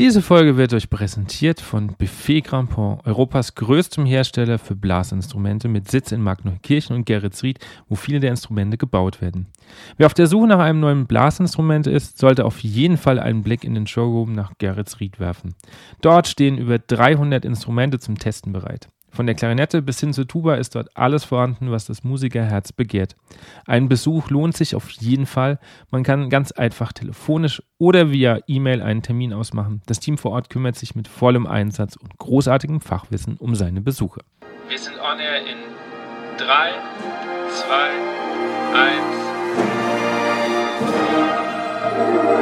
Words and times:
Diese 0.00 0.22
Folge 0.22 0.56
wird 0.56 0.72
euch 0.72 0.88
präsentiert 0.88 1.60
von 1.60 1.88
Buffet 1.88 2.40
Grandpont, 2.40 3.04
Europas 3.04 3.54
größtem 3.54 4.06
Hersteller 4.06 4.58
für 4.58 4.74
Blasinstrumente 4.74 5.68
mit 5.68 5.90
Sitz 5.90 6.10
in 6.10 6.22
Magneukirchen 6.22 6.96
und 6.96 7.04
Geretsried, 7.04 7.58
wo 7.86 7.96
viele 7.96 8.18
der 8.18 8.30
Instrumente 8.30 8.78
gebaut 8.78 9.20
werden. 9.20 9.48
Wer 9.98 10.06
auf 10.06 10.14
der 10.14 10.26
Suche 10.26 10.46
nach 10.46 10.58
einem 10.58 10.80
neuen 10.80 11.04
Blasinstrument 11.06 11.86
ist, 11.86 12.16
sollte 12.16 12.46
auf 12.46 12.60
jeden 12.60 12.96
Fall 12.96 13.18
einen 13.18 13.42
Blick 13.42 13.62
in 13.62 13.74
den 13.74 13.86
Showroom 13.86 14.32
nach 14.32 14.52
Geretsried 14.56 15.20
werfen. 15.20 15.54
Dort 16.00 16.28
stehen 16.28 16.56
über 16.56 16.78
300 16.78 17.44
Instrumente 17.44 17.98
zum 17.98 18.16
Testen 18.16 18.54
bereit. 18.54 18.88
Von 19.10 19.26
der 19.26 19.34
Klarinette 19.34 19.82
bis 19.82 19.98
hin 20.00 20.12
zur 20.12 20.26
Tuba 20.28 20.54
ist 20.54 20.74
dort 20.74 20.96
alles 20.96 21.24
vorhanden, 21.24 21.70
was 21.70 21.84
das 21.86 22.04
Musikerherz 22.04 22.72
begehrt. 22.72 23.16
Ein 23.66 23.88
Besuch 23.88 24.30
lohnt 24.30 24.56
sich 24.56 24.74
auf 24.74 24.88
jeden 24.90 25.26
Fall. 25.26 25.58
Man 25.90 26.04
kann 26.04 26.30
ganz 26.30 26.52
einfach 26.52 26.92
telefonisch 26.92 27.62
oder 27.78 28.12
via 28.12 28.38
E-Mail 28.46 28.82
einen 28.82 29.02
Termin 29.02 29.32
ausmachen. 29.32 29.82
Das 29.86 29.98
Team 30.00 30.16
vor 30.16 30.30
Ort 30.32 30.48
kümmert 30.50 30.76
sich 30.76 30.94
mit 30.94 31.08
vollem 31.08 31.46
Einsatz 31.46 31.96
und 31.96 32.16
großartigem 32.18 32.80
Fachwissen 32.80 33.36
um 33.36 33.54
seine 33.54 33.80
Besuche. 33.80 34.20
Wir 34.68 34.78
sind 34.78 34.96
on 35.00 35.18
air 35.18 35.40
in 35.40 35.58
3, 36.38 36.70
2, 37.50 38.10
1. 42.36 42.39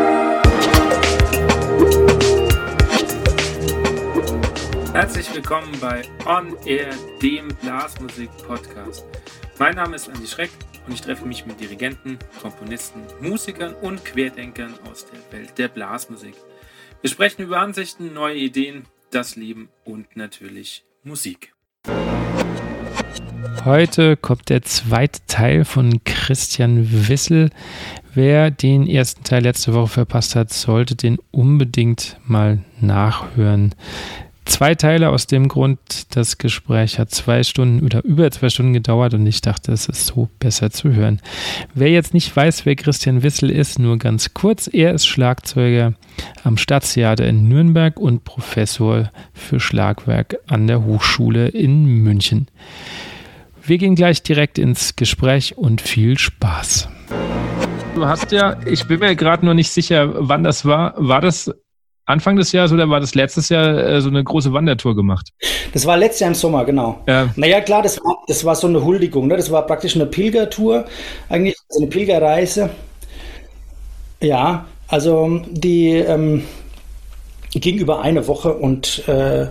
Herzlich 4.92 5.32
willkommen 5.34 5.70
bei 5.80 6.02
On 6.26 6.56
Air, 6.64 6.88
dem 7.22 7.48
Blasmusik-Podcast. 7.62 9.04
Mein 9.58 9.74
Name 9.74 9.96
ist 9.96 10.08
Andi 10.08 10.26
Schreck 10.26 10.50
und 10.86 10.94
ich 10.94 11.02
treffe 11.02 11.26
mich 11.26 11.44
mit 11.44 11.60
Dirigenten, 11.60 12.18
Komponisten, 12.40 13.02
Musikern 13.20 13.74
und 13.74 14.04
Querdenkern 14.04 14.74
aus 14.90 15.06
der 15.06 15.38
Welt 15.38 15.58
der 15.58 15.68
Blasmusik. 15.68 16.34
Wir 17.02 17.10
sprechen 17.10 17.42
über 17.42 17.58
Ansichten, 17.58 18.14
neue 18.14 18.36
Ideen, 18.36 18.84
das 19.10 19.36
Leben 19.36 19.68
und 19.84 20.16
natürlich 20.16 20.84
Musik. 21.04 21.52
Heute 23.64 24.16
kommt 24.16 24.48
der 24.48 24.62
zweite 24.62 25.20
Teil 25.26 25.64
von 25.64 26.02
Christian 26.04 27.08
Wissel. 27.08 27.50
Wer 28.14 28.50
den 28.50 28.86
ersten 28.86 29.22
Teil 29.22 29.42
letzte 29.42 29.74
Woche 29.74 29.88
verpasst 29.88 30.34
hat, 30.34 30.52
sollte 30.52 30.96
den 30.96 31.18
unbedingt 31.30 32.16
mal 32.24 32.64
nachhören 32.80 33.74
zwei 34.48 34.74
Teile 34.74 35.10
aus 35.10 35.26
dem 35.26 35.48
Grund, 35.48 35.78
das 36.16 36.38
Gespräch 36.38 36.98
hat 36.98 37.10
zwei 37.10 37.42
Stunden 37.42 37.84
oder 37.84 38.04
über 38.04 38.30
zwei 38.30 38.48
Stunden 38.48 38.72
gedauert 38.72 39.14
und 39.14 39.26
ich 39.26 39.40
dachte, 39.40 39.72
es 39.72 39.88
ist 39.88 40.06
so 40.06 40.28
besser 40.38 40.70
zu 40.70 40.92
hören. 40.92 41.20
Wer 41.74 41.90
jetzt 41.90 42.14
nicht 42.14 42.34
weiß, 42.34 42.66
wer 42.66 42.74
Christian 42.74 43.22
Wissel 43.22 43.50
ist, 43.50 43.78
nur 43.78 43.98
ganz 43.98 44.34
kurz. 44.34 44.68
Er 44.72 44.94
ist 44.94 45.06
Schlagzeuger 45.06 45.94
am 46.44 46.56
Staatstheater 46.56 47.26
in 47.26 47.48
Nürnberg 47.48 47.98
und 48.00 48.24
Professor 48.24 49.10
für 49.32 49.60
Schlagwerk 49.60 50.38
an 50.48 50.66
der 50.66 50.84
Hochschule 50.84 51.48
in 51.48 51.84
München. 51.84 52.48
Wir 53.62 53.78
gehen 53.78 53.94
gleich 53.94 54.22
direkt 54.22 54.58
ins 54.58 54.96
Gespräch 54.96 55.58
und 55.58 55.80
viel 55.80 56.18
Spaß. 56.18 56.88
Du 57.94 58.06
hast 58.06 58.32
ja, 58.32 58.56
ich 58.64 58.86
bin 58.86 59.00
mir 59.00 59.14
gerade 59.14 59.44
nur 59.44 59.54
nicht 59.54 59.70
sicher, 59.70 60.08
wann 60.28 60.42
das 60.44 60.64
war. 60.64 60.94
War 60.96 61.20
das 61.20 61.52
Anfang 62.08 62.36
des 62.36 62.52
Jahres 62.52 62.72
oder 62.72 62.88
war 62.88 63.00
das 63.00 63.14
letztes 63.14 63.50
Jahr 63.50 63.76
äh, 63.76 64.00
so 64.00 64.08
eine 64.08 64.24
große 64.24 64.52
Wandertour 64.52 64.96
gemacht? 64.96 65.32
Das 65.72 65.84
war 65.84 65.96
letztes 65.96 66.20
Jahr 66.20 66.28
im 66.28 66.34
Sommer, 66.34 66.64
genau. 66.64 67.02
Ja. 67.06 67.28
Naja, 67.36 67.60
klar, 67.60 67.82
das 67.82 67.98
war, 67.98 68.18
das 68.26 68.44
war 68.44 68.54
so 68.56 68.66
eine 68.66 68.82
Huldigung. 68.82 69.26
Ne? 69.26 69.36
Das 69.36 69.50
war 69.50 69.66
praktisch 69.66 69.94
eine 69.94 70.06
Pilgertour, 70.06 70.86
eigentlich 71.28 71.56
so 71.68 71.80
eine 71.80 71.88
Pilgerreise. 71.88 72.70
Ja, 74.20 74.66
also 74.88 75.42
die 75.50 75.90
ähm, 75.90 76.44
ging 77.50 77.76
über 77.76 78.00
eine 78.00 78.26
Woche 78.26 78.54
und 78.54 79.06
äh, 79.06 79.46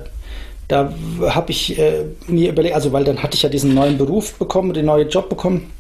da 0.68 0.94
habe 1.30 1.52
ich 1.52 1.78
äh, 1.80 2.06
mir 2.28 2.50
überlegt, 2.50 2.76
also 2.76 2.92
weil 2.92 3.04
dann 3.04 3.22
hatte 3.22 3.36
ich 3.36 3.44
ja 3.44 3.50
diesen 3.50 3.74
neuen 3.74 3.98
Beruf 3.98 4.34
bekommen, 4.38 4.74
den 4.74 4.86
neuen 4.86 5.10
Job 5.10 5.30
bekommen 5.30 5.72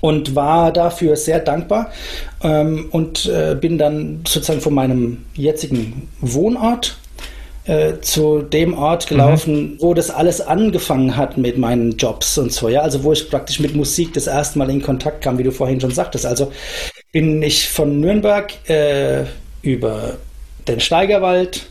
und 0.00 0.34
war 0.34 0.72
dafür 0.72 1.16
sehr 1.16 1.40
dankbar 1.40 1.90
ähm, 2.42 2.88
und 2.90 3.26
äh, 3.26 3.56
bin 3.60 3.78
dann 3.78 4.20
sozusagen 4.26 4.60
von 4.60 4.74
meinem 4.74 5.24
jetzigen 5.34 6.08
Wohnort 6.20 6.96
äh, 7.66 8.00
zu 8.00 8.42
dem 8.42 8.74
Ort 8.74 9.06
gelaufen, 9.06 9.54
mhm. 9.54 9.76
wo 9.80 9.94
das 9.94 10.10
alles 10.10 10.40
angefangen 10.40 11.16
hat 11.16 11.36
mit 11.36 11.58
meinen 11.58 11.96
Jobs 11.96 12.38
und 12.38 12.52
so, 12.52 12.68
ja, 12.68 12.80
also 12.80 13.04
wo 13.04 13.12
ich 13.12 13.28
praktisch 13.28 13.60
mit 13.60 13.76
Musik 13.76 14.14
das 14.14 14.26
erste 14.26 14.58
Mal 14.58 14.70
in 14.70 14.82
Kontakt 14.82 15.22
kam, 15.22 15.38
wie 15.38 15.42
du 15.42 15.52
vorhin 15.52 15.80
schon 15.80 15.90
sagtest. 15.90 16.26
Also 16.26 16.52
bin 17.12 17.42
ich 17.42 17.68
von 17.68 18.00
Nürnberg 18.00 18.52
äh, 18.68 19.24
über 19.62 20.16
den 20.66 20.80
Steigerwald 20.80 21.66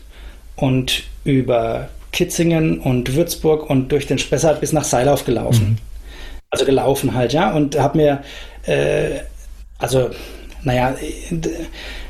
und 0.56 1.02
über 1.24 1.88
Kitzingen 2.12 2.80
und 2.80 3.14
Würzburg 3.14 3.68
und 3.68 3.90
durch 3.92 4.06
den 4.06 4.18
Spessart 4.18 4.60
bis 4.60 4.72
nach 4.72 4.84
Seilauf 4.84 5.24
gelaufen. 5.24 5.70
Mhm 5.70 5.89
also 6.50 6.64
gelaufen 6.64 7.14
halt, 7.14 7.32
ja, 7.32 7.52
und 7.52 7.78
habe 7.78 7.96
mir, 7.96 8.22
äh, 8.66 9.20
also, 9.78 10.10
naja, 10.62 10.94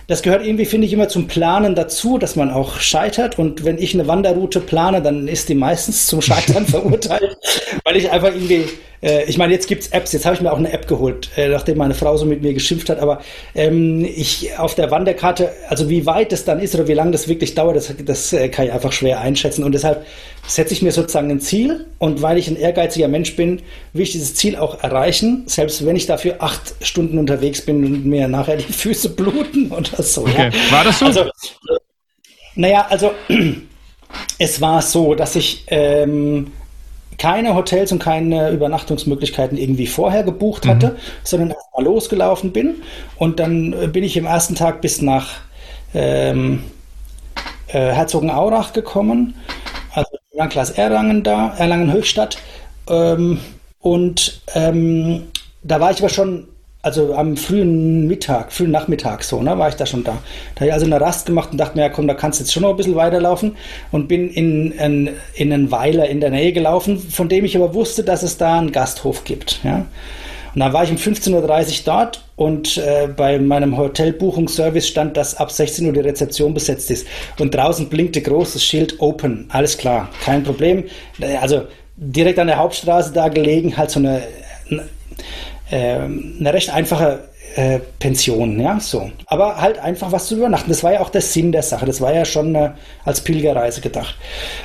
das 0.06 0.22
gehört 0.22 0.44
irgendwie, 0.44 0.64
finde 0.64 0.86
ich, 0.86 0.92
immer 0.92 1.08
zum 1.08 1.28
Planen 1.28 1.76
dazu, 1.76 2.18
dass 2.18 2.34
man 2.34 2.50
auch 2.50 2.80
scheitert. 2.80 3.38
Und 3.38 3.64
wenn 3.64 3.78
ich 3.78 3.94
eine 3.94 4.08
Wanderroute 4.08 4.58
plane, 4.58 5.02
dann 5.02 5.28
ist 5.28 5.48
die 5.48 5.54
meistens 5.54 6.06
zum 6.06 6.20
Scheitern 6.20 6.66
verurteilt, 6.66 7.36
weil 7.84 7.96
ich 7.96 8.10
einfach 8.10 8.34
irgendwie 8.34 8.64
äh, 9.02 9.24
ich 9.24 9.38
meine, 9.38 9.52
jetzt 9.52 9.66
gibt 9.66 9.82
es 9.82 9.92
Apps, 9.92 10.12
jetzt 10.12 10.26
habe 10.26 10.34
ich 10.34 10.42
mir 10.42 10.52
auch 10.52 10.58
eine 10.58 10.72
App 10.72 10.86
geholt, 10.86 11.30
äh, 11.36 11.48
nachdem 11.48 11.78
meine 11.78 11.94
Frau 11.94 12.16
so 12.16 12.26
mit 12.26 12.42
mir 12.42 12.54
geschimpft 12.54 12.90
hat, 12.90 12.98
aber 12.98 13.20
ähm, 13.54 14.04
ich 14.04 14.58
auf 14.58 14.74
der 14.74 14.90
Wanderkarte, 14.90 15.50
also 15.68 15.88
wie 15.88 16.06
weit 16.06 16.32
das 16.32 16.44
dann 16.44 16.60
ist 16.60 16.74
oder 16.74 16.88
wie 16.88 16.94
lange 16.94 17.12
das 17.12 17.28
wirklich 17.28 17.54
dauert, 17.54 17.76
das, 17.76 17.94
das 18.04 18.32
äh, 18.32 18.48
kann 18.48 18.66
ich 18.66 18.72
einfach 18.72 18.92
schwer 18.92 19.20
einschätzen. 19.20 19.64
Und 19.64 19.72
deshalb 19.72 20.04
setze 20.46 20.72
ich 20.72 20.82
mir 20.82 20.92
sozusagen 20.92 21.30
ein 21.30 21.40
Ziel 21.40 21.86
und 21.98 22.22
weil 22.22 22.38
ich 22.38 22.48
ein 22.48 22.56
ehrgeiziger 22.56 23.08
Mensch 23.08 23.36
bin, 23.36 23.62
will 23.92 24.02
ich 24.02 24.12
dieses 24.12 24.34
Ziel 24.34 24.56
auch 24.56 24.82
erreichen, 24.82 25.44
selbst 25.46 25.84
wenn 25.86 25.96
ich 25.96 26.06
dafür 26.06 26.36
acht 26.40 26.74
Stunden 26.80 27.18
unterwegs 27.18 27.64
bin 27.64 27.84
und 27.84 28.06
mir 28.06 28.28
nachher 28.28 28.56
die 28.56 28.72
Füße 28.72 29.10
bluten 29.16 29.70
oder 29.70 30.02
so. 30.02 30.22
Okay. 30.22 30.50
Ja. 30.52 30.72
War 30.72 30.84
das 30.84 30.98
so? 30.98 31.06
Also, 31.06 31.24
naja, 32.54 32.86
also 32.88 33.12
es 34.38 34.60
war 34.60 34.82
so, 34.82 35.14
dass 35.14 35.36
ich 35.36 35.64
ähm, 35.68 36.52
keine 37.20 37.54
Hotels 37.54 37.92
und 37.92 37.98
keine 37.98 38.50
Übernachtungsmöglichkeiten 38.50 39.58
irgendwie 39.58 39.86
vorher 39.86 40.22
gebucht 40.22 40.66
hatte, 40.66 40.88
mhm. 40.88 40.96
sondern 41.22 41.50
erst 41.50 41.66
mal 41.76 41.84
losgelaufen 41.84 42.50
bin. 42.50 42.76
Und 43.18 43.38
dann 43.38 43.74
äh, 43.74 43.86
bin 43.88 44.02
ich 44.04 44.16
im 44.16 44.24
ersten 44.24 44.54
Tag 44.54 44.80
bis 44.80 45.02
nach 45.02 45.28
ähm, 45.92 46.64
äh, 47.68 47.92
Herzogenaurach 47.92 48.72
gekommen, 48.72 49.34
Landkreis 50.40 50.70
Erlangen 50.70 51.22
da, 51.22 51.54
Erlangen-Höchstadt. 51.58 52.38
Ähm, 52.88 53.40
und 53.80 54.40
ähm, 54.54 55.24
da 55.62 55.80
war 55.80 55.90
ich 55.90 55.98
aber 55.98 56.08
schon 56.08 56.46
also 56.82 57.14
am 57.14 57.36
frühen 57.36 58.06
Mittag, 58.08 58.52
frühen 58.52 58.70
Nachmittag 58.70 59.22
so, 59.22 59.42
ne, 59.42 59.58
war 59.58 59.68
ich 59.68 59.74
da 59.74 59.84
schon 59.84 60.02
da. 60.02 60.16
Da 60.54 60.60
habe 60.60 60.68
ich 60.68 60.72
also 60.72 60.86
eine 60.86 60.98
Rast 60.98 61.26
gemacht 61.26 61.50
und 61.52 61.58
dachte 61.58 61.76
mir, 61.76 61.82
ja 61.82 61.88
komm, 61.90 62.08
da 62.08 62.14
kannst 62.14 62.40
du 62.40 62.44
jetzt 62.44 62.54
schon 62.54 62.62
noch 62.62 62.70
ein 62.70 62.76
bisschen 62.78 62.96
weiterlaufen 62.96 63.56
und 63.92 64.08
bin 64.08 64.30
in, 64.30 64.72
in, 64.72 65.10
in 65.34 65.52
einen 65.52 65.70
Weiler 65.70 66.08
in 66.08 66.20
der 66.20 66.30
Nähe 66.30 66.54
gelaufen, 66.54 66.98
von 66.98 67.28
dem 67.28 67.44
ich 67.44 67.54
aber 67.54 67.74
wusste, 67.74 68.02
dass 68.02 68.22
es 68.22 68.38
da 68.38 68.58
einen 68.58 68.72
Gasthof 68.72 69.24
gibt. 69.24 69.60
Ja. 69.62 69.84
Und 70.54 70.60
dann 70.60 70.72
war 70.72 70.84
ich 70.84 70.90
um 70.90 70.96
15.30 70.96 71.32
Uhr 71.32 71.84
dort 71.84 72.24
und 72.36 72.76
äh, 72.78 73.08
bei 73.14 73.38
meinem 73.38 73.76
Hotelbuchungsservice 73.76 74.88
stand, 74.88 75.16
dass 75.16 75.36
ab 75.36 75.50
16 75.50 75.86
Uhr 75.86 75.92
die 75.92 76.00
Rezeption 76.00 76.54
besetzt 76.54 76.90
ist. 76.90 77.06
Und 77.38 77.54
draußen 77.54 77.88
blinkte 77.88 78.20
großes 78.20 78.64
Schild 78.64 79.00
Open. 79.00 79.46
Alles 79.50 79.78
klar, 79.78 80.08
kein 80.24 80.42
Problem. 80.42 80.84
Also 81.40 81.62
direkt 81.96 82.38
an 82.38 82.48
der 82.48 82.58
Hauptstraße 82.58 83.12
da 83.12 83.28
gelegen, 83.28 83.76
halt 83.76 83.90
so 83.90 84.00
eine 84.00 84.22
ähm, 85.70 86.36
eine 86.40 86.52
recht 86.52 86.70
einfache 86.70 87.29
äh, 87.56 87.80
Pension, 87.98 88.60
ja, 88.60 88.78
so. 88.78 89.10
Aber 89.26 89.60
halt 89.60 89.78
einfach 89.78 90.12
was 90.12 90.26
zu 90.28 90.36
übernachten. 90.36 90.70
Das 90.70 90.84
war 90.84 90.92
ja 90.92 91.00
auch 91.00 91.10
der 91.10 91.20
Sinn 91.20 91.52
der 91.52 91.62
Sache. 91.62 91.86
Das 91.86 92.00
war 92.00 92.14
ja 92.14 92.24
schon 92.24 92.54
äh, 92.54 92.70
als 93.04 93.20
Pilgerreise 93.22 93.80
gedacht. 93.80 94.14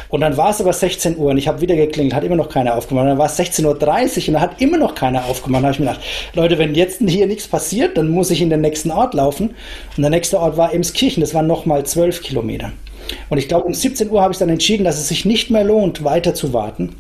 Und 0.10 0.22
dann 0.22 0.38
war 0.38 0.52
es 0.52 0.62
aber 0.62 0.74
16 0.74 1.18
Uhr 1.18 1.32
und 1.32 1.38
ich 1.38 1.48
habe 1.48 1.62
wieder 1.62 1.76
geklingelt, 1.76 2.14
hat 2.14 2.24
immer 2.24 2.36
noch 2.36 2.50
keiner 2.50 2.76
aufgemacht. 2.76 3.08
Dann 3.08 3.18
war 3.18 3.26
es 3.26 3.40
16.30 3.40 3.64
Uhr 3.66 4.28
und 4.28 4.34
da 4.34 4.42
hat 4.42 4.62
immer 4.62 4.78
noch 4.78 4.96
keiner 4.96 5.26
aufgemacht. 5.26 5.64
Da 5.64 5.68
habe 5.68 5.74
ich 5.74 5.80
mir 5.80 5.88
gedacht, 5.88 6.06
Leute, 6.34 6.58
wenn 6.58 6.76
jetzt 6.76 7.02
hier 7.06 7.28
nichts 7.28 7.48
passiert, 7.48 7.98
dann 7.98 8.10
muss 8.10 8.32
ich 8.32 8.42
in 8.42 8.50
den 8.50 8.62
nächsten 8.62 8.92
Ort 8.92 9.14
laufen. 9.14 9.56
Und 9.96 10.02
der 10.02 10.12
nächste 10.12 10.40
Ort 10.40 10.58
war 10.58 10.74
Emskirchen. 10.74 11.22
Das 11.22 11.34
waren 11.34 11.48
nochmal 11.48 11.86
12 11.86 12.22
Kilometer. 12.22 12.72
Und 13.30 13.38
ich 13.38 13.48
glaube, 13.48 13.66
um 13.66 13.74
17 13.74 14.10
Uhr 14.10 14.22
habe 14.22 14.34
ich 14.34 14.40
dann 14.40 14.50
entschieden, 14.50 14.84
dass 14.84 14.98
es 14.98 15.08
sich 15.08 15.26
nicht 15.26 15.50
mehr 15.50 15.64
lohnt, 15.64 16.04
weiter 16.04 16.34
zu 16.34 16.54
warten 16.54 16.96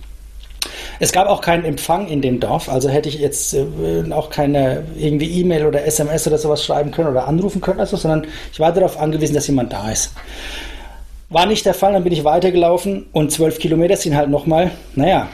es 0.99 1.11
gab 1.11 1.27
auch 1.27 1.41
keinen 1.41 1.65
Empfang 1.65 2.07
in 2.07 2.21
dem 2.21 2.39
Dorf, 2.39 2.69
also 2.69 2.89
hätte 2.89 3.09
ich 3.09 3.19
jetzt 3.19 3.53
äh, 3.53 3.65
auch 4.11 4.29
keine 4.29 4.83
irgendwie 4.97 5.41
E-Mail 5.41 5.65
oder 5.65 5.85
SMS 5.85 6.27
oder 6.27 6.37
sowas 6.37 6.63
schreiben 6.63 6.91
können 6.91 7.09
oder 7.09 7.27
anrufen 7.27 7.61
können, 7.61 7.79
also, 7.79 7.97
sondern 7.97 8.27
ich 8.51 8.59
war 8.59 8.71
darauf 8.71 8.99
angewiesen, 8.99 9.35
dass 9.35 9.47
jemand 9.47 9.73
da 9.73 9.91
ist. 9.91 10.13
War 11.29 11.45
nicht 11.45 11.65
der 11.65 11.73
Fall, 11.73 11.93
dann 11.93 12.03
bin 12.03 12.13
ich 12.13 12.23
weitergelaufen 12.23 13.07
und 13.11 13.31
zwölf 13.31 13.59
Kilometer 13.59 13.97
sind 13.97 14.15
halt 14.15 14.29
nochmal, 14.29 14.71
naja, 14.95 15.27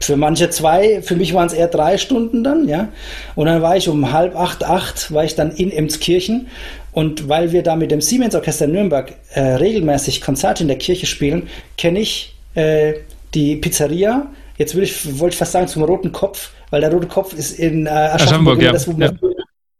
für 0.00 0.16
manche 0.16 0.50
zwei, 0.50 1.00
für 1.02 1.16
mich 1.16 1.32
waren 1.32 1.46
es 1.46 1.52
eher 1.52 1.68
drei 1.68 1.96
Stunden 1.96 2.44
dann, 2.44 2.68
ja. 2.68 2.88
Und 3.34 3.46
dann 3.46 3.62
war 3.62 3.76
ich 3.76 3.88
um 3.88 4.12
halb 4.12 4.36
acht, 4.36 4.64
acht, 4.64 5.12
war 5.12 5.24
ich 5.24 5.34
dann 5.34 5.50
in 5.52 5.70
Emskirchen 5.70 6.48
Und 6.92 7.28
weil 7.28 7.52
wir 7.52 7.62
da 7.62 7.74
mit 7.76 7.90
dem 7.90 8.00
Siemens 8.00 8.34
Orchester 8.34 8.66
Nürnberg 8.66 9.14
äh, 9.32 9.40
regelmäßig 9.40 10.20
Konzerte 10.20 10.62
in 10.62 10.68
der 10.68 10.78
Kirche 10.78 11.06
spielen, 11.06 11.48
kenne 11.78 12.00
ich 12.00 12.34
äh, 12.54 12.94
die 13.34 13.56
Pizzeria. 13.56 14.26
Jetzt 14.56 14.74
würde 14.74 14.84
ich, 14.84 15.18
wollte 15.18 15.34
ich 15.34 15.38
fast 15.38 15.52
sagen 15.52 15.66
zum 15.66 15.82
Roten 15.82 16.12
Kopf, 16.12 16.50
weil 16.70 16.80
der 16.80 16.92
Rote 16.92 17.08
Kopf 17.08 17.32
ist 17.32 17.58
in 17.58 17.86
äh, 17.86 17.90
Aschaffenburg, 17.90 18.62
ja. 18.62 18.72
das, 18.72 18.86
wo 18.86 18.92
ja. 18.92 19.10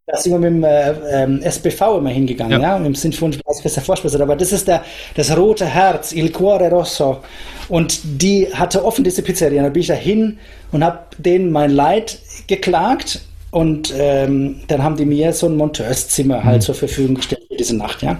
Da 0.07 0.19
sind 0.19 0.33
wir 0.33 0.39
mit 0.39 0.51
dem 0.51 0.65
äh, 0.65 1.23
ähm, 1.23 1.41
SBV 1.41 1.99
immer 1.99 2.11
hingegangen, 2.11 2.61
ja, 2.61 2.75
ja 2.75 2.79
mit 2.79 2.89
dem 2.89 2.95
Sinfonischen 2.95 3.41
Orchester 3.47 3.81
Vorspielsat. 3.81 4.21
Aber 4.21 4.37
das 4.37 4.53
ist 4.53 4.69
der, 4.69 4.85
das 5.15 5.35
rote 5.35 5.65
Herz, 5.65 6.13
Il 6.13 6.31
Cuore 6.31 6.69
Rosso. 6.69 7.23
Und 7.71 8.01
die 8.05 8.49
hatte 8.53 8.85
offen 8.85 9.03
diese 9.03 9.23
Pizzeria. 9.23 9.63
Da 9.63 9.71
bin 9.71 9.81
ich 9.81 9.89
da 9.89 9.95
hin 9.95 10.39
und 10.73 10.85
habe 10.85 11.01
denen 11.17 11.51
mein 11.51 11.71
Leid 11.71 12.19
geklagt. 12.47 13.23
Und 13.51 13.95
ähm, 13.97 14.61
dann 14.67 14.83
haben 14.83 14.97
die 14.97 15.07
mir 15.07 15.33
so 15.33 15.47
ein 15.47 15.57
Monteurszimmer 15.57 16.45
halt 16.45 16.57
mhm. 16.57 16.61
zur 16.61 16.75
Verfügung 16.75 17.15
gestellt 17.15 17.45
für 17.49 17.57
diese 17.57 17.77
Nacht, 17.77 18.03
ja. 18.03 18.19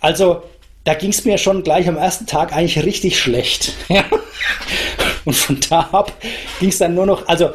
Also, 0.00 0.42
da 0.86 0.94
ging 0.94 1.10
es 1.10 1.24
mir 1.24 1.36
schon 1.36 1.64
gleich 1.64 1.88
am 1.88 1.96
ersten 1.96 2.26
Tag 2.26 2.52
eigentlich 2.52 2.82
richtig 2.84 3.18
schlecht. 3.18 3.74
Und 5.24 5.34
von 5.34 5.58
da 5.68 5.80
ab 5.90 6.12
ging 6.60 6.68
es 6.68 6.78
dann 6.78 6.94
nur 6.94 7.06
noch, 7.06 7.26
also 7.26 7.50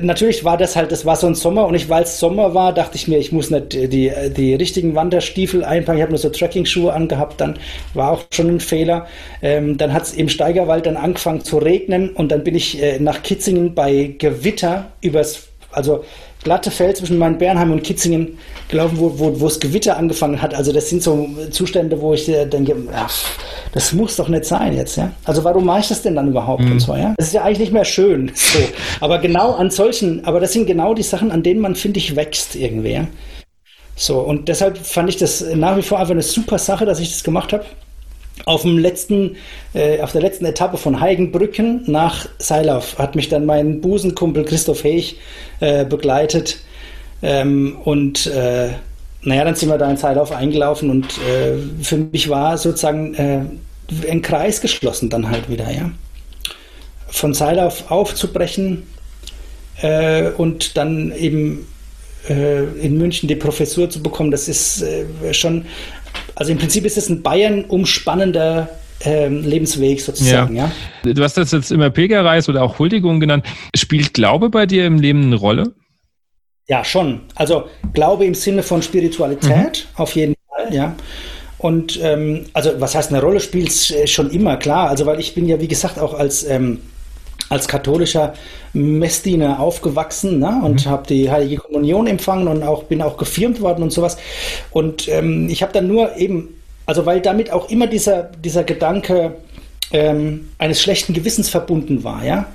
natürlich 0.00 0.42
war 0.42 0.56
das 0.56 0.76
halt, 0.76 0.90
das 0.92 1.04
war 1.04 1.14
so 1.16 1.26
ein 1.26 1.34
Sommer 1.34 1.66
und 1.66 1.74
ich, 1.74 1.88
weil 1.88 2.02
es 2.02 2.18
Sommer 2.18 2.54
war, 2.54 2.72
dachte 2.72 2.96
ich 2.96 3.06
mir, 3.06 3.18
ich 3.18 3.30
muss 3.30 3.50
nicht 3.50 3.72
die, 3.72 4.10
die 4.36 4.54
richtigen 4.54 4.94
Wanderstiefel 4.94 5.62
einpacken. 5.62 5.98
Ich 5.98 6.02
habe 6.02 6.12
nur 6.12 6.18
so 6.18 6.30
Trekking-Schuhe 6.30 6.92
angehabt, 6.92 7.40
dann 7.40 7.58
war 7.94 8.12
auch 8.12 8.22
schon 8.32 8.48
ein 8.48 8.60
Fehler. 8.60 9.06
Ähm, 9.42 9.76
dann 9.76 9.92
hat 9.92 10.04
es 10.04 10.14
im 10.14 10.28
Steigerwald 10.28 10.86
dann 10.86 10.96
angefangen 10.96 11.44
zu 11.44 11.58
regnen 11.58 12.10
und 12.10 12.32
dann 12.32 12.42
bin 12.42 12.54
ich 12.54 12.82
äh, 12.82 12.98
nach 12.98 13.22
Kitzingen 13.22 13.74
bei 13.74 14.14
Gewitter 14.18 14.92
übers, 15.02 15.48
also 15.70 16.04
glatte 16.46 16.70
Feld 16.70 16.96
zwischen 16.96 17.18
meinen 17.18 17.38
Bernheim 17.38 17.72
und 17.72 17.82
Kitzingen 17.82 18.38
gelaufen, 18.68 18.98
wo, 19.00 19.18
wo, 19.18 19.40
wo 19.40 19.48
es 19.48 19.58
Gewitter 19.58 19.96
angefangen 19.96 20.40
hat. 20.40 20.54
Also 20.54 20.72
das 20.72 20.88
sind 20.88 21.02
so 21.02 21.28
Zustände, 21.50 22.00
wo 22.00 22.14
ich 22.14 22.28
äh, 22.28 22.46
denke, 22.46 22.76
ach, 22.94 23.12
das 23.72 23.92
muss 23.92 24.14
doch 24.14 24.28
nicht 24.28 24.44
sein 24.44 24.76
jetzt, 24.76 24.96
ja. 24.96 25.10
Also 25.24 25.42
warum 25.42 25.64
mache 25.64 25.80
ich 25.80 25.88
das 25.88 26.02
denn 26.02 26.14
dann 26.14 26.28
überhaupt 26.28 26.62
mhm. 26.62 26.72
und 26.72 26.80
so, 26.80 26.94
ja? 26.94 27.14
Das 27.16 27.26
ist 27.26 27.32
ja 27.32 27.42
eigentlich 27.42 27.58
nicht 27.58 27.72
mehr 27.72 27.84
schön. 27.84 28.30
So. 28.46 28.60
Aber 29.00 29.18
genau 29.18 29.54
an 29.54 29.70
solchen, 29.70 30.24
aber 30.24 30.38
das 30.38 30.52
sind 30.52 30.66
genau 30.66 30.94
die 30.94 31.02
Sachen, 31.02 31.32
an 31.32 31.42
denen 31.42 31.60
man, 31.60 31.74
finde 31.74 31.98
ich, 31.98 32.14
wächst 32.14 32.54
irgendwie. 32.54 32.92
Ja? 32.92 33.08
So, 33.96 34.20
und 34.20 34.46
deshalb 34.48 34.78
fand 34.78 35.08
ich 35.08 35.16
das 35.16 35.44
nach 35.54 35.76
wie 35.76 35.82
vor 35.82 35.98
einfach 35.98 36.12
eine 36.12 36.22
super 36.22 36.58
Sache, 36.58 36.86
dass 36.86 37.00
ich 37.00 37.10
das 37.10 37.24
gemacht 37.24 37.52
habe 37.52 37.64
auf 38.44 38.62
dem 38.62 38.78
letzten, 38.78 39.36
äh, 39.74 40.00
auf 40.00 40.12
der 40.12 40.20
letzten 40.20 40.44
Etappe 40.44 40.76
von 40.76 41.00
Heigenbrücken 41.00 41.82
nach 41.86 42.28
Seilauf 42.38 42.98
hat 42.98 43.16
mich 43.16 43.28
dann 43.28 43.46
mein 43.46 43.80
Busenkumpel 43.80 44.44
Christoph 44.44 44.84
Heich 44.84 45.16
äh, 45.60 45.84
begleitet. 45.84 46.58
Ähm, 47.22 47.78
und 47.82 48.26
äh, 48.26 48.68
naja, 49.22 49.44
dann 49.44 49.54
sind 49.54 49.70
wir 49.70 49.78
da 49.78 49.90
in 49.90 49.96
Seilauf 49.96 50.32
eingelaufen 50.32 50.90
und 50.90 51.06
äh, 51.18 51.56
für 51.82 51.96
mich 51.96 52.28
war 52.28 52.58
sozusagen 52.58 53.14
äh, 53.14 53.40
ein 54.08 54.22
Kreis 54.22 54.60
geschlossen 54.60 55.10
dann 55.10 55.30
halt 55.30 55.48
wieder, 55.48 55.70
ja. 55.70 55.90
Von 57.08 57.34
Seilauf 57.34 57.90
aufzubrechen 57.90 58.84
äh, 59.80 60.30
und 60.30 60.76
dann 60.76 61.12
eben 61.12 61.66
in 62.28 62.98
München 62.98 63.28
die 63.28 63.36
Professur 63.36 63.88
zu 63.88 64.02
bekommen, 64.02 64.32
das 64.32 64.48
ist 64.48 64.84
schon 65.30 65.64
also 66.34 66.52
im 66.52 66.58
Prinzip 66.58 66.84
ist 66.84 66.96
es 66.96 67.08
ein 67.08 67.22
Bayern 67.22 67.64
umspannender 67.64 68.68
ähm, 69.00 69.44
Lebensweg 69.44 70.00
sozusagen, 70.00 70.56
ja. 70.56 70.70
ja. 71.04 71.12
Du 71.12 71.22
hast 71.22 71.36
das 71.36 71.52
jetzt 71.52 71.70
immer 71.70 71.90
Pilgerreis 71.90 72.48
oder 72.48 72.62
auch 72.62 72.78
Huldigung 72.78 73.20
genannt. 73.20 73.44
Spielt 73.74 74.14
Glaube 74.14 74.48
bei 74.48 74.66
dir 74.66 74.86
im 74.86 74.98
Leben 74.98 75.24
eine 75.24 75.36
Rolle? 75.36 75.74
Ja, 76.68 76.84
schon. 76.84 77.20
Also 77.34 77.68
Glaube 77.92 78.24
im 78.24 78.34
Sinne 78.34 78.62
von 78.62 78.82
Spiritualität, 78.82 79.86
mhm. 79.92 80.00
auf 80.00 80.16
jeden 80.16 80.34
Fall, 80.48 80.74
ja. 80.74 80.94
Und 81.58 81.98
ähm, 82.02 82.46
also 82.52 82.72
was 82.78 82.94
heißt 82.94 83.10
eine 83.10 83.22
Rolle 83.22 83.40
spielt 83.40 83.68
es 83.68 83.90
äh, 83.90 84.06
schon 84.06 84.30
immer, 84.30 84.56
klar. 84.56 84.88
Also 84.88 85.06
weil 85.06 85.20
ich 85.20 85.34
bin 85.34 85.46
ja, 85.46 85.60
wie 85.60 85.68
gesagt, 85.68 85.98
auch 85.98 86.14
als 86.14 86.44
ähm, 86.44 86.80
als 87.48 87.68
katholischer 87.68 88.34
Messdiener 88.72 89.60
aufgewachsen 89.60 90.38
ne? 90.38 90.60
und 90.62 90.86
mhm. 90.86 90.90
habe 90.90 91.06
die 91.06 91.30
Heilige 91.30 91.56
Kommunion 91.58 92.06
empfangen 92.06 92.48
und 92.48 92.62
auch 92.62 92.84
bin 92.84 93.02
auch 93.02 93.16
gefirmt 93.16 93.60
worden 93.60 93.82
und 93.82 93.92
sowas. 93.92 94.16
Und 94.70 95.08
ähm, 95.08 95.48
ich 95.48 95.62
habe 95.62 95.72
dann 95.72 95.86
nur 95.86 96.16
eben, 96.16 96.48
also 96.86 97.06
weil 97.06 97.20
damit 97.20 97.52
auch 97.52 97.70
immer 97.70 97.86
dieser, 97.86 98.24
dieser 98.24 98.64
Gedanke 98.64 99.36
ähm, 99.92 100.48
eines 100.58 100.82
schlechten 100.82 101.12
Gewissens 101.12 101.48
verbunden 101.48 102.04
war, 102.04 102.24
ja. 102.24 102.46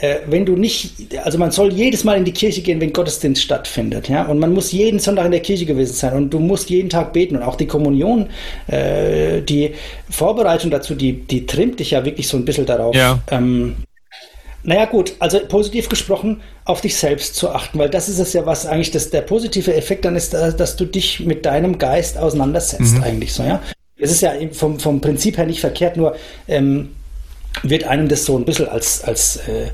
Äh, 0.00 0.20
wenn 0.26 0.44
du 0.44 0.56
nicht, 0.56 1.16
also 1.22 1.38
man 1.38 1.52
soll 1.52 1.72
jedes 1.72 2.02
Mal 2.02 2.16
in 2.16 2.24
die 2.24 2.32
Kirche 2.32 2.62
gehen, 2.62 2.80
wenn 2.80 2.92
Gottesdienst 2.92 3.40
stattfindet, 3.40 4.08
ja, 4.08 4.24
und 4.24 4.38
man 4.38 4.52
muss 4.52 4.72
jeden 4.72 4.98
Sonntag 4.98 5.26
in 5.26 5.30
der 5.30 5.40
Kirche 5.40 5.66
gewesen 5.66 5.92
sein 5.92 6.14
und 6.14 6.30
du 6.30 6.40
musst 6.40 6.70
jeden 6.70 6.88
Tag 6.88 7.12
beten 7.12 7.36
und 7.36 7.42
auch 7.42 7.54
die 7.54 7.66
Kommunion, 7.66 8.28
äh, 8.66 9.42
die 9.42 9.74
Vorbereitung 10.10 10.70
dazu, 10.70 10.94
die, 10.94 11.12
die 11.12 11.46
trimmt 11.46 11.78
dich 11.78 11.92
ja 11.92 12.04
wirklich 12.04 12.26
so 12.26 12.36
ein 12.36 12.44
bisschen 12.44 12.66
darauf, 12.66 12.96
ja. 12.96 13.20
ähm, 13.30 13.76
naja 14.64 14.84
gut, 14.84 15.14
also 15.18 15.40
positiv 15.48 15.88
gesprochen, 15.88 16.40
auf 16.64 16.80
dich 16.80 16.96
selbst 16.96 17.34
zu 17.34 17.50
achten, 17.50 17.78
weil 17.78 17.90
das 17.90 18.08
ist 18.08 18.18
es 18.18 18.32
ja, 18.32 18.46
was 18.46 18.66
eigentlich 18.66 18.90
das, 18.92 19.10
der 19.10 19.22
positive 19.22 19.74
Effekt 19.74 20.04
dann 20.04 20.14
ist, 20.14 20.34
dass 20.34 20.76
du 20.76 20.84
dich 20.84 21.20
mit 21.20 21.44
deinem 21.44 21.78
Geist 21.78 22.16
auseinandersetzt 22.18 22.94
mhm. 22.94 23.02
eigentlich 23.02 23.32
so, 23.32 23.42
ja. 23.42 23.60
Es 23.98 24.10
ist 24.10 24.20
ja 24.20 24.32
vom, 24.52 24.80
vom 24.80 25.00
Prinzip 25.00 25.38
her 25.38 25.46
nicht 25.46 25.60
verkehrt, 25.60 25.96
nur 25.96 26.16
ähm, 26.48 26.90
wird 27.62 27.84
einem 27.84 28.08
das 28.08 28.24
so 28.24 28.36
ein 28.36 28.44
bisschen 28.44 28.68
als, 28.68 29.04
als, 29.04 29.36
äh, 29.48 29.70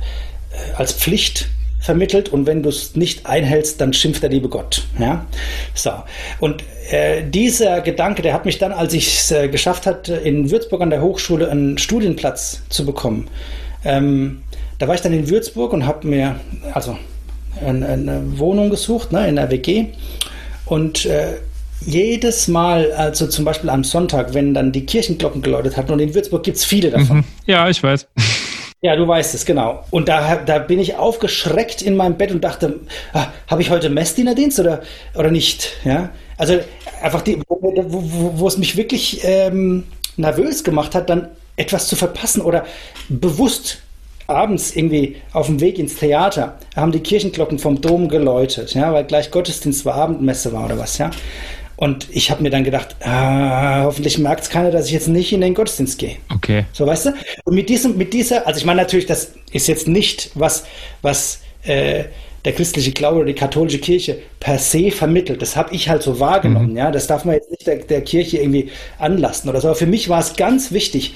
als 0.76 0.93
Pflicht 0.93 1.49
vermittelt 1.81 2.31
und 2.31 2.46
wenn 2.46 2.62
du 2.62 2.69
es 2.69 2.96
nicht 2.96 3.26
einhältst, 3.26 3.81
dann 3.81 3.93
schimpft 3.93 4.23
der 4.23 4.31
liebe 4.31 4.49
Gott. 4.49 4.87
Ja? 4.99 5.26
So. 5.75 5.93
Und 6.40 6.64
äh, 6.90 7.23
dieser 7.23 7.81
Gedanke, 7.81 8.23
der 8.23 8.35
hat 8.35 8.44
mich 8.44 8.58
dann, 8.58 8.73
als 8.73 8.93
ich 8.94 9.19
es 9.19 9.31
äh, 9.31 9.49
geschafft 9.49 9.87
hatte, 9.87 10.17
in 10.17 10.50
Würzburg 10.50 10.82
an 10.82 10.90
der 10.90 11.02
Hochschule 11.02 11.50
einen 11.50 11.79
Studienplatz 11.79 12.62
zu 12.69 12.85
bekommen, 12.85 13.29
ähm, 13.85 14.43
da 14.78 14.88
war 14.88 14.94
ich 14.94 15.00
dann 15.00 15.12
in 15.12 15.28
Würzburg 15.28 15.72
und 15.72 15.86
habe 15.86 16.06
mir 16.06 16.40
also 16.72 16.96
eine, 17.64 17.86
eine, 17.88 18.38
Wohnung 18.38 18.70
gesucht, 18.70 19.12
ne, 19.12 19.28
in 19.28 19.36
der 19.36 19.50
WG. 19.50 19.86
Und 20.66 21.04
äh, 21.06 21.34
jedes 21.80 22.48
Mal, 22.48 22.92
also 22.92 23.26
zum 23.26 23.44
Beispiel 23.44 23.70
am 23.70 23.84
Sonntag, 23.84 24.34
wenn 24.34 24.54
dann 24.54 24.72
die 24.72 24.86
Kirchenglocken 24.86 25.42
geläutet 25.42 25.76
hatten, 25.76 25.92
und 25.92 26.00
in 26.00 26.14
Würzburg 26.14 26.42
gibt 26.42 26.56
es 26.56 26.64
viele 26.64 26.90
davon. 26.90 27.19
Mhm. 27.19 27.25
Ja, 27.46 27.69
ich 27.69 27.82
weiß. 27.82 28.06
Ja, 28.80 28.94
du 28.94 29.08
weißt 29.08 29.34
es, 29.34 29.44
genau. 29.44 29.84
Und 29.90 30.08
da, 30.08 30.36
da 30.36 30.60
bin 30.60 30.78
ich 30.78 30.94
aufgeschreckt 30.94 31.82
in 31.82 31.96
meinem 31.96 32.16
Bett 32.16 32.30
und 32.30 32.44
dachte, 32.44 32.78
ah, 33.12 33.26
habe 33.48 33.60
ich 33.60 33.70
heute 33.70 33.90
Messdienerdienst 33.90 34.60
oder, 34.60 34.82
oder 35.16 35.32
nicht? 35.32 35.72
Ja? 35.84 36.10
Also 36.36 36.60
einfach 37.02 37.22
die, 37.22 37.42
wo, 37.48 37.58
wo, 37.60 38.38
wo 38.38 38.46
es 38.46 38.56
mich 38.56 38.76
wirklich 38.76 39.22
ähm, 39.25 39.82
nervös 40.16 40.62
gemacht 40.62 40.94
hat, 40.94 41.11
dann 41.11 41.26
etwas 41.56 41.88
zu 41.88 41.97
verpassen 41.97 42.40
oder 42.40 42.66
bewusst 43.08 43.78
abends 44.28 44.76
irgendwie 44.76 45.16
auf 45.32 45.47
dem 45.47 45.61
Weg 45.61 45.78
ins 45.78 45.97
Theater 45.97 46.58
haben 46.76 46.92
die 46.92 47.00
Kirchenglocken 47.00 47.58
vom 47.58 47.80
Dom 47.80 48.08
geläutet, 48.08 48.75
ja, 48.75 48.92
weil 48.92 49.04
gleich 49.04 49.30
Gottesdienst 49.30 49.85
war, 49.85 49.94
Abendmesse 49.94 50.52
war 50.52 50.66
oder 50.66 50.78
was, 50.78 50.99
ja. 50.99 51.11
Und 51.76 52.08
ich 52.11 52.30
habe 52.30 52.42
mir 52.42 52.50
dann 52.50 52.64
gedacht, 52.64 52.97
ah, 53.00 53.85
hoffentlich 53.85 54.18
merkt 54.18 54.42
es 54.42 54.50
keiner, 54.50 54.70
dass 54.70 54.87
ich 54.87 54.92
jetzt 54.92 55.08
nicht 55.08 55.32
in 55.32 55.40
den 55.40 55.54
Gottesdienst 55.54 55.99
gehe. 55.99 56.16
Okay. 56.35 56.64
So, 56.73 56.87
weißt 56.87 57.06
du? 57.06 57.14
Und 57.44 57.54
mit 57.54 57.68
diesem, 57.68 57.97
mit 57.97 58.12
dieser, 58.12 58.47
also 58.47 58.58
ich 58.58 58.66
meine 58.66 58.82
natürlich, 58.82 59.06
das 59.06 59.32
ist 59.52 59.68
jetzt 59.68 59.87
nicht 59.87 60.32
was, 60.35 60.64
was 61.02 61.40
äh, 61.62 62.04
der 62.44 62.52
christliche 62.52 62.90
Glaube 62.90 63.18
oder 63.18 63.26
die 63.26 63.35
katholische 63.35 63.78
Kirche 63.78 64.18
per 64.40 64.58
se 64.58 64.90
vermittelt. 64.90 65.40
Das 65.40 65.54
habe 65.54 65.73
ich 65.73 65.88
halt 65.88 66.02
so 66.02 66.18
wahrgenommen. 66.18 66.73
Mhm. 66.73 66.76
Ja, 66.76 66.90
das 66.90 67.06
darf 67.06 67.25
man 67.25 67.37
jetzt 67.37 67.50
nicht 67.50 67.66
der, 67.66 67.76
der 67.76 68.00
Kirche 68.02 68.38
irgendwie 68.38 68.70
anlasten 68.99 69.49
oder 69.49 69.61
so. 69.61 69.68
Aber 69.68 69.76
für 69.76 69.87
mich 69.87 70.08
war 70.08 70.20
es 70.20 70.35
ganz 70.35 70.73
wichtig, 70.73 71.14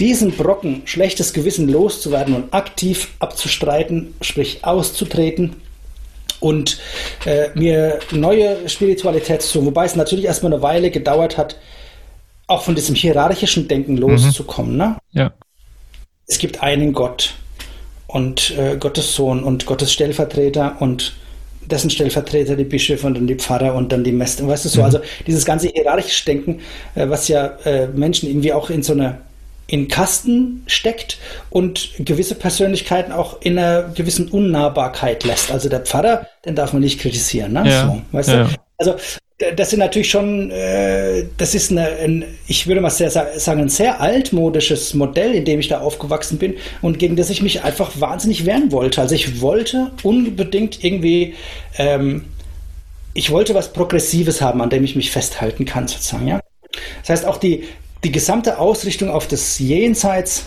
diesen 0.00 0.32
Brocken 0.32 0.82
schlechtes 0.84 1.32
Gewissen 1.32 1.68
loszuwerden 1.68 2.34
und 2.34 2.54
aktiv 2.54 3.08
abzustreiten, 3.18 4.14
sprich 4.20 4.64
auszutreten 4.64 5.56
und 6.40 6.78
äh, 7.24 7.48
mir 7.54 8.00
neue 8.10 8.68
Spiritualität 8.68 9.42
zu, 9.42 9.64
wobei 9.64 9.86
es 9.86 9.96
natürlich 9.96 10.26
erstmal 10.26 10.52
eine 10.52 10.62
Weile 10.62 10.90
gedauert 10.90 11.38
hat, 11.38 11.56
auch 12.46 12.62
von 12.62 12.74
diesem 12.74 12.94
hierarchischen 12.94 13.68
Denken 13.68 13.94
mhm. 13.94 14.00
loszukommen. 14.00 14.72
Mhm. 14.72 14.78
Ne? 14.78 14.96
Ja. 15.12 15.32
Es 16.26 16.38
gibt 16.38 16.62
einen 16.62 16.92
Gott 16.92 17.34
und 18.06 18.56
äh, 18.56 18.76
Gottes 18.76 19.14
Sohn 19.14 19.42
und 19.42 19.66
Gottes 19.66 19.92
Stellvertreter 19.92 20.76
und 20.80 21.14
dessen 21.64 21.90
Stellvertreter, 21.90 22.54
die 22.54 22.64
Bischöfe 22.64 23.06
und 23.06 23.14
dann 23.14 23.26
die 23.26 23.34
Pfarrer 23.34 23.74
und 23.74 23.90
dann 23.90 24.04
die 24.04 24.12
Meister. 24.12 24.46
Weißt 24.46 24.64
du 24.64 24.68
so, 24.68 24.80
mhm. 24.80 24.84
also 24.84 25.00
dieses 25.26 25.44
ganze 25.44 25.68
hierarchische 25.68 26.24
Denken, 26.24 26.60
äh, 26.94 27.08
was 27.08 27.28
ja 27.28 27.46
äh, 27.64 27.88
Menschen 27.88 28.28
irgendwie 28.28 28.52
auch 28.52 28.70
in 28.70 28.82
so 28.82 28.92
einer 28.92 29.18
in 29.66 29.88
Kasten 29.88 30.62
steckt 30.66 31.18
und 31.50 31.90
gewisse 31.98 32.34
Persönlichkeiten 32.34 33.12
auch 33.12 33.40
in 33.42 33.58
einer 33.58 33.82
gewissen 33.94 34.28
Unnahbarkeit 34.28 35.24
lässt. 35.24 35.50
Also 35.50 35.68
der 35.68 35.80
Pfarrer, 35.80 36.26
den 36.44 36.54
darf 36.54 36.72
man 36.72 36.82
nicht 36.82 37.00
kritisieren. 37.00 37.52
Ne? 37.52 37.64
Ja. 37.66 37.86
So, 37.86 38.02
weißt 38.16 38.28
ja. 38.28 38.44
du? 38.44 38.50
Also 38.78 38.94
das 39.56 39.70
sind 39.70 39.80
natürlich 39.80 40.08
schon, 40.08 40.50
äh, 40.50 41.24
das 41.36 41.54
ist 41.54 41.70
eine, 41.70 41.86
ein, 41.88 42.24
ich 42.46 42.66
würde 42.66 42.80
mal 42.80 42.90
sehr 42.90 43.10
sagen, 43.10 43.60
ein 43.60 43.68
sehr 43.68 44.00
altmodisches 44.00 44.94
Modell, 44.94 45.34
in 45.34 45.44
dem 45.44 45.60
ich 45.60 45.68
da 45.68 45.80
aufgewachsen 45.80 46.38
bin 46.38 46.54
und 46.80 46.98
gegen 46.98 47.16
das 47.16 47.28
ich 47.28 47.42
mich 47.42 47.62
einfach 47.62 48.00
wahnsinnig 48.00 48.46
wehren 48.46 48.72
wollte. 48.72 49.00
Also 49.00 49.14
ich 49.14 49.40
wollte 49.42 49.90
unbedingt 50.02 50.82
irgendwie 50.82 51.34
ähm, 51.76 52.24
ich 53.16 53.30
wollte 53.30 53.54
was 53.54 53.72
Progressives 53.72 54.42
haben, 54.42 54.60
an 54.60 54.70
dem 54.70 54.84
ich 54.84 54.94
mich 54.94 55.10
festhalten 55.10 55.64
kann, 55.64 55.88
sozusagen, 55.88 56.28
ja. 56.28 56.40
Das 57.00 57.08
heißt, 57.08 57.24
auch 57.24 57.38
die, 57.38 57.64
die 58.06 58.12
gesamte 58.12 58.60
Ausrichtung 58.60 59.10
auf 59.10 59.26
das 59.26 59.58
Jenseits, 59.58 60.46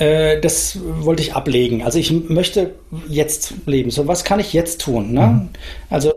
äh, 0.00 0.40
das 0.40 0.76
wollte 0.82 1.22
ich 1.22 1.34
ablegen. 1.34 1.84
Also 1.84 2.00
ich 2.00 2.10
möchte 2.10 2.74
jetzt 3.08 3.54
leben. 3.64 3.92
So, 3.92 4.08
was 4.08 4.24
kann 4.24 4.40
ich 4.40 4.52
jetzt 4.52 4.80
tun? 4.80 5.12
Ne? 5.12 5.20
Mhm. 5.20 5.48
Also, 5.88 6.14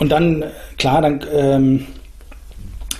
und 0.00 0.10
dann, 0.10 0.44
klar, 0.76 1.02
dann, 1.02 1.24
ähm, 1.32 1.86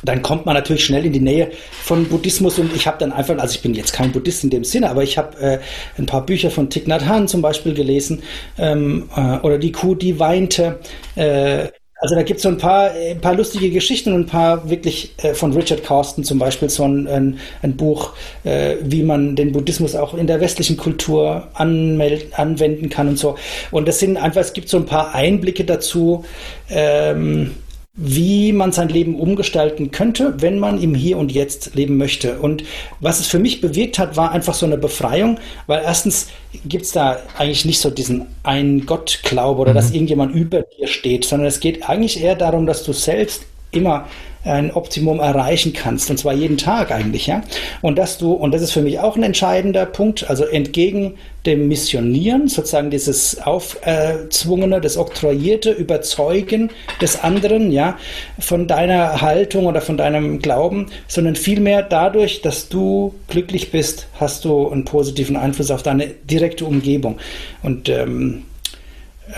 dann 0.05 0.23
kommt 0.23 0.47
man 0.47 0.55
natürlich 0.55 0.85
schnell 0.85 1.05
in 1.05 1.13
die 1.13 1.19
Nähe 1.19 1.51
von 1.83 2.05
Buddhismus 2.05 2.61
und 2.61 2.73
ich 2.77 2.87
habe 2.87 2.99
dann 2.99 3.13
einfach, 3.13 3.37
also 3.37 3.53
ich 3.53 3.63
bin 3.63 3.75
jetzt 3.75 3.93
kein 3.93 4.13
Buddhist 4.13 4.45
in 4.45 4.51
dem 4.51 4.63
Sinne, 4.63 4.91
aber 4.91 5.03
ich 5.03 5.19
habe 5.19 5.37
äh, 5.41 5.59
ein 5.99 6.07
paar 6.07 6.25
Bücher 6.25 6.53
von 6.53 6.71
Thich 6.71 6.87
Nhat 6.87 7.05
Hanh 7.05 7.27
zum 7.27 7.43
Beispiel 7.43 7.75
gelesen 7.75 8.23
ähm, 8.59 9.09
äh, 9.17 9.39
oder 9.39 9.59
Die 9.59 9.73
Kuh, 9.73 9.97
die 9.97 10.21
weinte. 10.21 10.79
Äh, 11.17 11.71
also 12.01 12.15
da 12.15 12.23
gibt 12.23 12.39
es 12.39 12.45
so 12.45 12.49
ein 12.49 12.59
paar, 12.59 12.93
ein 12.93 13.21
paar 13.21 13.35
lustige 13.35 13.71
Geschichten 13.71 14.13
und 14.13 14.21
ein 14.21 14.27
paar 14.27 14.71
wirklich 14.71 15.15
äh, 15.19 15.35
von 15.35 15.53
Richard 15.53 15.83
Carsten 15.83 16.23
zum 16.23 16.39
Beispiel 16.39 16.69
so 16.69 16.85
ein, 16.85 17.09
ein, 17.09 17.39
ein 17.63 17.77
Buch, 17.77 18.13
äh, 18.45 18.77
wie 18.83 19.03
man 19.03 19.35
den 19.35 19.53
Buddhismus 19.53 19.97
auch 19.97 20.15
in 20.15 20.29
der 20.29 20.41
westlichen 20.41 20.77
Kultur 20.77 21.49
anwenden 21.55 22.89
kann 22.89 23.09
und 23.09 23.19
so. 23.19 23.37
Und 23.73 23.89
das 23.89 23.99
sind 23.99 24.17
einfach, 24.17 24.43
es 24.43 24.53
gibt 24.53 24.69
so 24.69 24.77
ein 24.77 24.87
paar 24.87 25.15
Einblicke 25.15 25.65
dazu. 25.65 26.25
Ähm, 26.71 27.57
wie 28.01 28.53
man 28.53 28.71
sein 28.71 28.89
Leben 28.89 29.19
umgestalten 29.19 29.91
könnte, 29.91 30.41
wenn 30.41 30.61
man 30.61 30.81
im 30.81 30.95
Hier 30.95 31.19
und 31.19 31.33
Jetzt 31.33 31.75
leben 31.75 31.97
möchte. 31.97 32.39
Und 32.39 32.63
was 33.01 33.19
es 33.19 33.27
für 33.27 33.41
mich 33.41 33.61
bewirkt 33.61 33.99
hat, 33.99 34.17
war 34.17 34.31
einfach 34.31 34.55
so 34.55 34.65
eine 34.67 34.79
Befreiung, 34.79 35.39
weil 35.67 35.83
erstens 35.83 36.29
gibt 36.65 36.85
es 36.85 36.93
da 36.93 37.19
eigentlich 37.37 37.65
nicht 37.65 37.81
so 37.81 37.91
diesen 37.91 38.27
einen 38.45 38.87
Gott-Glaube 38.87 39.61
oder 39.61 39.73
mhm. 39.73 39.77
dass 39.77 39.91
irgendjemand 39.91 40.33
über 40.33 40.63
dir 40.63 40.87
steht, 40.87 41.25
sondern 41.25 41.49
es 41.49 41.59
geht 41.59 41.89
eigentlich 41.89 42.23
eher 42.23 42.37
darum, 42.37 42.67
dass 42.67 42.85
du 42.85 42.93
selbst 42.93 43.47
immer 43.73 44.07
ein 44.45 44.73
Optimum 44.73 45.21
erreichen 45.21 45.73
kannst, 45.73 46.11
und 46.11 46.19
zwar 46.19 46.33
jeden 46.33 46.59
Tag 46.59 46.91
eigentlich, 46.91 47.27
ja. 47.27 47.43
Und 47.83 47.99
dass 47.99 48.19
du, 48.19 48.33
und 48.33 48.53
das 48.53 48.63
ist 48.63 48.73
für 48.73 48.83
mich 48.83 48.99
auch 49.01 49.17
ein 49.17 49.23
entscheidender 49.23 49.87
Punkt, 49.87 50.29
also 50.31 50.45
entgegen 50.45 51.15
dem 51.45 51.69
Missionieren, 51.69 52.49
sozusagen 52.49 52.91
dieses 52.91 53.41
aufzwungene, 53.41 54.81
das 54.81 54.97
oktroyierte 54.97 55.71
Überzeugen 55.71 56.71
des 57.01 57.23
anderen, 57.23 57.73
ja, 57.73 57.97
von 58.39 58.67
deiner 58.67 59.21
Haltung 59.21 59.67
oder 59.67 59.81
von 59.81 59.97
deinem 59.97 60.41
Glauben, 60.41 60.87
sondern 61.07 61.37
vielmehr 61.37 61.83
dadurch, 61.83 62.43
dass 62.43 62.69
du 62.69 63.15
glücklich 63.29 63.71
bist, 63.71 64.09
hast 64.21 64.45
du 64.45 64.69
einen 64.69 64.85
positiven 64.85 65.37
Einfluss 65.37 65.71
auf 65.71 65.83
deine 65.83 66.09
direkte 66.09 66.65
Umgebung. 66.65 67.19
Und 67.63 67.89
ähm, 67.89 68.43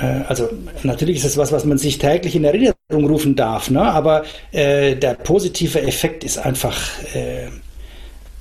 äh, 0.01 0.23
also 0.29 0.49
natürlich 0.83 1.19
ist 1.19 1.25
es 1.25 1.37
was, 1.37 1.53
was 1.53 1.65
man 1.65 1.79
sich 1.79 1.99
täglich 1.99 2.35
in 2.35 2.45
Erinnerung 2.45 2.80
rufen 2.93 3.37
darf, 3.37 3.71
ne? 3.71 3.83
aber 3.83 4.25
äh, 4.53 4.97
der 4.97 5.15
positive 5.15 5.81
Effekt 5.83 6.25
ist 6.25 6.39
einfach, 6.39 6.79
äh, 7.15 7.49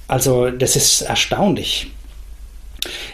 also 0.08 0.50
das 0.50 0.76
ist 0.76 1.02
erstaunlich. 1.02 1.88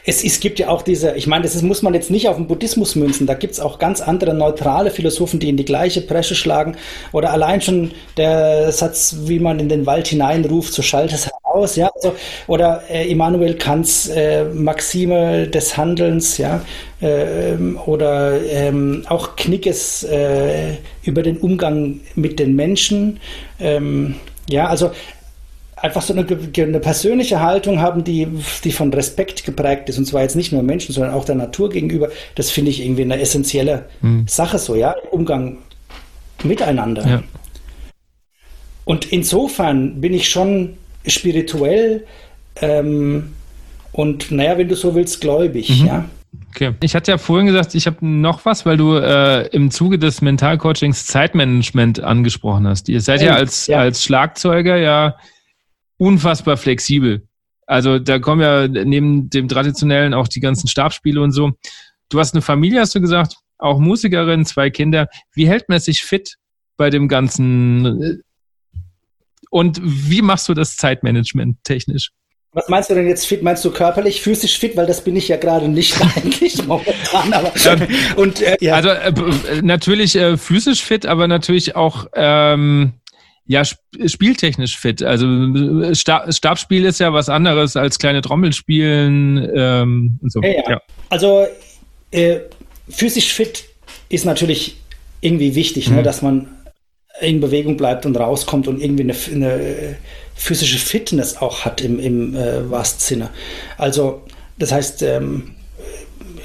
Es, 0.06 0.24
es 0.24 0.40
gibt 0.40 0.60
ja 0.60 0.70
auch 0.70 0.84
diese, 0.84 1.16
ich 1.16 1.26
meine, 1.28 1.44
das 1.44 1.56
ist, 1.56 1.64
muss 1.64 1.82
man 1.82 1.94
jetzt 1.94 2.12
nicht 2.12 2.28
auf 2.28 2.36
den 2.36 2.48
Buddhismus 2.48 2.96
münzen, 2.96 3.26
da 3.26 3.34
gibt 3.34 3.54
es 3.54 3.60
auch 3.60 3.80
ganz 3.80 4.02
andere 4.02 4.34
neutrale 4.34 4.92
Philosophen, 4.92 5.40
die 5.40 5.50
in 5.50 5.58
die 5.58 5.66
gleiche 5.66 6.02
Bresche 6.02 6.36
schlagen. 6.36 6.78
Oder 7.12 7.32
allein 7.32 7.62
schon 7.62 7.92
der 8.18 8.72
Satz, 8.72 9.16
wie 9.24 9.40
man 9.40 9.60
in 9.60 9.70
den 9.70 9.86
Wald 9.86 10.08
hineinruft, 10.08 10.74
so 10.74 10.82
schallt 10.82 11.12
es 11.14 11.30
heraus, 11.56 11.76
ja. 11.76 11.90
Also, 11.96 12.16
oder 12.48 12.84
äh, 12.90 13.10
Immanuel 13.10 13.56
Kants 13.56 14.10
äh, 14.10 14.46
Maxime 14.46 15.48
des 15.48 15.78
Handelns, 15.78 16.38
ja. 16.38 16.62
Äh, 17.02 17.56
oder 17.86 18.42
ähm, 18.44 19.04
auch 19.08 19.36
Knickes 19.36 20.04
äh, 20.04 20.78
über 21.04 21.24
den 21.24 21.38
Umgang 21.38 22.02
mit 22.16 22.40
den 22.40 22.56
Menschen. 22.56 23.20
Ähm, 23.60 24.16
ja, 24.50 24.68
also 24.68 24.92
einfach 25.76 26.02
so 26.02 26.14
eine, 26.14 26.26
eine, 26.26 26.80
persönliche 26.80 27.42
Haltung 27.42 27.80
haben, 27.80 28.04
die, 28.04 28.28
die 28.64 28.72
von 28.72 28.94
Respekt 28.94 29.44
geprägt 29.44 29.90
ist. 29.90 29.98
Und 29.98 30.06
zwar 30.06 30.22
jetzt 30.22 30.36
nicht 30.36 30.52
nur 30.52 30.64
Menschen, 30.64 30.94
sondern 30.94 31.14
auch 31.14 31.26
der 31.26 31.36
Natur 31.36 31.70
gegenüber. 31.70 32.10
Das 32.36 32.50
finde 32.50 32.72
ich 32.72 32.84
irgendwie 32.84 33.04
eine 33.04 33.20
essentielle 33.20 33.86
mhm. 34.02 34.26
Sache 34.28 34.58
so, 34.58 34.76
ja, 34.76 34.96
Umgang 35.12 35.58
miteinander. 36.44 37.08
Ja. 37.08 37.24
Und 38.86 39.12
insofern 39.12 40.00
bin 40.00 40.14
ich 40.14 40.30
schon 40.30 40.78
spirituell 41.08 42.06
ähm, 42.58 43.34
und, 43.92 44.32
naja, 44.32 44.58
wenn 44.58 44.68
du 44.68 44.76
so 44.76 44.94
willst, 44.96 45.22
gläubig, 45.22 45.82
mhm. 45.82 45.88
ja. 45.88 46.10
Okay. 46.50 46.74
Ich 46.82 46.96
hatte 46.96 47.12
ja 47.12 47.18
vorhin 47.18 47.48
gesagt, 47.48 47.76
ich 47.76 47.88
habe 47.88 48.06
noch 48.06 48.46
was, 48.46 48.66
weil 48.66 48.78
du 48.78 48.96
äh, 48.96 49.48
im 49.48 49.72
Zuge 49.72 50.00
des 50.00 50.22
Mentalcoachings 50.22 51.06
Zeitmanagement 51.06 52.02
angesprochen 52.02 52.68
hast. 52.68 52.90
Ihr 52.90 53.02
seid 53.02 53.22
ja, 53.22 53.36
als, 53.36 53.68
ja. 53.68 53.80
als 53.80 54.04
Schlagzeuger 54.04 54.78
ja 54.78 55.16
unfassbar 55.98 56.58
flexibel. 56.58 57.28
Also 57.68 58.00
da 58.00 58.20
kommen 58.20 58.42
ja 58.42 58.68
neben 58.68 59.30
dem 59.30 59.48
traditionellen 59.48 60.14
auch 60.14 60.28
die 60.28 60.40
ganzen 60.40 60.68
Stabspiele 60.68 61.22
und 61.22 61.32
so. 61.32 61.52
Du 62.10 62.20
hast 62.20 62.34
eine 62.34 62.42
Familie, 62.42 62.82
hast 62.82 62.96
du 62.96 63.02
gesagt, 63.02 63.38
auch 63.58 63.80
Musikerin, 63.80 64.46
zwei 64.46 64.70
Kinder. 64.70 65.08
Wie 65.34 65.48
hält 65.48 65.70
man 65.70 65.80
sich 65.80 66.04
fit 66.04 66.36
bei 66.78 66.90
dem 66.90 67.08
ganzen? 67.08 68.22
Und 69.56 69.80
wie 69.82 70.22
machst 70.22 70.50
du 70.50 70.54
das 70.54 70.76
Zeitmanagement 70.76 71.64
technisch? 71.64 72.12
Was 72.52 72.68
meinst 72.68 72.90
du 72.90 72.94
denn 72.94 73.08
jetzt 73.08 73.26
fit? 73.26 73.42
Meinst 73.42 73.64
du 73.64 73.72
körperlich, 73.72 74.22
physisch 74.22 74.60
fit? 74.60 74.76
Weil 74.76 74.86
das 74.86 75.02
bin 75.02 75.16
ich 75.16 75.30
ja 75.30 75.38
gerade 75.38 75.70
nicht 75.70 75.96
eigentlich 76.18 76.62
momentan. 76.68 77.32
Aber, 77.32 77.54
und, 78.18 78.42
äh, 78.42 78.58
ja. 78.60 78.74
Also 78.74 78.90
äh, 78.90 79.14
natürlich 79.62 80.18
äh, 80.18 80.36
physisch 80.36 80.84
fit, 80.84 81.06
aber 81.06 81.30
natürlich 81.30 81.74
auch 81.74 82.06
ähm, 82.16 82.96
ja, 83.46 83.64
spieltechnisch 83.64 84.78
fit. 84.78 85.02
Also 85.02 85.94
Stab 85.94 86.34
Stabspiel 86.34 86.84
ist 86.84 87.00
ja 87.00 87.14
was 87.14 87.30
anderes 87.30 87.78
als 87.78 87.98
kleine 87.98 88.22
Trommelspielen 88.22 89.52
ähm, 89.56 90.20
und 90.22 90.34
so. 90.34 90.42
Ja, 90.42 90.50
ja. 90.50 90.64
ja. 90.72 90.82
Also 91.08 91.48
äh, 92.12 92.40
physisch 92.90 93.32
fit 93.32 93.64
ist 94.10 94.26
natürlich 94.26 94.76
irgendwie 95.22 95.56
wichtig, 95.56 95.88
ne, 95.88 95.92
mhm. 95.92 95.98
ne, 96.00 96.04
dass 96.04 96.22
man 96.22 96.50
in 97.22 97.40
Bewegung 97.40 97.78
bleibt 97.78 98.06
und 98.06 98.18
rauskommt 98.18 98.68
und 98.68 98.82
irgendwie 98.82 99.04
eine, 99.04 99.16
eine 99.32 99.96
physische 100.36 100.78
Fitness 100.78 101.38
auch 101.38 101.66
hat 101.66 101.82
im, 101.82 102.00
im 102.00 102.36
äh, 102.36 102.70
wahrsten 102.70 103.00
Sinne. 103.00 103.30
Also 103.78 104.22
das 104.58 104.72
heißt, 104.72 105.02
ähm, 105.02 105.56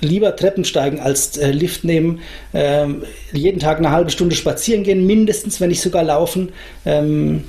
lieber 0.00 0.35
Treppen 0.37 0.65
steigen 0.65 1.00
als 1.00 1.37
äh, 1.37 1.50
Lift 1.50 1.85
nehmen, 1.85 2.21
ähm, 2.55 3.03
jeden 3.33 3.61
Tag 3.61 3.79
eine 3.79 3.91
halbe 3.91 4.11
Stunde 4.11 4.35
spazieren 4.35 4.83
gehen, 4.83 5.07
mindestens, 5.07 5.61
wenn 5.61 5.69
nicht 5.69 5.81
sogar 5.81 6.03
laufen, 6.03 6.50
ähm, 6.87 7.45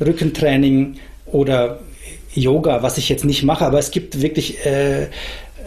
Rückentraining 0.00 0.96
oder 1.26 1.80
Yoga, 2.34 2.82
was 2.82 2.98
ich 2.98 3.08
jetzt 3.08 3.24
nicht 3.24 3.42
mache, 3.42 3.64
aber 3.64 3.78
es 3.78 3.90
gibt 3.90 4.22
wirklich 4.22 4.64
äh, 4.64 5.08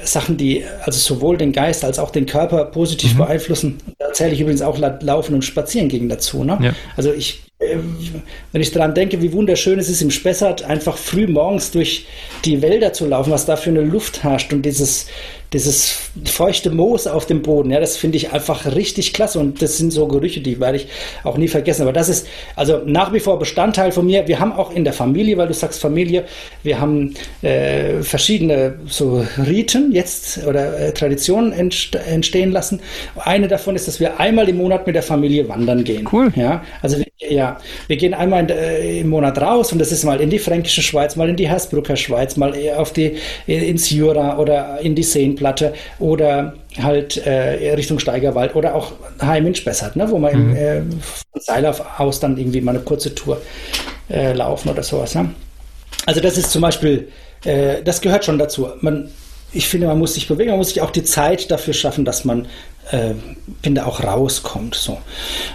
Sachen, 0.03 0.37
die 0.37 0.63
also 0.83 0.99
sowohl 0.99 1.37
den 1.37 1.51
Geist 1.51 1.83
als 1.83 1.99
auch 1.99 2.11
den 2.11 2.25
Körper 2.25 2.65
positiv 2.65 3.13
mhm. 3.13 3.19
beeinflussen. 3.19 3.77
Zähle 4.15 4.31
ich 4.31 4.39
übrigens 4.39 4.61
auch 4.61 4.79
Laufen 5.01 5.35
und 5.35 5.43
Spazieren 5.43 5.89
gegen 5.89 6.07
dazu. 6.07 6.45
Ne? 6.45 6.57
Ja. 6.61 6.73
Also 6.95 7.11
ich, 7.11 7.43
äh, 7.59 7.75
wenn 8.53 8.61
ich 8.61 8.71
daran 8.71 8.95
denke, 8.95 9.21
wie 9.21 9.33
wunderschön 9.33 9.77
es 9.77 9.89
ist 9.89 10.01
im 10.01 10.09
Spessart, 10.09 10.63
einfach 10.63 10.97
früh 10.97 11.27
morgens 11.27 11.71
durch 11.71 12.05
die 12.45 12.61
Wälder 12.61 12.93
zu 12.93 13.07
laufen, 13.07 13.31
was 13.31 13.45
da 13.45 13.57
für 13.57 13.71
eine 13.71 13.81
Luft 13.81 14.23
herrscht 14.23 14.53
und 14.53 14.61
dieses, 14.61 15.07
dieses 15.53 16.09
feuchte 16.25 16.71
Moos 16.71 17.07
auf 17.07 17.25
dem 17.25 17.41
Boden, 17.41 17.71
ja, 17.71 17.79
das 17.79 17.97
finde 17.97 18.17
ich 18.17 18.31
einfach 18.31 18.65
richtig 18.75 19.13
klasse 19.13 19.39
und 19.39 19.61
das 19.61 19.77
sind 19.77 19.91
so 19.91 20.07
Gerüche, 20.07 20.41
die 20.41 20.59
werde 20.59 20.77
ich 20.77 20.87
auch 21.23 21.37
nie 21.37 21.47
vergessen. 21.47 21.83
Aber 21.83 21.93
das 21.93 22.09
ist 22.09 22.27
also 22.55 22.81
nach 22.85 23.13
wie 23.13 23.19
vor 23.19 23.39
Bestandteil 23.39 23.91
von 23.91 24.05
mir. 24.05 24.27
Wir 24.27 24.39
haben 24.39 24.53
auch 24.53 24.71
in 24.73 24.83
der 24.83 24.93
Familie, 24.93 25.37
weil 25.37 25.47
du 25.47 25.53
sagst 25.53 25.81
Familie, 25.81 26.25
wir 26.63 26.79
haben 26.79 27.13
äh, 27.41 28.01
verschiedene 28.01 28.79
so 28.87 29.25
Riten 29.37 29.91
jetzt 29.91 30.45
oder 30.45 30.79
äh, 30.79 30.93
Traditionen 30.93 31.51
entst 31.51 31.95
entstehen 31.95 32.51
lassen. 32.51 32.81
Eine 33.15 33.47
davon 33.47 33.75
ist, 33.75 33.87
dass 33.87 33.99
wir 33.99 34.19
einmal 34.19 34.49
im 34.49 34.57
Monat 34.57 34.85
mit 34.85 34.95
der 34.95 35.03
Familie 35.03 35.47
wandern 35.47 35.83
gehen. 35.83 36.07
Cool. 36.11 36.31
Ja, 36.35 36.63
also 36.81 36.97
ja, 37.17 37.57
wir 37.87 37.97
gehen 37.97 38.13
einmal 38.13 38.43
in, 38.43 38.49
äh, 38.49 38.99
im 38.99 39.09
Monat 39.09 39.39
raus 39.39 39.71
und 39.71 39.79
das 39.79 39.91
ist 39.91 40.03
mal 40.03 40.19
in 40.19 40.29
die 40.29 40.39
fränkische 40.39 40.81
Schweiz, 40.81 41.15
mal 41.15 41.29
in 41.29 41.35
die 41.35 41.47
Hersbrucker 41.47 41.95
Schweiz, 41.95 42.35
mal 42.35 42.53
auf 42.75 42.93
die 42.93 43.17
ins 43.47 43.89
Jura 43.89 44.37
oder 44.37 44.79
in 44.81 44.95
die 44.95 45.03
Seenplatte 45.35 45.73
oder 45.99 46.53
halt 46.81 47.17
äh, 47.17 47.73
Richtung 47.73 47.99
Steigerwald 47.99 48.55
oder 48.55 48.75
auch 48.75 48.93
heim 49.21 49.47
in 49.47 49.55
Spessart, 49.55 49.95
ne, 49.95 50.09
wo 50.09 50.17
man 50.17 50.49
mhm. 50.49 50.55
äh, 50.55 50.81
von 50.81 51.41
Seilauf 51.41 51.99
aus 51.99 52.19
dann 52.19 52.37
irgendwie 52.37 52.61
mal 52.61 52.75
eine 52.75 52.83
kurze 52.83 53.13
Tour 53.13 53.41
äh, 54.09 54.33
laufen 54.33 54.69
oder 54.69 54.83
sowas. 54.83 55.15
Ne? 55.15 55.29
Also 56.05 56.21
das 56.21 56.37
ist 56.37 56.51
zum 56.51 56.61
Beispiel, 56.61 57.09
äh, 57.43 57.81
das 57.83 58.01
gehört 58.01 58.25
schon 58.25 58.37
dazu. 58.37 58.69
Man, 58.81 59.09
ich 59.51 59.67
finde, 59.67 59.87
man 59.87 59.99
muss 59.99 60.13
sich 60.13 60.27
bewegen, 60.27 60.49
man 60.49 60.59
muss 60.59 60.69
sich 60.69 60.81
auch 60.81 60.91
die 60.91 61.03
Zeit 61.03 61.49
dafür 61.51 61.73
schaffen, 61.73 62.05
dass 62.05 62.25
man 62.25 62.47
äh, 62.91 63.13
finde 63.63 63.85
auch 63.85 64.03
rauskommt. 64.03 64.75
So. 64.75 64.97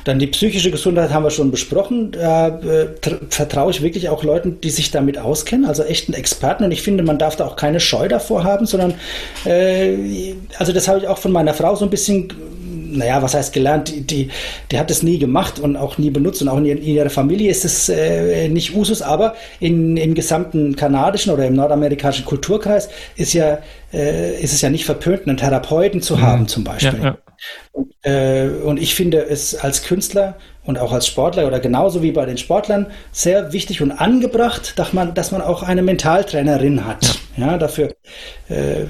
Dann 0.05 0.19
die 0.19 0.27
psychische 0.27 0.71
Gesundheit 0.71 1.11
haben 1.11 1.23
wir 1.23 1.31
schon 1.31 1.51
besprochen. 1.51 2.13
Da 2.13 2.49
äh, 2.49 2.89
vertraue 3.29 3.71
ich 3.71 3.83
wirklich 3.83 4.09
auch 4.09 4.25
Leuten, 4.25 4.61
die 4.61 4.71
sich 4.71 4.91
damit 4.91 5.19
auskennen, 5.19 5.67
also 5.67 5.83
echten 5.83 6.13
Experten. 6.13 6.65
Und 6.65 6.73
ich 6.73 6.83
finde, 6.83 7.05
man 7.05 7.19
darf 7.19 7.37
da 7.37 7.47
auch 7.47 7.57
keine 7.57 7.81
Scheu 7.81 8.09
davor 8.09 8.45
haben, 8.45 8.67
sondern 8.67 8.95
äh, 9.45 10.35
also 10.59 10.73
das 10.73 10.89
habe 10.89 10.99
ich 10.99 11.09
auch 11.09 11.19
von 11.19 11.33
meiner 11.33 11.55
Frau 11.55 11.75
so 11.77 11.85
ein 11.85 11.91
bisschen 11.91 12.33
naja, 12.91 13.23
was 13.23 13.35
heißt 13.35 13.53
gelernt, 13.53 13.89
die, 13.89 14.01
die, 14.03 14.31
die, 14.71 14.79
hat 14.79 14.91
es 14.91 15.03
nie 15.03 15.19
gemacht 15.19 15.59
und 15.59 15.77
auch 15.77 15.99
nie 15.99 16.11
benutzt 16.11 16.43
und 16.43 16.49
auch 16.49 16.59
in, 16.59 16.67
in 16.67 16.83
ihrer 16.83 17.11
Familie 17.11 17.51
ist 17.51 17.65
es 17.65 17.89
äh, 17.89 18.49
nicht 18.49 18.75
Usus, 18.75 19.03
aber 19.03 19.35
in, 19.61 19.97
im 19.97 20.15
gesamten 20.15 20.77
kanadischen 20.77 21.33
oder 21.33 21.47
im 21.47 21.55
nordamerikanischen 21.55 22.25
Kulturkreis 22.25 22.89
ist 23.17 23.33
ja, 23.33 23.59
äh, 23.93 24.41
ist 24.41 24.53
es 24.53 24.61
ja 24.61 24.71
nicht 24.71 24.85
verpönt, 24.85 25.27
einen 25.27 25.37
Therapeuten 25.37 26.03
zu 26.03 26.17
mhm. 26.17 26.23
haben 26.23 26.49
zum 26.49 26.65
Beispiel. 26.65 26.99
Ja, 26.99 27.05
ja. 27.05 27.19
Und, 27.73 27.95
äh, 28.03 28.49
und 28.65 28.81
ich 28.81 28.95
finde 28.95 29.19
es 29.23 29.55
als 29.55 29.83
Künstler 29.83 30.37
und 30.65 30.79
auch 30.79 30.93
als 30.93 31.07
Sportler 31.07 31.47
oder 31.47 31.59
genauso 31.59 32.03
wie 32.03 32.13
bei 32.13 32.27
den 32.27 32.37
Sportlern 32.37 32.87
sehr 33.13 33.53
wichtig 33.53 33.81
und 33.81 33.93
angebracht, 33.93 34.79
dass 34.79 34.93
man, 34.93 35.15
dass 35.15 35.33
man 35.33 35.41
auch 35.41 35.63
eine 35.63 35.83
Mentaltrainerin 35.83 36.87
hat. 36.87 37.19
Ja, 37.37 37.57
dafür, 37.57 37.95
äh, 38.49 38.83
äh 38.83 38.87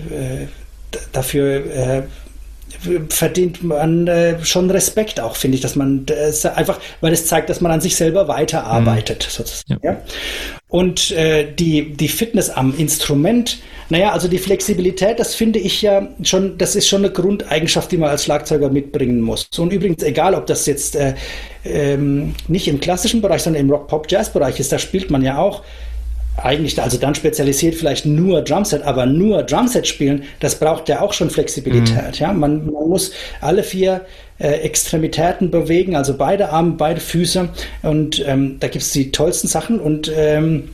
dafür 1.12 1.66
äh, 1.66 2.02
verdient 3.08 3.62
man 3.62 4.06
äh, 4.06 4.44
schon 4.44 4.70
Respekt 4.70 5.20
auch, 5.20 5.37
finde 5.37 5.56
ich, 5.56 5.60
dass 5.60 5.76
man 5.76 6.06
das 6.06 6.44
einfach, 6.46 6.80
weil 7.00 7.12
es 7.12 7.26
zeigt, 7.26 7.50
dass 7.50 7.60
man 7.60 7.72
an 7.72 7.80
sich 7.80 7.96
selber 7.96 8.28
weiterarbeitet, 8.28 9.26
mhm. 9.26 9.32
sozusagen. 9.32 9.80
Ja. 9.82 9.92
ja. 9.92 10.02
Und 10.68 11.10
äh, 11.10 11.52
die, 11.52 11.96
die 11.96 12.08
Fitness 12.08 12.49
am 12.49 12.76
Instrument, 12.76 13.58
naja, 13.88 14.12
also 14.12 14.28
die 14.28 14.38
Flexibilität, 14.38 15.18
das 15.18 15.34
finde 15.34 15.58
ich 15.58 15.82
ja 15.82 16.08
schon, 16.22 16.58
das 16.58 16.76
ist 16.76 16.88
schon 16.88 17.04
eine 17.04 17.12
Grundeigenschaft, 17.12 17.90
die 17.90 17.96
man 17.96 18.10
als 18.10 18.25
Schlagzeuger 18.25 18.70
mitbringen 18.70 19.20
muss. 19.20 19.49
Und 19.58 19.72
übrigens, 19.72 20.02
egal 20.02 20.34
ob 20.34 20.46
das 20.46 20.66
jetzt 20.66 20.94
äh, 20.94 21.14
ähm, 21.64 22.34
nicht 22.46 22.68
im 22.68 22.78
klassischen 22.78 23.20
Bereich, 23.20 23.42
sondern 23.42 23.62
im 23.62 23.70
Rock-Pop-Jazz-Bereich 23.70 24.60
ist, 24.60 24.70
da 24.70 24.78
spielt 24.78 25.10
man 25.10 25.22
ja 25.22 25.38
auch 25.38 25.62
eigentlich, 26.42 26.80
also 26.80 26.99
dann 26.99 27.14
spezialisiert 27.14 27.75
vielleicht 27.75 28.06
nur 28.06 28.42
Drumset, 28.42 28.82
aber 28.82 29.06
nur 29.06 29.42
Drumset 29.42 29.87
spielen, 29.87 30.25
das 30.40 30.59
braucht 30.59 30.88
ja 30.88 31.00
auch 31.00 31.12
schon 31.12 31.30
Flexibilität. 31.30 32.12
Mhm. 32.12 32.14
Ja, 32.14 32.32
man, 32.32 32.66
man, 32.66 32.88
muss 32.88 33.12
alle 33.40 33.62
vier 33.62 34.06
äh, 34.38 34.49
Extremitäten 34.49 35.50
bewegen, 35.50 35.97
also 35.97 36.16
beide 36.16 36.50
Arme, 36.50 36.75
beide 36.76 37.00
Füße 37.00 37.49
und 37.82 38.25
ähm, 38.26 38.56
da 38.61 38.68
gibt 38.68 38.82
es 38.82 38.92
die 38.92 39.12
tollsten 39.12 39.49
Sachen 39.49 39.80
und 39.80 40.11
ähm, 40.16 40.70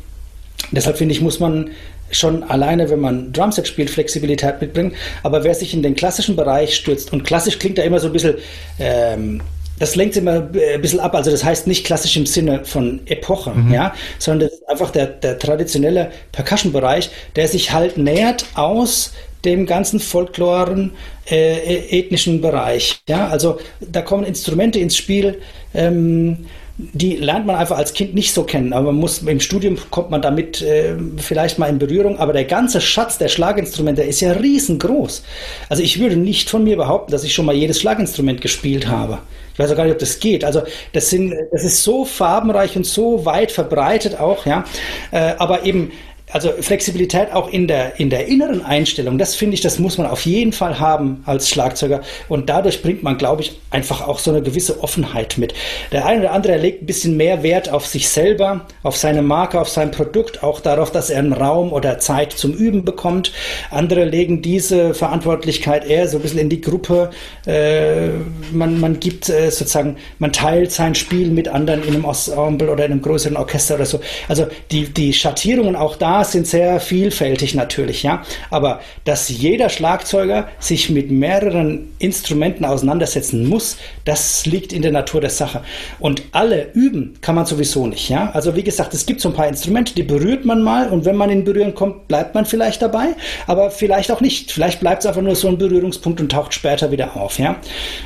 deshalb 0.70 0.99
finde 0.99 1.12
ich, 1.12 1.20
muss 1.20 1.40
man 1.40 1.70
schon 2.11 2.44
alleine, 2.44 2.88
wenn 2.90 3.00
man 3.00 3.32
Drumset 3.32 3.66
spielt, 3.66 3.90
Flexibilität 3.90 4.61
mitbringen. 4.61 4.94
Aber 5.23 5.44
wer 5.44 5.54
sich 5.54 5.75
in 5.75 5.82
den 5.82 5.94
klassischen 5.94 6.37
Bereich 6.37 6.76
stürzt, 6.76 7.12
und 7.12 7.25
klassisch 7.25 7.58
klingt 7.58 7.78
da 7.78 7.82
immer 7.82 7.99
so 7.99 8.06
ein 8.06 8.12
bisschen 8.12 8.37
ähm, 8.78 9.40
das 9.78 9.97
lenkt 9.97 10.16
immer 10.16 10.49
äh, 10.54 10.75
ein 10.75 10.83
bisschen 10.83 11.00
ab. 11.00 11.14
Also 11.14 11.30
das 11.30 11.45
heißt 11.45 11.66
nicht 11.66 11.85
klassisch 11.85 12.16
im 12.16 12.26
Sinne 12.26 12.64
von 12.64 13.00
Epoche, 13.06 13.50
mhm. 13.50 13.73
ja, 13.73 13.95
sondern 14.18 14.49
das 14.49 14.59
ist 14.59 14.68
einfach 14.68 14.90
der, 14.90 15.06
der 15.06 15.38
traditionelle 15.38 16.11
Percussion-Bereich, 16.33 17.11
der 17.37 17.49
sich 17.49 17.73
halt 17.73 17.99
nähert 17.99 18.47
aus 18.54 19.12
dem 19.45 19.66
ganzen 19.66 20.00
Folkloren 20.00 20.92
äh, 21.30 21.59
e-, 21.59 22.00
ethnischen 22.00 22.40
Bereich. 22.40 23.00
Ja, 23.09 23.28
also 23.28 23.59
da 23.80 24.02
kommen 24.02 24.25
Instrumente 24.25 24.78
ins 24.78 24.97
Spiel, 24.97 25.40
ähm, 25.75 26.47
die 26.78 27.16
lernt 27.16 27.47
man 27.47 27.56
einfach 27.56 27.78
als 27.78 27.95
Kind 27.95 28.14
nicht 28.14 28.35
so 28.35 28.45
kennen, 28.45 28.75
aber 28.75 28.87
man 28.87 28.97
muss 28.97 29.23
im 29.23 29.40
Studium 29.40 29.78
kommt 29.90 30.11
man 30.11 30.21
damit 30.21 30.61
äh, 30.61 30.95
vielleicht 31.16 31.59
mal 31.59 31.68
in 31.68 31.78
Berührung, 31.78 32.18
aber 32.18 32.35
der 32.35 32.45
ganze 32.45 32.83
Schatz 32.83 33.16
der 33.16 33.28
Schlaginstrumente 33.28 34.02
ist 34.02 34.21
ja 34.21 34.33
riesengroß. 34.33 35.23
Also 35.71 35.83
ich 35.83 35.99
würde 35.99 36.16
nicht 36.16 36.50
von 36.50 36.64
mir 36.64 36.76
behaupten, 36.76 37.12
dass 37.12 37.25
ich 37.25 37.33
schon 37.33 37.47
mal 37.47 37.54
jedes 37.54 37.80
Schlaginstrument 37.80 38.42
gespielt 38.42 38.88
habe. 38.88 39.18
Ich 39.54 39.59
weiß 39.59 39.73
auch 39.73 39.76
gar 39.76 39.85
nicht, 39.85 39.95
ob 39.95 39.99
das 40.00 40.21
geht. 40.21 40.45
Also 40.45 40.62
das 40.92 41.09
sind, 41.09 41.35
das 41.50 41.64
ist 41.64 41.83
so 41.83 42.04
farbenreich 42.04 42.76
und 42.76 42.85
so 42.85 43.25
weit 43.25 43.52
verbreitet 43.52 44.21
auch, 44.21 44.45
ja. 44.45 44.64
Äh, 45.12 45.33
aber 45.38 45.64
eben 45.64 45.92
also 46.33 46.50
Flexibilität 46.61 47.33
auch 47.33 47.49
in 47.49 47.68
der, 47.68 48.00
in 48.00 48.11
der 48.11 48.26
inneren 48.26 48.64
Einstellung, 48.64 49.16
das 49.16 49.37
finde 49.37 49.54
ich, 49.54 49.61
das 49.61 49.78
muss 49.78 49.97
man 49.97 50.09
auf 50.09 50.26
jeden 50.26 50.52
Fall 50.52 50.80
haben 50.80 51.23
als 51.25 51.49
Schlagzeuger. 51.49 52.00
Und 52.28 52.49
dadurch 52.49 52.83
bringt 52.83 53.04
man, 53.04 53.16
glaube 53.16 53.42
ich, 53.42 53.61
einfach 53.71 54.06
auch 54.06 54.18
so 54.18 54.33
eine 54.33 54.42
gewisse 54.42 54.83
Offenheit 54.83 55.38
mit. 55.38 55.54
Der 55.92 56.04
eine 56.04 56.23
oder 56.23 56.33
andere 56.33 56.56
legt 56.56 56.83
ein 56.83 56.87
bisschen 56.87 57.16
mehr 57.16 57.45
Wert 57.45 57.68
auf 57.68 57.87
sich 57.87 58.09
selber, 58.09 58.66
auf 58.83 58.97
seine 58.97 59.23
Marke, 59.23 59.61
auf 59.61 59.68
sein 59.68 59.92
Produkt, 59.92 60.42
auch 60.42 60.59
darauf, 60.59 60.91
dass 60.91 61.10
er 61.10 61.21
einen 61.21 61.32
Raum 61.32 61.73
oder 61.73 62.00
Zeit 62.00 62.32
zum 62.32 62.52
Üben 62.54 62.84
bekommt. 62.84 63.30
Andere 63.71 64.04
legen 64.04 64.43
diese 64.43 64.95
Verantwortlichkeit 64.95 65.86
eher 65.86 66.08
so 66.08 66.19
ein 66.19 66.23
bisschen 66.23 66.41
in 66.41 66.49
die 66.49 66.60
Gruppe. 66.60 67.10
Äh, 67.47 68.08
man, 68.50 68.80
man 68.80 68.99
gibt 68.99 69.28
äh, 69.28 69.50
sozusagen, 69.50 69.97
man 70.19 70.32
teilt 70.32 70.73
sein 70.73 70.97
Spiel 70.97 71.30
mit 71.30 71.47
anderen 71.47 71.84
in 71.84 71.95
einem 71.95 72.04
Ensemble 72.04 72.71
oder 72.71 72.84
in 72.84 72.93
einem 72.93 73.02
größeren 73.02 73.36
Orchester 73.36 73.76
oder 73.76 73.86
so. 73.86 74.00
Also 74.28 74.49
die, 74.73 74.93
die 74.93 75.12
Schattierungen 75.12 75.76
auch 75.76 75.95
da 75.95 76.16
sind 76.25 76.47
sehr 76.47 76.81
vielfältig 76.81 77.55
natürlich, 77.55 78.02
ja. 78.02 78.23
Aber 78.50 78.81
dass 79.05 79.29
jeder 79.29 79.69
Schlagzeuger 79.69 80.49
sich 80.59 80.91
mit 80.91 81.11
mehreren 81.11 81.93
Instrumenten 81.99 82.65
auseinandersetzen 82.65 83.47
muss, 83.47 83.76
das 84.05 84.47
liegt 84.47 84.73
in 84.73 84.83
der 84.83 84.93
Natur 84.93 85.21
der 85.21 85.31
Sache. 85.31 85.63
Und 85.99 86.23
alle 86.33 86.73
üben 86.73 87.19
kann 87.21 87.35
man 87.35 87.47
sowieso 87.47 87.87
nicht, 87.87 88.09
ja. 88.09 88.31
Also 88.33 88.57
wie 88.57 88.65
gesagt, 88.65 88.95
es 88.95 89.07
gibt 89.07 89.21
so 89.21 89.31
ein 89.31 89.35
paar 89.35 89.49
Instrumente, 89.49 89.95
die 89.95 90.02
berührt 90.02 90.45
man 90.45 90.63
mal 90.63 90.89
und 90.89 91.05
wenn 91.05 91.17
man 91.17 91.31
in 91.31 91.45
Berührung 91.45 91.75
kommt, 91.75 92.09
bleibt 92.09 92.35
man 92.35 92.45
vielleicht 92.45 92.83
dabei, 92.83 93.15
aber 93.47 93.71
vielleicht 93.71 94.11
auch 94.11 94.21
nicht. 94.21 94.52
Vielleicht 94.52 94.81
bleibt 94.81 95.02
es 95.02 95.07
einfach 95.07 95.23
nur 95.23 95.35
so 95.35 95.49
ein 95.49 95.59
Berührungspunkt 95.59 96.21
und 96.21 96.33
taucht 96.33 96.55
später 96.55 96.91
wieder 96.91 97.17
auf, 97.17 97.39
ja. 97.39 97.57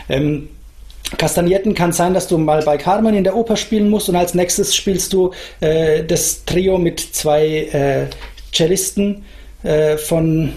Ähm, 0.09 0.49
Kastagnetten 1.19 1.75
kann 1.75 1.93
sein, 1.93 2.15
dass 2.15 2.29
du 2.29 2.39
mal 2.39 2.63
bei 2.63 2.77
Carmen 2.77 3.15
in 3.15 3.25
der 3.25 3.37
Oper 3.37 3.57
spielen 3.57 3.89
musst 3.89 4.09
und 4.09 4.17
als 4.17 4.35
nächstes 4.35 4.75
spielst 4.75 5.13
du 5.13 5.33
äh, 5.61 6.05
das 6.05 6.45
Trio 6.45 6.79
mit 6.79 7.01
zwei 7.01 7.47
äh, 7.73 8.07
Cellisten 8.53 9.25
äh, 9.63 9.97
von, 9.97 10.53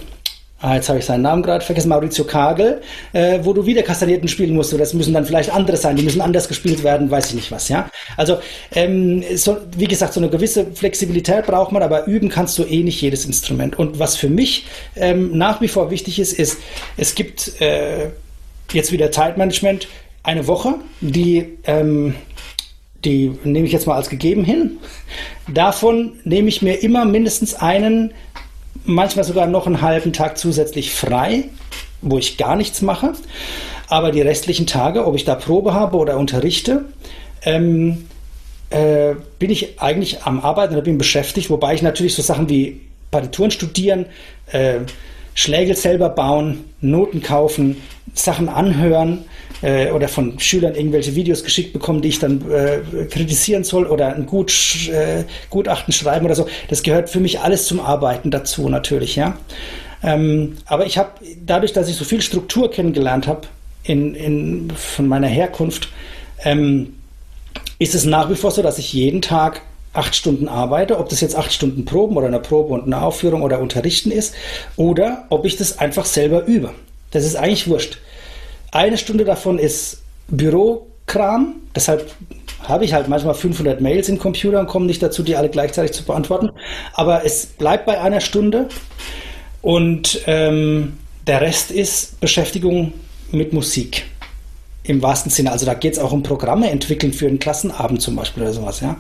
ah, 0.62 0.76
jetzt 0.76 0.90
habe 0.90 1.00
ich 1.00 1.06
seinen 1.06 1.24
Namen 1.24 1.44
gerade 1.44 1.66
vergessen, 1.66 1.90
Maurizio 1.90 2.24
Kagel, 2.26 2.82
äh, 3.14 3.40
wo 3.42 3.54
du 3.54 3.66
wieder 3.66 3.84
Kastagnetten 3.84 4.28
spielen 4.28 4.54
musst. 4.54 4.78
Das 4.80 4.94
müssen 4.94 5.14
dann 5.14 5.26
vielleicht 5.26 5.52
andere 5.52 5.78
sein, 5.78 5.96
die 5.96 6.04
müssen 6.04 6.22
anders 6.22 6.48
gespielt 6.48 6.84
werden, 6.84 7.10
weiß 7.10 7.30
ich 7.30 7.36
nicht 7.36 7.52
was. 7.52 7.68
Ja, 7.70 7.90
Also 8.16 8.38
ähm, 8.74 9.24
so, 9.36 9.58
wie 9.76 9.88
gesagt, 9.88 10.14
so 10.14 10.20
eine 10.20 10.30
gewisse 10.30 10.68
Flexibilität 10.74 11.46
braucht 11.48 11.72
man, 11.72 11.84
aber 11.84 12.06
üben 12.06 12.30
kannst 12.30 12.58
du 12.58 12.64
eh 12.64 12.84
nicht 12.84 13.02
jedes 13.02 13.26
Instrument. 13.26 13.78
Und 13.78 14.00
was 14.00 14.16
für 14.16 14.30
mich 14.30 14.68
ähm, 14.96 15.38
nach 15.38 15.62
wie 15.62 15.68
vor 15.68 15.92
wichtig 15.92 16.20
ist, 16.20 16.34
ist, 16.34 16.58
es 16.96 17.16
gibt 17.16 17.60
äh, 17.60 18.10
jetzt 18.72 18.92
wieder 18.92 19.12
Zeitmanagement 19.12 19.88
eine 20.24 20.48
Woche, 20.48 20.76
die, 21.02 21.58
ähm, 21.66 22.16
die 23.04 23.38
nehme 23.44 23.66
ich 23.66 23.74
jetzt 23.74 23.88
mal 23.88 23.96
als 23.96 24.10
gegeben 24.10 24.44
hin. 24.44 24.78
Davon 25.54 26.14
nehme 26.24 26.48
ich 26.48 26.62
mir 26.62 26.82
immer 26.82 27.06
mindestens 27.06 27.54
einen, 27.54 28.14
manchmal 28.86 29.26
sogar 29.26 29.48
noch 29.48 29.68
einen 29.68 29.82
halben 29.82 30.14
Tag 30.14 30.38
zusätzlich 30.38 30.94
frei, 30.94 31.46
wo 32.02 32.18
ich 32.18 32.38
gar 32.38 32.56
nichts 32.56 32.82
mache. 32.82 33.14
Aber 33.88 34.12
die 34.12 34.22
restlichen 34.22 34.66
Tage, 34.66 35.06
ob 35.06 35.16
ich 35.16 35.26
da 35.26 35.36
Probe 35.36 35.74
habe 35.74 35.98
oder 35.98 36.18
unterrichte, 36.18 36.86
ähm, 37.44 38.06
äh, 38.70 39.16
bin 39.40 39.52
ich 39.52 39.82
eigentlich 39.82 40.24
am 40.24 40.40
Arbeiten 40.40 40.74
oder 40.74 40.84
bin 40.84 40.98
beschäftigt, 40.98 41.50
wobei 41.50 41.76
ich 41.76 41.82
natürlich 41.82 42.16
so 42.16 42.22
Sachen 42.22 42.50
wie 42.50 42.82
Partituren 43.12 43.52
studieren, 43.52 44.08
äh, 44.52 44.80
Schlägel 45.36 45.76
selber 45.76 46.10
bauen, 46.10 46.64
Noten 46.82 47.22
kaufen, 47.22 47.82
Sachen 48.14 48.50
anhören, 48.50 49.26
äh, 49.64 49.92
oder 49.92 50.08
von 50.08 50.40
Schülern 50.40 50.76
irgendwelche 50.76 51.16
Videos 51.16 51.44
geschickt 51.44 51.74
bekommen, 51.74 52.02
die 52.02 52.10
ich 52.10 52.20
dann 52.20 52.44
äh, 52.52 53.06
kritisieren 53.10 53.64
soll 53.64 53.88
oder 53.88 54.14
ein 54.14 54.26
Gut, 54.26 54.90
äh, 54.92 55.24
Gutachten 55.50 55.94
schreiben 55.94 56.26
oder 56.26 56.36
so. 56.36 56.48
Das 56.70 56.84
gehört 56.84 57.10
für 57.10 57.20
mich 57.20 57.40
alles 57.40 57.66
zum 57.66 57.80
Arbeiten 57.80 58.30
dazu 58.30 58.70
natürlich, 58.70 59.16
ja. 59.16 59.38
Ähm, 60.04 60.58
aber 60.66 60.86
ich 60.86 60.98
habe 60.98 61.12
dadurch, 61.46 61.72
dass 61.72 61.90
ich 61.90 61.96
so 61.96 62.04
viel 62.04 62.22
Struktur 62.22 62.70
kennengelernt 62.70 63.26
habe 63.26 63.48
in, 63.84 64.14
in, 64.16 64.72
von 64.72 65.08
meiner 65.08 65.28
Herkunft, 65.28 65.90
ähm, 66.44 66.96
ist 67.80 67.96
es 67.96 68.06
nach 68.06 68.30
wie 68.30 68.36
vor 68.36 68.52
so, 68.52 68.62
dass 68.62 68.78
ich 68.78 68.92
jeden 68.92 69.22
Tag 69.22 69.62
acht 69.94 70.16
Stunden 70.16 70.50
arbeite, 70.50 70.98
ob 70.98 71.08
das 71.08 71.22
jetzt 71.22 71.36
acht 71.38 71.54
Stunden 71.54 71.86
Proben 71.86 72.18
oder 72.18 72.28
eine 72.28 72.40
Probe 72.40 72.74
und 72.74 72.86
eine 72.86 73.02
Aufführung 73.02 73.44
oder 73.44 73.60
Unterrichten 73.60 74.12
ist, 74.12 74.34
oder 74.76 75.26
ob 75.30 75.46
ich 75.46 75.56
das 75.56 75.80
einfach 75.80 76.06
selber 76.06 76.46
übe. 76.46 76.72
Das 77.12 77.24
ist 77.24 77.36
eigentlich 77.36 77.68
wurscht. 77.68 78.00
Eine 78.74 78.98
Stunde 78.98 79.24
davon 79.24 79.60
ist 79.60 80.02
Bürokram, 80.30 81.58
deshalb 81.76 82.12
habe 82.64 82.86
ich 82.86 82.94
halt 82.94 83.08
manchmal 83.08 83.36
500 83.36 83.82
Mails 83.82 84.10
im 84.10 84.18
Computer 84.18 84.60
und 84.60 84.66
komme 84.66 84.88
nicht 84.88 85.04
dazu, 85.04 85.22
die 85.22 85.36
alle 85.36 85.50
gleichzeitig 85.50 85.92
zu 85.92 86.04
beantworten. 86.04 86.50
Aber 86.94 87.24
es 87.24 87.46
bleibt 87.46 87.86
bei 87.86 88.02
einer 88.02 88.20
Stunde 88.20 88.70
und 89.62 90.22
ähm, 90.26 90.98
der 91.28 91.42
Rest 91.42 91.70
ist 91.70 92.20
Beschäftigung 92.20 92.94
mit 93.32 93.54
Musik. 93.54 94.06
Im 94.86 95.04
wahrsten 95.04 95.32
Sinne. 95.32 95.52
Also 95.52 95.68
da 95.68 95.76
geht 95.76 95.94
es 95.94 96.00
auch 96.00 96.12
um 96.12 96.24
Programme 96.24 96.72
entwickeln 96.72 97.14
für 97.14 97.28
einen 97.28 97.38
Klassenabend 97.38 98.02
zum 98.02 98.16
Beispiel 98.16 98.42
oder 98.42 98.54
sowas. 98.54 98.80
Ja? 98.80 98.98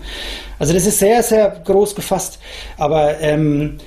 Also 0.60 0.74
das 0.74 0.86
ist 0.86 1.00
sehr, 1.00 1.24
sehr 1.24 1.50
groß 1.50 1.96
gefasst. 1.96 2.38
Aber 2.78 3.20
ähm, 3.22 3.80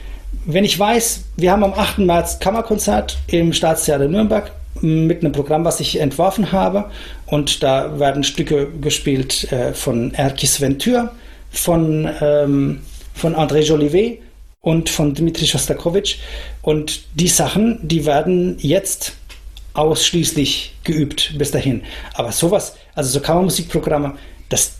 wenn 0.46 0.64
ich 0.64 0.76
weiß, 0.76 1.20
wir 1.36 1.52
haben 1.52 1.62
am 1.62 1.74
8. 1.74 1.98
März 1.98 2.40
Kammerkonzert 2.40 3.18
im 3.28 3.52
Staatstheater 3.52 4.08
Nürnberg, 4.08 4.50
mit 4.82 5.22
einem 5.22 5.32
Programm, 5.32 5.64
was 5.64 5.80
ich 5.80 6.00
entworfen 6.00 6.52
habe. 6.52 6.90
Und 7.26 7.62
da 7.62 7.98
werden 7.98 8.24
Stücke 8.24 8.68
gespielt 8.80 9.50
äh, 9.52 9.72
von 9.72 10.14
Erkis 10.14 10.60
Ventur, 10.60 11.12
von, 11.50 12.08
ähm, 12.20 12.80
von 13.14 13.34
André 13.34 13.60
Jolivet 13.60 14.20
und 14.60 14.88
von 14.88 15.14
Dmitri 15.14 15.46
Shostakovich. 15.46 16.20
Und 16.62 17.02
die 17.14 17.28
Sachen, 17.28 17.78
die 17.82 18.06
werden 18.06 18.56
jetzt 18.58 19.14
ausschließlich 19.74 20.74
geübt 20.84 21.34
bis 21.38 21.50
dahin. 21.50 21.82
Aber 22.14 22.32
sowas, 22.32 22.76
also 22.94 23.10
so 23.10 23.20
Kammermusikprogramme, 23.20 24.14
das, 24.48 24.72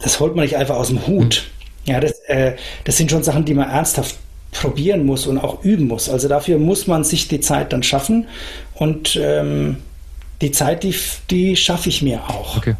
das 0.00 0.18
holt 0.20 0.34
man 0.34 0.44
nicht 0.44 0.56
einfach 0.56 0.76
aus 0.76 0.88
dem 0.88 1.06
Hut. 1.06 1.44
Mhm. 1.86 1.92
Ja, 1.92 2.00
das, 2.00 2.12
äh, 2.26 2.56
das 2.84 2.96
sind 2.96 3.10
schon 3.10 3.22
Sachen, 3.22 3.44
die 3.44 3.54
man 3.54 3.70
ernsthaft 3.70 4.16
probieren 4.52 5.06
muss 5.06 5.26
und 5.26 5.38
auch 5.38 5.64
üben 5.64 5.86
muss. 5.86 6.08
Also 6.08 6.28
dafür 6.28 6.58
muss 6.58 6.86
man 6.86 7.04
sich 7.04 7.28
die 7.28 7.40
Zeit 7.40 7.72
dann 7.72 7.82
schaffen 7.82 8.26
und 8.74 9.18
ähm, 9.20 9.76
die 10.40 10.50
Zeit, 10.50 10.82
die, 10.82 10.94
die 11.30 11.56
schaffe 11.56 11.88
ich 11.88 12.02
mir 12.02 12.20
auch. 12.28 12.56
Okay. 12.56 12.74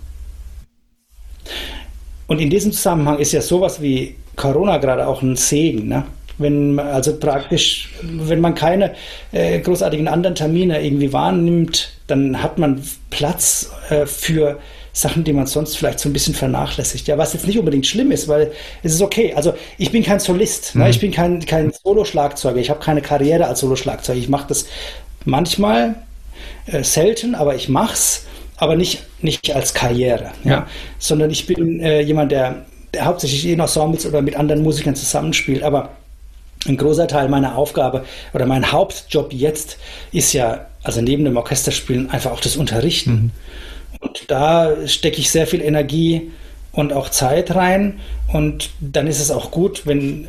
Und 2.26 2.40
in 2.40 2.50
diesem 2.50 2.72
Zusammenhang 2.72 3.18
ist 3.18 3.32
ja 3.32 3.40
sowas 3.40 3.82
wie 3.82 4.16
Corona 4.36 4.78
gerade 4.78 5.06
auch 5.06 5.22
ein 5.22 5.36
Segen. 5.36 5.88
Ne? 5.88 6.04
Wenn 6.38 6.78
also 6.78 7.16
praktisch, 7.16 7.90
wenn 8.02 8.40
man 8.40 8.54
keine 8.54 8.94
äh, 9.32 9.58
großartigen 9.60 10.08
anderen 10.08 10.34
Termine 10.34 10.82
irgendwie 10.82 11.12
wahrnimmt, 11.12 11.92
dann 12.06 12.42
hat 12.42 12.58
man 12.58 12.82
Platz 13.10 13.70
äh, 13.90 14.06
für 14.06 14.58
Sachen, 14.92 15.24
die 15.24 15.32
man 15.32 15.46
sonst 15.46 15.76
vielleicht 15.76 16.00
so 16.00 16.08
ein 16.08 16.12
bisschen 16.12 16.34
vernachlässigt. 16.34 17.06
Ja, 17.08 17.18
was 17.18 17.32
jetzt 17.32 17.46
nicht 17.46 17.58
unbedingt 17.58 17.86
schlimm 17.86 18.10
ist, 18.10 18.28
weil 18.28 18.52
es 18.82 18.94
ist 18.94 19.02
okay. 19.02 19.34
Also 19.34 19.54
ich 19.78 19.92
bin 19.92 20.02
kein 20.02 20.20
Solist, 20.20 20.74
ne? 20.74 20.80
mhm. 20.80 20.84
ne? 20.84 20.90
ich 20.90 21.00
bin 21.00 21.10
kein, 21.12 21.44
kein 21.46 21.72
Solo-Schlagzeuger, 21.72 22.58
ich 22.58 22.70
habe 22.70 22.80
keine 22.80 23.02
Karriere 23.02 23.46
als 23.46 23.60
Solo-Schlagzeuger. 23.60 24.18
Ich 24.18 24.28
mache 24.28 24.48
das 24.48 24.66
manchmal, 25.24 25.94
äh, 26.66 26.84
selten, 26.84 27.34
aber 27.34 27.54
ich 27.54 27.68
mache 27.68 27.94
es, 27.94 28.26
aber 28.56 28.76
nicht, 28.76 29.02
nicht 29.22 29.54
als 29.54 29.74
Karriere, 29.74 30.32
ja? 30.44 30.50
ja. 30.50 30.66
sondern 30.98 31.30
ich 31.30 31.46
bin 31.46 31.80
äh, 31.80 32.00
jemand, 32.00 32.32
der, 32.32 32.66
der 32.92 33.06
hauptsächlich 33.06 33.46
in 33.46 33.60
Ensembles 33.60 34.06
oder 34.06 34.22
mit 34.22 34.36
anderen 34.36 34.62
Musikern 34.62 34.94
zusammenspielt, 34.94 35.62
aber 35.62 35.90
ein 36.66 36.76
großer 36.76 37.08
Teil 37.08 37.28
meiner 37.28 37.56
Aufgabe 37.56 38.04
oder 38.34 38.44
mein 38.44 38.70
Hauptjob 38.70 39.32
jetzt 39.32 39.78
ist 40.12 40.32
ja, 40.34 40.66
also 40.82 41.00
neben 41.00 41.24
dem 41.24 41.36
Orchesterspielen, 41.36 42.10
einfach 42.10 42.32
auch 42.32 42.40
das 42.40 42.56
Unterrichten. 42.56 43.10
Mhm. 43.10 43.30
Und 44.00 44.30
da 44.30 44.86
stecke 44.86 45.18
ich 45.18 45.30
sehr 45.30 45.46
viel 45.46 45.60
Energie 45.60 46.30
und 46.72 46.92
auch 46.92 47.10
Zeit 47.10 47.54
rein. 47.54 48.00
Und 48.32 48.70
dann 48.80 49.06
ist 49.06 49.20
es 49.20 49.30
auch 49.30 49.50
gut, 49.50 49.86
wenn, 49.86 50.28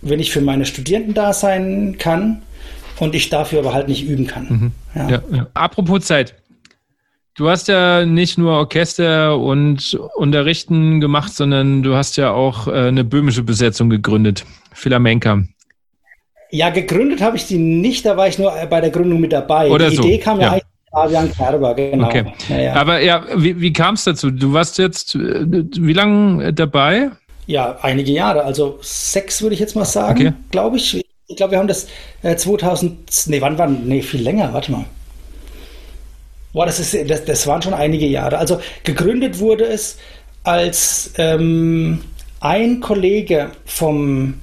wenn 0.00 0.20
ich 0.20 0.32
für 0.32 0.40
meine 0.40 0.64
Studierenden 0.64 1.14
da 1.14 1.32
sein 1.32 1.96
kann 1.98 2.42
und 2.98 3.14
ich 3.14 3.28
dafür 3.28 3.60
aber 3.60 3.74
halt 3.74 3.88
nicht 3.88 4.06
üben 4.06 4.26
kann. 4.26 4.46
Mhm. 4.48 4.72
Ja. 4.94 5.08
Ja, 5.10 5.22
ja. 5.32 5.46
Apropos 5.54 6.04
Zeit. 6.04 6.34
Du 7.34 7.48
hast 7.48 7.68
ja 7.68 8.04
nicht 8.04 8.38
nur 8.38 8.52
Orchester 8.52 9.38
und 9.38 9.98
Unterrichten 10.16 11.00
gemacht, 11.00 11.32
sondern 11.32 11.82
du 11.82 11.94
hast 11.94 12.16
ja 12.16 12.32
auch 12.32 12.66
äh, 12.66 12.88
eine 12.88 13.04
böhmische 13.04 13.42
Besetzung 13.42 13.88
gegründet, 13.88 14.44
Philamenka. 14.74 15.44
Ja, 16.50 16.70
gegründet 16.70 17.20
habe 17.20 17.36
ich 17.36 17.46
die 17.46 17.58
nicht, 17.58 18.04
da 18.04 18.16
war 18.16 18.26
ich 18.28 18.38
nur 18.38 18.52
bei 18.68 18.80
der 18.80 18.90
Gründung 18.90 19.20
mit 19.20 19.32
dabei. 19.32 19.70
Oder 19.70 19.88
die 19.88 19.96
so. 19.96 20.02
Idee 20.02 20.18
kam 20.18 20.40
ja, 20.40 20.46
ja 20.46 20.52
eigentlich 20.52 20.69
Fabian 20.90 21.32
Kerber, 21.32 21.74
genau. 21.74 22.06
Okay. 22.08 22.32
Ja, 22.48 22.58
ja. 22.58 22.74
Aber 22.74 23.00
ja, 23.00 23.24
wie, 23.36 23.60
wie 23.60 23.72
kam 23.72 23.94
es 23.94 24.04
dazu? 24.04 24.30
Du 24.30 24.52
warst 24.52 24.78
jetzt 24.78 25.14
äh, 25.14 25.46
wie 25.46 25.92
lange 25.92 26.52
dabei? 26.52 27.10
Ja, 27.46 27.78
einige 27.82 28.12
Jahre, 28.12 28.44
also 28.44 28.78
sechs 28.80 29.42
würde 29.42 29.54
ich 29.54 29.60
jetzt 29.60 29.76
mal 29.76 29.84
sagen, 29.84 30.28
okay. 30.28 30.32
glaube 30.50 30.76
ich. 30.76 31.04
Ich 31.26 31.36
glaube, 31.36 31.52
wir 31.52 31.58
haben 31.58 31.68
das 31.68 31.86
äh, 32.22 32.34
2000, 32.34 33.28
nee, 33.28 33.40
wann 33.40 33.56
war, 33.56 33.68
nee, 33.68 34.02
viel 34.02 34.20
länger, 34.20 34.52
warte 34.52 34.72
mal. 34.72 34.84
Boah, 36.52 36.66
das, 36.66 36.80
ist, 36.80 37.08
das, 37.08 37.24
das 37.24 37.46
waren 37.46 37.62
schon 37.62 37.74
einige 37.74 38.06
Jahre. 38.06 38.38
Also 38.38 38.60
gegründet 38.82 39.38
wurde 39.38 39.64
es, 39.64 39.96
als 40.42 41.12
ähm, 41.18 42.00
ein 42.40 42.80
Kollege 42.80 43.50
vom 43.64 44.34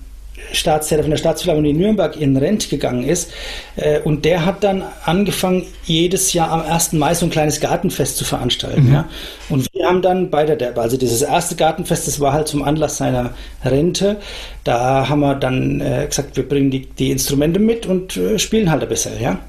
Staatstheater 0.52 1.04
von 1.04 1.12
der 1.12 1.18
Staatsphilharmonie 1.18 1.74
Nürnberg 1.74 2.16
in 2.20 2.38
Rent 2.38 2.70
gegangen 2.70 3.04
ist. 3.04 3.32
Äh, 3.76 4.00
und 4.02 4.26
der 4.26 4.46
hat 4.46 4.64
dann 4.64 4.84
angefangen, 5.04 5.66
jedes 5.84 6.34
Jahr 6.34 6.52
am 6.52 6.62
1. 6.62 6.94
Mai 6.94 7.14
so 7.14 7.26
ein 7.26 7.30
kleines 7.30 7.60
Gartenfest 7.60 8.18
zu 8.18 8.26
veranstalten. 8.26 8.88
Mhm. 8.88 8.94
Ja. 8.94 9.10
Und 9.50 9.68
wir 9.74 9.86
haben 9.86 10.02
dann 10.02 10.30
bei 10.30 10.46
der, 10.46 10.78
also 10.78 10.98
dieses 10.98 11.22
erste 11.22 11.56
Gartenfest, 11.56 12.08
das 12.08 12.20
war 12.20 12.34
halt 12.34 12.48
zum 12.48 12.64
Anlass 12.64 12.98
seiner 12.98 13.32
Rente. 13.64 14.18
Da 14.64 15.10
haben 15.10 15.20
wir 15.20 15.36
dann 15.36 15.82
äh, 15.82 16.06
gesagt, 16.08 16.38
wir 16.38 16.48
bringen 16.48 16.72
die, 16.72 16.86
die 16.86 17.12
Instrumente 17.12 17.60
mit 17.60 17.86
und 17.86 18.18
äh, 18.18 18.40
spielen 18.40 18.72
halt 18.72 18.84
ein 18.84 18.90
bisschen. 18.90 19.20
Ja. 19.22 19.40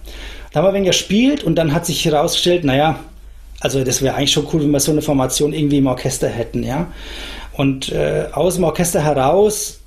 Da 0.52 0.60
haben 0.60 0.64
wir 0.64 0.68
ein 0.70 0.74
wenig 0.74 0.88
gespielt 0.88 1.44
und 1.44 1.56
dann 1.56 1.74
hat 1.74 1.86
sich 1.86 2.04
herausgestellt, 2.04 2.64
naja, 2.64 2.98
also 3.60 3.82
das 3.82 4.02
wäre 4.02 4.14
eigentlich 4.14 4.32
schon 4.32 4.46
cool, 4.52 4.62
wenn 4.62 4.70
wir 4.70 4.80
so 4.80 4.92
eine 4.92 5.02
Formation 5.02 5.52
irgendwie 5.52 5.78
im 5.78 5.86
Orchester 5.86 6.28
hätten, 6.28 6.62
ja. 6.62 6.86
Und 7.52 7.90
äh, 7.90 8.26
aus 8.32 8.54
dem 8.54 8.64
Orchester 8.64 9.02
heraus 9.02 9.77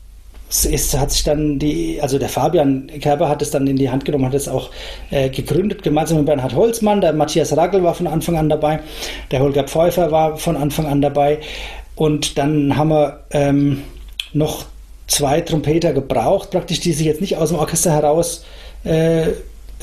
ist, 0.51 0.97
hat 0.97 1.11
sich 1.11 1.23
dann 1.23 1.59
die, 1.59 1.99
also 2.01 2.19
der 2.19 2.29
Fabian 2.29 2.87
Kerber 2.99 3.29
hat 3.29 3.41
es 3.41 3.51
dann 3.51 3.67
in 3.67 3.77
die 3.77 3.89
Hand 3.89 4.05
genommen, 4.05 4.25
hat 4.25 4.33
es 4.33 4.47
auch 4.47 4.69
äh, 5.09 5.29
gegründet, 5.29 5.83
gemeinsam 5.83 6.17
mit 6.17 6.25
Bernhard 6.25 6.55
Holzmann. 6.55 7.01
Der 7.01 7.13
Matthias 7.13 7.55
Ragel 7.55 7.83
war 7.83 7.93
von 7.93 8.07
Anfang 8.07 8.37
an 8.37 8.49
dabei, 8.49 8.79
der 9.31 9.39
Holger 9.39 9.63
Pfeuffer 9.63 10.11
war 10.11 10.37
von 10.37 10.57
Anfang 10.57 10.85
an 10.85 11.01
dabei. 11.01 11.39
Und 11.95 12.37
dann 12.37 12.75
haben 12.75 12.89
wir 12.89 13.21
ähm, 13.31 13.83
noch 14.33 14.65
zwei 15.07 15.41
Trompeter 15.41 15.93
gebraucht, 15.93 16.51
praktisch, 16.51 16.79
die 16.79 16.93
sich 16.93 17.05
jetzt 17.05 17.21
nicht 17.21 17.37
aus 17.37 17.49
dem 17.49 17.57
Orchester 17.59 17.91
heraus 17.91 18.45
äh, 18.83 19.27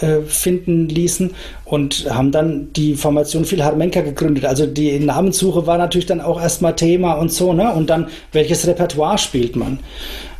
äh, 0.01 0.23
finden 0.27 0.89
ließen 0.89 1.31
und 1.65 2.07
haben 2.11 2.33
dann 2.33 2.73
die 2.73 2.95
Formation 2.95 3.45
Philharmenka 3.45 4.01
gegründet. 4.01 4.45
Also 4.45 4.67
die 4.67 4.99
Namenssuche 4.99 5.67
war 5.67 5.79
natürlich 5.79 6.07
dann 6.07 6.21
auch 6.21 6.41
erstmal 6.41 6.77
Thema 6.77 7.15
und 7.15 7.33
so, 7.33 7.53
ne? 7.53 7.73
Und 7.73 7.91
dann, 7.91 8.09
welches 8.33 8.67
Repertoire 8.67 9.19
spielt 9.19 9.57
man? 9.57 9.79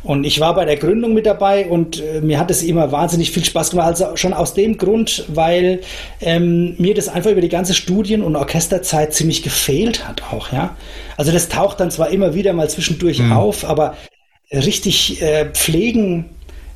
Und 0.01 0.23
ich 0.23 0.39
war 0.39 0.55
bei 0.55 0.63
der 0.63 0.77
Gründung 0.77 1.13
mit 1.13 1.25
dabei 1.25 1.67
und 1.67 2.01
äh, 2.01 2.21
mir 2.21 2.39
hat 2.39 2.49
es 2.49 2.63
immer 2.63 2.91
wahnsinnig 2.91 3.31
viel 3.31 3.43
Spaß 3.43 3.71
gemacht. 3.71 3.87
Also 3.87 4.15
schon 4.15 4.33
aus 4.33 4.53
dem 4.53 4.77
Grund, 4.77 5.25
weil 5.27 5.81
ähm, 6.21 6.75
mir 6.77 6.93
das 6.93 7.09
einfach 7.09 7.31
über 7.31 7.41
die 7.41 7.49
ganze 7.49 7.73
Studien- 7.73 8.23
und 8.23 8.35
Orchesterzeit 8.35 9.13
ziemlich 9.13 9.43
gefehlt 9.43 10.07
hat 10.07 10.23
auch, 10.31 10.53
ja. 10.53 10.77
Also 11.17 11.31
das 11.33 11.49
taucht 11.49 11.81
dann 11.81 11.91
zwar 11.91 12.11
immer 12.11 12.33
wieder 12.33 12.53
mal 12.53 12.69
zwischendurch 12.69 13.19
mhm. 13.19 13.33
auf, 13.33 13.65
aber 13.65 13.97
richtig 14.51 15.21
äh, 15.21 15.45
pflegen 15.51 16.25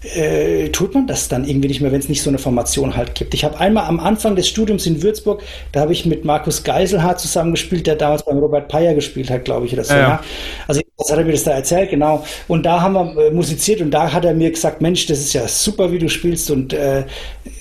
äh, 0.04 0.70
tut 0.70 0.94
man 0.94 1.08
das 1.08 1.30
dann 1.30 1.48
irgendwie 1.48 1.70
nicht 1.70 1.82
mehr, 1.82 1.92
wenn 1.92 2.00
es 2.00 2.10
nicht 2.10 2.22
so 2.22 2.30
eine 2.30 2.38
Formation 2.38 2.96
halt 2.96 3.16
gibt. 3.16 3.34
Ich 3.34 3.44
habe 3.44 3.60
einmal 3.60 3.86
am 3.86 4.00
Anfang 4.00 4.36
des 4.36 4.48
Studiums 4.48 4.86
in 4.86 5.02
Würzburg, 5.02 5.42
da 5.72 5.82
habe 5.82 5.94
ich 5.94 6.06
mit 6.06 6.26
Markus 6.26 6.64
Geiselhardt 6.64 7.20
zusammengespielt, 7.20 7.88
der 7.88 7.96
damals 7.96 8.26
beim 8.26 8.38
Robert 8.38 8.68
Peyer 8.68 8.94
gespielt 8.94 9.30
hat, 9.30 9.46
glaube 9.46 9.66
ich, 9.66 9.74
oder 9.74 9.84
so. 9.84 9.94
Ja. 9.94 10.00
ja. 10.00 10.24
Also 10.68 10.82
das 10.98 11.10
hat 11.10 11.18
er 11.18 11.26
mir 11.26 11.32
das 11.32 11.44
da 11.44 11.52
erzählt, 11.52 11.90
genau. 11.90 12.26
Und 12.48 12.66
da 12.66 12.82
haben 12.82 12.94
wir 12.94 13.28
äh, 13.28 13.32
musiziert 13.32 13.82
und 13.82 13.92
da 13.92 14.12
hat 14.12 14.26
er 14.26 14.34
mir 14.34 14.52
gesagt, 14.52 14.82
Mensch, 14.82 15.06
das 15.06 15.20
ist 15.20 15.34
ja 15.34 15.48
super, 15.48 15.92
wie 15.92 16.00
du 16.00 16.10
spielst 16.10 16.52
und 16.52 16.74
äh, 16.74 17.06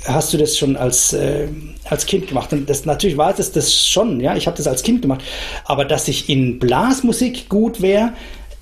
hast 0.06 0.32
du 0.32 0.38
das 0.38 0.58
schon 0.58 0.76
als, 0.76 1.12
äh, 1.12 1.46
als 1.88 2.06
Kind 2.06 2.26
gemacht? 2.26 2.52
Und 2.52 2.68
das 2.68 2.84
natürlich 2.84 3.16
war 3.16 3.32
das 3.32 3.52
das 3.52 3.74
schon, 3.86 4.20
ja, 4.20 4.36
ich 4.36 4.46
habe 4.46 4.56
das 4.56 4.66
als 4.66 4.82
Kind 4.82 5.02
gemacht. 5.02 5.22
Aber 5.64 5.84
dass 5.84 6.08
ich 6.08 6.28
in 6.28 6.58
Blasmusik 6.58 7.48
gut 7.48 7.80
wäre, 7.80 8.12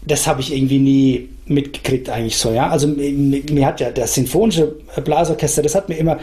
das 0.07 0.27
habe 0.27 0.41
ich 0.41 0.55
irgendwie 0.55 0.79
nie 0.79 1.29
mitgekriegt 1.51 2.09
eigentlich 2.09 2.37
so, 2.37 2.53
ja. 2.53 2.69
Also 2.71 2.87
mir, 2.87 3.43
mir 3.51 3.67
hat 3.67 3.81
ja 3.81 3.91
das 3.91 4.15
sinfonische 4.15 4.77
Blasorchester, 5.05 5.63
das 5.63 5.75
hat 5.75 5.89
mir 5.89 5.97
immer, 5.97 6.19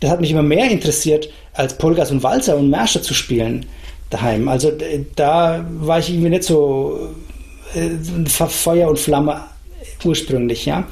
das 0.00 0.10
hat 0.10 0.20
mich 0.20 0.30
immer 0.30 0.42
mehr 0.42 0.70
interessiert, 0.70 1.28
als 1.52 1.76
Polgas 1.76 2.10
und 2.10 2.22
Walzer 2.22 2.56
und 2.56 2.70
Märsche 2.70 3.02
zu 3.02 3.14
spielen 3.14 3.66
daheim. 4.08 4.48
Also 4.48 4.72
da 5.16 5.64
war 5.80 5.98
ich 5.98 6.10
irgendwie 6.10 6.30
nicht 6.30 6.44
so 6.44 7.10
äh, 7.74 8.28
Feuer 8.28 8.88
und 8.88 8.98
Flamme 8.98 9.42
ursprünglich, 10.04 10.66
ja. 10.66 10.86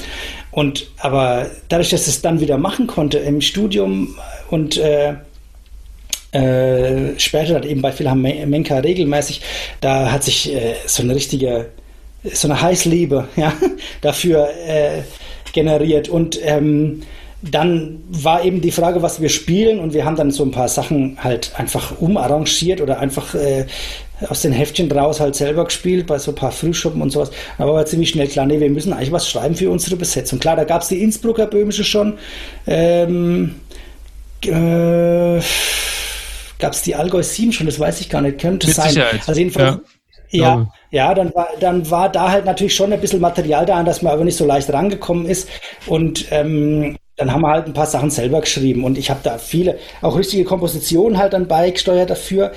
Und 0.51 0.90
aber 0.98 1.46
dadurch, 1.68 1.90
dass 1.90 2.03
ich 2.03 2.14
es 2.14 2.22
dann 2.22 2.40
wieder 2.40 2.59
machen 2.59 2.87
konnte 2.87 3.18
im 3.18 3.40
Studium 3.40 4.16
und 4.51 4.77
äh, 4.77 5.14
äh, 6.33 7.18
später 7.18 7.55
dann 7.55 7.62
eben 7.62 7.81
bei 7.81 7.92
Philharmenka 7.92 8.79
regelmäßig, 8.79 9.40
da 9.81 10.12
hat 10.12 10.24
sich 10.24 10.55
äh, 10.55 10.74
so 10.87 11.03
eine 11.03 11.14
richtige 11.14 11.70
so 12.35 12.49
eine 12.49 12.61
Heißliebe 12.61 13.29
ja, 13.37 13.53
dafür 14.01 14.49
äh, 14.67 15.03
generiert. 15.53 16.09
Und 16.09 16.38
ähm, 16.43 17.03
dann 17.41 18.01
war 18.09 18.45
eben 18.45 18.61
die 18.61 18.73
Frage, 18.73 19.03
was 19.03 19.21
wir 19.21 19.29
spielen 19.29 19.79
und 19.79 19.95
wir 19.95 20.05
haben 20.05 20.17
dann 20.17 20.33
so 20.33 20.43
ein 20.43 20.51
paar 20.51 20.69
Sachen 20.69 21.19
halt 21.23 21.53
einfach 21.57 22.01
umarrangiert 22.01 22.81
oder 22.81 22.99
einfach 22.99 23.35
äh, 23.35 23.67
aus 24.29 24.43
den 24.43 24.53
Heftchen 24.53 24.88
draus 24.88 25.21
halt 25.21 25.37
selber 25.37 25.64
gespielt, 25.64 26.09
bei 26.09 26.19
so 26.19 26.33
ein 26.33 26.35
paar 26.35 26.51
Frühschuppen 26.51 27.01
und 27.01 27.11
sowas. 27.11 27.31
Aber 27.57 27.75
war 27.75 27.87
ziemlich 27.87 28.11
schnell 28.11 28.27
klar, 28.27 28.47
nee, 28.47 28.59
wir 28.59 28.71
müssen 28.71 28.93
eigentlich 28.93 29.12
was 29.12 29.31
schreiben 29.31 29.55
für 29.55 29.71
unsere 29.71 29.95
Besetzung. 29.95 30.41
Klar, 30.41 30.57
da 30.57 30.64
gab 30.64 30.83
es 30.83 30.88
die 30.88 31.01
Innsbrucker 31.01 31.47
Böhmische 31.47 31.85
schon. 31.85 32.19
Ähm, 32.67 33.55
äh, 34.45 35.41
gab 36.59 36.73
es 36.73 36.83
die 36.83 36.97
Allgäu 36.97 37.23
7 37.23 37.53
schon, 37.53 37.67
das 37.67 37.79
weiß 37.79 38.01
ich 38.01 38.09
gar 38.11 38.21
nicht, 38.21 38.41
könnte 38.41 38.67
Mit 38.67 38.75
sein. 38.77 38.91
Sicherheit. 38.91 39.21
Also 39.27 39.38
jedenfalls, 39.38 39.77
ja. 39.77 39.81
Ja, 40.31 40.67
ja, 40.91 41.14
dann 41.14 41.35
war, 41.35 41.49
dann 41.61 41.91
war 41.91 42.11
da 42.11 42.31
halt 42.31 42.45
natürlich 42.45 42.75
schon 42.75 42.93
ein 42.93 43.01
bisschen 43.01 43.21
Material 43.21 43.67
da, 43.67 43.77
an 43.77 43.87
das 43.87 44.03
man 44.03 44.12
aber 44.12 44.25
nicht 44.25 44.37
so 44.37 44.47
leicht 44.47 44.73
rangekommen 44.73 45.27
ist. 45.27 45.49
Und 45.87 46.27
ähm, 46.31 46.97
dann 47.17 47.33
haben 47.33 47.43
wir 47.43 47.49
halt 47.49 47.67
ein 47.67 47.73
paar 47.73 47.87
Sachen 47.87 48.11
selber 48.11 48.41
geschrieben 48.41 48.85
und 48.85 48.97
ich 48.97 49.11
habe 49.11 49.21
da 49.23 49.38
viele, 49.38 49.79
auch 50.03 50.17
richtige 50.17 50.45
Kompositionen 50.45 51.19
halt 51.19 51.33
dann 51.33 51.49
beigesteuert 51.49 52.11
dafür, 52.11 52.53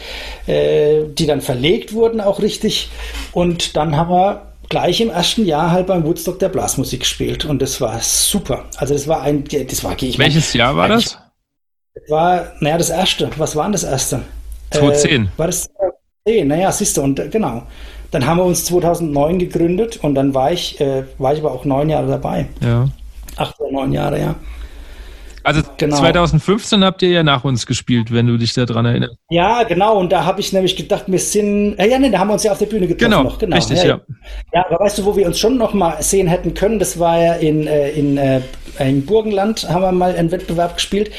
äh, 0.45 1.03
die 1.07 1.25
dann 1.25 1.41
verlegt 1.41 1.93
wurden 1.93 2.21
auch 2.21 2.41
richtig. 2.41 2.89
Und 3.31 3.75
dann 3.75 3.97
haben 3.97 4.11
wir 4.11 4.51
gleich 4.69 5.01
im 5.01 5.09
ersten 5.09 5.45
Jahr 5.45 5.71
halt 5.71 5.87
beim 5.87 6.05
Woodstock 6.05 6.39
der 6.39 6.49
Blasmusik 6.49 7.01
gespielt 7.01 7.43
und 7.43 7.61
das 7.61 7.81
war 7.81 7.99
super. 8.01 8.65
Also 8.77 8.93
das 8.93 9.07
war 9.07 9.21
ein, 9.21 9.43
das 9.45 9.83
war, 9.83 9.93
ich 10.01 10.17
Welches 10.19 10.53
mein, 10.53 10.59
Jahr 10.59 10.75
war 10.75 10.87
das? 10.87 11.17
War, 12.07 12.53
naja, 12.61 12.77
das 12.77 12.89
erste. 12.89 13.29
Was 13.37 13.55
war 13.55 13.63
denn 13.63 13.73
das 13.73 13.83
erste? 13.83 14.21
2010. 14.69 15.25
Äh, 15.25 15.27
war 15.37 15.47
das 15.47 15.69
2010? 16.27 16.47
Naja, 16.47 16.71
siehst 16.71 16.97
du, 16.97 17.01
und 17.01 17.19
äh, 17.19 17.27
genau. 17.29 17.63
Dann 18.11 18.25
haben 18.25 18.37
wir 18.37 18.45
uns 18.45 18.65
2009 18.65 19.39
gegründet 19.39 19.99
und 20.01 20.15
dann 20.15 20.33
war 20.33 20.51
ich, 20.51 20.79
äh, 20.81 21.03
war 21.17 21.33
ich 21.33 21.39
aber 21.39 21.51
auch 21.51 21.65
neun 21.65 21.89
Jahre 21.89 22.07
dabei. 22.07 22.47
Ja. 22.61 22.89
Acht 23.37 23.59
oder 23.59 23.71
neun 23.71 23.93
Jahre, 23.93 24.19
ja. 24.19 24.35
Also 25.43 25.61
genau. 25.77 25.97
2015 25.97 26.83
habt 26.83 27.01
ihr 27.01 27.09
ja 27.09 27.23
nach 27.23 27.43
uns 27.43 27.65
gespielt, 27.65 28.13
wenn 28.13 28.27
du 28.27 28.37
dich 28.37 28.53
daran 28.53 28.85
erinnerst. 28.85 29.15
Ja, 29.31 29.63
genau. 29.63 29.97
Und 29.97 30.11
da 30.11 30.23
habe 30.23 30.39
ich 30.39 30.53
nämlich 30.53 30.75
gedacht, 30.75 31.05
wir 31.07 31.17
sind. 31.17 31.79
Äh, 31.79 31.89
ja, 31.89 31.97
nee, 31.97 32.11
da 32.11 32.19
haben 32.19 32.27
wir 32.27 32.33
uns 32.33 32.43
ja 32.43 32.51
auf 32.51 32.59
der 32.59 32.67
Bühne 32.67 32.85
getroffen. 32.85 33.11
Genau, 33.11 33.23
noch. 33.23 33.39
genau. 33.39 33.55
richtig, 33.55 33.79
ja, 33.79 33.85
ja. 33.85 34.01
Ja, 34.53 34.65
aber 34.69 34.83
weißt 34.83 34.99
du, 34.99 35.05
wo 35.05 35.15
wir 35.15 35.25
uns 35.25 35.39
schon 35.39 35.57
noch 35.57 35.73
mal 35.73 35.99
sehen 36.03 36.27
hätten 36.27 36.53
können? 36.53 36.77
Das 36.77 36.99
war 36.99 37.17
ja 37.17 37.33
in, 37.33 37.65
äh, 37.65 37.89
in, 37.91 38.17
äh, 38.17 38.41
in 38.77 39.03
Burgenland, 39.03 39.67
haben 39.67 39.81
wir 39.81 39.91
mal 39.91 40.13
einen 40.13 40.31
Wettbewerb 40.31 40.75
gespielt. 40.75 41.09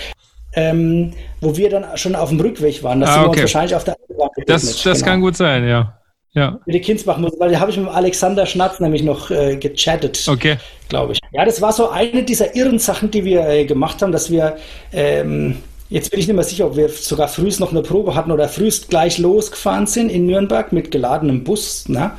Ähm, 0.55 1.13
wo 1.41 1.57
wir 1.57 1.71
dann 1.71 1.97
schon 1.97 2.15
auf 2.15 2.29
dem 2.29 2.39
Rückweg 2.39 2.83
waren. 2.83 3.01
Das 3.01 3.11
ah, 3.11 3.21
okay. 3.23 3.29
uns 3.29 3.41
wahrscheinlich 3.41 3.75
auf 3.75 3.85
der 3.85 3.95
Autobahn 3.95 4.29
Das, 4.47 4.83
das 4.83 4.99
genau. 4.99 5.11
kann 5.11 5.21
gut 5.23 5.37
sein, 5.37 5.67
ja. 5.67 5.99
Ja. 6.35 6.59
Für 6.65 6.73
die 6.73 6.81
Kindsbach-Musik, 6.81 7.39
weil 7.39 7.53
da 7.53 7.61
habe 7.61 7.71
ich 7.71 7.77
mit 7.77 7.89
Alexander 7.89 8.47
Schnatz 8.47 8.81
nämlich 8.81 9.03
noch 9.03 9.31
äh, 9.31 9.57
gechattet. 9.57 10.27
Okay. 10.27 10.57
Glaube 10.89 11.13
ich. 11.13 11.21
Ja, 11.33 11.45
das 11.45 11.61
war 11.61 11.73
so 11.73 11.91
eine 11.91 12.23
dieser 12.23 12.57
irren 12.57 12.79
Sachen, 12.79 13.11
die 13.11 13.25
wir 13.25 13.47
äh, 13.47 13.65
gemacht 13.67 14.01
haben, 14.01 14.13
dass 14.13 14.31
wir, 14.31 14.57
ähm, 14.95 15.59
jetzt 15.91 16.11
bin 16.11 16.21
ich 16.21 16.27
nicht 16.27 16.35
mehr 16.35 16.45
sicher, 16.45 16.67
ob 16.67 16.77
wir 16.77 16.89
sogar 16.89 17.29
frühst 17.29 17.61
noch 17.61 17.71
eine 17.71 17.83
Probe 17.83 18.15
hatten 18.15 18.33
oder 18.33 18.49
frühst 18.49 18.89
gleich 18.89 19.19
losgefahren 19.19 19.87
sind 19.87 20.11
in 20.11 20.25
Nürnberg 20.25 20.73
mit 20.73 20.91
geladenem 20.91 21.45
Bus, 21.45 21.87
ne? 21.89 22.13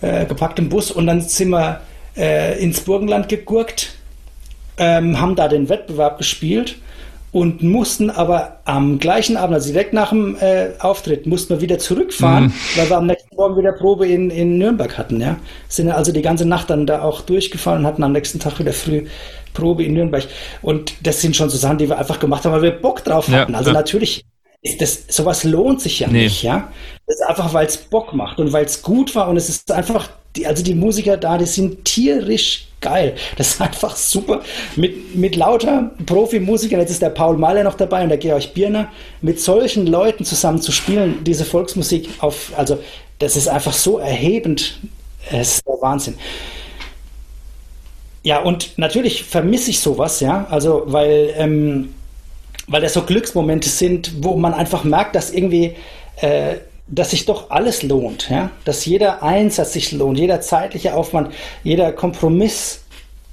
äh, 0.00 0.26
gepacktem 0.26 0.68
Bus 0.68 0.90
und 0.90 1.06
dann 1.06 1.20
sind 1.20 1.50
wir 1.50 1.80
äh, 2.16 2.60
ins 2.60 2.80
Burgenland 2.80 3.28
gegurkt, 3.28 3.94
ähm, 4.76 5.20
haben 5.20 5.36
da 5.36 5.46
den 5.46 5.68
Wettbewerb 5.68 6.18
gespielt 6.18 6.76
und 7.36 7.62
mussten 7.62 8.08
aber 8.08 8.60
am 8.64 8.98
gleichen 8.98 9.36
Abend, 9.36 9.56
also 9.56 9.70
direkt 9.70 9.92
nach 9.92 10.08
dem 10.08 10.38
äh, 10.40 10.68
Auftritt, 10.78 11.26
mussten 11.26 11.50
wir 11.50 11.60
wieder 11.60 11.78
zurückfahren, 11.78 12.44
mhm. 12.44 12.52
weil 12.76 12.88
wir 12.88 12.96
am 12.96 13.06
nächsten 13.06 13.36
Morgen 13.36 13.58
wieder 13.58 13.72
Probe 13.72 14.08
in, 14.08 14.30
in 14.30 14.56
Nürnberg 14.56 14.96
hatten. 14.96 15.20
Ja? 15.20 15.36
Sind 15.68 15.90
also 15.90 16.12
die 16.12 16.22
ganze 16.22 16.46
Nacht 16.48 16.70
dann 16.70 16.86
da 16.86 17.02
auch 17.02 17.20
durchgefahren 17.20 17.80
und 17.80 17.86
hatten 17.86 18.02
am 18.02 18.12
nächsten 18.12 18.40
Tag 18.40 18.58
wieder 18.58 18.72
früh 18.72 19.04
Probe 19.52 19.84
in 19.84 19.92
Nürnberg. 19.92 20.26
Und 20.62 20.94
das 21.02 21.20
sind 21.20 21.36
schon 21.36 21.50
so 21.50 21.58
Sachen, 21.58 21.76
die 21.76 21.90
wir 21.90 21.98
einfach 21.98 22.20
gemacht 22.20 22.46
haben, 22.46 22.52
weil 22.52 22.62
wir 22.62 22.70
Bock 22.70 23.04
drauf 23.04 23.28
hatten. 23.28 23.52
Ja, 23.52 23.58
also 23.58 23.68
ja. 23.68 23.74
natürlich 23.74 24.24
ist 24.62 24.80
das, 24.80 25.04
sowas 25.08 25.44
lohnt 25.44 25.82
sich 25.82 26.00
ja 26.00 26.08
nee. 26.08 26.22
nicht, 26.22 26.42
ja. 26.42 26.72
Das 27.06 27.16
ist 27.16 27.26
einfach, 27.28 27.52
weil 27.52 27.66
es 27.66 27.76
Bock 27.76 28.14
macht 28.14 28.40
und 28.40 28.54
weil 28.54 28.64
es 28.64 28.80
gut 28.80 29.14
war 29.14 29.28
und 29.28 29.36
es 29.36 29.50
ist 29.50 29.70
einfach, 29.70 30.08
die, 30.36 30.46
also 30.46 30.62
die 30.62 30.74
Musiker 30.74 31.16
da, 31.16 31.38
die 31.38 31.46
sind 31.46 31.84
tierisch 31.84 32.68
geil. 32.80 33.14
Das 33.36 33.54
ist 33.54 33.60
einfach 33.60 33.96
super. 33.96 34.42
Mit, 34.76 35.14
mit 35.14 35.36
lauter 35.36 35.90
Profimusikern, 36.04 36.80
jetzt 36.80 36.90
ist 36.90 37.02
der 37.02 37.10
Paul 37.10 37.36
Mahler 37.36 37.64
noch 37.64 37.74
dabei 37.74 38.02
und 38.02 38.10
der 38.10 38.18
Georg 38.18 38.54
Birner, 38.54 38.88
mit 39.22 39.40
solchen 39.40 39.86
Leuten 39.86 40.24
zusammen 40.24 40.60
zu 40.60 40.72
spielen, 40.72 41.24
diese 41.24 41.44
Volksmusik 41.44 42.08
auf, 42.20 42.52
also 42.56 42.78
das 43.18 43.36
ist 43.36 43.48
einfach 43.48 43.72
so 43.72 43.98
erhebend. 43.98 44.78
Es 45.30 45.56
ist 45.56 45.66
der 45.66 45.74
Wahnsinn. 45.80 46.14
Ja, 48.22 48.40
und 48.40 48.76
natürlich 48.76 49.24
vermisse 49.24 49.70
ich 49.70 49.80
sowas, 49.80 50.20
ja, 50.20 50.46
also 50.50 50.82
weil, 50.86 51.32
ähm, 51.36 51.94
weil 52.66 52.82
das 52.82 52.94
so 52.94 53.02
Glücksmomente 53.02 53.68
sind, 53.68 54.24
wo 54.24 54.36
man 54.36 54.52
einfach 54.52 54.82
merkt, 54.84 55.14
dass 55.14 55.30
irgendwie 55.32 55.74
äh, 56.20 56.56
dass 56.88 57.10
sich 57.10 57.24
doch 57.24 57.50
alles 57.50 57.82
lohnt, 57.82 58.30
ja, 58.30 58.50
dass 58.64 58.84
jeder 58.84 59.22
Einsatz 59.22 59.72
sich 59.72 59.92
lohnt, 59.92 60.18
jeder 60.18 60.40
zeitliche 60.40 60.94
Aufwand, 60.94 61.32
jeder 61.64 61.92
Kompromiss 61.92 62.80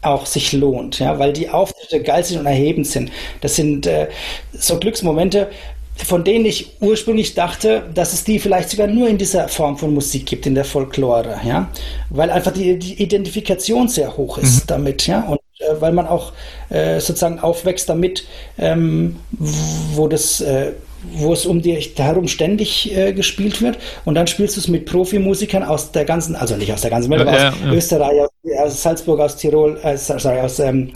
auch 0.01 0.25
sich 0.25 0.53
lohnt, 0.53 0.99
ja, 0.99 1.19
weil 1.19 1.33
die 1.33 1.49
Auftritte 1.49 2.01
geil 2.01 2.23
sind 2.23 2.39
und 2.39 2.45
erhebend 2.45 2.87
sind. 2.87 3.11
Das 3.41 3.55
sind 3.55 3.87
äh, 3.87 4.07
so 4.51 4.77
Glücksmomente, 4.79 5.49
von 5.95 6.23
denen 6.23 6.45
ich 6.45 6.71
ursprünglich 6.81 7.35
dachte, 7.35 7.83
dass 7.93 8.13
es 8.13 8.23
die 8.23 8.39
vielleicht 8.39 8.69
sogar 8.69 8.87
nur 8.87 9.07
in 9.07 9.17
dieser 9.17 9.47
Form 9.47 9.77
von 9.77 9.93
Musik 9.93 10.25
gibt, 10.25 10.45
in 10.45 10.55
der 10.55 10.65
Folklore, 10.65 11.39
ja, 11.45 11.69
weil 12.09 12.31
einfach 12.31 12.51
die, 12.51 12.77
die 12.79 13.01
Identifikation 13.01 13.87
sehr 13.87 14.17
hoch 14.17 14.39
ist 14.39 14.63
mhm. 14.63 14.67
damit, 14.67 15.07
ja, 15.07 15.21
und 15.21 15.39
äh, 15.59 15.79
weil 15.79 15.93
man 15.93 16.07
auch 16.07 16.33
äh, 16.69 16.99
sozusagen 16.99 17.39
aufwächst 17.39 17.87
damit, 17.87 18.25
ähm, 18.57 19.17
wo 19.31 20.07
das 20.07 20.41
äh, 20.41 20.73
wo 21.11 21.33
es 21.33 21.45
um 21.45 21.61
dich 21.61 21.93
herum 21.97 22.27
ständig 22.27 22.95
äh, 22.95 23.13
gespielt 23.13 23.61
wird. 23.61 23.77
Und 24.05 24.15
dann 24.15 24.27
spielst 24.27 24.55
du 24.55 24.59
es 24.61 24.67
mit 24.67 24.85
Profimusikern 24.85 25.63
aus 25.63 25.91
der 25.91 26.05
ganzen, 26.05 26.35
also 26.35 26.55
nicht 26.55 26.71
aus 26.71 26.81
der 26.81 26.91
ganzen 26.91 27.09
Welt, 27.11 27.21
aber 27.21 27.37
ja, 27.37 27.49
aus 27.49 27.55
ja. 27.63 27.71
Österreich, 27.71 28.21
aus, 28.21 28.29
aus, 28.59 28.83
Salzburg, 28.83 29.19
aus 29.19 29.37
Tirol, 29.37 29.79
äh, 29.83 29.97
sorry, 29.97 30.39
aus, 30.39 30.59
ähm, 30.59 30.91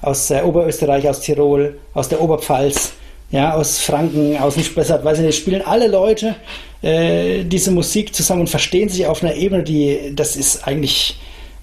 aus 0.00 0.30
äh, 0.30 0.42
Oberösterreich, 0.42 1.08
aus 1.08 1.20
Tirol, 1.20 1.78
aus 1.94 2.08
der 2.08 2.20
Oberpfalz, 2.20 2.92
ja, 3.30 3.54
aus 3.54 3.78
Franken, 3.78 4.36
aus 4.36 4.54
dem 4.54 4.64
Spessart, 4.64 5.04
weiß 5.04 5.18
ich 5.18 5.24
nicht, 5.24 5.38
spielen 5.38 5.62
alle 5.62 5.88
Leute 5.88 6.36
äh, 6.82 7.44
diese 7.44 7.70
Musik 7.70 8.14
zusammen 8.14 8.42
und 8.42 8.50
verstehen 8.50 8.88
sich 8.88 9.06
auf 9.06 9.22
einer 9.22 9.34
Ebene, 9.34 9.62
die, 9.62 10.12
das 10.14 10.36
ist 10.36 10.66
eigentlich, 10.66 11.18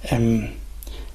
ähm, 0.09 0.49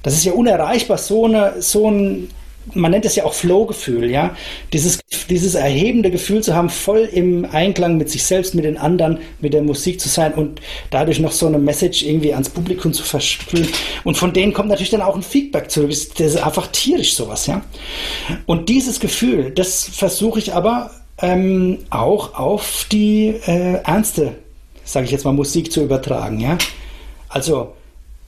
das 0.02 0.14
ist 0.14 0.24
ja 0.24 0.32
unerreichbar, 0.32 0.98
so, 0.98 1.24
eine, 1.24 1.60
so 1.60 1.90
ein 1.90 2.28
man 2.72 2.90
nennt 2.90 3.04
es 3.04 3.16
ja 3.16 3.24
auch 3.24 3.34
Flow-Gefühl, 3.34 4.10
ja. 4.10 4.34
Dieses, 4.72 5.00
dieses 5.28 5.54
erhebende 5.54 6.10
Gefühl 6.10 6.42
zu 6.42 6.54
haben, 6.54 6.70
voll 6.70 7.08
im 7.12 7.44
Einklang 7.44 7.96
mit 7.98 8.08
sich 8.08 8.24
selbst, 8.24 8.54
mit 8.54 8.64
den 8.64 8.78
anderen, 8.78 9.18
mit 9.40 9.52
der 9.52 9.62
Musik 9.62 10.00
zu 10.00 10.08
sein 10.08 10.32
und 10.32 10.60
dadurch 10.90 11.20
noch 11.20 11.32
so 11.32 11.46
eine 11.46 11.58
Message 11.58 12.02
irgendwie 12.02 12.32
ans 12.32 12.48
Publikum 12.48 12.92
zu 12.92 13.02
verspülen. 13.02 13.68
Und 14.04 14.16
von 14.16 14.32
denen 14.32 14.52
kommt 14.52 14.68
natürlich 14.68 14.90
dann 14.90 15.02
auch 15.02 15.16
ein 15.16 15.22
Feedback 15.22 15.70
zurück. 15.70 15.90
Das 15.90 16.26
ist 16.26 16.36
einfach 16.36 16.68
tierisch 16.68 17.14
sowas, 17.14 17.46
ja. 17.46 17.62
Und 18.46 18.68
dieses 18.68 19.00
Gefühl, 19.00 19.50
das 19.50 19.84
versuche 19.84 20.38
ich 20.38 20.54
aber 20.54 20.90
ähm, 21.18 21.78
auch 21.90 22.34
auf 22.34 22.86
die 22.90 23.28
äh, 23.46 23.80
ernste, 23.84 24.36
sage 24.84 25.06
ich 25.06 25.12
jetzt 25.12 25.24
mal, 25.24 25.32
Musik 25.32 25.70
zu 25.70 25.82
übertragen, 25.82 26.40
ja. 26.40 26.56
Also, 27.28 27.74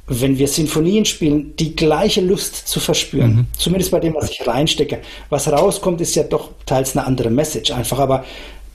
wenn 0.09 0.39
wir 0.39 0.47
Sinfonien 0.47 1.05
spielen, 1.05 1.57
die 1.57 1.75
gleiche 1.75 2.21
Lust 2.21 2.69
zu 2.69 2.79
verspüren. 2.79 3.35
Mhm. 3.35 3.47
Zumindest 3.59 3.91
bei 3.91 4.01
dem, 4.01 4.15
was 4.15 4.31
ich 4.31 4.47
reinstecke. 4.47 5.01
Was 5.31 5.51
rauskommt, 5.51 6.01
ist 6.01 6.15
ja 6.15 6.23
doch 6.23 6.51
teils 6.65 6.97
eine 6.97 7.07
andere 7.07 7.31
Message 7.31 7.73
einfach, 7.73 7.99
aber 7.99 8.25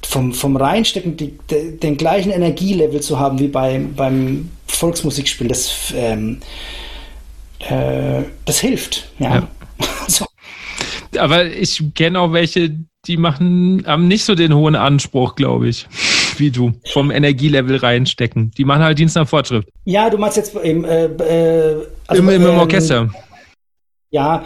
vom, 0.03 0.33
vom 0.33 0.57
Reinstecken 0.57 1.15
die, 1.15 1.37
de, 1.49 1.77
den 1.77 1.95
gleichen 1.95 2.31
Energielevel 2.31 3.01
zu 3.01 3.19
haben 3.19 3.39
wie 3.39 3.47
bei, 3.47 3.79
beim 3.95 4.49
Volksmusikspielen, 4.67 5.49
das, 5.49 5.93
ähm, 5.95 6.39
äh, 7.59 8.23
das 8.45 8.59
hilft. 8.59 9.09
Ja. 9.19 9.35
ja. 9.35 9.47
so. 10.07 10.25
Aber 11.17 11.45
ich 11.45 11.81
kenne 11.93 12.19
auch 12.19 12.33
welche, 12.33 12.75
die 13.05 13.17
machen, 13.17 13.83
haben 13.85 14.07
nicht 14.07 14.25
so 14.25 14.35
den 14.35 14.53
hohen 14.53 14.75
Anspruch, 14.75 15.35
glaube 15.35 15.69
ich 15.69 15.87
wie 16.41 16.51
du 16.51 16.73
vom 16.91 17.09
Energielevel 17.09 17.77
reinstecken. 17.77 18.51
Die 18.57 18.65
machen 18.65 18.83
halt 18.83 18.99
Dienst 18.99 19.15
nach 19.15 19.27
Fortschritt. 19.27 19.65
Ja, 19.85 20.09
du 20.09 20.17
meinst 20.17 20.35
jetzt 20.35 20.53
im, 20.55 20.83
äh, 20.83 21.05
äh, 21.05 21.87
also, 22.07 22.21
Im, 22.21 22.29
im, 22.29 22.41
im 22.41 22.57
Orchester. 22.57 23.09
Ja, 24.09 24.43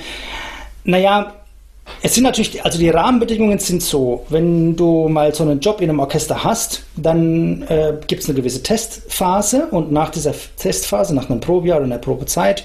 naja, 0.84 1.34
es 2.02 2.13
sind 2.13 2.24
natürlich, 2.24 2.63
also 2.63 2.78
die 2.78 2.89
Rahmenbedingungen 2.89 3.60
sind 3.60 3.82
so, 3.82 4.26
wenn 4.30 4.76
du 4.76 5.08
mal 5.08 5.34
so 5.34 5.43
einen 5.43 5.60
Job 5.60 5.82
in 5.82 5.89
einem 5.89 6.00
Orchester 6.00 6.43
hast, 6.43 6.84
dann 6.95 7.63
äh, 7.63 7.93
gibt 8.08 8.24
es 8.24 8.30
eine 8.30 8.36
gewisse 8.36 8.62
Testphase 8.63 9.67
und 9.71 9.91
nach 9.91 10.10
dieser 10.10 10.34
Testphase, 10.58 11.15
nach 11.15 11.30
einem 11.30 11.39
Probejahr 11.39 11.78
oder 11.78 11.86
einer 11.86 11.98
Probezeit, 11.98 12.63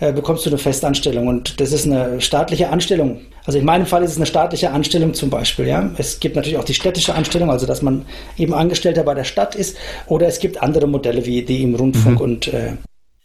äh, 0.00 0.12
bekommst 0.12 0.46
du 0.46 0.50
eine 0.50 0.58
Festanstellung 0.58 1.28
und 1.28 1.60
das 1.60 1.72
ist 1.72 1.86
eine 1.86 2.20
staatliche 2.20 2.70
Anstellung. 2.70 3.20
Also 3.44 3.58
in 3.58 3.64
meinem 3.64 3.86
Fall 3.86 4.02
ist 4.02 4.12
es 4.12 4.16
eine 4.16 4.26
staatliche 4.26 4.70
Anstellung 4.70 5.14
zum 5.14 5.30
Beispiel. 5.30 5.66
Ja? 5.66 5.90
Es 5.96 6.20
gibt 6.20 6.36
natürlich 6.36 6.58
auch 6.58 6.64
die 6.64 6.74
städtische 6.74 7.14
Anstellung, 7.14 7.50
also 7.50 7.66
dass 7.66 7.82
man 7.82 8.04
eben 8.36 8.52
Angestellter 8.52 9.02
bei 9.02 9.14
der 9.14 9.24
Stadt 9.24 9.54
ist 9.54 9.76
oder 10.06 10.26
es 10.26 10.38
gibt 10.38 10.62
andere 10.62 10.86
Modelle 10.86 11.24
wie 11.24 11.42
die 11.42 11.62
im 11.62 11.74
Rundfunk 11.74 12.16
mhm. 12.16 12.24
und 12.24 12.52
äh, 12.52 12.72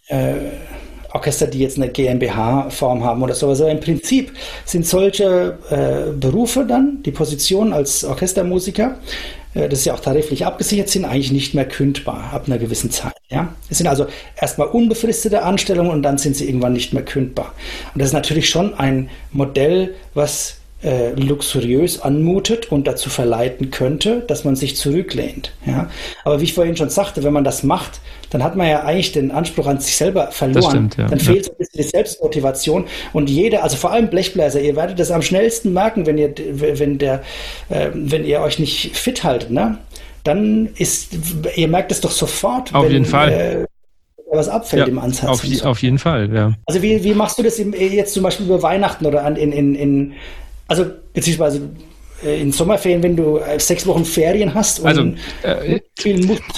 äh 0.08 0.36
Orchester, 1.14 1.48
die 1.48 1.60
jetzt 1.60 1.78
eine 1.78 1.90
GmbH-Form 1.90 3.04
haben 3.04 3.22
oder 3.22 3.36
so. 3.36 3.48
Also 3.48 3.68
im 3.68 3.80
Prinzip 3.80 4.34
sind 4.66 4.86
solche 4.86 5.58
äh, 5.70 6.12
Berufe 6.12 6.66
dann, 6.66 7.04
die 7.04 7.12
Position 7.12 7.72
als 7.72 8.04
Orchestermusiker, 8.04 8.98
äh, 9.54 9.70
das 9.70 9.80
ist 9.80 9.86
ja 9.86 9.94
auch 9.94 10.00
tariflich 10.00 10.46
abgesichert, 10.46 10.90
sind 10.90 11.06
eigentlich 11.06 11.32
nicht 11.32 11.54
mehr 11.54 11.68
kündbar 11.68 12.32
ab 12.34 12.46
einer 12.48 12.58
gewissen 12.58 12.90
Zeit. 12.92 13.14
Ja? 13.30 13.54
Es 13.70 13.78
sind 13.78 13.88
also 13.88 14.08
erstmal 14.40 14.68
unbefristete 14.68 15.44
Anstellungen 15.44 15.92
und 15.92 16.04
dann 16.04 16.18
sind 16.18 16.36
sie 16.36 16.48
irgendwann 16.48 16.74
nicht 16.74 16.94
mehr 16.94 17.04
kündbar. 17.04 17.54
Und 17.94 18.02
das 18.02 18.10
ist 18.10 18.14
natürlich 18.14 18.50
schon 18.50 18.74
ein 18.74 19.10
Modell, 19.32 19.94
was 20.16 20.58
äh, 20.84 21.12
luxuriös 21.12 22.02
anmutet 22.02 22.72
und 22.72 22.88
dazu 22.88 23.10
verleiten 23.10 23.72
könnte, 23.72 24.24
dass 24.28 24.44
man 24.44 24.56
sich 24.56 24.76
zurücklehnt. 24.76 25.54
Ja? 25.66 25.90
Aber 26.26 26.40
wie 26.40 26.46
ich 26.46 26.54
vorhin 26.54 26.76
schon 26.76 26.90
sagte, 26.90 27.24
wenn 27.24 27.34
man 27.34 27.44
das 27.44 27.64
macht, 27.64 28.02
dann 28.30 28.44
hat 28.44 28.56
man 28.56 28.68
ja 28.68 28.84
eigentlich 28.84 29.12
den 29.12 29.32
Anspruch 29.32 29.68
an 29.68 29.80
sich 29.80 29.96
selber 29.96 30.32
verloren. 30.32 30.70
Stimmt, 30.70 30.98
ja. 30.98 31.08
Dann 31.08 31.20
ja. 31.20 31.26
fehlt 31.26 31.46
so 31.46 31.52
ein 31.52 31.58
bisschen 31.58 31.78
die 31.78 31.90
Selbstmotivation 31.90 32.86
und 33.14 33.30
jeder, 33.30 33.64
also 33.64 33.78
vor 33.78 33.92
allem 33.92 34.10
Blechbläser, 34.10 34.60
ihr 34.60 34.76
werdet 34.76 35.00
das 35.00 35.12
am 35.12 35.22
schnellsten 35.22 35.72
merken, 35.72 36.06
wenn 36.06 36.18
ihr, 36.18 36.34
wenn 36.38 36.98
der, 36.98 37.24
äh, 37.70 37.90
wenn 37.94 38.26
ihr 38.26 38.42
euch 38.42 38.60
nicht 38.60 38.96
fit 38.96 39.24
haltet, 39.24 39.52
ne? 39.52 39.78
Dann 40.24 40.70
ist, 40.78 41.16
ihr 41.56 41.68
merkt 41.68 41.92
es 41.92 42.00
doch 42.00 42.12
sofort. 42.12 42.74
Auf 42.74 42.86
wenn, 42.86 42.92
jeden 42.94 43.06
Fall. 43.06 43.32
Äh, 43.32 43.66
was 44.32 44.50
abfällt 44.50 44.82
ja, 44.82 44.88
im 44.88 45.00
Ansatz. 45.00 45.30
Auf, 45.30 45.44
so. 45.44 45.66
auf, 45.66 45.82
jeden 45.82 46.00
Fall, 46.00 46.34
ja. 46.34 46.54
Also 46.66 46.82
wie, 46.82 47.04
wie 47.04 47.14
machst 47.14 47.38
du 47.38 47.44
das 47.44 47.60
jetzt 47.60 48.14
zum 48.14 48.24
Beispiel 48.24 48.48
über 48.48 48.64
Weihnachten 48.64 49.06
oder 49.06 49.26
an, 49.26 49.36
in, 49.36 49.52
in, 49.52 49.76
in 49.76 50.14
also 50.68 50.86
beziehungsweise 51.14 51.70
äh, 52.24 52.42
in 52.42 52.52
Sommerferien, 52.52 53.04
wenn 53.04 53.16
du 53.16 53.38
äh, 53.38 53.60
sechs 53.60 53.86
Wochen 53.86 54.06
Ferien 54.06 54.54
hast 54.54 54.80
und 54.80 54.88
also, 54.88 55.02
äh? 55.44 55.82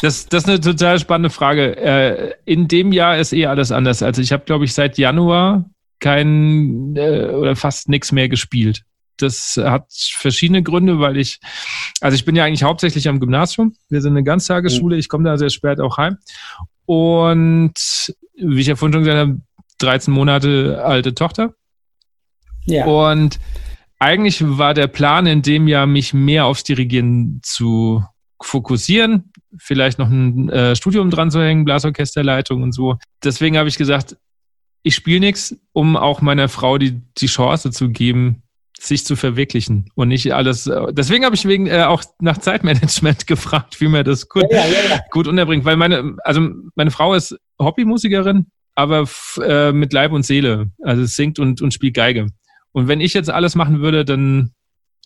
Das, 0.01 0.27
das 0.27 0.43
ist 0.43 0.49
eine 0.49 0.59
total 0.59 0.99
spannende 0.99 1.29
Frage. 1.29 1.75
Äh, 1.77 2.33
in 2.45 2.67
dem 2.67 2.91
Jahr 2.91 3.17
ist 3.17 3.33
eh 3.33 3.45
alles 3.45 3.71
anders. 3.71 4.03
Also 4.03 4.21
ich 4.21 4.31
habe, 4.31 4.45
glaube 4.45 4.65
ich, 4.65 4.73
seit 4.73 4.97
Januar 4.97 5.65
kein 5.99 6.95
äh, 6.95 7.27
oder 7.27 7.55
fast 7.55 7.89
nichts 7.89 8.11
mehr 8.11 8.29
gespielt. 8.29 8.83
Das 9.17 9.57
hat 9.57 9.87
verschiedene 9.91 10.61
Gründe, 10.61 10.99
weil 10.99 11.17
ich, 11.17 11.39
also 12.01 12.15
ich 12.15 12.25
bin 12.25 12.35
ja 12.35 12.43
eigentlich 12.43 12.63
hauptsächlich 12.63 13.07
am 13.07 13.19
Gymnasium. 13.19 13.75
Wir 13.89 14.01
sind 14.01 14.11
eine 14.11 14.23
Ganztagesschule. 14.23 14.97
Ich 14.97 15.07
komme 15.07 15.23
da 15.23 15.37
sehr 15.37 15.49
spät 15.49 15.79
auch 15.79 15.97
heim. 15.97 16.17
Und 16.85 17.73
wie 18.35 18.59
ich 18.59 18.67
ja 18.67 18.75
vorhin 18.75 18.93
schon 18.93 19.03
gesagt 19.03 19.19
habe, 19.19 19.41
13 19.79 20.13
Monate 20.13 20.81
alte 20.83 21.13
Tochter. 21.13 21.53
Ja. 22.65 22.85
Und 22.85 23.39
eigentlich 23.99 24.43
war 24.45 24.73
der 24.73 24.87
Plan 24.87 25.25
in 25.25 25.41
dem 25.41 25.67
Jahr, 25.67 25.85
mich 25.85 26.13
mehr 26.13 26.45
aufs 26.45 26.63
Dirigieren 26.63 27.39
zu 27.43 28.03
fokussieren, 28.41 29.31
vielleicht 29.57 29.99
noch 29.99 30.09
ein 30.09 30.49
äh, 30.49 30.75
Studium 30.75 31.09
dran 31.09 31.31
zu 31.31 31.41
hängen, 31.41 31.65
Blasorchesterleitung 31.65 32.61
und 32.63 32.73
so. 32.73 32.97
Deswegen 33.23 33.57
habe 33.57 33.69
ich 33.69 33.77
gesagt, 33.77 34.17
ich 34.83 34.95
spiele 34.95 35.21
nichts, 35.21 35.55
um 35.73 35.97
auch 35.97 36.21
meiner 36.21 36.49
Frau 36.49 36.77
die, 36.77 37.01
die 37.17 37.25
Chance 37.25 37.71
zu 37.71 37.89
geben, 37.89 38.43
sich 38.79 39.05
zu 39.05 39.15
verwirklichen 39.15 39.89
und 39.95 40.09
nicht 40.09 40.33
alles. 40.33 40.67
Äh, 40.67 40.93
deswegen 40.93 41.25
habe 41.25 41.35
ich 41.35 41.45
wegen 41.45 41.67
äh, 41.67 41.83
auch 41.83 42.03
nach 42.19 42.37
Zeitmanagement 42.37 43.27
gefragt, 43.27 43.79
wie 43.81 43.87
man 43.87 44.03
das 44.03 44.27
gut, 44.29 44.45
ja, 44.51 44.65
ja, 44.65 44.89
ja. 44.89 44.99
gut 45.11 45.27
unterbringt, 45.27 45.65
weil 45.65 45.77
meine, 45.77 46.17
also 46.23 46.49
meine 46.75 46.91
Frau 46.91 47.13
ist 47.13 47.35
Hobbymusikerin, 47.59 48.47
aber 48.75 49.07
äh, 49.41 49.71
mit 49.71 49.93
Leib 49.93 50.11
und 50.11 50.23
Seele, 50.23 50.71
also 50.83 51.05
singt 51.05 51.39
und, 51.39 51.61
und 51.61 51.73
spielt 51.73 51.95
Geige. 51.95 52.27
Und 52.75 52.89
wenn 52.89 52.99
ich 52.99 53.13
jetzt 53.13 53.29
alles 53.29 53.55
machen 53.55 53.79
würde, 53.79 54.03
dann 54.03 54.51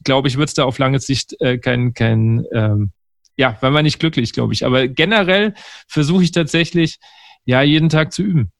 glaube 0.03 0.27
ich, 0.27 0.37
wird 0.37 0.49
es 0.49 0.55
da 0.55 0.63
auf 0.63 0.79
lange 0.79 0.99
Sicht 0.99 1.39
äh, 1.39 1.59
kein, 1.59 1.93
kein 1.93 2.43
ähm, 2.51 2.89
ja, 3.37 3.59
weil 3.61 3.69
man 3.69 3.83
nicht 3.83 3.99
glücklich, 3.99 4.33
glaube 4.33 4.53
ich. 4.53 4.65
Aber 4.65 4.87
generell 4.87 5.53
versuche 5.87 6.23
ich 6.23 6.31
tatsächlich, 6.31 6.97
ja, 7.45 7.61
jeden 7.61 7.89
Tag 7.89 8.11
zu 8.11 8.23
üben. 8.23 8.51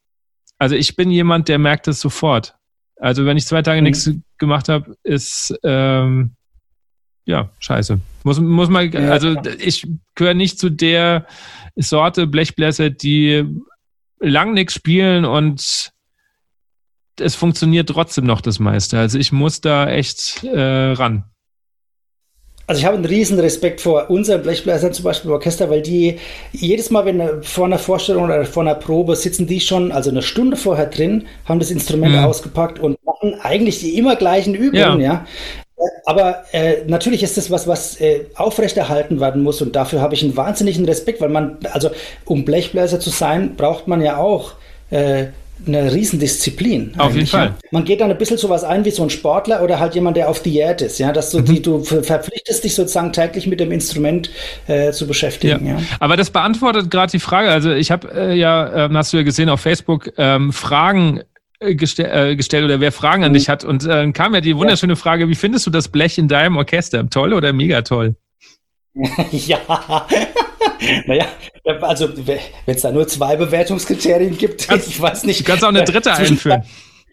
Also 0.59 0.75
ich 0.75 0.95
bin 0.95 1.09
jemand, 1.09 1.47
der 1.47 1.57
merkt 1.57 1.87
es 1.87 1.99
sofort. 1.99 2.55
Also 2.97 3.25
wenn 3.25 3.35
ich 3.35 3.47
zwei 3.47 3.63
Tage 3.63 3.81
mhm. 3.81 3.85
nichts 3.85 4.11
gemacht 4.37 4.69
habe, 4.69 4.95
ist 5.01 5.57
ähm, 5.63 6.35
ja 7.25 7.49
scheiße. 7.57 7.99
Muss, 8.23 8.39
muss 8.39 8.69
man, 8.69 8.95
also 8.95 9.41
ich 9.57 9.87
gehöre 10.13 10.35
nicht 10.35 10.59
zu 10.59 10.69
der 10.69 11.25
Sorte 11.75 12.27
Blechbläser, 12.27 12.91
die 12.91 13.43
lang 14.19 14.53
nichts 14.53 14.75
spielen 14.75 15.25
und 15.25 15.93
es 17.21 17.35
funktioniert 17.35 17.89
trotzdem 17.89 18.25
noch 18.25 18.41
das 18.41 18.59
meiste. 18.59 18.99
Also 18.99 19.17
ich 19.17 19.31
muss 19.31 19.61
da 19.61 19.89
echt 19.89 20.43
äh, 20.43 20.91
ran. 20.93 21.23
Also 22.69 22.81
ich 22.81 22.85
habe 22.85 22.97
einen 22.97 23.05
riesen 23.05 23.39
Respekt 23.39 23.81
vor 23.81 24.11
unseren 24.11 24.43
Blechbläsern, 24.43 24.93
zum 24.93 25.03
Beispiel 25.03 25.31
im 25.31 25.33
Orchester, 25.33 25.71
weil 25.71 25.81
die 25.81 26.19
jedes 26.51 26.91
Mal, 26.91 27.03
wenn 27.03 27.41
vor 27.41 27.65
einer 27.65 27.79
Vorstellung 27.79 28.25
oder 28.25 28.45
vor 28.45 28.61
einer 28.61 28.75
Probe 28.75 29.15
sitzen 29.15 29.47
die 29.47 29.59
schon, 29.59 29.91
also 29.91 30.11
eine 30.11 30.21
Stunde 30.21 30.55
vorher 30.55 30.85
drin, 30.85 31.25
haben 31.45 31.59
das 31.59 31.71
Instrument 31.71 32.13
mhm. 32.13 32.25
ausgepackt 32.25 32.77
und 32.77 33.03
machen 33.03 33.41
eigentlich 33.41 33.79
die 33.79 33.97
immer 33.97 34.15
gleichen 34.15 34.53
Übungen, 34.53 35.01
ja. 35.01 35.25
ja. 35.25 35.25
Aber 36.05 36.43
äh, 36.51 36.83
natürlich 36.85 37.23
ist 37.23 37.37
das 37.37 37.49
was, 37.49 37.65
was 37.65 37.99
äh, 38.01 38.25
aufrechterhalten 38.35 39.19
werden 39.19 39.41
muss 39.41 39.63
und 39.63 39.75
dafür 39.75 40.01
habe 40.01 40.13
ich 40.13 40.21
einen 40.21 40.37
wahnsinnigen 40.37 40.85
Respekt, 40.85 41.21
weil 41.21 41.29
man, 41.29 41.57
also 41.71 41.89
um 42.25 42.45
Blechbläser 42.45 42.99
zu 42.99 43.09
sein, 43.09 43.55
braucht 43.55 43.87
man 43.87 44.03
ja 44.03 44.17
auch 44.17 44.53
äh, 44.91 45.29
eine 45.67 45.93
Riesendisziplin. 45.93 46.93
Auf 46.97 47.13
jeden 47.13 47.27
Fall. 47.27 47.47
Ja. 47.47 47.55
Man 47.71 47.85
geht 47.85 48.01
dann 48.01 48.11
ein 48.11 48.17
bisschen 48.17 48.37
sowas 48.37 48.63
ein 48.63 48.85
wie 48.85 48.91
so 48.91 49.03
ein 49.03 49.09
Sportler 49.09 49.61
oder 49.61 49.79
halt 49.79 49.95
jemand, 49.95 50.17
der 50.17 50.29
auf 50.29 50.41
Diät 50.41 50.81
ist, 50.81 50.99
ja, 50.99 51.11
dass 51.11 51.31
du, 51.31 51.39
mhm. 51.39 51.45
die, 51.45 51.61
du 51.61 51.83
verpflichtest 51.83 52.63
dich 52.63 52.75
sozusagen 52.75 53.11
täglich 53.13 53.47
mit 53.47 53.59
dem 53.59 53.71
Instrument 53.71 54.29
äh, 54.67 54.91
zu 54.91 55.07
beschäftigen. 55.07 55.65
Ja. 55.65 55.73
ja. 55.73 55.81
Aber 55.99 56.17
das 56.17 56.29
beantwortet 56.29 56.89
gerade 56.89 57.11
die 57.11 57.19
Frage. 57.19 57.49
Also 57.49 57.71
ich 57.71 57.91
habe 57.91 58.09
äh, 58.13 58.35
ja, 58.35 58.85
äh, 58.85 58.89
hast 58.93 59.13
du 59.13 59.17
ja 59.17 59.23
gesehen 59.23 59.49
auf 59.49 59.61
Facebook, 59.61 60.11
ähm, 60.17 60.53
Fragen 60.53 61.21
äh, 61.59 61.75
gestell, 61.75 62.31
äh, 62.31 62.35
gestellt 62.35 62.65
oder 62.65 62.79
wer 62.79 62.91
Fragen 62.91 63.23
an 63.23 63.31
mhm. 63.31 63.35
dich 63.35 63.49
hat. 63.49 63.63
Und 63.63 63.85
äh, 63.85 64.11
kam 64.11 64.33
ja 64.33 64.41
die 64.41 64.55
wunderschöne 64.55 64.95
Frage, 64.95 65.27
wie 65.27 65.35
findest 65.35 65.67
du 65.67 65.71
das 65.71 65.89
Blech 65.89 66.17
in 66.17 66.27
deinem 66.27 66.57
Orchester? 66.57 67.09
Toll 67.09 67.33
oder 67.33 67.53
mega 67.53 67.81
toll? 67.81 68.15
ja, 69.31 69.59
naja, 71.05 71.25
also 71.81 72.09
wenn 72.25 72.39
es 72.65 72.81
da 72.81 72.91
nur 72.91 73.07
zwei 73.07 73.35
Bewertungskriterien 73.35 74.37
gibt, 74.37 74.67
ich 74.87 75.01
weiß 75.01 75.23
nicht. 75.23 75.41
Du 75.41 75.43
kannst 75.43 75.63
auch 75.63 75.69
eine 75.69 75.83
dritte 75.83 76.13
einführen. 76.13 76.63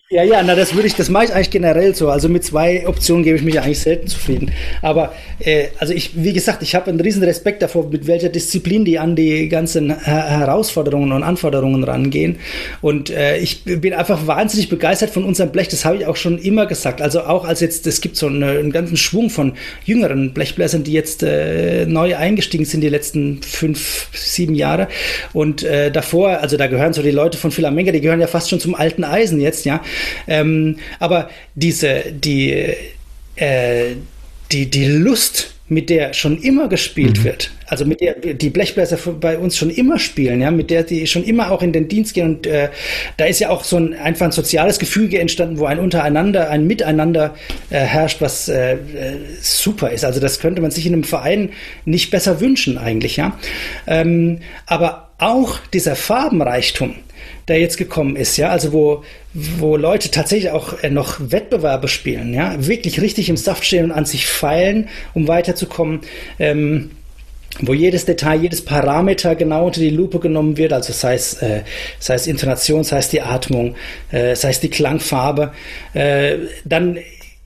Ja, 0.08 0.22
ja, 0.22 0.40
na, 0.40 0.54
das 0.54 0.72
würde 0.72 0.86
ich, 0.86 0.94
das 0.94 1.08
mache 1.08 1.24
ich 1.24 1.34
eigentlich 1.34 1.50
generell 1.50 1.92
so. 1.92 2.10
Also 2.10 2.28
mit 2.28 2.44
zwei 2.44 2.86
Optionen 2.86 3.24
gebe 3.24 3.38
ich 3.38 3.42
mich 3.42 3.60
eigentlich 3.60 3.80
selten 3.80 4.06
zufrieden. 4.06 4.52
Aber 4.80 5.12
äh, 5.40 5.66
also 5.80 5.92
ich, 5.92 6.12
wie 6.14 6.32
gesagt, 6.32 6.62
ich 6.62 6.76
habe 6.76 6.88
einen 6.88 7.00
riesen 7.00 7.24
Respekt 7.24 7.60
davor, 7.60 7.90
mit 7.90 8.06
welcher 8.06 8.28
Disziplin 8.28 8.84
die 8.84 9.00
an 9.00 9.16
die 9.16 9.48
ganzen 9.48 9.90
Herausforderungen 9.90 11.10
und 11.10 11.24
Anforderungen 11.24 11.82
rangehen. 11.82 12.38
Und 12.82 13.10
äh, 13.10 13.38
ich 13.38 13.64
bin 13.64 13.94
einfach 13.94 14.28
wahnsinnig 14.28 14.68
begeistert 14.68 15.10
von 15.10 15.24
unserem 15.24 15.50
Blech. 15.50 15.66
Das 15.66 15.84
habe 15.84 15.96
ich 15.96 16.06
auch 16.06 16.14
schon 16.14 16.38
immer 16.38 16.66
gesagt. 16.66 17.02
Also 17.02 17.22
auch 17.22 17.44
als 17.44 17.58
jetzt, 17.58 17.84
es 17.88 18.00
gibt 18.00 18.16
so 18.16 18.28
eine, 18.28 18.50
einen 18.50 18.70
ganzen 18.70 18.96
Schwung 18.96 19.28
von 19.28 19.54
jüngeren 19.86 20.32
Blechbläsern, 20.32 20.84
die 20.84 20.92
jetzt 20.92 21.24
äh, 21.24 21.84
neu 21.84 22.14
eingestiegen 22.14 22.64
sind 22.64 22.82
die 22.82 22.90
letzten 22.90 23.42
fünf, 23.42 24.08
sieben 24.12 24.54
Jahre. 24.54 24.86
Und 25.32 25.64
äh, 25.64 25.90
davor, 25.90 26.38
also 26.42 26.56
da 26.56 26.68
gehören 26.68 26.92
so 26.92 27.02
die 27.02 27.10
Leute 27.10 27.38
von 27.38 27.50
Philamenga, 27.50 27.90
die 27.90 28.00
gehören 28.00 28.20
ja 28.20 28.28
fast 28.28 28.50
schon 28.50 28.60
zum 28.60 28.76
alten 28.76 29.02
Eisen 29.02 29.40
jetzt, 29.40 29.64
ja. 29.64 29.82
Ähm, 30.26 30.78
aber 30.98 31.30
diese, 31.54 32.04
die, 32.12 32.74
äh, 33.36 33.94
die, 34.52 34.70
die 34.70 34.86
Lust, 34.86 35.52
mit 35.68 35.90
der 35.90 36.12
schon 36.12 36.40
immer 36.42 36.68
gespielt 36.68 37.18
mhm. 37.18 37.24
wird, 37.24 37.50
also 37.66 37.84
mit 37.84 38.00
der 38.00 38.14
die 38.14 38.50
Blechbläser 38.50 38.98
bei 39.20 39.36
uns 39.36 39.56
schon 39.56 39.70
immer 39.70 39.98
spielen, 39.98 40.40
ja, 40.40 40.52
mit 40.52 40.70
der 40.70 40.84
die 40.84 41.08
schon 41.08 41.24
immer 41.24 41.50
auch 41.50 41.60
in 41.60 41.72
den 41.72 41.88
Dienst 41.88 42.14
gehen 42.14 42.36
und 42.36 42.46
äh, 42.46 42.68
da 43.16 43.24
ist 43.24 43.40
ja 43.40 43.50
auch 43.50 43.64
so 43.64 43.76
ein 43.76 43.94
einfach 43.94 44.26
ein 44.26 44.32
soziales 44.32 44.78
Gefüge 44.78 45.18
entstanden, 45.18 45.58
wo 45.58 45.64
ein 45.64 45.80
untereinander, 45.80 46.50
ein 46.50 46.68
Miteinander 46.68 47.34
äh, 47.70 47.80
herrscht, 47.80 48.20
was 48.20 48.48
äh, 48.48 48.74
äh 48.74 48.78
super 49.40 49.90
ist. 49.90 50.04
Also 50.04 50.20
das 50.20 50.38
könnte 50.38 50.62
man 50.62 50.70
sich 50.70 50.86
in 50.86 50.92
einem 50.92 51.04
Verein 51.04 51.50
nicht 51.84 52.12
besser 52.12 52.40
wünschen 52.40 52.78
eigentlich, 52.78 53.16
ja. 53.16 53.36
Ähm, 53.88 54.38
aber 54.66 55.10
auch 55.18 55.58
dieser 55.72 55.96
Farbenreichtum, 55.96 56.94
der 57.48 57.60
jetzt 57.60 57.76
gekommen 57.76 58.16
ist, 58.16 58.36
ja, 58.36 58.50
also 58.50 58.72
wo, 58.72 59.04
wo 59.32 59.76
Leute 59.76 60.10
tatsächlich 60.10 60.50
auch 60.50 60.82
äh, 60.82 60.90
noch 60.90 61.16
Wettbewerbe 61.20 61.88
spielen, 61.88 62.34
ja, 62.34 62.54
wirklich 62.66 63.00
richtig 63.00 63.28
im 63.28 63.36
Saft 63.36 63.64
stehen 63.64 63.86
und 63.86 63.92
an 63.92 64.04
sich 64.04 64.26
feilen, 64.26 64.88
um 65.14 65.28
weiterzukommen. 65.28 66.00
Ähm, 66.38 66.90
wo 67.60 67.72
jedes 67.72 68.04
Detail, 68.04 68.42
jedes 68.42 68.62
Parameter 68.62 69.34
genau 69.34 69.64
unter 69.64 69.80
die 69.80 69.88
Lupe 69.88 70.18
genommen 70.18 70.58
wird, 70.58 70.74
also 70.74 70.92
sei 70.92 71.14
es, 71.14 71.34
äh, 71.40 71.62
sei 71.98 72.14
es 72.14 72.26
Intonation, 72.26 72.84
sei 72.84 72.98
es 72.98 73.08
die 73.08 73.22
Atmung, 73.22 73.76
äh, 74.10 74.36
sei 74.36 74.50
es 74.50 74.60
die 74.60 74.68
Klangfarbe, 74.68 75.52
äh, 75.94 76.36
dann 76.66 76.98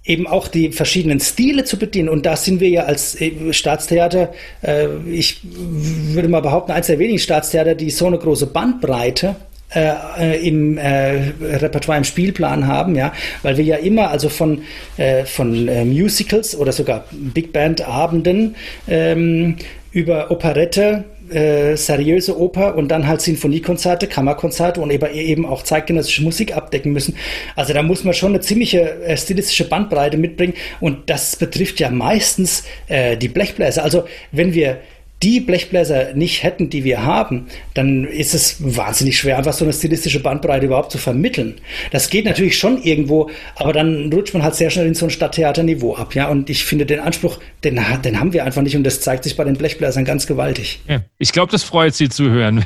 eben 0.04 0.26
auch 0.26 0.48
die 0.48 0.72
verschiedenen 0.72 1.20
Stile 1.20 1.64
zu 1.64 1.78
bedienen. 1.78 2.08
Und 2.08 2.26
da 2.26 2.34
sind 2.34 2.60
wir 2.60 2.68
ja 2.68 2.84
als 2.84 3.20
äh, 3.20 3.52
Staatstheater, 3.52 4.32
äh, 4.62 4.88
ich 5.08 5.40
würde 5.44 6.28
mal 6.28 6.42
behaupten, 6.42 6.72
eines 6.72 6.88
der 6.88 6.98
wenigen 6.98 7.18
Staatstheater, 7.18 7.76
die 7.76 7.90
so 7.90 8.06
eine 8.06 8.18
große 8.18 8.46
Bandbreite 8.46 9.36
äh, 9.74 10.46
im 10.46 10.78
äh, 10.78 11.32
Repertoire 11.40 11.98
im 11.98 12.04
Spielplan 12.04 12.66
haben, 12.66 12.96
ja, 12.96 13.12
weil 13.42 13.56
wir 13.56 13.64
ja 13.64 13.76
immer 13.76 14.10
also 14.10 14.28
von 14.28 14.62
äh, 14.96 15.24
von 15.24 15.68
äh, 15.68 15.84
Musicals 15.84 16.56
oder 16.56 16.72
sogar 16.72 17.04
Big 17.10 17.52
Band 17.52 17.86
Abenden 17.86 18.56
ähm, 18.88 19.56
über 19.92 20.30
Operette 20.30 21.04
äh, 21.30 21.76
seriöse 21.76 22.38
Oper 22.38 22.74
und 22.76 22.88
dann 22.88 23.06
halt 23.06 23.20
Sinfoniekonzerte, 23.20 24.06
Kammerkonzerte 24.06 24.80
und 24.80 24.90
eben 24.90 25.46
auch 25.46 25.62
zeitgenössische 25.62 26.22
Musik 26.22 26.56
abdecken 26.56 26.92
müssen. 26.92 27.16
Also 27.56 27.72
da 27.72 27.82
muss 27.82 28.04
man 28.04 28.14
schon 28.14 28.30
eine 28.32 28.40
ziemliche 28.40 29.02
äh, 29.02 29.16
stilistische 29.16 29.68
Bandbreite 29.68 30.16
mitbringen 30.16 30.54
und 30.80 31.08
das 31.08 31.36
betrifft 31.36 31.80
ja 31.80 31.90
meistens 31.90 32.64
äh, 32.88 33.16
die 33.16 33.28
Blechbläser. 33.28 33.84
Also 33.84 34.04
wenn 34.32 34.54
wir 34.54 34.78
die 35.22 35.40
Blechbläser 35.40 36.14
nicht 36.14 36.42
hätten, 36.42 36.70
die 36.70 36.84
wir 36.84 37.04
haben, 37.04 37.48
dann 37.74 38.04
ist 38.04 38.34
es 38.34 38.56
wahnsinnig 38.60 39.18
schwer, 39.18 39.36
einfach 39.36 39.52
so 39.52 39.64
eine 39.64 39.74
stilistische 39.74 40.20
Bandbreite 40.20 40.66
überhaupt 40.66 40.92
zu 40.92 40.98
vermitteln. 40.98 41.60
Das 41.90 42.08
geht 42.08 42.24
natürlich 42.24 42.58
schon 42.58 42.82
irgendwo, 42.82 43.30
aber 43.56 43.72
dann 43.72 44.10
rutscht 44.12 44.32
man 44.32 44.42
halt 44.42 44.54
sehr 44.54 44.70
schnell 44.70 44.86
in 44.86 44.94
so 44.94 45.06
ein 45.06 45.10
Stadttheaterniveau 45.10 45.94
ab, 45.94 46.14
ja. 46.14 46.28
Und 46.28 46.48
ich 46.48 46.64
finde 46.64 46.86
den 46.86 47.00
Anspruch, 47.00 47.38
den, 47.64 47.80
den 48.04 48.20
haben 48.20 48.32
wir 48.32 48.44
einfach 48.44 48.62
nicht 48.62 48.76
und 48.76 48.84
das 48.84 49.00
zeigt 49.00 49.24
sich 49.24 49.36
bei 49.36 49.44
den 49.44 49.56
Blechbläsern 49.56 50.04
ganz 50.04 50.26
gewaltig. 50.26 50.80
Ja, 50.88 51.02
ich 51.18 51.32
glaube, 51.32 51.52
das 51.52 51.64
freut 51.64 51.94
Sie 51.94 52.08
zu 52.08 52.30
hören. 52.30 52.64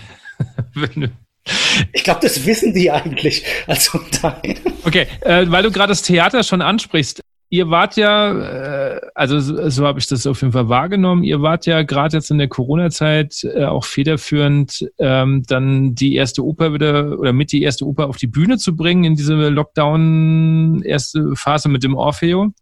Ich 1.93 2.05
glaube, 2.05 2.21
das 2.23 2.47
wissen 2.47 2.73
die 2.73 2.91
eigentlich. 2.91 3.45
Also 3.67 4.01
nein. 4.23 4.57
Okay, 4.85 5.07
äh, 5.21 5.45
weil 5.49 5.63
du 5.63 5.71
gerade 5.71 5.91
das 5.91 6.03
Theater 6.03 6.43
schon 6.43 6.63
ansprichst, 6.63 7.23
ihr 7.55 7.71
wart 7.71 7.97
ja, 7.97 8.33
äh, 8.33 9.01
also 9.15 9.39
so, 9.39 9.87
habe 9.87 10.01
ich 10.01 10.09
das 10.09 10.27
auf 10.27 10.41
jeden 10.41 10.53
Fall 10.53 10.69
wahrgenommen, 10.69 11.23
ihr 11.23 11.41
wart 11.41 11.67
ja 11.67 11.83
gerade 11.83 12.17
jetzt 12.17 12.33
in 12.33 12.39
der 12.39 12.49
Corona-Zeit 12.49 13.45
äh, 13.45 13.65
auch 13.65 13.85
federführend, 13.85 14.91
ähm, 14.99 15.45
dann 15.47 15.95
die 15.95 16.17
erste 16.17 16.45
Oper 16.45 16.75
wieder 16.75 17.17
oder 17.17 17.33
mit 17.33 17.53
die 17.53 17.63
erste 17.63 17.87
Oper 17.87 18.09
auf 18.09 18.17
die 18.17 18.27
Bühne 18.27 18.59
zu 18.59 18.75
bringen 18.75 19.05
in 19.05 19.15
diese 19.15 19.35
Lockdown 19.35 20.83
erste 20.83 21.37
Phase 21.37 21.69
mit 21.69 21.85
dem 21.85 21.95
Orfeo. 21.95 22.53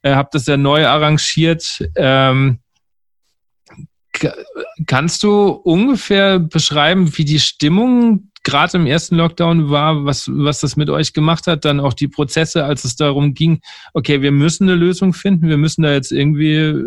äh, 0.00 0.14
habt 0.14 0.34
das 0.34 0.46
ja 0.46 0.56
neu 0.56 0.86
arrangiert. 0.86 1.86
Ähm, 1.94 2.60
kannst 4.86 5.22
du 5.24 5.48
ungefähr 5.48 6.38
beschreiben, 6.38 7.16
wie 7.18 7.26
die 7.26 7.38
Stimmung 7.38 8.30
gerade 8.46 8.78
im 8.78 8.86
ersten 8.86 9.16
Lockdown 9.16 9.70
war, 9.70 10.04
was, 10.04 10.30
was 10.32 10.60
das 10.60 10.76
mit 10.76 10.88
euch 10.88 11.12
gemacht 11.12 11.48
hat, 11.48 11.64
dann 11.64 11.80
auch 11.80 11.92
die 11.92 12.06
Prozesse, 12.06 12.64
als 12.64 12.84
es 12.84 12.94
darum 12.94 13.34
ging, 13.34 13.60
okay, 13.92 14.22
wir 14.22 14.30
müssen 14.30 14.68
eine 14.68 14.76
Lösung 14.76 15.12
finden, 15.12 15.48
wir 15.48 15.56
müssen 15.56 15.82
da 15.82 15.92
jetzt 15.92 16.12
irgendwie, 16.12 16.80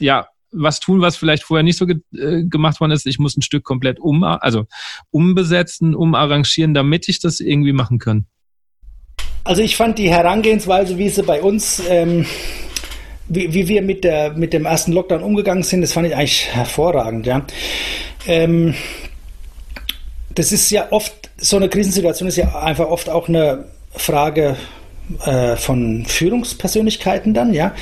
ja, 0.00 0.26
was 0.50 0.80
tun, 0.80 1.00
was 1.00 1.16
vielleicht 1.16 1.44
vorher 1.44 1.62
nicht 1.62 1.78
so 1.78 1.86
ge 1.86 1.98
äh, 2.12 2.42
gemacht 2.42 2.80
worden 2.80 2.90
ist. 2.90 3.06
Ich 3.06 3.20
muss 3.20 3.36
ein 3.36 3.42
Stück 3.42 3.62
komplett 3.62 4.00
um, 4.00 4.24
also 4.24 4.66
umbesetzen, 5.10 5.94
umarrangieren, 5.94 6.74
damit 6.74 7.08
ich 7.08 7.20
das 7.20 7.38
irgendwie 7.38 7.72
machen 7.72 8.00
kann. 8.00 8.26
Also 9.44 9.62
ich 9.62 9.76
fand 9.76 9.96
die 9.98 10.10
Herangehensweise, 10.10 10.98
wie 10.98 11.08
sie 11.08 11.22
bei 11.22 11.40
uns, 11.40 11.80
ähm, 11.88 12.26
wie, 13.28 13.54
wie 13.54 13.68
wir 13.68 13.82
mit, 13.82 14.02
der, 14.02 14.32
mit 14.32 14.52
dem 14.52 14.64
ersten 14.64 14.90
Lockdown 14.90 15.22
umgegangen 15.22 15.62
sind, 15.62 15.82
das 15.82 15.92
fand 15.92 16.08
ich 16.08 16.16
eigentlich 16.16 16.48
hervorragend. 16.48 17.26
Ja. 17.26 17.46
Ähm, 18.26 18.74
das 20.38 20.52
ist 20.52 20.70
ja 20.70 20.86
oft, 20.92 21.30
so 21.36 21.56
eine 21.56 21.68
Krisensituation 21.68 22.28
ist 22.28 22.36
ja 22.36 22.60
einfach 22.60 22.86
oft 22.86 23.10
auch 23.10 23.28
eine 23.28 23.64
Frage 23.90 24.56
äh, 25.24 25.56
von 25.56 26.04
Führungspersönlichkeiten 26.06 27.34
dann, 27.34 27.52
ja. 27.52 27.74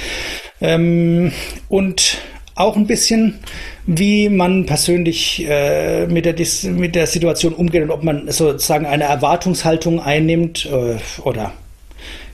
Ähm, 0.63 1.33
und 1.69 2.17
auch 2.55 2.75
ein 2.77 2.87
bisschen, 2.87 3.41
wie 3.85 4.31
man 4.31 4.65
persönlich 4.65 5.47
äh, 5.47 6.07
mit, 6.07 6.25
der, 6.25 6.35
mit 6.71 6.95
der 6.95 7.07
Situation 7.07 7.53
umgeht 7.53 7.83
und 7.83 7.91
ob 7.91 8.03
man 8.03 8.31
sozusagen 8.31 8.87
eine 8.87 9.05
Erwartungshaltung 9.05 10.01
einnimmt 10.01 10.65
äh, 10.65 10.97
oder 11.23 11.53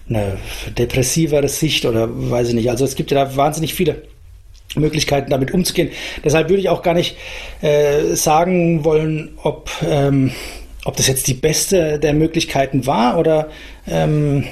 eine 0.09 0.39
depressivere 0.79 1.49
Sicht 1.49 1.85
oder 1.85 2.09
weiß 2.09 2.51
ich 2.51 2.55
nicht. 2.55 2.71
Also 2.71 2.85
es 2.85 2.95
gibt 2.95 3.11
ja 3.11 3.25
da 3.25 3.37
wahnsinnig 3.37 3.75
viele 3.75 4.03
Möglichkeiten 4.77 5.31
damit 5.31 5.53
umzugehen. 5.53 5.91
Deshalb 6.25 6.49
würde 6.49 6.61
ich 6.61 6.69
auch 6.69 6.83
gar 6.83 6.95
nicht 6.95 7.17
äh, 7.61 8.15
sagen 8.15 8.85
wollen, 8.85 9.31
ob, 9.43 9.71
ähm, 9.89 10.33
ob 10.85 10.97
das 10.97 11.07
jetzt 11.09 11.27
die 11.27 11.35
beste 11.35 11.99
der 11.99 12.15
Möglichkeiten 12.15 12.87
war 12.87 13.19
oder 13.19 13.49
ähm, 13.89 14.45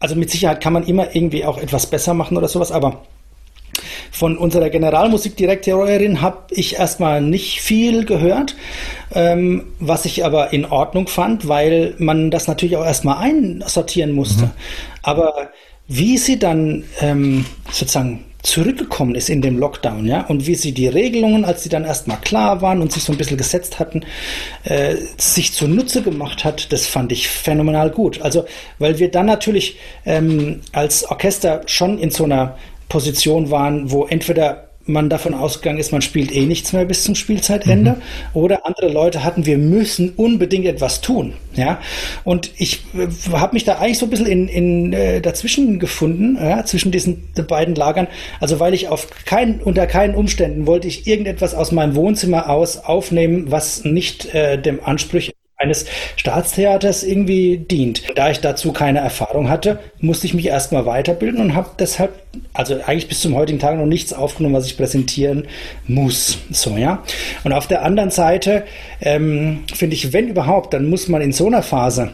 also 0.00 0.16
mit 0.16 0.30
Sicherheit 0.30 0.60
kann 0.60 0.72
man 0.72 0.84
immer 0.84 1.14
irgendwie 1.14 1.44
auch 1.44 1.58
etwas 1.58 1.86
besser 1.86 2.12
machen 2.12 2.36
oder 2.36 2.48
sowas, 2.48 2.72
aber 2.72 3.02
von 4.10 4.38
unserer 4.38 4.70
Generalmusikdirektorin 4.70 6.20
habe 6.20 6.42
ich 6.50 6.78
erstmal 6.78 7.20
nicht 7.20 7.60
viel 7.60 8.04
gehört, 8.04 8.54
ähm, 9.12 9.72
was 9.80 10.04
ich 10.04 10.24
aber 10.24 10.52
in 10.52 10.66
Ordnung 10.66 11.08
fand, 11.08 11.48
weil 11.48 11.94
man 11.98 12.30
das 12.30 12.46
natürlich 12.46 12.76
auch 12.76 12.84
erstmal 12.84 13.16
einsortieren 13.18 14.12
musste. 14.12 14.44
Mhm. 14.44 14.50
Aber 15.02 15.50
wie 15.88 16.16
sie 16.18 16.38
dann 16.38 16.84
ähm, 17.00 17.44
sozusagen 17.70 18.24
zurückgekommen 18.44 19.14
ist 19.14 19.30
in 19.30 19.42
dem 19.42 19.58
Lockdown, 19.58 20.06
ja, 20.06 20.20
und 20.26 20.46
wie 20.46 20.54
sie 20.54 20.72
die 20.72 20.86
Regelungen, 20.86 21.44
als 21.44 21.62
sie 21.62 21.70
dann 21.70 21.84
erstmal 21.84 22.20
klar 22.20 22.60
waren 22.62 22.82
und 22.82 22.92
sich 22.92 23.02
so 23.02 23.12
ein 23.12 23.18
bisschen 23.18 23.38
gesetzt 23.38 23.80
hatten, 23.80 24.04
äh, 24.64 24.96
sich 25.16 25.52
zunutze 25.54 26.02
gemacht 26.02 26.44
hat, 26.44 26.70
das 26.72 26.86
fand 26.86 27.10
ich 27.10 27.28
phänomenal 27.28 27.90
gut. 27.90 28.20
Also, 28.20 28.44
weil 28.78 28.98
wir 28.98 29.10
dann 29.10 29.26
natürlich 29.26 29.78
ähm, 30.04 30.60
als 30.72 31.10
Orchester 31.10 31.62
schon 31.66 31.98
in 31.98 32.10
so 32.10 32.24
einer 32.24 32.56
Position 32.88 33.50
waren, 33.50 33.90
wo 33.90 34.04
entweder 34.04 34.63
man 34.86 35.08
davon 35.08 35.34
ausgegangen 35.34 35.78
ist, 35.78 35.92
man 35.92 36.02
spielt 36.02 36.34
eh 36.34 36.46
nichts 36.46 36.72
mehr 36.72 36.84
bis 36.84 37.04
zum 37.04 37.14
Spielzeitende. 37.14 37.92
Mhm. 37.92 38.02
Oder 38.34 38.66
andere 38.66 38.88
Leute 38.88 39.24
hatten, 39.24 39.46
wir 39.46 39.58
müssen 39.58 40.10
unbedingt 40.10 40.66
etwas 40.66 41.00
tun. 41.00 41.34
Ja, 41.54 41.80
und 42.24 42.50
ich 42.56 42.84
äh, 42.94 43.08
habe 43.32 43.54
mich 43.54 43.64
da 43.64 43.78
eigentlich 43.78 43.98
so 43.98 44.06
ein 44.06 44.10
bisschen 44.10 44.26
in, 44.26 44.48
in 44.48 44.92
äh, 44.92 45.20
dazwischen 45.20 45.78
gefunden, 45.78 46.36
ja, 46.36 46.64
zwischen 46.64 46.90
diesen 46.90 47.28
beiden 47.46 47.74
Lagern. 47.74 48.08
Also 48.40 48.60
weil 48.60 48.74
ich 48.74 48.88
auf 48.88 49.08
keinen, 49.24 49.60
unter 49.60 49.86
keinen 49.86 50.14
Umständen 50.14 50.66
wollte 50.66 50.88
ich 50.88 51.06
irgendetwas 51.06 51.54
aus 51.54 51.72
meinem 51.72 51.94
Wohnzimmer 51.94 52.50
aus 52.50 52.78
aufnehmen, 52.78 53.50
was 53.50 53.84
nicht 53.84 54.34
äh, 54.34 54.60
dem 54.60 54.84
Anspruch 54.84 55.33
eines 55.56 55.86
Staatstheaters 56.16 57.04
irgendwie 57.04 57.58
dient. 57.58 58.02
Da 58.16 58.30
ich 58.30 58.40
dazu 58.40 58.72
keine 58.72 58.98
Erfahrung 58.98 59.48
hatte, 59.48 59.78
musste 60.00 60.26
ich 60.26 60.34
mich 60.34 60.46
erstmal 60.46 60.84
weiterbilden 60.84 61.40
und 61.40 61.54
habe 61.54 61.70
deshalb, 61.78 62.12
also 62.52 62.74
eigentlich 62.74 63.08
bis 63.08 63.20
zum 63.20 63.34
heutigen 63.34 63.60
Tag 63.60 63.76
noch 63.76 63.86
nichts 63.86 64.12
aufgenommen, 64.12 64.54
was 64.54 64.66
ich 64.66 64.76
präsentieren 64.76 65.46
muss. 65.86 66.38
So, 66.50 66.76
ja. 66.76 67.02
Und 67.44 67.52
auf 67.52 67.68
der 67.68 67.82
anderen 67.84 68.10
Seite 68.10 68.64
ähm, 69.00 69.64
finde 69.72 69.94
ich, 69.94 70.12
wenn 70.12 70.28
überhaupt, 70.28 70.74
dann 70.74 70.86
muss 70.88 71.08
man 71.08 71.22
in 71.22 71.32
so 71.32 71.46
einer 71.46 71.62
Phase 71.62 72.12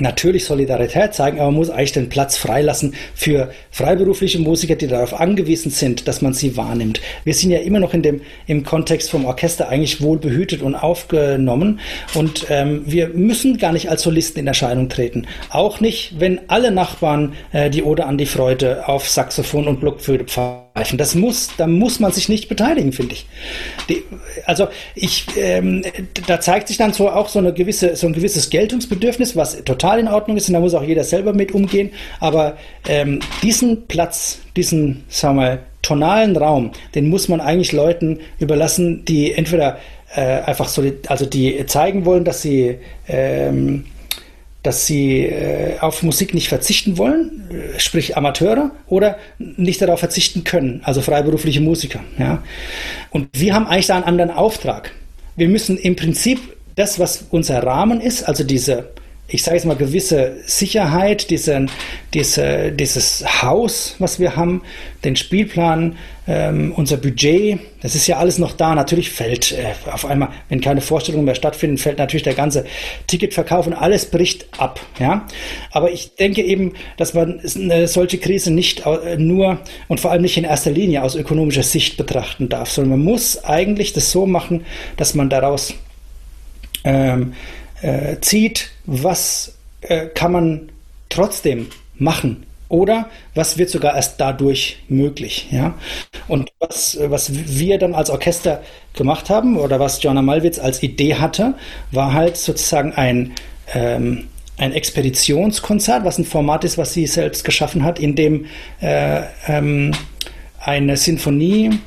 natürlich 0.00 0.44
Solidarität 0.44 1.14
zeigen, 1.14 1.38
aber 1.38 1.50
man 1.50 1.56
muss 1.56 1.70
eigentlich 1.70 1.92
den 1.92 2.08
Platz 2.08 2.36
freilassen 2.36 2.94
für 3.14 3.50
freiberufliche 3.70 4.38
Musiker, 4.38 4.74
die 4.74 4.86
darauf 4.86 5.18
angewiesen 5.18 5.70
sind, 5.70 6.08
dass 6.08 6.22
man 6.22 6.32
sie 6.32 6.56
wahrnimmt. 6.56 7.00
Wir 7.24 7.34
sind 7.34 7.50
ja 7.50 7.58
immer 7.58 7.80
noch 7.80 7.94
in 7.94 8.02
dem, 8.02 8.20
im 8.46 8.64
Kontext 8.64 9.10
vom 9.10 9.24
Orchester 9.24 9.68
eigentlich 9.68 10.00
wohl 10.00 10.18
behütet 10.18 10.62
und 10.62 10.74
aufgenommen 10.74 11.80
und 12.14 12.46
ähm, 12.50 12.82
wir 12.86 13.08
müssen 13.08 13.58
gar 13.58 13.72
nicht 13.72 13.90
als 13.90 14.02
Solisten 14.02 14.40
in 14.40 14.46
Erscheinung 14.46 14.88
treten. 14.88 15.26
Auch 15.50 15.80
nicht, 15.80 16.18
wenn 16.18 16.40
alle 16.48 16.70
Nachbarn 16.70 17.34
äh, 17.52 17.70
die 17.70 17.82
Ode 17.82 18.06
an 18.06 18.18
die 18.18 18.26
Freude 18.26 18.88
auf 18.88 19.08
Saxophon 19.08 19.68
und 19.68 19.80
Blockflöte 19.80 20.24
pfeifen 20.24 20.71
greifen. 20.74 20.98
Das 20.98 21.14
muss, 21.14 21.50
da 21.56 21.66
muss 21.66 22.00
man 22.00 22.12
sich 22.12 22.28
nicht 22.28 22.48
beteiligen, 22.48 22.92
finde 22.92 23.14
ich. 23.14 23.26
Die, 23.88 24.02
also 24.46 24.68
ich, 24.94 25.26
ähm, 25.36 25.82
da 26.26 26.40
zeigt 26.40 26.68
sich 26.68 26.78
dann 26.78 26.92
so 26.92 27.10
auch 27.10 27.28
so 27.28 27.38
eine 27.38 27.52
gewisse, 27.52 27.96
so 27.96 28.06
ein 28.06 28.12
gewisses 28.12 28.50
Geltungsbedürfnis, 28.50 29.36
was 29.36 29.62
total 29.64 29.98
in 29.98 30.08
Ordnung 30.08 30.36
ist 30.36 30.48
und 30.48 30.54
da 30.54 30.60
muss 30.60 30.74
auch 30.74 30.82
jeder 30.82 31.04
selber 31.04 31.32
mit 31.32 31.52
umgehen. 31.52 31.90
Aber 32.20 32.56
ähm, 32.88 33.20
diesen 33.42 33.86
Platz, 33.86 34.40
diesen, 34.56 35.04
sagen 35.08 35.36
wir 35.36 35.42
mal, 35.42 35.58
tonalen 35.82 36.36
Raum, 36.36 36.70
den 36.94 37.08
muss 37.08 37.28
man 37.28 37.40
eigentlich 37.40 37.72
Leuten 37.72 38.20
überlassen, 38.38 39.04
die 39.04 39.32
entweder 39.32 39.78
äh, 40.14 40.20
einfach 40.20 40.68
so, 40.68 40.84
also 41.08 41.26
die 41.26 41.66
zeigen 41.66 42.04
wollen, 42.04 42.24
dass 42.24 42.42
sie 42.42 42.78
ähm, 43.08 43.84
dass 44.62 44.86
sie 44.86 45.22
äh, 45.22 45.78
auf 45.80 46.02
Musik 46.02 46.34
nicht 46.34 46.48
verzichten 46.48 46.96
wollen, 46.98 47.48
sprich 47.78 48.16
Amateure, 48.16 48.70
oder 48.86 49.18
nicht 49.38 49.82
darauf 49.82 50.00
verzichten 50.00 50.44
können, 50.44 50.80
also 50.84 51.02
freiberufliche 51.02 51.60
Musiker. 51.60 52.00
Ja? 52.18 52.42
Und 53.10 53.28
wir 53.32 53.54
haben 53.54 53.66
eigentlich 53.66 53.88
da 53.88 53.96
einen 53.96 54.04
anderen 54.04 54.30
Auftrag. 54.30 54.92
Wir 55.36 55.48
müssen 55.48 55.76
im 55.78 55.96
Prinzip 55.96 56.40
das, 56.76 56.98
was 56.98 57.26
unser 57.30 57.62
Rahmen 57.62 58.00
ist, 58.00 58.22
also 58.22 58.44
diese 58.44 58.90
ich 59.28 59.42
sage 59.42 59.56
jetzt 59.56 59.64
mal, 59.64 59.76
gewisse 59.76 60.36
Sicherheit, 60.44 61.30
diesen, 61.30 61.70
diese, 62.12 62.70
dieses 62.70 63.42
Haus, 63.42 63.94
was 63.98 64.20
wir 64.20 64.36
haben, 64.36 64.62
den 65.04 65.16
Spielplan, 65.16 65.96
ähm, 66.28 66.72
unser 66.76 66.98
Budget, 66.98 67.58
das 67.80 67.94
ist 67.94 68.06
ja 68.06 68.18
alles 68.18 68.38
noch 68.38 68.52
da. 68.52 68.74
Natürlich 68.74 69.10
fällt 69.10 69.52
äh, 69.52 69.72
auf 69.90 70.04
einmal, 70.04 70.28
wenn 70.48 70.60
keine 70.60 70.82
Vorstellungen 70.82 71.24
mehr 71.24 71.34
stattfinden, 71.34 71.78
fällt 71.78 71.98
natürlich 71.98 72.24
der 72.24 72.34
ganze 72.34 72.66
Ticketverkauf 73.06 73.66
und 73.66 73.72
alles 73.72 74.06
bricht 74.06 74.46
ab. 74.58 74.80
Ja? 75.00 75.26
Aber 75.70 75.90
ich 75.90 76.14
denke 76.14 76.42
eben, 76.42 76.74
dass 76.98 77.14
man 77.14 77.40
eine 77.54 77.88
solche 77.88 78.18
Krise 78.18 78.52
nicht 78.52 78.84
äh, 78.84 79.16
nur 79.16 79.60
und 79.88 80.00
vor 80.00 80.10
allem 80.10 80.22
nicht 80.22 80.36
in 80.36 80.44
erster 80.44 80.70
Linie 80.70 81.02
aus 81.02 81.14
ökonomischer 81.14 81.62
Sicht 81.62 81.96
betrachten 81.96 82.48
darf, 82.50 82.70
sondern 82.70 82.98
man 82.98 83.04
muss 83.04 83.42
eigentlich 83.44 83.94
das 83.94 84.10
so 84.12 84.26
machen, 84.26 84.66
dass 84.96 85.14
man 85.14 85.30
daraus 85.30 85.74
ähm, 86.84 87.32
äh, 87.82 88.18
zieht, 88.20 88.70
was 88.86 89.54
äh, 89.82 90.06
kann 90.06 90.32
man 90.32 90.68
trotzdem 91.08 91.68
machen 91.96 92.46
oder 92.68 93.10
was 93.34 93.58
wird 93.58 93.68
sogar 93.68 93.96
erst 93.96 94.18
dadurch 94.18 94.78
möglich, 94.88 95.48
ja? 95.50 95.74
Und 96.26 96.50
was, 96.58 96.98
was 97.02 97.30
wir 97.34 97.78
dann 97.78 97.94
als 97.94 98.08
Orchester 98.08 98.62
gemacht 98.94 99.28
haben 99.28 99.58
oder 99.58 99.78
was 99.78 100.02
Joanna 100.02 100.22
Malwitz 100.22 100.58
als 100.58 100.82
Idee 100.82 101.16
hatte, 101.16 101.54
war 101.90 102.14
halt 102.14 102.38
sozusagen 102.38 102.94
ein, 102.94 103.34
ähm, 103.74 104.28
ein 104.56 104.72
Expeditionskonzert, 104.72 106.04
was 106.04 106.18
ein 106.18 106.24
Format 106.24 106.64
ist, 106.64 106.78
was 106.78 106.94
sie 106.94 107.06
selbst 107.06 107.44
geschaffen 107.44 107.84
hat, 107.84 107.98
in 107.98 108.16
dem 108.16 108.46
äh, 108.80 109.22
ähm, 109.48 109.92
eine 110.58 110.96
Sinfonie 110.96 111.78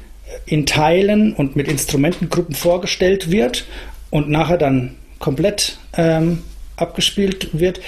in 0.46 0.68
Teilen 0.68 1.34
und 1.34 1.56
mit 1.56 1.68
Instrumentengruppen 1.68 2.54
vorgestellt 2.54 3.32
wird 3.32 3.66
und 4.12 4.30
nachher 4.30 4.58
dann 4.58 4.98
komplett 5.20 5.78
ähm, 5.97 6.43
abgespielt 6.78 7.49
wird. 7.53 7.80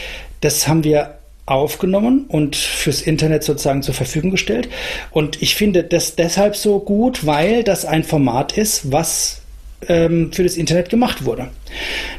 Das 0.41 0.67
haben 0.67 0.83
wir 0.83 1.17
aufgenommen 1.45 2.25
und 2.27 2.55
fürs 2.55 3.01
Internet 3.01 3.43
sozusagen 3.43 3.81
zur 3.81 3.93
Verfügung 3.93 4.31
gestellt. 4.31 4.67
Und 5.11 5.41
ich 5.41 5.55
finde 5.55 5.83
das 5.83 6.15
deshalb 6.15 6.55
so 6.55 6.79
gut, 6.79 7.25
weil 7.25 7.63
das 7.63 7.85
ein 7.85 8.03
Format 8.03 8.57
ist, 8.57 8.91
was 8.91 9.41
ähm, 9.87 10.31
für 10.33 10.43
das 10.43 10.57
Internet 10.57 10.89
gemacht 10.89 11.25
wurde. 11.25 11.49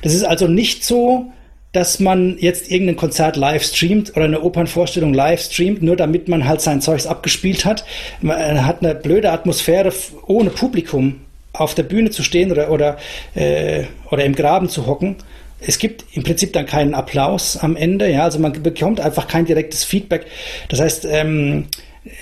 Das 0.02 0.14
ist 0.14 0.24
also 0.24 0.48
nicht 0.48 0.84
so, 0.84 1.30
dass 1.72 2.00
man 2.00 2.38
jetzt 2.38 2.70
irgendein 2.70 2.96
Konzert 2.96 3.36
live 3.36 3.62
streamt 3.62 4.16
oder 4.16 4.24
eine 4.24 4.40
Opernvorstellung 4.40 5.12
live 5.12 5.42
streamt, 5.42 5.82
nur 5.82 5.96
damit 5.96 6.26
man 6.28 6.48
halt 6.48 6.62
sein 6.62 6.80
Zeugs 6.80 7.06
abgespielt 7.06 7.66
hat. 7.66 7.84
Man 8.22 8.64
hat 8.64 8.82
eine 8.82 8.94
blöde 8.94 9.30
Atmosphäre 9.30 9.92
ohne 10.26 10.48
Publikum 10.48 11.20
auf 11.58 11.74
der 11.74 11.82
Bühne 11.82 12.10
zu 12.10 12.22
stehen 12.22 12.50
oder, 12.52 12.70
oder, 12.70 12.96
äh, 13.34 13.84
oder 14.10 14.24
im 14.24 14.34
Graben 14.34 14.68
zu 14.68 14.86
hocken. 14.86 15.16
Es 15.60 15.78
gibt 15.78 16.04
im 16.12 16.22
Prinzip 16.22 16.52
dann 16.52 16.66
keinen 16.66 16.94
Applaus 16.94 17.56
am 17.56 17.74
Ende, 17.74 18.10
ja, 18.10 18.22
also 18.22 18.38
man 18.38 18.62
bekommt 18.62 19.00
einfach 19.00 19.26
kein 19.26 19.44
direktes 19.44 19.82
Feedback. 19.84 20.26
Das 20.68 20.80
heißt, 20.80 21.04
ähm, 21.10 21.66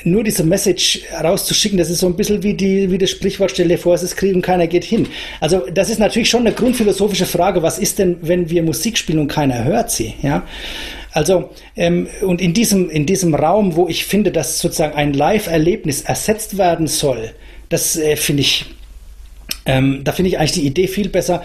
nur 0.05 0.24
diese 0.24 0.45
Message 0.45 1.03
rauszuschicken, 1.22 1.78
das 1.78 1.91
ist 1.91 2.01
so 2.01 2.07
ein 2.07 2.16
bisschen 2.16 2.43
wie, 2.43 2.55
die, 2.55 2.91
wie 2.91 2.99
das 2.99 3.11
Sprichwort, 3.11 3.51
stell 3.51 3.68
dir 3.68 3.78
vor, 3.78 3.95
es 3.95 4.03
ist 4.03 4.16
Krieg 4.16 4.34
und 4.34 4.43
keiner 4.43 4.66
geht 4.66 4.84
hin. 4.84 5.07
Also 5.41 5.64
das 5.72 5.91
ist 5.91 5.99
natürlich 5.99 6.30
schon 6.30 6.41
eine 6.41 6.53
grundphilosophische 6.53 7.26
Frage, 7.26 7.62
was 7.62 7.78
ist 7.78 7.99
denn, 7.99 8.16
wenn 8.22 8.51
wir 8.51 8.62
Musik 8.62 8.99
spielen 8.99 9.18
und 9.18 9.28
keiner 9.28 9.64
hört 9.64 9.91
sie? 9.91 10.14
Ja? 10.22 10.45
Also, 11.12 11.51
ähm, 11.76 12.09
und 12.22 12.41
in 12.41 12.53
diesem, 12.53 12.91
in 12.91 13.07
diesem 13.07 13.34
Raum, 13.34 13.76
wo 13.76 13.89
ich 13.89 14.05
finde, 14.05 14.32
dass 14.32 14.59
sozusagen 14.59 14.95
ein 14.95 15.12
Live-Erlebnis 15.12 16.03
ersetzt 16.03 16.59
werden 16.59 16.87
soll, 16.87 17.32
das 17.68 17.97
äh, 17.97 18.16
finde 18.16 18.43
ich, 18.43 18.66
ähm, 19.67 20.03
da 20.05 20.12
finde 20.12 20.31
ich 20.31 20.39
eigentlich 20.39 20.53
die 20.53 20.67
Idee 20.67 20.89
viel 20.89 21.09
besser, 21.09 21.43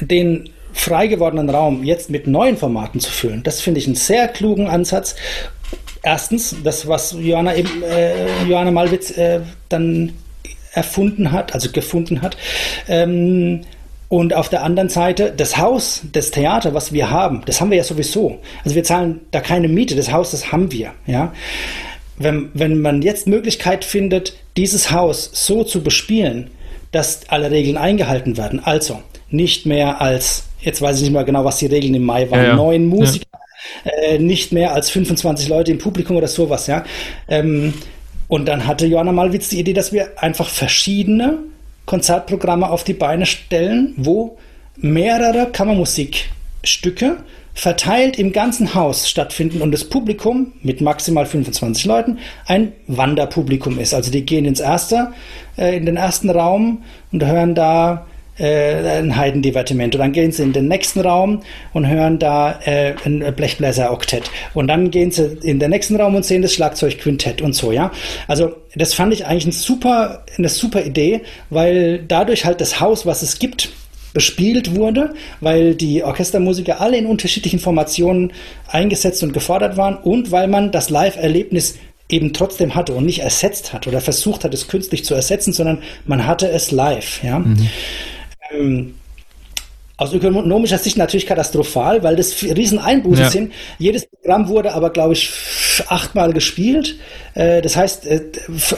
den 0.00 0.50
frei 0.72 1.06
gewordenen 1.06 1.50
Raum 1.50 1.82
jetzt 1.84 2.10
mit 2.10 2.26
neuen 2.26 2.56
Formaten 2.56 3.00
zu 3.00 3.10
füllen. 3.10 3.42
Das 3.42 3.60
finde 3.60 3.80
ich 3.80 3.86
einen 3.86 3.96
sehr 3.96 4.28
klugen 4.28 4.68
Ansatz. 4.68 5.16
Erstens, 6.02 6.56
das, 6.64 6.86
was 6.86 7.14
Johanna, 7.18 7.56
eben, 7.56 7.82
äh, 7.82 8.44
Johanna 8.44 8.70
Malwitz 8.70 9.16
äh, 9.16 9.40
dann 9.68 10.12
erfunden 10.72 11.32
hat, 11.32 11.54
also 11.54 11.70
gefunden 11.72 12.22
hat. 12.22 12.36
Ähm, 12.88 13.62
und 14.08 14.34
auf 14.34 14.48
der 14.48 14.64
anderen 14.64 14.88
Seite, 14.88 15.32
das 15.36 15.56
Haus, 15.56 16.02
das 16.12 16.32
Theater, 16.32 16.74
was 16.74 16.92
wir 16.92 17.10
haben, 17.10 17.42
das 17.46 17.60
haben 17.60 17.70
wir 17.70 17.78
ja 17.78 17.84
sowieso. 17.84 18.40
Also 18.64 18.74
wir 18.74 18.82
zahlen 18.82 19.20
da 19.30 19.40
keine 19.40 19.68
Miete, 19.68 19.94
das 19.94 20.10
Haus, 20.10 20.32
das 20.32 20.50
haben 20.50 20.72
wir. 20.72 20.92
Ja? 21.06 21.32
Wenn, 22.18 22.50
wenn 22.54 22.80
man 22.80 23.02
jetzt 23.02 23.28
Möglichkeit 23.28 23.84
findet, 23.84 24.36
dieses 24.56 24.90
Haus 24.90 25.30
so 25.32 25.62
zu 25.62 25.82
bespielen, 25.82 26.50
dass 26.92 27.28
alle 27.28 27.50
Regeln 27.50 27.76
eingehalten 27.76 28.36
werden, 28.36 28.60
also 28.62 29.00
nicht 29.30 29.66
mehr 29.66 30.00
als, 30.00 30.44
jetzt 30.60 30.82
weiß 30.82 30.96
ich 30.96 31.02
nicht 31.02 31.12
mehr 31.12 31.24
genau, 31.24 31.44
was 31.44 31.58
die 31.58 31.66
Regeln 31.66 31.94
im 31.94 32.04
Mai 32.04 32.30
waren, 32.30 32.40
ja, 32.40 32.48
ja. 32.48 32.56
neun 32.56 32.86
Musiker, 32.86 33.26
ja. 33.84 33.90
äh, 33.90 34.18
nicht 34.18 34.52
mehr 34.52 34.74
als 34.74 34.90
25 34.90 35.48
Leute 35.48 35.70
im 35.70 35.78
Publikum 35.78 36.16
oder 36.16 36.28
sowas, 36.28 36.66
ja. 36.66 36.84
Ähm, 37.28 37.74
und 38.28 38.46
dann 38.46 38.66
hatte 38.66 38.86
Johanna 38.86 39.12
Malwitz 39.12 39.48
die 39.48 39.58
Idee, 39.58 39.72
dass 39.72 39.92
wir 39.92 40.22
einfach 40.22 40.48
verschiedene 40.48 41.38
Konzertprogramme 41.86 42.70
auf 42.70 42.84
die 42.84 42.94
Beine 42.94 43.26
stellen, 43.26 43.94
wo 43.96 44.38
mehrere 44.76 45.50
Kammermusikstücke 45.50 47.16
verteilt 47.60 48.18
im 48.18 48.32
ganzen 48.32 48.74
Haus 48.74 49.06
stattfinden 49.06 49.60
und 49.60 49.70
das 49.70 49.84
Publikum 49.84 50.52
mit 50.62 50.80
maximal 50.80 51.26
25 51.26 51.84
Leuten 51.84 52.18
ein 52.46 52.72
Wanderpublikum 52.86 53.78
ist. 53.78 53.92
Also 53.92 54.10
die 54.10 54.24
gehen 54.24 54.46
ins 54.46 54.60
erste, 54.60 55.12
äh, 55.58 55.76
in 55.76 55.84
den 55.84 55.98
ersten 55.98 56.30
Raum 56.30 56.84
und 57.12 57.22
hören 57.22 57.54
da 57.54 58.06
äh, 58.38 59.00
ein 59.00 59.14
Heidendivertiment. 59.14 59.94
Und 59.94 60.00
dann 60.00 60.12
gehen 60.12 60.32
sie 60.32 60.42
in 60.42 60.54
den 60.54 60.68
nächsten 60.68 61.00
Raum 61.00 61.42
und 61.74 61.86
hören 61.86 62.18
da 62.18 62.58
äh, 62.64 62.94
ein 63.04 63.22
Blechbläser-Oktett. 63.36 64.30
Und 64.54 64.68
dann 64.68 64.90
gehen 64.90 65.10
sie 65.10 65.38
in 65.42 65.58
den 65.58 65.68
nächsten 65.68 65.96
Raum 65.96 66.14
und 66.14 66.24
sehen 66.24 66.40
das 66.40 66.54
Schlagzeugquintett 66.54 67.42
und 67.42 67.54
so, 67.54 67.72
ja. 67.72 67.92
Also 68.26 68.56
das 68.74 68.94
fand 68.94 69.12
ich 69.12 69.26
eigentlich 69.26 69.44
ein 69.44 69.52
super, 69.52 70.24
eine 70.38 70.48
super 70.48 70.82
Idee, 70.82 71.20
weil 71.50 72.02
dadurch 72.08 72.46
halt 72.46 72.62
das 72.62 72.80
Haus, 72.80 73.04
was 73.04 73.20
es 73.20 73.38
gibt, 73.38 73.68
bespielt 74.12 74.74
wurde, 74.74 75.14
weil 75.40 75.74
die 75.74 76.02
Orchestermusiker 76.02 76.80
alle 76.80 76.96
in 76.96 77.06
unterschiedlichen 77.06 77.58
Formationen 77.58 78.32
eingesetzt 78.68 79.22
und 79.22 79.32
gefordert 79.32 79.76
waren 79.76 79.96
und 79.96 80.30
weil 80.30 80.48
man 80.48 80.72
das 80.72 80.90
Live-Erlebnis 80.90 81.78
eben 82.08 82.32
trotzdem 82.32 82.74
hatte 82.74 82.92
und 82.94 83.06
nicht 83.06 83.20
ersetzt 83.20 83.72
hat 83.72 83.86
oder 83.86 84.00
versucht 84.00 84.44
hat, 84.44 84.52
es 84.52 84.66
künstlich 84.66 85.04
zu 85.04 85.14
ersetzen, 85.14 85.52
sondern 85.52 85.78
man 86.06 86.26
hatte 86.26 86.50
es 86.50 86.72
live. 86.72 87.22
Ja? 87.22 87.38
Mhm 87.38 87.68
ähm, 88.52 88.94
aus 90.00 90.14
ökonomischer 90.14 90.78
Sicht 90.78 90.96
natürlich 90.96 91.26
katastrophal, 91.26 92.02
weil 92.02 92.16
das 92.16 92.42
Rieseneinbußen 92.42 93.24
ja. 93.24 93.30
sind. 93.30 93.52
Jedes 93.78 94.06
Programm 94.06 94.48
wurde 94.48 94.72
aber, 94.72 94.88
glaube 94.88 95.12
ich, 95.12 95.30
achtmal 95.88 96.32
gespielt. 96.32 96.96
Äh, 97.34 97.60
das 97.60 97.76
heißt, 97.76 98.06
äh, 98.06 98.22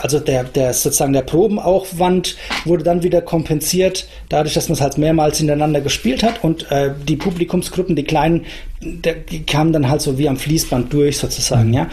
also 0.03 0.19
der, 0.19 0.43
der 0.43 0.75
sozusagen 0.75 1.13
der 1.13 1.23
Probenaufwand 1.23 2.37
wurde 2.65 2.83
dann 2.83 3.05
wieder 3.05 3.23
kompensiert, 3.23 4.09
dadurch, 4.31 4.55
dass 4.55 4.69
man 4.69 4.75
es 4.75 4.81
halt 4.81 4.99
mehrmals 4.99 5.39
hintereinander 5.39 5.81
gespielt 5.81 6.25
hat 6.25 6.43
und 6.43 6.69
äh, 6.73 6.91
die 7.07 7.17
Publikumsgruppen, 7.17 7.95
die 7.95 8.03
kleinen, 8.03 8.45
die 8.83 9.45
kamen 9.45 9.73
dann 9.73 9.89
halt 9.89 10.01
so 10.01 10.19
wie 10.19 10.29
am 10.29 10.37
Fließband 10.37 10.93
durch 10.93 11.19
sozusagen, 11.19 11.69
mhm. 11.69 11.75
ja. 11.75 11.91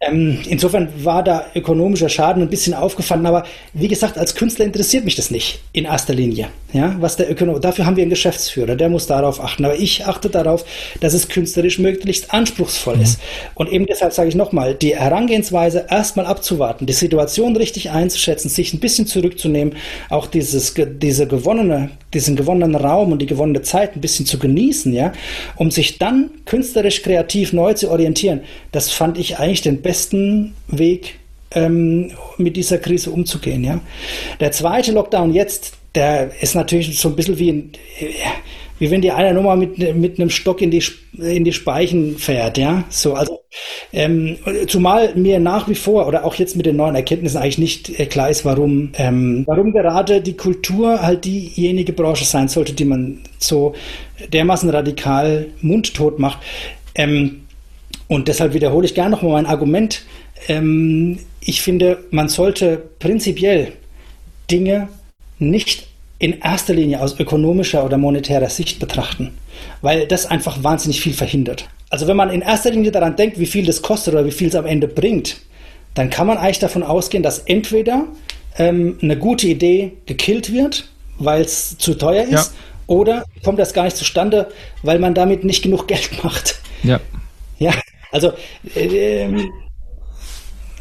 Ähm, 0.00 0.38
insofern 0.48 0.88
war 1.02 1.24
da 1.24 1.46
ökonomischer 1.56 2.08
Schaden 2.08 2.42
ein 2.42 2.48
bisschen 2.48 2.72
aufgefangen, 2.72 3.26
aber 3.26 3.44
wie 3.72 3.88
gesagt, 3.88 4.16
als 4.16 4.36
Künstler 4.36 4.64
interessiert 4.64 5.04
mich 5.04 5.16
das 5.16 5.32
nicht 5.32 5.60
in 5.72 5.86
erster 5.86 6.14
Linie. 6.14 6.48
Ja, 6.72 6.94
was 7.00 7.16
der 7.16 7.30
Ökonom 7.30 7.60
dafür 7.60 7.86
haben 7.86 7.96
wir 7.96 8.02
einen 8.02 8.10
Geschäftsführer, 8.10 8.76
der 8.76 8.90
muss 8.90 9.06
darauf 9.06 9.42
achten. 9.42 9.64
Aber 9.64 9.76
ich 9.76 10.06
achte 10.06 10.28
darauf, 10.28 10.64
dass 11.00 11.14
es 11.14 11.28
künstlerisch 11.28 11.78
möglichst 11.78 12.32
anspruchsvoll 12.32 12.96
mhm. 12.96 13.02
ist. 13.02 13.20
Und 13.54 13.70
eben 13.70 13.86
deshalb 13.86 14.12
sage 14.12 14.28
ich 14.28 14.34
nochmal, 14.34 14.74
die 14.74 14.94
Herangehensweise 14.94 15.86
erstmal 15.88 16.26
abzuwarten, 16.26 16.86
die 16.86 16.92
Situation 16.92 17.56
richtig 17.56 17.90
einzuschätzen, 17.90 18.50
sich 18.50 18.74
ein 18.74 18.80
bisschen 18.80 19.06
zurückzunehmen, 19.06 19.74
auch 20.10 20.26
dieses, 20.26 20.74
diese 20.74 21.26
gewonnene, 21.26 21.90
diesen 22.12 22.36
gewonnenen 22.36 22.76
Raum 22.76 23.12
und 23.12 23.20
die 23.20 23.26
gewonnene 23.26 23.62
Zeit 23.62 23.96
ein 23.96 24.00
bisschen 24.00 24.26
zu 24.26 24.38
genießen, 24.38 24.92
ja, 24.92 25.12
um 25.56 25.70
sich 25.70 25.98
dann 25.98 26.17
künstlerisch 26.44 27.02
kreativ 27.02 27.52
neu 27.52 27.74
zu 27.74 27.90
orientieren, 27.90 28.40
das 28.72 28.90
fand 28.90 29.18
ich 29.18 29.38
eigentlich 29.38 29.62
den 29.62 29.82
besten 29.82 30.54
Weg, 30.68 31.18
ähm, 31.52 32.12
mit 32.36 32.56
dieser 32.56 32.78
Krise 32.78 33.10
umzugehen. 33.10 33.64
Ja? 33.64 33.80
Der 34.40 34.52
zweite 34.52 34.92
Lockdown 34.92 35.32
jetzt, 35.32 35.74
der 35.94 36.30
ist 36.42 36.54
natürlich 36.54 36.98
so 36.98 37.08
ein 37.08 37.16
bisschen 37.16 37.38
wie, 37.38 37.50
ein, 37.50 37.72
wie 38.78 38.90
wenn 38.90 39.00
dir 39.00 39.16
einer 39.16 39.32
nochmal 39.32 39.56
mit, 39.56 39.96
mit 39.96 40.18
einem 40.18 40.30
Stock 40.30 40.62
in 40.62 40.70
die, 40.70 40.82
in 41.18 41.44
die 41.44 41.52
Speichen 41.52 42.16
fährt. 42.16 42.58
Ja? 42.58 42.84
So, 42.88 43.14
also, 43.14 43.40
ähm, 43.92 44.36
zumal 44.66 45.14
mir 45.14 45.40
nach 45.40 45.68
wie 45.68 45.74
vor 45.74 46.06
oder 46.06 46.24
auch 46.24 46.34
jetzt 46.34 46.56
mit 46.56 46.66
den 46.66 46.76
neuen 46.76 46.94
Erkenntnissen 46.94 47.38
eigentlich 47.38 47.58
nicht 47.58 47.98
äh, 47.98 48.06
klar 48.06 48.30
ist, 48.30 48.44
warum, 48.44 48.90
ähm, 48.94 49.44
warum 49.46 49.72
gerade 49.72 50.20
die 50.20 50.36
Kultur 50.36 51.02
halt 51.02 51.24
diejenige 51.24 51.92
Branche 51.92 52.24
sein 52.24 52.48
sollte, 52.48 52.72
die 52.72 52.84
man 52.84 53.20
so 53.38 53.74
dermaßen 54.32 54.70
radikal 54.70 55.46
mundtot 55.60 56.18
macht. 56.18 56.38
Ähm, 56.94 57.42
und 58.06 58.28
deshalb 58.28 58.54
wiederhole 58.54 58.86
ich 58.86 58.94
gerne 58.94 59.10
nochmal 59.10 59.32
mein 59.32 59.46
Argument. 59.46 60.04
Ähm, 60.48 61.18
ich 61.40 61.62
finde, 61.62 62.04
man 62.10 62.28
sollte 62.28 62.82
prinzipiell 62.98 63.72
Dinge 64.50 64.88
nicht 65.38 65.87
in 66.18 66.40
erster 66.40 66.74
Linie 66.74 67.00
aus 67.00 67.18
ökonomischer 67.18 67.84
oder 67.84 67.96
monetärer 67.96 68.48
Sicht 68.48 68.80
betrachten, 68.80 69.34
weil 69.82 70.06
das 70.06 70.26
einfach 70.26 70.62
wahnsinnig 70.62 71.00
viel 71.00 71.12
verhindert. 71.12 71.68
Also 71.90 72.06
wenn 72.06 72.16
man 72.16 72.30
in 72.30 72.42
erster 72.42 72.70
Linie 72.70 72.90
daran 72.90 73.16
denkt, 73.16 73.38
wie 73.38 73.46
viel 73.46 73.64
das 73.64 73.82
kostet 73.82 74.14
oder 74.14 74.26
wie 74.26 74.32
viel 74.32 74.48
es 74.48 74.54
am 74.54 74.66
Ende 74.66 74.88
bringt, 74.88 75.40
dann 75.94 76.10
kann 76.10 76.26
man 76.26 76.36
eigentlich 76.36 76.58
davon 76.58 76.82
ausgehen, 76.82 77.22
dass 77.22 77.40
entweder 77.40 78.06
ähm, 78.58 78.98
eine 79.00 79.16
gute 79.16 79.46
Idee 79.46 79.92
gekillt 80.06 80.52
wird, 80.52 80.88
weil 81.18 81.42
es 81.42 81.78
zu 81.78 81.94
teuer 81.94 82.24
ist, 82.24 82.32
ja. 82.32 82.46
oder 82.86 83.24
kommt 83.44 83.58
das 83.58 83.72
gar 83.72 83.84
nicht 83.84 83.96
zustande, 83.96 84.48
weil 84.82 84.98
man 84.98 85.14
damit 85.14 85.44
nicht 85.44 85.62
genug 85.62 85.88
Geld 85.88 86.10
macht. 86.24 86.60
Ja. 86.82 87.00
Ja, 87.58 87.72
also 88.12 88.32
äh, 88.76 89.24
ähm, 89.24 89.50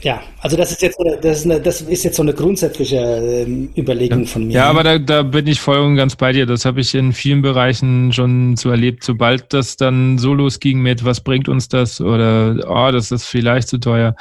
ja, 0.02 0.22
also 0.40 0.56
das 0.58 0.72
ist 0.72 0.82
jetzt 0.82 0.98
das 1.22 1.40
ist, 1.40 1.46
eine, 1.46 1.60
das 1.60 1.82
ist 1.82 2.04
jetzt 2.04 2.18
so 2.18 2.22
eine 2.22 2.34
grundsätzliche 2.34 2.98
äh, 2.98 3.80
Überlegung 3.80 4.22
ja. 4.22 4.26
von 4.28 4.48
mir. 4.48 4.54
Ja, 4.54 4.70
aber 4.70 4.84
da, 4.84 5.00
da 5.00 5.24
bin 5.24 5.48
ich 5.48 5.60
voll 5.60 5.80
und 5.80 5.96
ganz 5.96 6.16
bei 6.16 6.32
dir. 6.32 6.46
Das 6.46 6.66
habe 6.66 6.82
ich 6.82 6.94
in 6.94 7.14
vielen 7.14 7.42
Bereichen 7.42 8.14
schon 8.14 8.56
so 8.58 8.70
erlebt. 8.70 9.04
Sobald 9.04 9.54
das 9.54 9.76
dann 9.76 10.18
so 10.18 10.34
losging 10.34 10.82
mit, 10.82 11.04
was 11.04 11.22
bringt 11.22 11.50
uns 11.50 11.68
das 11.68 12.00
oder 12.00 12.58
oh, 12.68 12.92
das 12.92 13.12
ist 13.12 13.26
vielleicht 13.26 13.70
zu 13.70 13.80
teuer, 13.80 14.16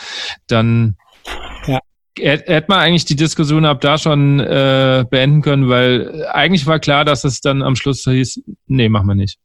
dann 0.47 0.97
ja. 1.66 1.81
hätte 2.18 2.66
man 2.68 2.79
eigentlich 2.79 3.05
die 3.05 3.16
Diskussion 3.16 3.66
ab 3.66 3.81
da 3.83 3.99
schon 3.99 4.41
äh, 4.41 5.05
beenden 5.09 5.43
können, 5.43 5.68
weil 5.68 6.27
eigentlich 6.33 6.66
war 6.66 6.79
klar, 6.79 7.05
dass 7.05 7.24
es 7.24 7.41
dann 7.41 7.62
am 7.62 7.77
Schluss 7.77 8.05
hieß, 8.05 8.41
nee, 8.66 8.89
machen 8.89 9.09
wir 9.09 9.14
nicht. 9.14 9.39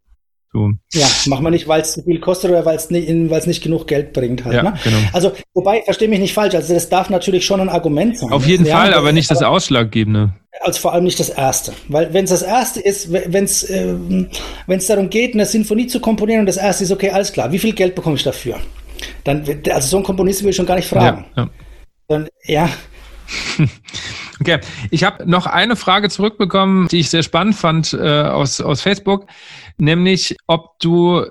So. 0.54 0.72
Ja, 0.91 1.08
machen 1.28 1.45
wir 1.45 1.49
nicht, 1.49 1.68
weil 1.70 1.82
es 1.82 1.93
zu 1.93 2.04
viel 2.04 2.20
kostet 2.20 2.52
oder 2.52 2.66
weil 2.66 2.76
es 2.76 2.89
nicht, 2.89 3.10
nicht 3.10 3.64
genug 3.64 3.88
Geld 3.88 4.12
bringt 4.12 4.43
halt. 4.43 4.56
Ja, 4.56 4.64
ne? 4.64 4.74
genau. 4.84 4.97
Also, 5.14 5.32
wobei, 5.54 5.82
verstehe 5.84 6.10
mich 6.10 6.20
nicht 6.20 6.34
falsch, 6.34 6.56
also 6.56 6.74
das 6.74 6.89
darf 6.89 7.10
natürlich 7.10 7.45
schon 7.45 7.62
ein 7.62 7.70
Argument 7.70 8.18
sein. 8.18 8.32
Auf 8.32 8.45
jeden 8.45 8.66
Fall, 8.66 8.93
aber 8.93 9.14
nicht 9.14 9.32
das 9.32 9.41
Ausschlaggebende. 9.43 10.34
Also 10.60 10.82
vor 10.82 10.93
allem 10.93 11.06
nicht 11.06 11.20
das 11.20 11.30
Erste. 11.30 11.72
Weil 11.88 12.14
wenn 12.14 12.26
es 12.26 12.32
das 12.32 12.41
Erste 12.41 12.82
ist, 12.82 13.12
wenn 13.12 13.45
es 13.45 13.64
äh, 13.64 13.95
darum 14.88 15.10
geht, 15.10 15.34
eine 15.34 15.45
Sinfonie 15.45 15.88
zu 15.88 16.02
komponieren 16.02 16.41
und 16.41 16.45
das 16.47 16.58
Erste 16.58 16.84
ist, 16.84 16.91
okay, 16.91 17.12
alles 17.12 17.32
klar, 17.32 17.52
wie 17.54 17.60
viel 17.60 17.74
Geld 17.74 17.95
bekomme 17.95 18.18
ich 18.18 18.24
dafür? 18.24 18.58
Dann, 19.24 19.45
also 19.70 19.88
so 19.88 19.97
ein 19.97 20.04
Komponist 20.04 20.43
will 20.43 20.49
ich 20.49 20.56
schon 20.58 20.66
gar 20.66 20.76
nicht 20.76 20.89
fragen. 20.89 21.26
Ja, 21.38 21.43
ja. 21.43 21.49
Dann, 22.10 22.28
ja. 22.45 22.70
Okay, 24.41 24.60
ich 24.89 25.04
habe 25.04 25.30
noch 25.30 25.45
eine 25.45 25.76
Frage 25.76 26.10
zurückbekommen, 26.10 26.88
die 26.88 27.02
ich 27.02 27.12
sehr 27.12 27.22
spannend 27.22 27.56
fand 27.56 27.93
äh, 27.93 28.24
aus, 28.24 28.60
aus 28.60 28.82
Facebook 28.82 29.28
nämlich 29.82 30.38
ob 30.48 30.80
du 30.80 31.26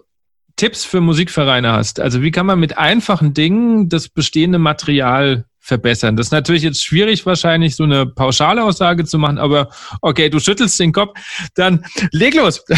Tipps 0.56 0.84
für 0.84 1.00
Musikvereine 1.00 1.72
hast. 1.72 2.00
Also 2.00 2.20
wie 2.20 2.30
kann 2.30 2.44
man 2.44 2.60
mit 2.60 2.76
einfachen 2.76 3.32
Dingen 3.32 3.88
das 3.88 4.08
bestehende 4.08 4.58
Material 4.58 5.46
verbessern? 5.58 6.16
Das 6.16 6.26
ist 6.26 6.32
natürlich 6.32 6.62
jetzt 6.62 6.84
schwierig, 6.84 7.24
wahrscheinlich 7.24 7.76
so 7.76 7.84
eine 7.84 8.04
pauschale 8.06 8.62
Aussage 8.62 9.04
zu 9.04 9.18
machen, 9.18 9.38
aber 9.38 9.70
okay, 10.02 10.28
du 10.28 10.38
schüttelst 10.38 10.78
den 10.80 10.92
Kopf, 10.92 11.18
dann 11.54 11.86
leg 12.12 12.34
los. 12.34 12.64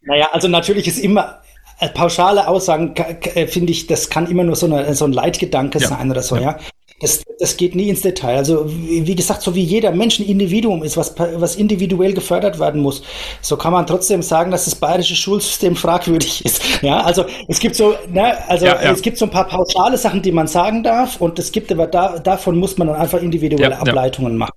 Naja, 0.00 0.30
also 0.32 0.48
natürlich 0.48 0.88
ist 0.88 0.98
immer, 0.98 1.42
äh, 1.80 1.90
pauschale 1.90 2.48
Aussagen, 2.48 2.94
äh, 2.96 3.46
finde 3.46 3.72
ich, 3.72 3.88
das 3.88 4.08
kann 4.08 4.26
immer 4.26 4.42
nur 4.42 4.56
so, 4.56 4.64
eine, 4.64 4.94
so 4.94 5.04
ein 5.04 5.12
Leitgedanke 5.12 5.78
ja. 5.78 5.88
sein 5.88 6.10
oder 6.10 6.22
so, 6.22 6.36
ja. 6.36 6.42
ja. 6.42 6.58
Das, 7.00 7.22
das 7.38 7.56
geht 7.56 7.76
nie 7.76 7.88
ins 7.88 8.00
Detail. 8.00 8.36
Also, 8.36 8.64
wie 8.68 9.14
gesagt, 9.14 9.42
so 9.42 9.54
wie 9.54 9.62
jeder 9.62 9.92
Mensch 9.92 10.18
ein 10.18 10.26
Individuum 10.26 10.82
ist, 10.82 10.96
was, 10.96 11.14
was 11.16 11.54
individuell 11.54 12.12
gefördert 12.12 12.58
werden 12.58 12.80
muss, 12.80 13.02
so 13.40 13.56
kann 13.56 13.72
man 13.72 13.86
trotzdem 13.86 14.22
sagen, 14.22 14.50
dass 14.50 14.64
das 14.64 14.74
bayerische 14.74 15.14
Schulsystem 15.14 15.76
fragwürdig 15.76 16.44
ist. 16.44 16.60
Ja, 16.82 17.00
also 17.02 17.24
es 17.46 17.60
gibt 17.60 17.76
so, 17.76 17.94
ne, 18.10 18.36
also 18.48 18.66
ja, 18.66 18.82
ja. 18.82 18.92
es 18.92 19.02
gibt 19.02 19.16
so 19.16 19.26
ein 19.26 19.30
paar 19.30 19.46
pauschale 19.46 19.96
Sachen, 19.96 20.22
die 20.22 20.32
man 20.32 20.48
sagen 20.48 20.82
darf, 20.82 21.20
und 21.20 21.38
es 21.38 21.52
gibt 21.52 21.70
aber 21.70 21.86
da, 21.86 22.18
davon 22.18 22.58
muss 22.58 22.76
man 22.78 22.88
dann 22.88 22.96
einfach 22.96 23.22
individuelle 23.22 23.70
ja, 23.70 23.78
Ableitungen 23.78 24.36
machen. 24.36 24.52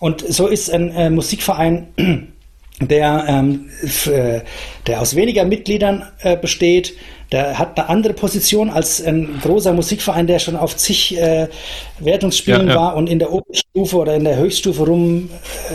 Und 0.00 0.20
so 0.26 0.46
ist 0.46 0.70
ein 0.70 0.90
äh, 0.90 1.08
Musikverein 1.10 1.88
der, 2.80 3.24
ähm, 3.28 3.70
der 4.86 5.00
aus 5.00 5.16
weniger 5.16 5.44
Mitgliedern 5.44 6.04
äh, 6.20 6.36
besteht. 6.36 6.94
Der 7.32 7.58
hat 7.58 7.78
eine 7.78 7.88
andere 7.88 8.12
Position 8.12 8.70
als 8.70 9.02
ein 9.02 9.40
großer 9.42 9.72
Musikverein, 9.72 10.26
der 10.26 10.38
schon 10.38 10.56
auf 10.56 10.76
zig 10.76 11.16
äh, 11.18 11.48
Wertungsspielen 11.98 12.68
ja, 12.68 12.74
ja. 12.74 12.80
war 12.80 12.96
und 12.96 13.08
in 13.08 13.18
der 13.18 13.32
Oberstufe 13.32 13.96
oder 13.96 14.14
in 14.14 14.24
der 14.24 14.36
Höchststufe 14.36 14.84
rum, 14.84 15.30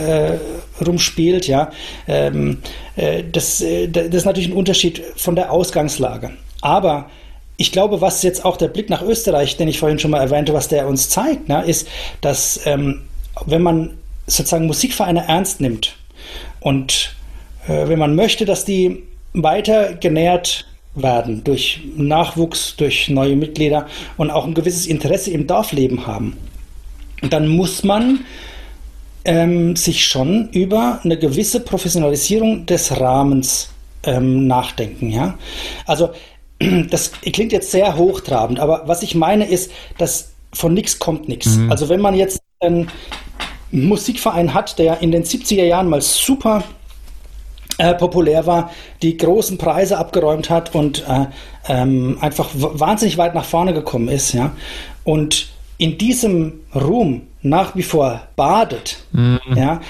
äh, 0.06 0.38
rumspielt. 0.84 1.46
Ja, 1.46 1.70
ähm, 2.08 2.58
äh, 2.96 3.22
das, 3.30 3.60
äh, 3.60 3.88
das 3.88 4.06
ist 4.06 4.24
natürlich 4.24 4.48
ein 4.48 4.56
Unterschied 4.56 5.02
von 5.16 5.36
der 5.36 5.52
Ausgangslage. 5.52 6.30
Aber 6.62 7.10
ich 7.58 7.70
glaube, 7.70 8.00
was 8.00 8.22
jetzt 8.22 8.44
auch 8.44 8.56
der 8.56 8.68
Blick 8.68 8.88
nach 8.88 9.02
Österreich, 9.02 9.56
den 9.56 9.68
ich 9.68 9.78
vorhin 9.78 9.98
schon 9.98 10.10
mal 10.10 10.20
erwähnte, 10.20 10.54
was 10.54 10.68
der 10.68 10.86
uns 10.88 11.10
zeigt, 11.10 11.48
ne, 11.48 11.62
ist, 11.64 11.86
dass 12.22 12.60
ähm, 12.64 13.02
wenn 13.46 13.62
man 13.62 13.98
sozusagen 14.26 14.66
Musikvereine 14.66 15.26
ernst 15.28 15.60
nimmt, 15.60 15.96
und 16.62 17.14
äh, 17.66 17.88
wenn 17.88 17.98
man 17.98 18.14
möchte, 18.14 18.44
dass 18.44 18.64
die 18.64 19.02
weiter 19.32 19.94
genährt 19.94 20.66
werden 20.94 21.42
durch 21.44 21.80
Nachwuchs, 21.96 22.76
durch 22.76 23.08
neue 23.08 23.36
Mitglieder 23.36 23.86
und 24.16 24.30
auch 24.30 24.44
ein 24.44 24.54
gewisses 24.54 24.86
Interesse 24.86 25.30
im 25.30 25.46
Dorfleben 25.46 26.06
haben, 26.06 26.36
dann 27.30 27.48
muss 27.48 27.82
man 27.82 28.20
ähm, 29.24 29.76
sich 29.76 30.04
schon 30.04 30.50
über 30.50 31.00
eine 31.04 31.18
gewisse 31.18 31.60
Professionalisierung 31.60 32.66
des 32.66 33.00
Rahmens 33.00 33.70
ähm, 34.02 34.46
nachdenken. 34.46 35.10
Ja? 35.10 35.38
Also 35.86 36.10
das 36.90 37.12
klingt 37.12 37.52
jetzt 37.52 37.70
sehr 37.70 37.96
hochtrabend, 37.96 38.60
aber 38.60 38.82
was 38.86 39.02
ich 39.02 39.14
meine 39.14 39.46
ist, 39.46 39.70
dass 39.98 40.32
von 40.52 40.74
nichts 40.74 40.98
kommt 40.98 41.28
nichts. 41.28 41.56
Mhm. 41.56 41.70
Also 41.70 41.88
wenn 41.88 42.00
man 42.00 42.14
jetzt 42.14 42.40
einen 42.60 42.90
Musikverein 43.70 44.52
hat, 44.52 44.78
der 44.78 45.00
in 45.00 45.12
den 45.12 45.24
70er 45.24 45.64
Jahren 45.64 45.88
mal 45.88 46.02
super 46.02 46.62
äh, 47.78 47.94
populär 47.94 48.46
war, 48.46 48.70
die 49.02 49.16
großen 49.16 49.58
Preise 49.58 49.98
abgeräumt 49.98 50.50
hat 50.50 50.74
und 50.74 51.04
äh, 51.08 51.26
ähm, 51.68 52.18
einfach 52.20 52.50
wahnsinnig 52.54 53.18
weit 53.18 53.34
nach 53.34 53.44
vorne 53.44 53.72
gekommen 53.72 54.08
ist, 54.08 54.32
ja. 54.32 54.52
Und 55.04 55.48
in 55.78 55.98
diesem 55.98 56.60
Ruhm 56.74 57.22
nach 57.42 57.74
wie 57.74 57.82
vor 57.82 58.28
badet, 58.36 58.98
mhm. 59.12 59.40
ja, 59.56 59.80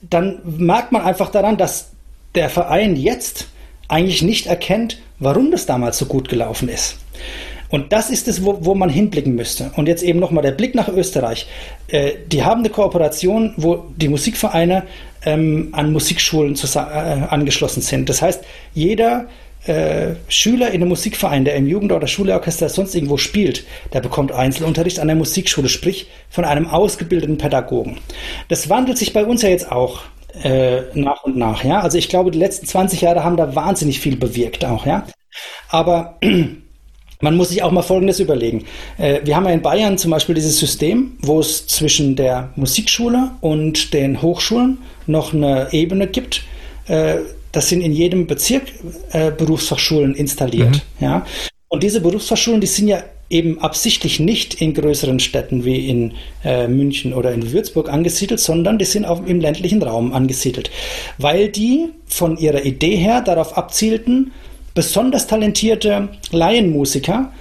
dann 0.00 0.40
merkt 0.44 0.92
man 0.92 1.02
einfach 1.02 1.30
daran, 1.30 1.56
dass 1.56 1.90
der 2.34 2.48
Verein 2.48 2.96
jetzt 2.96 3.48
eigentlich 3.88 4.22
nicht 4.22 4.46
erkennt, 4.46 4.98
warum 5.18 5.50
das 5.50 5.66
damals 5.66 5.98
so 5.98 6.06
gut 6.06 6.28
gelaufen 6.28 6.68
ist. 6.68 6.98
Und 7.68 7.92
das 7.92 8.08
ist 8.08 8.28
es, 8.28 8.44
wo, 8.44 8.58
wo 8.64 8.74
man 8.74 8.88
hinblicken 8.88 9.34
müsste. 9.34 9.72
Und 9.76 9.88
jetzt 9.88 10.02
eben 10.02 10.20
nochmal 10.20 10.42
der 10.42 10.52
Blick 10.52 10.74
nach 10.74 10.88
Österreich. 10.88 11.48
Äh, 11.88 12.12
die 12.30 12.44
haben 12.44 12.60
eine 12.60 12.70
Kooperation, 12.70 13.52
wo 13.56 13.86
die 13.96 14.08
Musikvereine 14.08 14.84
ähm, 15.24 15.68
an 15.72 15.92
Musikschulen 15.92 16.54
äh, 16.54 16.78
angeschlossen 16.78 17.80
sind. 17.80 18.08
Das 18.08 18.22
heißt, 18.22 18.44
jeder 18.74 19.26
äh, 19.66 20.16
Schüler 20.28 20.68
in 20.68 20.82
einem 20.82 20.88
Musikverein, 20.88 21.44
der 21.44 21.54
im 21.56 21.66
Jugend- 21.66 21.92
oder 21.92 22.06
Schulorchester 22.06 22.68
sonst 22.68 22.94
irgendwo 22.94 23.16
spielt, 23.16 23.64
der 23.92 24.00
bekommt 24.00 24.32
Einzelunterricht 24.32 25.00
an 25.00 25.08
der 25.08 25.16
Musikschule, 25.16 25.68
sprich 25.68 26.08
von 26.28 26.44
einem 26.44 26.66
ausgebildeten 26.66 27.38
Pädagogen. 27.38 27.98
Das 28.48 28.68
wandelt 28.68 28.98
sich 28.98 29.12
bei 29.12 29.24
uns 29.24 29.42
ja 29.42 29.48
jetzt 29.48 29.72
auch 29.72 30.02
äh, 30.42 30.82
nach 30.94 31.24
und 31.24 31.36
nach. 31.36 31.64
Ja? 31.64 31.80
Also 31.80 31.96
ich 31.96 32.08
glaube, 32.08 32.30
die 32.30 32.38
letzten 32.38 32.66
20 32.66 33.00
Jahre 33.00 33.24
haben 33.24 33.36
da 33.36 33.54
wahnsinnig 33.54 34.00
viel 34.00 34.16
bewirkt 34.16 34.64
auch. 34.64 34.84
Ja? 34.84 35.06
Aber 35.68 36.18
man 37.20 37.36
muss 37.36 37.50
sich 37.50 37.62
auch 37.62 37.70
mal 37.70 37.82
Folgendes 37.82 38.20
überlegen. 38.20 38.64
Äh, 38.98 39.20
wir 39.24 39.36
haben 39.36 39.44
ja 39.44 39.52
in 39.52 39.62
Bayern 39.62 39.98
zum 39.98 40.10
Beispiel 40.10 40.34
dieses 40.34 40.58
System, 40.58 41.12
wo 41.22 41.40
es 41.40 41.66
zwischen 41.66 42.16
der 42.16 42.50
Musikschule 42.56 43.30
und 43.40 43.92
den 43.94 44.20
Hochschulen 44.20 44.78
noch 45.06 45.32
eine 45.32 45.68
Ebene 45.72 46.06
gibt. 46.06 46.42
Äh, 46.86 47.16
das 47.52 47.68
sind 47.68 47.82
in 47.82 47.92
jedem 47.92 48.26
Bezirk 48.26 48.64
äh, 49.12 49.30
Berufsfachschulen 49.30 50.14
installiert. 50.14 50.82
Mhm. 50.98 51.04
Ja? 51.04 51.26
Und 51.68 51.82
diese 51.82 52.00
Berufsfachschulen, 52.00 52.60
die 52.60 52.66
sind 52.66 52.88
ja 52.88 53.02
eben 53.30 53.58
absichtlich 53.60 54.20
nicht 54.20 54.60
in 54.60 54.74
größeren 54.74 55.18
Städten 55.18 55.64
wie 55.64 55.88
in 55.88 56.12
äh, 56.44 56.68
München 56.68 57.14
oder 57.14 57.32
in 57.32 57.52
Würzburg 57.52 57.88
angesiedelt, 57.88 58.40
sondern 58.40 58.78
die 58.78 58.84
sind 58.84 59.04
auch 59.06 59.24
im 59.24 59.40
ländlichen 59.40 59.82
Raum 59.82 60.12
angesiedelt, 60.12 60.70
weil 61.18 61.48
die 61.48 61.88
von 62.06 62.36
ihrer 62.36 62.64
Idee 62.64 62.96
her 62.96 63.22
darauf 63.22 63.56
abzielten, 63.56 64.32
besonders 64.74 65.26
talentierte 65.26 66.08
Laienmusiker 66.30 67.32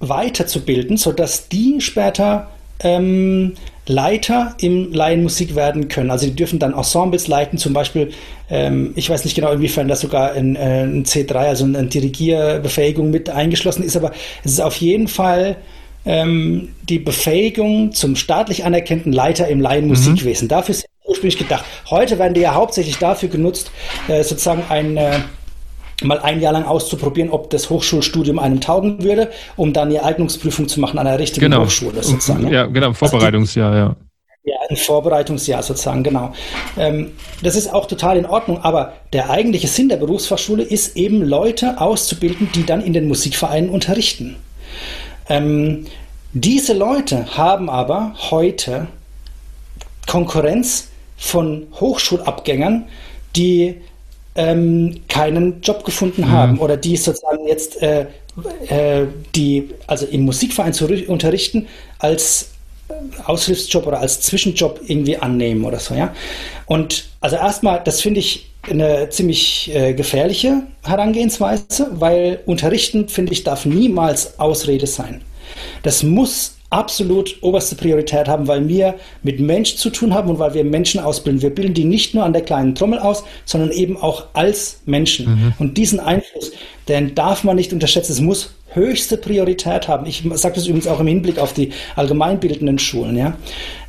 weiterzubilden, 0.00 0.96
sodass 0.96 1.48
die 1.48 1.80
später 1.80 2.48
ähm, 2.82 3.54
Leiter 3.86 4.54
im 4.60 4.92
Laienmusik 4.92 5.54
werden 5.54 5.88
können. 5.88 6.10
Also 6.10 6.26
die 6.26 6.34
dürfen 6.34 6.58
dann 6.58 6.74
Ensembles 6.74 7.28
leiten, 7.28 7.58
zum 7.58 7.72
Beispiel, 7.72 8.12
ähm, 8.48 8.92
ich 8.94 9.10
weiß 9.10 9.24
nicht 9.24 9.34
genau, 9.34 9.52
inwiefern 9.52 9.88
das 9.88 10.00
sogar 10.00 10.34
in, 10.34 10.56
äh, 10.56 10.84
ein 10.84 11.04
C3, 11.04 11.34
also 11.34 11.64
eine 11.64 11.84
Dirigierbefähigung 11.84 13.10
mit 13.10 13.28
eingeschlossen 13.30 13.82
ist, 13.82 13.96
aber 13.96 14.12
es 14.44 14.52
ist 14.52 14.60
auf 14.60 14.76
jeden 14.76 15.08
Fall 15.08 15.56
ähm, 16.06 16.68
die 16.88 16.98
Befähigung 16.98 17.92
zum 17.92 18.16
staatlich 18.16 18.64
anerkannten 18.64 19.12
Leiter 19.12 19.48
im 19.48 19.60
Laienmusikwesen. 19.60 20.46
Mhm. 20.46 20.50
Dafür 20.50 20.74
ist 20.74 20.86
ursprünglich 21.04 21.38
gedacht. 21.38 21.64
Heute 21.90 22.18
werden 22.18 22.34
die 22.34 22.40
ja 22.40 22.54
hauptsächlich 22.54 22.96
dafür 22.98 23.28
genutzt, 23.28 23.70
äh, 24.08 24.22
sozusagen 24.22 24.62
ein 24.68 24.96
äh, 24.96 25.18
mal 26.02 26.18
ein 26.20 26.40
Jahr 26.40 26.52
lang 26.52 26.64
auszuprobieren, 26.64 27.30
ob 27.30 27.50
das 27.50 27.70
Hochschulstudium 27.70 28.38
einem 28.38 28.60
taugen 28.60 29.02
würde, 29.02 29.30
um 29.56 29.72
dann 29.72 29.90
die 29.90 30.00
Eignungsprüfung 30.00 30.68
zu 30.68 30.80
machen 30.80 30.98
an 30.98 31.06
einer 31.06 31.18
richtigen 31.18 31.50
genau. 31.50 31.64
Hochschule 31.64 32.02
sozusagen. 32.02 32.48
Ja, 32.48 32.66
genau, 32.66 32.92
Vorbereitungsjahr, 32.92 33.76
ja. 33.76 33.96
Ja, 34.42 34.56
ein 34.70 34.76
Vorbereitungsjahr 34.76 35.62
sozusagen, 35.62 36.02
genau. 36.02 36.32
Ähm, 36.78 37.12
das 37.42 37.56
ist 37.56 37.72
auch 37.72 37.86
total 37.86 38.16
in 38.16 38.24
Ordnung, 38.24 38.58
aber 38.62 38.94
der 39.12 39.28
eigentliche 39.28 39.68
Sinn 39.68 39.90
der 39.90 39.98
Berufsfachschule 39.98 40.62
ist 40.62 40.96
eben 40.96 41.22
Leute 41.22 41.78
auszubilden, 41.78 42.48
die 42.54 42.64
dann 42.64 42.80
in 42.80 42.94
den 42.94 43.06
Musikvereinen 43.06 43.68
unterrichten. 43.68 44.36
Ähm, 45.28 45.86
diese 46.32 46.72
Leute 46.72 47.36
haben 47.36 47.68
aber 47.68 48.14
heute 48.30 48.86
Konkurrenz 50.06 50.88
von 51.18 51.66
Hochschulabgängern, 51.78 52.86
die 53.36 53.82
ähm, 54.34 55.00
keinen 55.08 55.60
Job 55.60 55.84
gefunden 55.84 56.22
mhm. 56.22 56.30
haben 56.30 56.58
oder 56.58 56.76
die 56.76 56.96
sozusagen 56.96 57.46
jetzt 57.46 57.82
äh, 57.82 58.06
äh, 58.68 59.06
die 59.34 59.70
also 59.86 60.06
im 60.06 60.22
Musikverein 60.22 60.72
zu 60.72 60.86
unterrichten 61.08 61.66
als 61.98 62.50
äh, 62.88 62.94
Aushilfsjob 63.24 63.86
oder 63.86 64.00
als 64.00 64.20
Zwischenjob 64.20 64.80
irgendwie 64.86 65.16
annehmen 65.16 65.64
oder 65.64 65.78
so, 65.78 65.94
ja. 65.94 66.14
Und 66.66 67.08
also 67.20 67.36
erstmal, 67.36 67.82
das 67.84 68.00
finde 68.00 68.20
ich 68.20 68.50
eine 68.62 69.08
ziemlich 69.10 69.74
äh, 69.74 69.94
gefährliche 69.94 70.62
Herangehensweise, 70.84 71.88
weil 71.92 72.40
Unterrichten, 72.46 73.08
finde 73.08 73.32
ich, 73.32 73.42
darf 73.42 73.64
niemals 73.64 74.38
Ausrede 74.38 74.86
sein. 74.86 75.22
Das 75.82 76.02
muss 76.02 76.56
absolut 76.70 77.36
oberste 77.42 77.74
Priorität 77.74 78.28
haben, 78.28 78.46
weil 78.46 78.68
wir 78.68 78.94
mit 79.22 79.40
Menschen 79.40 79.76
zu 79.76 79.90
tun 79.90 80.14
haben 80.14 80.30
und 80.30 80.38
weil 80.38 80.54
wir 80.54 80.64
Menschen 80.64 81.00
ausbilden. 81.00 81.42
Wir 81.42 81.50
bilden 81.50 81.74
die 81.74 81.84
nicht 81.84 82.14
nur 82.14 82.24
an 82.24 82.32
der 82.32 82.42
kleinen 82.42 82.74
Trommel 82.74 83.00
aus, 83.00 83.24
sondern 83.44 83.72
eben 83.72 83.96
auch 83.96 84.26
als 84.32 84.80
Menschen. 84.86 85.26
Mhm. 85.26 85.52
Und 85.58 85.76
diesen 85.76 85.98
Einfluss, 85.98 86.52
den 86.88 87.14
darf 87.14 87.42
man 87.44 87.56
nicht 87.56 87.72
unterschätzen. 87.72 88.12
Es 88.12 88.20
muss 88.20 88.54
höchste 88.72 89.16
Priorität 89.16 89.88
haben. 89.88 90.06
Ich 90.06 90.22
sage 90.34 90.54
das 90.54 90.66
übrigens 90.66 90.86
auch 90.86 91.00
im 91.00 91.08
Hinblick 91.08 91.38
auf 91.38 91.52
die 91.52 91.72
allgemeinbildenden 91.96 92.78
Schulen. 92.78 93.16
Ja. 93.16 93.36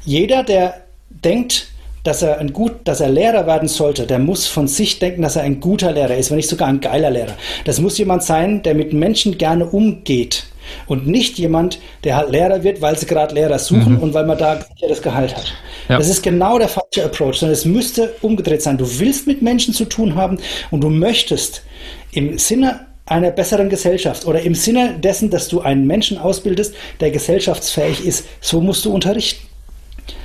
Jeder, 0.04 0.44
der 0.44 0.82
denkt, 1.10 1.68
dass 2.04 2.24
er 2.24 2.40
ein 2.40 2.52
gut, 2.52 2.74
dass 2.86 3.00
er 3.00 3.10
Lehrer 3.10 3.46
werden 3.46 3.68
sollte, 3.68 4.08
der 4.08 4.18
muss 4.18 4.48
von 4.48 4.68
sich 4.68 4.98
denken, 4.98 5.22
dass 5.22 5.36
er 5.36 5.44
ein 5.44 5.60
guter 5.60 5.92
Lehrer 5.92 6.18
ist, 6.18 6.32
wenn 6.32 6.38
nicht 6.38 6.50
sogar 6.50 6.68
ein 6.68 6.82
geiler 6.82 7.12
Lehrer. 7.12 7.36
Das 7.66 7.80
muss 7.80 8.00
jemand 8.00 8.24
sein, 8.24 8.64
der 8.64 8.74
mit 8.74 8.92
Menschen 8.92 9.38
gerne 9.38 9.68
umgeht 9.68 10.46
und 10.88 11.08
nicht 11.08 11.38
jemand, 11.38 11.80
der 12.04 12.18
halt 12.18 12.32
Lehrer 12.32 12.64
wird, 12.64 12.82
weil 12.82 12.98
sie 12.98 13.06
gerade 13.06 13.34
Lehrer 13.36 13.60
suchen 13.60 13.94
mhm. 13.94 14.00
und 14.00 14.14
weil 14.14 14.26
man 14.26 14.38
da 14.38 14.60
das 14.88 15.02
Gehalt 15.02 15.36
hat. 15.36 15.54
Ja. 15.90 15.98
Das 15.98 16.10
ist 16.10 16.24
genau 16.24 16.58
der 16.58 16.70
falsche 16.70 17.06
Approach, 17.06 17.36
sondern 17.40 17.54
es 17.54 17.66
müsste 17.66 18.14
umgedreht 18.22 18.62
sein. 18.62 18.78
Du 18.78 19.00
willst 19.00 19.28
mit 19.28 19.42
Menschen 19.42 19.74
zu 19.74 19.86
tun 19.86 20.16
haben 20.16 20.38
und 20.70 20.82
du 20.82 20.90
möchtest 20.90 21.64
im 22.12 22.38
Sinne 22.38 22.88
einer 23.06 23.32
besseren 23.32 23.70
Gesellschaft 23.70 24.26
oder 24.26 24.42
im 24.42 24.56
Sinne 24.56 24.98
dessen, 25.00 25.30
dass 25.30 25.48
du 25.50 25.62
einen 25.62 25.86
Menschen 25.86 26.18
ausbildest, 26.18 26.74
der 27.00 27.12
gesellschaftsfähig 27.12 28.06
ist, 28.06 28.26
so 28.40 28.62
musst 28.62 28.86
du 28.86 28.94
unterrichten. 28.94 29.48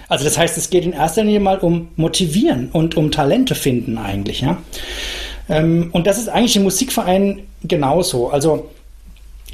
Also 0.09 0.25
das 0.25 0.39
heißt, 0.39 0.57
es 0.57 0.71
geht 0.71 0.85
in 0.85 0.93
erster 0.93 1.25
Linie 1.25 1.41
mal 1.41 1.59
um 1.59 1.89
Motivieren 1.97 2.69
und 2.73 2.97
um 2.97 3.11
Talente 3.11 3.55
finden 3.55 3.99
eigentlich, 3.99 4.41
ja. 4.41 4.63
Ähm, 5.49 5.91
und 5.93 6.07
das 6.07 6.19
ist 6.19 6.29
eigentlich 6.29 6.57
im 6.57 6.63
Musikverein 6.63 7.43
genauso. 7.63 8.31
Also 8.31 8.71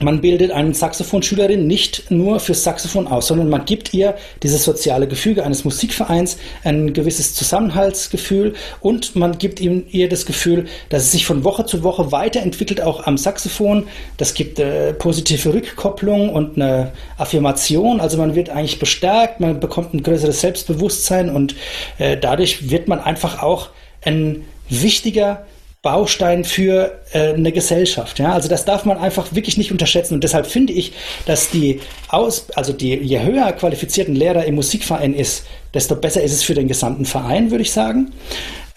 man 0.01 0.21
bildet 0.21 0.51
eine 0.51 0.75
Saxophonschülerin 0.75 1.67
nicht 1.67 2.11
nur 2.11 2.41
fürs 2.41 2.65
Saxophon 2.65 3.07
aus, 3.07 3.29
sondern 3.29 3.49
man 3.49 3.65
gibt 3.65 3.93
ihr 3.95 4.17
dieses 4.43 4.65
soziale 4.65 5.07
Gefüge 5.07 5.45
eines 5.45 5.65
Musikvereins, 5.65 6.39
ein 6.65 6.93
gewisses 6.93 7.35
Zusammenhaltsgefühl 7.35 8.55
und 8.81 9.15
man 9.17 9.39
gibt 9.39 9.61
ihr 9.61 10.09
das 10.09 10.27
Gefühl, 10.27 10.67
dass 10.89 11.03
es 11.03 11.13
sich 11.13 11.27
von 11.27 11.45
Woche 11.45 11.67
zu 11.67 11.83
Woche 11.83 12.11
weiterentwickelt, 12.11 12.81
auch 12.81 13.07
am 13.07 13.17
Saxophon. 13.17 13.87
Das 14.17 14.35
gibt 14.35 14.59
äh, 14.59 14.93
positive 14.95 15.53
Rückkopplung 15.53 16.31
und 16.31 16.57
eine 16.57 16.93
Affirmation. 17.19 18.01
Also 18.01 18.17
man 18.19 18.35
wird 18.35 18.51
eigentlich 18.51 18.79
bestärkt, 18.79 19.41
man 19.41 19.61
bekommt 19.61 19.95
ein 19.95 20.03
größeres 20.03 20.41
Selbstbewusstsein 20.41 21.31
und 21.31 21.55
äh, 21.99 22.17
dadurch 22.17 22.71
wird 22.71 22.89
man 22.89 22.99
einfach 22.99 23.43
auch 23.43 23.69
ein 24.05 24.45
wichtiger 24.69 25.47
Baustein 25.83 26.45
für 26.45 27.01
äh, 27.13 27.35
eine 27.35 27.51
Gesellschaft. 27.51 28.21
Ja? 28.21 28.33
Also 28.33 28.49
das 28.49 28.65
darf 28.65 28.85
man 28.85 28.99
einfach 28.99 29.35
wirklich 29.35 29.59
nicht 29.59 29.73
unterschätzen. 29.73 30.15
Und 30.15 30.25
deshalb 30.25 30.47
finde 30.47 30.73
ich, 30.73 30.93
dass 31.27 31.51
die 31.51 31.81
Aus, 32.09 32.47
also 32.55 32.73
die, 32.73 32.95
je 32.95 33.21
höher 33.21 33.51
qualifizierten 33.53 34.15
Lehrer 34.15 34.45
im 34.45 34.55
Musikverein 34.55 35.13
ist, 35.13 35.45
desto 35.75 35.97
besser 35.97 36.23
ist 36.23 36.33
es 36.33 36.45
für 36.45 36.55
den 36.55 36.69
gesamten 36.69 37.05
Verein, 37.05 37.51
würde 37.51 37.63
ich 37.63 37.73
sagen. 37.73 38.13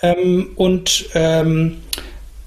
Ähm, 0.02 0.52
und 0.56 1.06
ähm, 1.14 1.78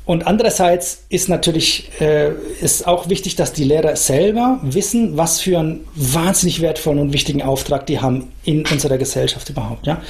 und 0.05 0.27
andererseits 0.27 1.05
ist 1.11 1.29
natürlich 1.29 1.91
äh, 2.01 2.31
ist 2.63 2.87
auch 2.87 3.11
wichtig, 3.11 3.37
dass 3.37 3.53
die 3.53 3.65
Lehrer 3.65 3.95
selber 3.95 4.59
wissen, 4.63 5.19
was 5.19 5.43
für 5.43 5.59
einen 5.59 5.87
wahnsinnig 5.95 6.63
wertvollen 6.63 6.99
und 6.99 7.13
wichtigen 7.13 7.43
Auftrag 7.43 7.85
die 7.85 8.01
haben 8.01 8.33
in 8.49 8.65
unserer 8.73 8.97
Gesellschaft 8.97 9.51
überhaupt. 9.51 9.87
Ja? 9.87 10.01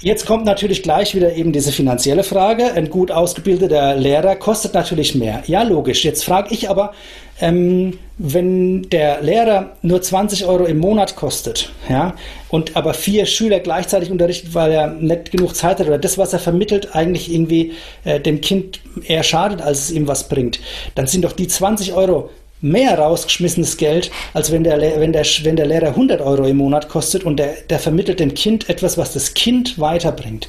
Jetzt 0.00 0.24
kommt 0.24 0.46
natürlich 0.46 0.82
gleich 0.82 1.14
wieder 1.14 1.34
eben 1.34 1.52
diese 1.52 1.72
finanzielle 1.72 2.24
Frage. 2.24 2.72
Ein 2.72 2.88
gut 2.88 3.10
ausgebildeter 3.10 3.96
Lehrer 3.96 4.34
kostet 4.36 4.72
natürlich 4.72 5.14
mehr. 5.14 5.42
Ja, 5.46 5.62
logisch. 5.62 6.02
Jetzt 6.02 6.24
frage 6.24 6.54
ich 6.54 6.70
aber, 6.70 6.94
ähm, 7.38 7.98
wenn 8.16 8.88
der 8.88 9.20
Lehrer 9.20 9.76
nur 9.82 10.00
20 10.00 10.46
Euro 10.46 10.64
im 10.64 10.78
Monat 10.78 11.16
kostet, 11.16 11.70
ja, 11.86 12.14
und 12.48 12.76
aber 12.76 12.94
vier 12.94 13.26
Schüler 13.26 13.60
gleichzeitig 13.60 14.10
unterrichtet, 14.10 14.54
weil 14.54 14.72
er 14.72 14.86
nicht 14.86 15.30
genug 15.30 15.54
Zeit 15.54 15.78
hat 15.78 15.86
oder 15.86 15.98
das, 15.98 16.16
was 16.16 16.32
er 16.32 16.38
vermittelt, 16.38 16.94
eigentlich 16.94 17.30
irgendwie 17.30 17.72
äh, 18.04 18.18
dem 18.20 18.40
Kind 18.40 18.80
eher 19.06 19.22
schadet, 19.22 19.60
als 19.60 19.80
es 19.80 19.90
ihm 19.90 20.08
was 20.08 20.30
bringt, 20.30 20.60
dann 20.94 21.06
sind 21.06 21.26
doch 21.26 21.32
die 21.32 21.46
20 21.46 21.92
Euro 21.92 22.30
mehr 22.60 22.98
rausgeschmissenes 22.98 23.76
Geld, 23.76 24.10
als 24.34 24.50
wenn 24.50 24.64
der, 24.64 24.80
wenn 25.00 25.12
der, 25.12 25.24
wenn 25.42 25.56
der 25.56 25.66
Lehrer 25.66 25.88
100 25.88 26.20
Euro 26.20 26.44
im 26.44 26.56
Monat 26.56 26.88
kostet 26.88 27.24
und 27.24 27.36
der, 27.36 27.54
der 27.68 27.78
vermittelt 27.78 28.20
dem 28.20 28.34
Kind 28.34 28.68
etwas, 28.68 28.96
was 28.96 29.12
das 29.12 29.34
Kind 29.34 29.78
weiterbringt. 29.78 30.48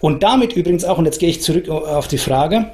Und 0.00 0.22
damit 0.22 0.52
übrigens 0.52 0.84
auch, 0.84 0.98
und 0.98 1.06
jetzt 1.06 1.20
gehe 1.20 1.30
ich 1.30 1.42
zurück 1.42 1.68
auf 1.68 2.08
die 2.08 2.18
Frage, 2.18 2.72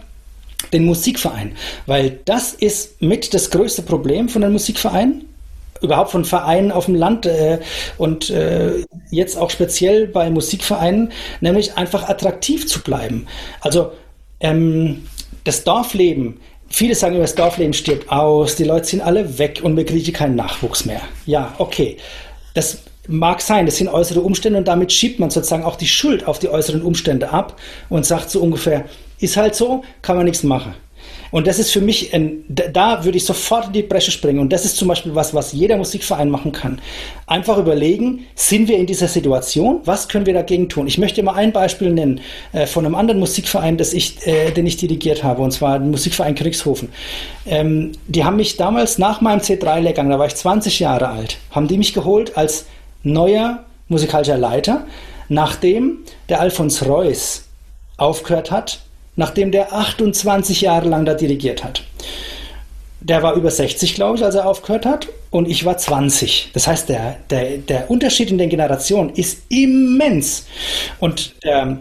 den 0.73 0.85
Musikverein, 0.85 1.53
weil 1.87 2.21
das 2.25 2.53
ist 2.53 3.03
mit 3.03 3.35
das 3.35 3.51
größte 3.51 3.83
Problem 3.83 4.29
von 4.29 4.43
den 4.43 4.53
Musikvereinen, 4.53 5.29
überhaupt 5.81 6.13
von 6.13 6.25
Vereinen 6.25 6.71
auf 6.71 6.87
dem 6.87 6.95
Land 6.95 7.27
äh, 7.27 7.59
und 7.99 8.31
äh, 8.31 8.85
jetzt 9.11 9.37
auch 9.37 9.51
speziell 9.51 10.07
bei 10.07 10.31
Musikvereinen, 10.31 11.13
nämlich 11.41 11.77
einfach 11.77 12.09
attraktiv 12.09 12.67
zu 12.69 12.81
bleiben. 12.83 13.27
Also 13.61 13.93
ähm, 14.41 15.07
das 15.45 15.65
Dorfleben, 15.65 16.41
viele 16.73 16.95
sagen 16.95 17.15
immer, 17.15 17.23
das 17.23 17.35
Dorfleben 17.35 17.73
stirbt 17.73 18.11
aus, 18.11 18.57
die 18.57 18.65
Leute 18.65 18.87
sind 18.87 19.03
alle 19.03 19.39
weg 19.39 19.61
und 19.63 19.77
wir 19.77 19.85
kriegen 19.85 20.13
keinen 20.13 20.35
Nachwuchs 20.35 20.85
mehr. 20.85 21.03
Ja, 21.27 21.55
okay. 21.59 21.99
Das 22.55 22.79
mag 23.09 23.41
sein, 23.41 23.67
das 23.67 23.77
sind 23.77 23.89
äußere 23.89 24.21
Umstände 24.21 24.59
und 24.59 24.69
damit 24.69 24.93
schiebt 24.93 25.21
man 25.21 25.31
sozusagen 25.31 25.65
auch 25.65 25.77
die 25.77 25.87
Schuld 25.87 26.27
auf 26.27 26.39
die 26.39 26.49
äußeren 26.49 26.83
Umstände 26.83 27.31
ab 27.31 27.59
und 27.89 28.07
sagt 28.07 28.31
so 28.31 28.41
ungefähr, 28.41 28.85
ist 29.19 29.37
halt 29.37 29.55
so, 29.55 29.85
kann 30.03 30.17
man 30.17 30.25
nichts 30.25 30.43
machen. 30.43 30.75
Und 31.33 31.47
das 31.47 31.59
ist 31.59 31.73
für 31.73 31.81
mich, 31.81 32.15
ein, 32.15 32.45
da 32.49 33.05
würde 33.05 33.17
ich 33.17 33.25
sofort 33.25 33.69
in 33.69 33.73
die 33.73 33.83
Bresche 33.83 34.11
springen. 34.11 34.39
Und 34.39 34.53
das 34.53 34.65
ist 34.67 34.77
zum 34.77 34.87
Beispiel 34.87 35.15
was, 35.15 35.35
was 35.35 35.53
jeder 35.53 35.79
Musikverein 35.79 36.29
machen 36.31 36.53
kann. 36.53 36.81
Einfach 37.27 37.57
überlegen, 37.57 38.27
sind 38.35 38.69
wir 38.69 38.77
in 38.77 38.87
dieser 38.87 39.09
Situation? 39.09 39.81
Was 39.87 40.09
können 40.09 40.27
wir 40.27 40.35
dagegen 40.35 40.69
tun? 40.69 40.87
Ich 40.87 40.99
möchte 40.99 41.23
mal 41.23 41.35
ein 41.35 41.51
Beispiel 41.51 41.91
nennen 41.91 42.21
äh, 42.53 42.67
von 42.67 42.85
einem 42.85 42.95
anderen 42.95 43.19
Musikverein, 43.19 43.79
das 43.79 43.95
ich, 43.95 44.25
äh, 44.27 44.51
den 44.51 44.67
ich 44.67 44.77
dirigiert 44.77 45.25
habe, 45.25 45.43
und 45.43 45.53
zwar 45.53 45.79
den 45.79 45.91
Musikverein 45.91 46.35
Kriegshofen. 46.35 46.91
Ähm, 47.47 47.93
die 48.07 48.25
haben 48.25 48.37
mich 48.37 48.59
damals 48.59 48.99
nach 48.99 49.23
meinem 49.23 49.41
C3-Lehrgang, 49.41 50.11
da 50.11 50.19
war 50.19 50.27
ich 50.27 50.35
20 50.35 50.81
Jahre 50.81 51.09
alt, 51.09 51.39
haben 51.51 51.67
die 51.67 51.79
mich 51.79 51.95
geholt 51.95 52.37
als 52.37 52.67
neuer 53.03 53.65
musikalischer 53.89 54.37
Leiter, 54.37 54.87
nachdem 55.31 56.01
der 56.29 56.41
Alfons 56.41 56.87
Reuss 56.87 57.45
aufgehört 57.97 58.51
hat 58.51 58.81
nachdem 59.17 59.53
der 59.53 59.73
28 59.73 60.63
Jahre 60.63 60.89
lang 60.89 61.05
da 61.05 61.15
dirigiert 61.15 61.65
hat. 61.65 61.83
Der 63.01 63.23
war 63.23 63.35
über 63.35 63.51
60, 63.51 63.95
glaube 63.95 64.17
ich, 64.17 64.25
als 64.25 64.37
er 64.37 64.47
aufgehört 64.47 64.87
hat, 64.87 65.09
und 65.31 65.49
ich 65.49 65.65
war 65.65 65.77
20. 65.77 66.51
Das 66.53 66.67
heißt, 66.67 66.89
der, 66.89 67.17
der, 67.31 67.59
der 67.59 67.91
Unterschied 67.91 68.31
in 68.31 68.39
den 68.39 68.51
Generationen 68.51 69.11
ist 69.11 69.43
immens. 69.49 70.47
Und 71.01 71.35
der 71.43 71.79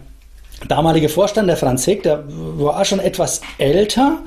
damalige 0.67 1.09
Vorstand, 1.09 1.47
der 1.47 1.57
Franz 1.57 1.85
Heck, 1.85 2.03
der 2.03 2.23
war 2.27 2.83
schon 2.85 2.99
etwas 2.99 3.41
älter 3.57 4.19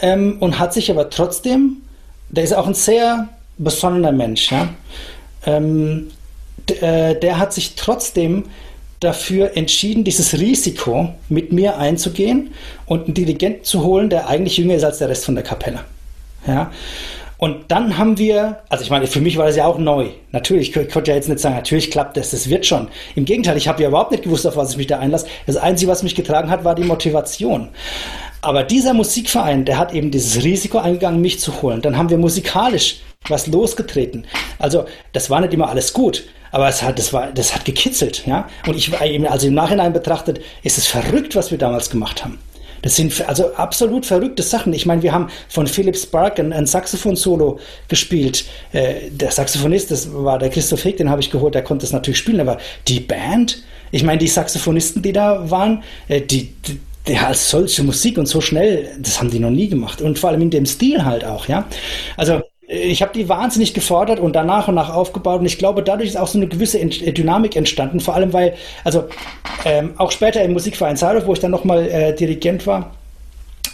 ähm, 0.00 0.38
und 0.40 0.58
hat 0.58 0.72
sich 0.72 0.90
aber 0.90 1.10
trotzdem, 1.10 1.82
der 2.30 2.44
ist 2.44 2.54
auch 2.54 2.66
ein 2.66 2.74
sehr 2.74 3.28
besonderer 3.58 4.12
Mensch, 4.12 4.50
ja? 4.50 4.68
Ähm, 5.46 6.10
äh, 6.66 7.14
der 7.16 7.38
hat 7.38 7.52
sich 7.52 7.74
trotzdem 7.74 8.44
dafür 9.00 9.56
entschieden, 9.56 10.04
dieses 10.04 10.38
Risiko 10.38 11.14
mit 11.28 11.52
mir 11.52 11.78
einzugehen 11.78 12.52
und 12.86 13.06
einen 13.06 13.14
Dirigenten 13.14 13.64
zu 13.64 13.82
holen, 13.82 14.10
der 14.10 14.28
eigentlich 14.28 14.58
jünger 14.58 14.74
ist 14.74 14.84
als 14.84 14.98
der 14.98 15.08
Rest 15.08 15.24
von 15.24 15.34
der 15.34 15.44
Kapelle. 15.44 15.80
Ja. 16.46 16.70
Und 17.38 17.70
dann 17.70 17.96
haben 17.96 18.18
wir, 18.18 18.58
also 18.68 18.84
ich 18.84 18.90
meine, 18.90 19.06
für 19.06 19.22
mich 19.22 19.38
war 19.38 19.46
das 19.46 19.56
ja 19.56 19.64
auch 19.64 19.78
neu. 19.78 20.08
Natürlich, 20.30 20.76
ich 20.76 20.92
konnte 20.92 21.10
ja 21.10 21.16
jetzt 21.16 21.30
nicht 21.30 21.40
sagen, 21.40 21.54
natürlich 21.54 21.90
klappt 21.90 22.18
das, 22.18 22.32
das 22.32 22.50
wird 22.50 22.66
schon. 22.66 22.88
Im 23.14 23.24
Gegenteil, 23.24 23.56
ich 23.56 23.66
habe 23.66 23.82
ja 23.82 23.88
überhaupt 23.88 24.10
nicht 24.10 24.24
gewusst, 24.24 24.46
auf 24.46 24.56
was 24.56 24.72
ich 24.72 24.76
mich 24.76 24.88
da 24.88 24.98
einlasse. 24.98 25.26
Das 25.46 25.56
Einzige, 25.56 25.90
was 25.90 26.02
mich 26.02 26.14
getragen 26.14 26.50
hat, 26.50 26.64
war 26.64 26.74
die 26.74 26.84
Motivation. 26.84 27.68
Aber 28.42 28.62
dieser 28.62 28.92
Musikverein, 28.92 29.64
der 29.64 29.78
hat 29.78 29.94
eben 29.94 30.10
dieses 30.10 30.44
Risiko 30.44 30.78
eingegangen, 30.78 31.22
mich 31.22 31.40
zu 31.40 31.62
holen. 31.62 31.80
Dann 31.80 31.96
haben 31.96 32.10
wir 32.10 32.18
musikalisch 32.18 33.00
was 33.28 33.46
losgetreten. 33.46 34.26
Also, 34.58 34.86
das 35.12 35.30
war 35.30 35.40
nicht 35.40 35.52
immer 35.52 35.68
alles 35.68 35.92
gut. 35.92 36.24
Aber 36.52 36.68
es 36.68 36.82
hat, 36.82 36.98
das 36.98 37.12
war, 37.12 37.30
das 37.32 37.54
hat 37.54 37.64
gekitzelt, 37.64 38.26
ja. 38.26 38.48
Und 38.66 38.76
ich 38.76 38.90
war 38.90 39.06
eben, 39.06 39.26
also 39.26 39.46
im 39.46 39.54
Nachhinein 39.54 39.92
betrachtet, 39.92 40.40
ist 40.64 40.78
es 40.78 40.86
verrückt, 40.86 41.36
was 41.36 41.50
wir 41.50 41.58
damals 41.58 41.90
gemacht 41.90 42.24
haben. 42.24 42.38
Das 42.82 42.96
sind 42.96 43.28
also 43.28 43.54
absolut 43.54 44.06
verrückte 44.06 44.42
Sachen. 44.42 44.72
Ich 44.72 44.86
meine, 44.86 45.02
wir 45.02 45.12
haben 45.12 45.28
von 45.48 45.66
Philip 45.66 45.96
Spark 45.96 46.40
ein, 46.40 46.52
ein 46.52 46.66
Saxophon-Solo 46.66 47.60
gespielt. 47.88 48.46
Äh, 48.72 49.10
der 49.10 49.30
Saxophonist, 49.30 49.90
das 49.90 50.12
war 50.12 50.38
der 50.38 50.48
Christoph 50.48 50.82
Hick, 50.82 50.96
den 50.96 51.10
habe 51.10 51.20
ich 51.20 51.30
geholt, 51.30 51.54
der 51.54 51.62
konnte 51.62 51.84
das 51.84 51.92
natürlich 51.92 52.18
spielen, 52.18 52.40
aber 52.40 52.58
die 52.88 53.00
Band, 53.00 53.62
ich 53.90 54.02
meine, 54.02 54.18
die 54.18 54.28
Saxophonisten, 54.28 55.02
die 55.02 55.12
da 55.12 55.50
waren, 55.50 55.82
äh, 56.08 56.22
die, 56.22 56.54
die 56.66 56.80
ja, 57.06 57.26
als 57.28 57.50
solche 57.50 57.82
Musik 57.82 58.18
und 58.18 58.26
so 58.26 58.40
schnell, 58.40 58.88
das 58.98 59.20
haben 59.20 59.30
die 59.30 59.40
noch 59.40 59.50
nie 59.50 59.68
gemacht. 59.68 60.00
Und 60.00 60.18
vor 60.18 60.30
allem 60.30 60.42
in 60.42 60.50
dem 60.50 60.66
Stil 60.66 61.04
halt 61.04 61.24
auch, 61.24 61.48
ja. 61.48 61.66
Also 62.16 62.42
ich 62.70 63.02
habe 63.02 63.12
die 63.12 63.28
wahnsinnig 63.28 63.74
gefordert 63.74 64.20
und 64.20 64.34
dann 64.36 64.46
nach 64.46 64.68
und 64.68 64.76
nach 64.76 64.94
aufgebaut. 64.94 65.40
Und 65.40 65.46
ich 65.46 65.58
glaube, 65.58 65.82
dadurch 65.82 66.08
ist 66.08 66.16
auch 66.16 66.28
so 66.28 66.38
eine 66.38 66.46
gewisse 66.46 66.78
Ent 66.78 67.02
äh, 67.02 67.12
Dynamik 67.12 67.56
entstanden, 67.56 67.98
vor 67.98 68.14
allem 68.14 68.32
weil, 68.32 68.54
also 68.84 69.08
ähm, 69.64 69.94
auch 69.96 70.12
später 70.12 70.42
im 70.42 70.52
Musikverein 70.52 70.96
Zahlhof, 70.96 71.26
wo 71.26 71.32
ich 71.32 71.40
dann 71.40 71.50
nochmal 71.50 71.88
äh, 71.88 72.14
Dirigent 72.14 72.66
war, 72.68 72.92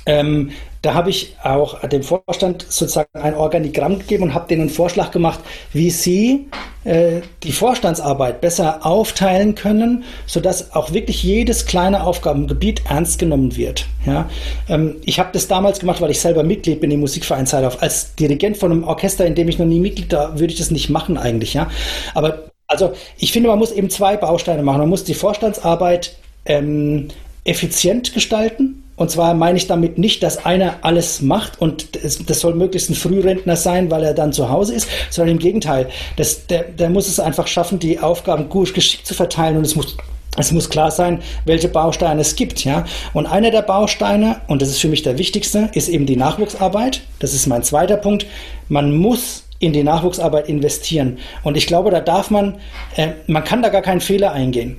ähm, 0.07 0.51
da 0.87 0.95
habe 0.95 1.11
ich 1.11 1.35
auch 1.43 1.81
dem 1.89 2.05
Vorstand 2.05 2.65
sozusagen 2.69 3.09
ein 3.15 3.35
Organigramm 3.35 3.99
gegeben 3.99 4.23
und 4.23 4.35
habe 4.35 4.47
denen 4.47 4.61
einen 4.63 4.71
Vorschlag 4.71 5.11
gemacht, 5.11 5.41
wie 5.73 5.91
sie 5.91 6.47
äh, 6.85 7.23
die 7.43 7.51
Vorstandsarbeit 7.51 8.41
besser 8.41 8.87
aufteilen 8.87 9.57
können, 9.57 10.05
sodass 10.27 10.77
auch 10.77 10.93
wirklich 10.93 11.25
jedes 11.25 11.67
kleine 11.67 12.05
Aufgabengebiet 12.05 12.83
ernst 12.89 13.19
genommen 13.19 13.57
wird. 13.57 13.87
Ja? 14.07 14.31
Ähm, 14.69 14.99
ich 15.05 15.19
habe 15.19 15.31
das 15.33 15.49
damals 15.49 15.81
gemacht, 15.81 16.01
weil 16.01 16.13
ich 16.13 16.21
selber 16.21 16.45
Mitglied 16.45 16.81
bin 16.81 16.93
im 16.93 17.01
Musikverein 17.01 17.49
Zeitlauf. 17.49 17.83
Als 17.83 18.15
Dirigent 18.15 18.57
von 18.57 18.71
einem 18.71 18.85
Orchester, 18.85 19.27
in 19.27 19.35
dem 19.35 19.49
ich 19.49 19.59
noch 19.59 19.67
nie 19.67 19.81
Mitglied 19.81 20.13
war, 20.13 20.39
würde 20.39 20.53
ich 20.53 20.59
das 20.61 20.71
nicht 20.71 20.89
machen 20.89 21.19
eigentlich. 21.19 21.53
Ja? 21.53 21.69
Aber 22.15 22.45
also 22.69 22.93
ich 23.19 23.33
finde, 23.33 23.49
man 23.49 23.59
muss 23.59 23.73
eben 23.73 23.91
zwei 23.91 24.17
Bausteine 24.17 24.63
machen. 24.63 24.79
Man 24.79 24.89
muss 24.89 25.03
die 25.03 25.15
Vorstandsarbeit 25.15 26.15
ähm, 26.45 27.09
effizient 27.43 28.15
gestalten 28.15 28.85
und 28.97 29.11
zwar 29.11 29.35
meine 29.35 29.59
ich 29.59 29.67
damit 29.67 29.99
nicht, 29.99 30.23
dass 30.23 30.45
einer 30.45 30.79
alles 30.83 31.21
macht 31.21 31.61
und 31.61 32.03
das, 32.03 32.19
das, 32.25 32.41
soll 32.41 32.55
möglichst 32.55 32.91
ein 32.91 32.95
Frührentner 32.95 33.57
sein, 33.57 33.91
weil 33.91 34.03
er 34.03 34.15
dann 34.15 34.33
zu 34.33 34.49
Hause 34.49 34.75
ist, 34.75 34.89
sondern 35.11 35.37
im 35.37 35.39
Gegenteil. 35.39 35.89
Das, 36.17 36.47
der, 36.47 36.65
der 36.65 36.91
muss 36.91 37.07
es 37.07 37.21
einfach 37.21 37.47
schaffen, 37.47 37.79
die 37.79 38.01
Aufgaben 38.01 38.49
gut 38.49 38.73
geschickt 38.75 39.07
zu 39.07 39.15
verteilen 39.15 39.59
und 39.59 39.65
es 39.65 39.77
muss 39.77 39.97
es 40.39 40.53
muss 40.53 40.69
klar 40.69 40.91
sein, 40.91 41.23
welche 41.47 41.69
Bausteine 41.69 42.21
es 42.21 42.37
gibt, 42.37 42.65
ja. 42.65 42.85
Und 43.15 43.27
einer 43.27 43.51
der 43.51 43.63
Bausteine, 43.63 44.43
und 44.49 44.61
das 44.61 44.69
ist 44.69 44.81
für 44.81 44.89
mich 44.89 45.03
der 45.03 45.17
wichtigste, 45.17 45.71
ist 45.73 45.89
eben 45.89 46.05
die 46.05 46.17
Nachwuchsarbeit. 46.17 47.01
Das 47.21 47.33
ist 47.33 47.47
mein 47.47 47.63
zweiter 47.63 47.97
Punkt. 47.97 48.27
Man 48.69 48.95
muss 48.95 49.45
in 49.61 49.73
die 49.73 49.83
Nachwuchsarbeit 49.83 50.49
investieren. 50.49 51.19
Und 51.43 51.57
ich 51.57 51.67
glaube, 51.67 51.91
da 51.91 52.01
darf 52.01 52.31
man, 52.31 52.57
äh, 52.97 53.13
man 53.27 53.45
kann 53.45 53.63
da 53.63 53.71
gar 53.71 53.81
keinen 53.81 54.03
Fehler 54.03 54.33
eingehen. 54.33 54.79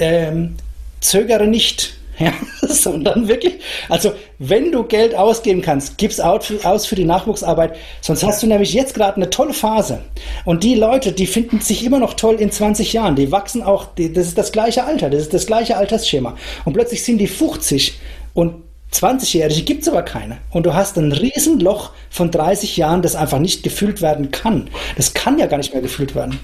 Ähm, 0.00 0.56
zögere 1.00 1.46
nicht, 1.46 1.95
Ja, 2.18 2.32
sondern 2.62 3.28
wirklich, 3.28 3.58
also 3.90 4.12
wenn 4.38 4.72
du 4.72 4.84
Geld 4.84 5.14
ausgeben 5.14 5.60
kannst, 5.60 5.98
gib's 5.98 6.18
aus 6.18 6.86
für 6.86 6.94
die 6.94 7.04
Nachwuchsarbeit, 7.04 7.76
sonst 8.00 8.24
hast 8.24 8.42
du 8.42 8.46
nämlich 8.46 8.72
jetzt 8.72 8.94
gerade 8.94 9.16
eine 9.16 9.28
tolle 9.28 9.52
Phase. 9.52 10.00
Und 10.46 10.64
die 10.64 10.74
Leute, 10.74 11.12
die 11.12 11.26
finden 11.26 11.60
sich 11.60 11.84
immer 11.84 11.98
noch 11.98 12.14
toll 12.14 12.36
in 12.36 12.50
20 12.50 12.94
Jahren, 12.94 13.16
die 13.16 13.32
wachsen 13.32 13.62
auch, 13.62 13.86
die, 13.94 14.12
das 14.12 14.28
ist 14.28 14.38
das 14.38 14.50
gleiche 14.50 14.84
Alter, 14.84 15.10
das 15.10 15.22
ist 15.22 15.34
das 15.34 15.46
gleiche 15.46 15.76
Altersschema. 15.76 16.36
Und 16.64 16.72
plötzlich 16.72 17.04
sind 17.04 17.18
die 17.18 17.28
50 17.28 17.98
und 18.32 18.62
20-Jährige 18.92 19.62
gibt 19.62 19.82
es 19.82 19.88
aber 19.88 20.02
keine. 20.02 20.38
Und 20.50 20.64
du 20.64 20.72
hast 20.72 20.96
ein 20.96 21.12
Riesenloch 21.12 21.90
von 22.08 22.30
30 22.30 22.76
Jahren, 22.76 23.02
das 23.02 23.14
einfach 23.14 23.40
nicht 23.40 23.62
gefüllt 23.62 24.00
werden 24.00 24.30
kann. 24.30 24.70
Das 24.96 25.12
kann 25.12 25.38
ja 25.38 25.46
gar 25.46 25.58
nicht 25.58 25.72
mehr 25.72 25.82
gefüllt 25.82 26.14
werden. 26.14 26.38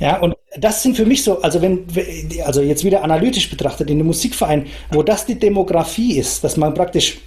Ja, 0.00 0.18
und 0.18 0.34
das 0.56 0.82
sind 0.82 0.96
für 0.96 1.04
mich 1.04 1.22
so, 1.22 1.42
also 1.42 1.60
wenn, 1.60 1.86
also 2.44 2.62
jetzt 2.62 2.84
wieder 2.84 3.04
analytisch 3.04 3.50
betrachtet, 3.50 3.90
in 3.90 3.98
einem 3.98 4.06
Musikverein, 4.06 4.66
wo 4.90 5.02
das 5.02 5.26
die 5.26 5.38
Demografie 5.38 6.18
ist, 6.18 6.42
dass 6.42 6.56
man 6.56 6.72
praktisch 6.74 7.18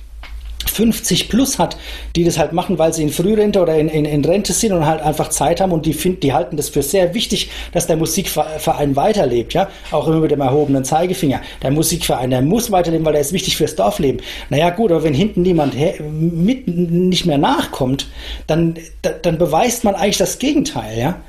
50 0.65 1.29
plus 1.29 1.59
hat, 1.59 1.77
die 2.15 2.23
das 2.23 2.39
halt 2.39 2.53
machen, 2.53 2.79
weil 2.79 2.93
sie 2.93 3.03
in 3.03 3.09
Frührente 3.09 3.61
oder 3.61 3.75
in, 3.77 3.89
in, 3.89 4.05
in 4.05 4.25
Rente 4.25 4.53
sind 4.53 4.71
und 4.71 4.85
halt 4.85 5.01
einfach 5.01 5.29
Zeit 5.29 5.61
haben 5.61 5.71
und 5.71 5.85
die 5.85 5.93
finden, 5.93 6.21
die 6.21 6.33
halten 6.33 6.57
das 6.57 6.69
für 6.69 6.81
sehr 6.81 7.13
wichtig, 7.13 7.51
dass 7.73 7.85
der 7.85 7.97
Musikverein 7.97 8.95
weiterlebt, 8.95 9.53
ja, 9.53 9.69
auch 9.91 10.07
immer 10.07 10.19
mit 10.19 10.31
dem 10.31 10.41
erhobenen 10.41 10.83
Zeigefinger. 10.83 11.41
Der 11.61 11.71
Musikverein, 11.71 12.31
der 12.31 12.41
muss 12.41 12.71
weiterleben, 12.71 13.05
weil 13.05 13.13
der 13.13 13.21
ist 13.21 13.33
wichtig 13.33 13.57
fürs 13.57 13.75
Dorfleben. 13.75 14.21
Naja, 14.49 14.69
gut, 14.71 14.91
aber 14.91 15.03
wenn 15.03 15.13
hinten 15.13 15.43
niemand 15.43 15.75
mit 16.09 16.67
nicht 16.67 17.25
mehr 17.25 17.37
nachkommt, 17.37 18.07
dann, 18.47 18.75
dann 19.21 19.37
beweist 19.37 19.83
man 19.83 19.95
eigentlich 19.95 20.17
das 20.17 20.39
Gegenteil, 20.39 20.97
ja. 20.97 21.21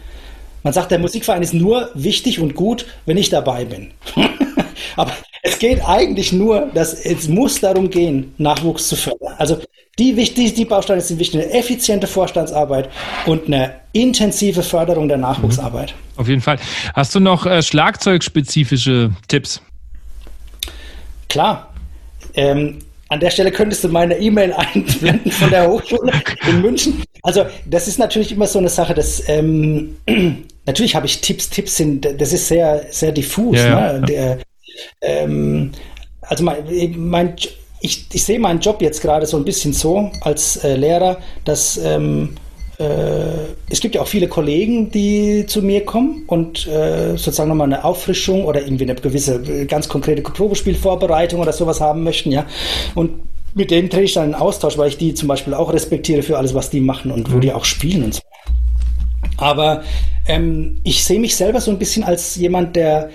Man 0.64 0.72
sagt, 0.72 0.90
der 0.90 0.98
Musikverein 0.98 1.42
ist 1.42 1.54
nur 1.54 1.90
wichtig 1.94 2.40
und 2.40 2.54
gut, 2.54 2.86
wenn 3.06 3.16
ich 3.16 3.28
dabei 3.28 3.64
bin. 3.66 3.92
Aber 4.96 5.12
es 5.42 5.58
geht 5.58 5.86
eigentlich 5.86 6.32
nur, 6.32 6.70
dass 6.72 6.94
es 6.94 7.28
muss 7.28 7.60
darum 7.60 7.90
gehen, 7.90 8.34
Nachwuchs 8.38 8.88
zu 8.88 8.96
fördern. 8.96 9.34
Also 9.36 9.60
die, 9.98 10.14
die, 10.14 10.54
die 10.54 10.64
Bausteine 10.64 11.02
sind 11.02 11.20
wichtig, 11.20 11.42
eine 11.42 11.52
effiziente 11.52 12.06
Vorstandsarbeit 12.06 12.88
und 13.26 13.46
eine 13.46 13.74
intensive 13.92 14.62
Förderung 14.62 15.06
der 15.06 15.18
Nachwuchsarbeit. 15.18 15.92
Mhm. 15.92 16.20
Auf 16.20 16.28
jeden 16.28 16.40
Fall. 16.40 16.58
Hast 16.94 17.14
du 17.14 17.20
noch 17.20 17.44
äh, 17.46 17.62
schlagzeugspezifische 17.62 19.10
Tipps? 19.28 19.60
Klar. 21.28 21.72
Ähm, 22.34 22.78
an 23.08 23.20
der 23.20 23.30
Stelle 23.30 23.50
könntest 23.50 23.84
du 23.84 23.88
meine 23.88 24.18
E-Mail 24.18 24.52
einblenden 24.56 25.30
von 25.30 25.50
der 25.50 25.68
Hochschule 25.68 26.12
in 26.48 26.62
München. 26.62 27.02
Also 27.22 27.46
das 27.66 27.88
ist 27.88 27.98
natürlich 27.98 28.32
immer 28.32 28.46
so 28.46 28.58
eine 28.58 28.68
Sache, 28.68 28.94
dass 28.94 29.28
ähm, 29.28 29.96
natürlich 30.66 30.94
habe 30.94 31.06
ich 31.06 31.20
Tipps. 31.20 31.48
Tipps 31.50 31.76
sind, 31.76 32.08
das 32.20 32.32
ist 32.32 32.48
sehr, 32.48 32.86
sehr 32.90 33.12
diffus. 33.12 33.56
Ja, 33.56 33.92
ne? 33.92 33.98
ja. 33.98 33.98
Der, 34.00 34.38
ähm, 35.02 35.72
also 36.22 36.44
mein, 36.44 36.64
mein 36.96 37.36
ich, 37.80 38.06
ich 38.12 38.24
sehe 38.24 38.38
meinen 38.38 38.60
Job 38.60 38.80
jetzt 38.80 39.02
gerade 39.02 39.26
so 39.26 39.36
ein 39.36 39.44
bisschen 39.44 39.74
so 39.74 40.10
als 40.22 40.56
äh, 40.64 40.74
Lehrer, 40.74 41.18
dass 41.44 41.76
ähm, 41.76 42.34
äh, 42.34 42.43
es 42.78 43.80
gibt 43.80 43.94
ja 43.94 44.00
auch 44.00 44.08
viele 44.08 44.26
Kollegen, 44.28 44.90
die 44.90 45.46
zu 45.46 45.62
mir 45.62 45.84
kommen 45.84 46.24
und 46.26 46.66
äh, 46.66 47.10
sozusagen 47.10 47.48
nochmal 47.48 47.68
eine 47.68 47.84
Auffrischung 47.84 48.44
oder 48.44 48.62
irgendwie 48.62 48.84
eine 48.84 48.96
gewisse 48.96 49.36
äh, 49.36 49.64
ganz 49.66 49.88
konkrete 49.88 50.22
Probespielvorbereitung 50.22 51.40
oder 51.40 51.52
sowas 51.52 51.80
haben 51.80 52.02
möchten, 52.02 52.32
ja. 52.32 52.46
Und 52.94 53.10
mit 53.54 53.70
denen 53.70 53.90
trete 53.90 54.04
ich 54.04 54.14
dann 54.14 54.24
einen 54.24 54.34
Austausch, 54.34 54.76
weil 54.76 54.88
ich 54.88 54.98
die 54.98 55.14
zum 55.14 55.28
Beispiel 55.28 55.54
auch 55.54 55.72
respektiere 55.72 56.22
für 56.22 56.36
alles, 56.36 56.54
was 56.54 56.70
die 56.70 56.80
machen 56.80 57.12
und 57.12 57.30
wo 57.30 57.36
mhm. 57.36 57.40
die 57.42 57.52
auch 57.52 57.64
spielen 57.64 58.04
und 58.04 58.14
so. 58.14 58.20
Aber 59.36 59.82
ähm, 60.26 60.80
ich 60.82 61.04
sehe 61.04 61.20
mich 61.20 61.36
selber 61.36 61.60
so 61.60 61.70
ein 61.70 61.78
bisschen 61.78 62.02
als 62.02 62.34
jemand, 62.36 62.74
der, 62.74 63.10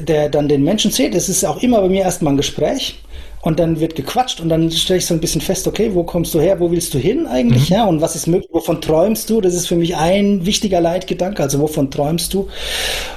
der 0.00 0.28
dann 0.28 0.48
den 0.48 0.64
Menschen 0.64 0.90
sieht. 0.90 1.14
Es 1.14 1.28
ist 1.28 1.44
auch 1.44 1.62
immer 1.62 1.80
bei 1.80 1.88
mir 1.88 2.02
erstmal 2.02 2.32
ein 2.32 2.36
Gespräch 2.36 3.01
und 3.42 3.58
dann 3.58 3.80
wird 3.80 3.96
gequatscht 3.96 4.40
und 4.40 4.48
dann 4.48 4.70
stelle 4.70 4.98
ich 4.98 5.06
so 5.06 5.14
ein 5.14 5.20
bisschen 5.20 5.40
fest, 5.40 5.66
okay, 5.66 5.90
wo 5.92 6.04
kommst 6.04 6.32
du 6.32 6.40
her, 6.40 6.60
wo 6.60 6.70
willst 6.70 6.94
du 6.94 6.98
hin 6.98 7.26
eigentlich, 7.26 7.70
mhm. 7.70 7.76
ja, 7.76 7.84
und 7.84 8.00
was 8.00 8.14
ist 8.14 8.28
möglich, 8.28 8.48
wovon 8.52 8.80
träumst 8.80 9.28
du? 9.28 9.40
Das 9.40 9.52
ist 9.52 9.66
für 9.66 9.74
mich 9.74 9.96
ein 9.96 10.46
wichtiger 10.46 10.80
Leitgedanke, 10.80 11.42
also 11.42 11.58
wovon 11.58 11.90
träumst 11.90 12.32
du? 12.34 12.48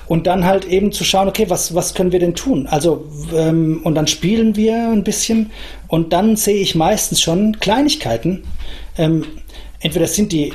Und 0.08 0.26
dann 0.26 0.44
halt 0.44 0.66
eben 0.66 0.92
zu 0.92 1.04
schauen, 1.04 1.28
okay, 1.28 1.46
was, 1.50 1.76
was 1.76 1.94
können 1.94 2.12
wir 2.12 2.20
denn 2.20 2.34
tun? 2.34 2.66
Also, 2.66 3.06
ähm, 3.36 3.82
und 3.84 3.94
dann 3.94 4.08
spielen 4.08 4.56
wir 4.56 4.90
ein 4.90 5.04
bisschen 5.04 5.52
und 5.88 6.12
dann 6.12 6.36
sehe 6.36 6.58
ich 6.58 6.74
meistens 6.74 7.22
schon 7.22 7.60
Kleinigkeiten. 7.60 8.44
Ähm, 8.98 9.26
entweder 9.80 10.08
sind 10.08 10.32
die 10.32 10.54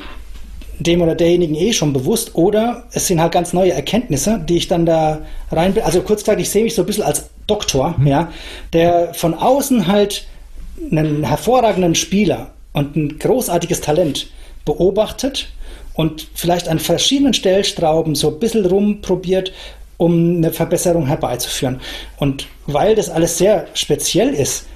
dem 0.81 1.03
oder 1.03 1.15
derjenigen 1.15 1.55
eh 1.55 1.73
schon 1.73 1.93
bewusst 1.93 2.35
oder 2.35 2.85
es 2.93 3.07
sind 3.07 3.21
halt 3.21 3.33
ganz 3.33 3.53
neue 3.53 3.73
Erkenntnisse, 3.73 4.41
die 4.49 4.57
ich 4.57 4.67
dann 4.67 4.87
da 4.87 5.21
rein, 5.53 5.75
also 5.83 6.01
kurz 6.01 6.23
gesagt, 6.23 6.41
ich 6.41 6.51
sehe 6.51 6.65
mich 6.65 6.75
so 6.75 6.83
ein 6.83 6.87
bisschen 6.87 7.05
als 7.05 7.31
Doktor, 7.47 7.95
mhm. 7.99 8.07
ja, 8.07 8.33
der 8.73 9.13
von 9.15 9.35
außen 9.35 9.87
halt 9.87 10.27
einen 10.91 11.25
hervorragenden 11.25 11.95
Spieler 11.95 12.51
und 12.73 12.97
ein 12.97 13.19
großartiges 13.19 13.81
Talent 13.81 14.29
beobachtet 14.65 15.53
und 15.95 16.29
vielleicht 16.35 16.69
an 16.69 16.79
verschiedenen 16.79 17.35
Stellstrauben 17.35 18.15
so 18.15 18.29
ein 18.29 18.39
bisschen 18.39 18.65
rumprobiert, 18.65 19.53
um 19.99 20.37
eine 20.37 20.51
Verbesserung 20.51 21.07
herbeizuführen. 21.07 21.81
Und 22.19 22.47
weil 22.67 22.95
das 22.95 23.11
alles 23.11 23.37
sehr 23.37 23.67
speziell 23.75 24.33
ist, 24.33 24.67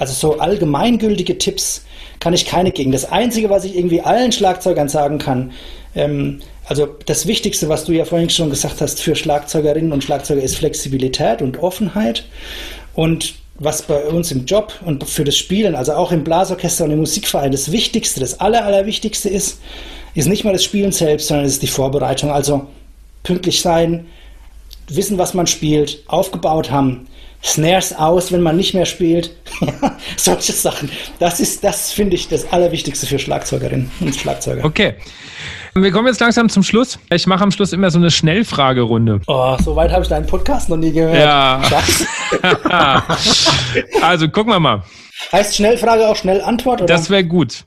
also 0.00 0.14
so 0.14 0.38
allgemeingültige 0.38 1.38
Tipps, 1.38 1.84
kann 2.20 2.32
ich 2.32 2.46
keine 2.46 2.72
gegen. 2.72 2.90
Das 2.90 3.10
Einzige, 3.10 3.50
was 3.50 3.64
ich 3.64 3.76
irgendwie 3.76 4.00
allen 4.00 4.32
Schlagzeugern 4.32 4.88
sagen 4.88 5.18
kann, 5.18 5.52
ähm, 5.94 6.40
also 6.64 6.88
das 7.06 7.26
Wichtigste, 7.26 7.68
was 7.68 7.84
du 7.84 7.92
ja 7.92 8.04
vorhin 8.04 8.30
schon 8.30 8.50
gesagt 8.50 8.80
hast 8.80 9.00
für 9.00 9.14
Schlagzeugerinnen 9.14 9.92
und 9.92 10.04
Schlagzeuger, 10.04 10.42
ist 10.42 10.56
Flexibilität 10.56 11.42
und 11.42 11.62
Offenheit. 11.62 12.24
Und 12.94 13.34
was 13.56 13.82
bei 13.82 14.04
uns 14.04 14.30
im 14.32 14.46
Job 14.46 14.72
und 14.84 15.04
für 15.04 15.24
das 15.24 15.36
Spielen, 15.36 15.74
also 15.74 15.92
auch 15.92 16.12
im 16.12 16.24
Blasorchester 16.24 16.84
und 16.84 16.92
im 16.92 17.00
Musikverein, 17.00 17.52
das 17.52 17.70
Wichtigste, 17.72 18.20
das 18.20 18.40
Aller, 18.40 18.64
Allerwichtigste 18.64 19.28
ist, 19.28 19.60
ist 20.14 20.28
nicht 20.28 20.44
mal 20.44 20.52
das 20.52 20.64
Spielen 20.64 20.92
selbst, 20.92 21.28
sondern 21.28 21.44
es 21.44 21.54
ist 21.54 21.62
die 21.62 21.66
Vorbereitung. 21.66 22.30
Also 22.30 22.66
pünktlich 23.22 23.60
sein, 23.60 24.06
wissen, 24.88 25.18
was 25.18 25.34
man 25.34 25.46
spielt, 25.46 26.02
aufgebaut 26.06 26.70
haben, 26.70 27.06
Snares 27.42 27.92
aus, 27.94 28.32
wenn 28.32 28.42
man 28.42 28.56
nicht 28.56 28.74
mehr 28.74 28.86
spielt. 28.86 29.34
Solche 30.16 30.52
Sachen. 30.52 30.90
Das 31.18 31.40
ist, 31.40 31.64
das 31.64 31.92
finde 31.92 32.16
ich 32.16 32.28
das 32.28 32.52
Allerwichtigste 32.52 33.06
für 33.06 33.18
Schlagzeugerinnen 33.18 33.90
und 34.00 34.14
Schlagzeuger. 34.14 34.64
Okay. 34.64 34.94
Wir 35.74 35.92
kommen 35.92 36.08
jetzt 36.08 36.20
langsam 36.20 36.48
zum 36.48 36.64
Schluss. 36.64 36.98
Ich 37.10 37.26
mache 37.26 37.44
am 37.44 37.52
Schluss 37.52 37.72
immer 37.72 37.90
so 37.90 37.98
eine 37.98 38.10
Schnellfragerunde. 38.10 39.20
Oh, 39.28 39.56
so 39.62 39.76
weit 39.76 39.92
habe 39.92 40.02
ich 40.02 40.08
deinen 40.08 40.26
Podcast 40.26 40.68
noch 40.68 40.76
nie 40.76 40.92
gehört. 40.92 41.16
Ja. 41.16 41.62
also 44.02 44.28
gucken 44.28 44.52
wir 44.52 44.60
mal. 44.60 44.82
Heißt 45.30 45.54
Schnellfrage 45.54 46.08
auch 46.08 46.16
Schnellantwort? 46.16 46.82
Oder? 46.82 46.92
Das 46.92 47.08
wäre 47.08 47.24
gut. 47.24 47.64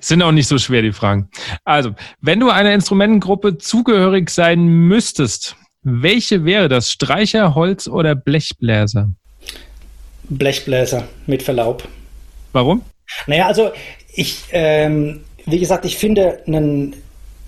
Sind 0.00 0.22
auch 0.22 0.32
nicht 0.32 0.46
so 0.46 0.58
schwer, 0.58 0.82
die 0.82 0.92
Fragen. 0.92 1.28
Also, 1.64 1.90
wenn 2.20 2.40
du 2.40 2.50
einer 2.50 2.72
Instrumentengruppe 2.72 3.58
zugehörig 3.58 4.30
sein 4.30 4.64
müsstest, 4.64 5.56
welche 5.82 6.44
wäre 6.44 6.68
das? 6.68 6.90
Streicher, 6.90 7.54
Holz 7.54 7.88
oder 7.88 8.14
Blechbläser? 8.14 9.10
Blechbläser, 10.28 11.04
mit 11.26 11.42
Verlaub. 11.42 11.86
Warum? 12.52 12.82
Naja, 13.26 13.46
also 13.46 13.70
ich, 14.12 14.44
ähm, 14.52 15.20
wie 15.46 15.58
gesagt, 15.58 15.84
ich 15.84 15.96
finde 15.96 16.42
einen 16.46 16.94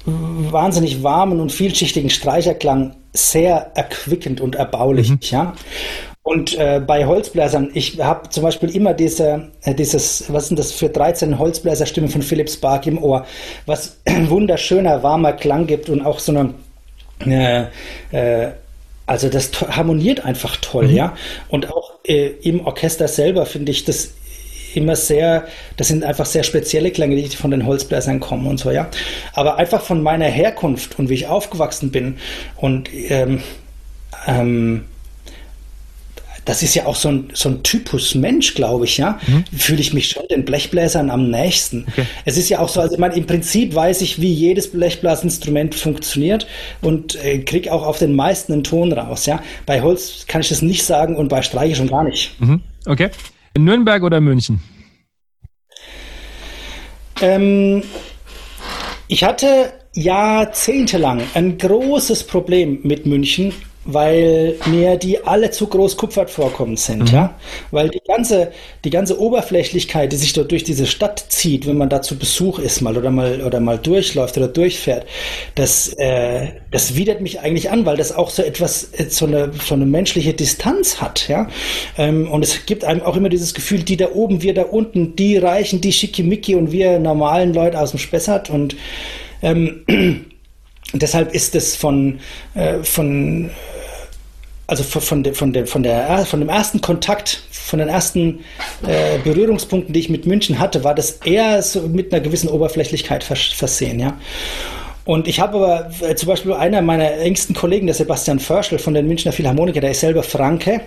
wahnsinnig 0.04 1.02
warmen 1.02 1.40
und 1.40 1.52
vielschichtigen 1.52 2.10
Streicherklang 2.10 2.96
sehr 3.12 3.70
erquickend 3.74 4.40
und 4.40 4.56
erbaulich, 4.56 5.10
mhm. 5.10 5.18
ja. 5.22 5.54
Und 6.24 6.56
äh, 6.56 6.80
bei 6.84 7.04
Holzbläsern, 7.04 7.70
ich 7.74 8.00
habe 8.00 8.28
zum 8.30 8.44
Beispiel 8.44 8.70
immer 8.70 8.94
diese, 8.94 9.50
äh, 9.62 9.74
dieses, 9.74 10.32
was 10.32 10.48
sind 10.48 10.58
das 10.58 10.70
für 10.70 10.88
13 10.88 11.36
Holzbläserstimmen 11.38 12.08
von 12.08 12.22
Philipp 12.22 12.48
Spark 12.48 12.86
im 12.86 13.02
Ohr, 13.02 13.26
was 13.66 14.00
ein 14.04 14.30
wunderschöner, 14.30 15.02
warmer 15.02 15.32
Klang 15.32 15.66
gibt 15.66 15.88
und 15.88 16.00
auch 16.02 16.20
so 16.20 16.32
eine 16.32 16.54
äh, 17.30 17.66
äh, 18.12 18.52
also 19.06 19.28
das 19.28 19.50
harmoniert 19.60 20.24
einfach 20.24 20.56
toll, 20.56 20.88
mhm. 20.88 20.94
ja. 20.94 21.16
Und 21.48 21.70
auch 21.70 21.98
äh, 22.04 22.28
im 22.42 22.64
Orchester 22.64 23.08
selber 23.08 23.46
finde 23.46 23.72
ich 23.72 23.84
das 23.84 24.14
immer 24.74 24.96
sehr, 24.96 25.46
das 25.76 25.88
sind 25.88 26.04
einfach 26.04 26.26
sehr 26.26 26.44
spezielle 26.44 26.90
Klänge, 26.90 27.16
die 27.16 27.28
von 27.28 27.50
den 27.50 27.66
Holzbläsern 27.66 28.20
kommen 28.20 28.46
und 28.46 28.58
so, 28.58 28.70
ja. 28.70 28.88
Aber 29.34 29.56
einfach 29.56 29.82
von 29.82 30.02
meiner 30.02 30.26
Herkunft 30.26 30.98
und 30.98 31.08
wie 31.08 31.14
ich 31.14 31.26
aufgewachsen 31.26 31.90
bin 31.90 32.18
und 32.56 32.88
ähm, 32.92 33.42
ähm, 34.26 34.84
das 36.44 36.62
ist 36.62 36.74
ja 36.74 36.86
auch 36.86 36.96
so 36.96 37.08
ein, 37.08 37.28
so 37.34 37.48
ein 37.48 37.62
Typus 37.62 38.14
Mensch, 38.14 38.54
glaube 38.54 38.84
ich, 38.84 38.98
ja. 38.98 39.18
Mhm. 39.26 39.44
Fühle 39.56 39.80
ich 39.80 39.92
mich 39.92 40.08
schon 40.08 40.26
den 40.28 40.44
Blechbläsern 40.44 41.10
am 41.10 41.30
nächsten. 41.30 41.86
Okay. 41.88 42.06
Es 42.24 42.36
ist 42.36 42.48
ja 42.48 42.58
auch 42.58 42.68
so, 42.68 42.80
also 42.80 42.96
meine, 42.98 43.14
im 43.16 43.26
Prinzip 43.26 43.74
weiß 43.74 44.00
ich, 44.00 44.20
wie 44.20 44.32
jedes 44.32 44.70
Blechblasinstrument 44.72 45.74
funktioniert 45.74 46.46
und 46.80 47.14
äh, 47.24 47.38
kriege 47.38 47.72
auch 47.72 47.86
auf 47.86 47.98
den 47.98 48.14
meisten 48.14 48.52
einen 48.52 48.64
Ton 48.64 48.92
raus, 48.92 49.26
ja. 49.26 49.42
Bei 49.66 49.82
Holz 49.82 50.24
kann 50.26 50.40
ich 50.40 50.48
das 50.48 50.62
nicht 50.62 50.84
sagen 50.84 51.16
und 51.16 51.28
bei 51.28 51.42
Streiche 51.42 51.76
schon 51.76 51.88
gar 51.88 52.04
nicht. 52.04 52.40
Mhm. 52.40 52.60
Okay. 52.86 53.10
In 53.54 53.64
Nürnberg 53.64 54.02
oder 54.02 54.20
München? 54.20 54.60
Ähm, 57.20 57.82
ich 59.06 59.22
hatte 59.22 59.72
jahrzehntelang 59.94 61.22
ein 61.34 61.58
großes 61.58 62.24
Problem 62.24 62.80
mit 62.82 63.06
München 63.06 63.52
weil 63.84 64.56
mir 64.66 64.96
die 64.96 65.24
alle 65.24 65.50
zu 65.50 65.66
groß 65.66 65.96
kupfert 65.96 66.30
vorkommen 66.30 66.76
sind, 66.76 67.10
mhm. 67.10 67.14
ja. 67.14 67.34
Weil 67.70 67.88
die 67.88 68.00
ganze, 68.06 68.52
die 68.84 68.90
ganze 68.90 69.20
Oberflächlichkeit, 69.20 70.12
die 70.12 70.16
sich 70.16 70.32
dort 70.32 70.52
durch 70.52 70.64
diese 70.64 70.86
Stadt 70.86 71.24
zieht, 71.28 71.66
wenn 71.66 71.76
man 71.76 71.88
da 71.88 72.00
zu 72.00 72.16
Besuch 72.16 72.58
ist 72.58 72.80
mal 72.80 72.96
oder 72.96 73.10
mal 73.10 73.42
oder 73.42 73.60
mal 73.60 73.78
durchläuft 73.78 74.36
oder 74.36 74.48
durchfährt, 74.48 75.06
das, 75.56 75.88
äh, 75.96 76.48
das 76.70 76.96
widert 76.96 77.20
mich 77.20 77.40
eigentlich 77.40 77.70
an, 77.70 77.84
weil 77.84 77.96
das 77.96 78.12
auch 78.12 78.30
so 78.30 78.42
etwas, 78.42 78.90
äh, 78.92 79.06
so 79.08 79.26
eine, 79.26 79.50
so 79.64 79.74
eine 79.74 79.86
menschliche 79.86 80.34
Distanz 80.34 81.00
hat, 81.00 81.28
ja. 81.28 81.48
Ähm, 81.98 82.30
und 82.30 82.44
es 82.44 82.66
gibt 82.66 82.84
einem 82.84 83.02
auch 83.02 83.16
immer 83.16 83.28
dieses 83.28 83.54
Gefühl, 83.54 83.82
die 83.82 83.96
da 83.96 84.10
oben, 84.12 84.42
wir 84.42 84.54
da 84.54 84.62
unten, 84.62 85.16
die 85.16 85.36
Reichen, 85.36 85.80
die 85.80 85.92
Schickimicki 85.92 86.54
und 86.54 86.70
wir 86.70 86.98
normalen 86.98 87.52
Leute 87.52 87.80
aus 87.80 87.90
dem 87.90 87.98
Spessart 87.98 88.48
und 88.48 88.76
ähm, 89.42 89.84
deshalb 91.00 91.34
ist 91.34 91.54
es 91.54 91.76
von, 91.76 92.20
äh, 92.54 92.82
von 92.82 93.50
also 94.66 94.84
von, 94.84 95.22
de, 95.22 95.34
von, 95.34 95.52
de, 95.52 95.66
von, 95.66 95.82
der, 95.82 96.24
von 96.24 96.40
dem 96.40 96.48
ersten 96.48 96.80
Kontakt, 96.80 97.42
von 97.50 97.78
den 97.78 97.88
ersten 97.88 98.40
äh, 98.86 99.18
Berührungspunkten, 99.22 99.92
die 99.92 100.00
ich 100.00 100.08
mit 100.08 100.24
München 100.26 100.58
hatte, 100.58 100.82
war 100.82 100.94
das 100.94 101.18
eher 101.24 101.62
so 101.62 101.82
mit 101.82 102.12
einer 102.12 102.22
gewissen 102.22 102.48
Oberflächlichkeit 102.48 103.22
versehen, 103.22 104.00
ja. 104.00 104.16
Und 105.04 105.26
ich 105.26 105.40
habe 105.40 105.56
aber 105.56 105.90
äh, 106.00 106.14
zum 106.14 106.28
Beispiel 106.28 106.52
einer 106.52 106.80
meiner 106.80 107.10
engsten 107.18 107.54
Kollegen, 107.54 107.86
der 107.86 107.94
Sebastian 107.94 108.38
Förschel 108.38 108.78
von 108.78 108.94
den 108.94 109.08
Münchner 109.08 109.32
Philharmoniker, 109.32 109.80
der 109.80 109.90
ist 109.90 110.00
selber 110.00 110.22
Franke 110.22 110.80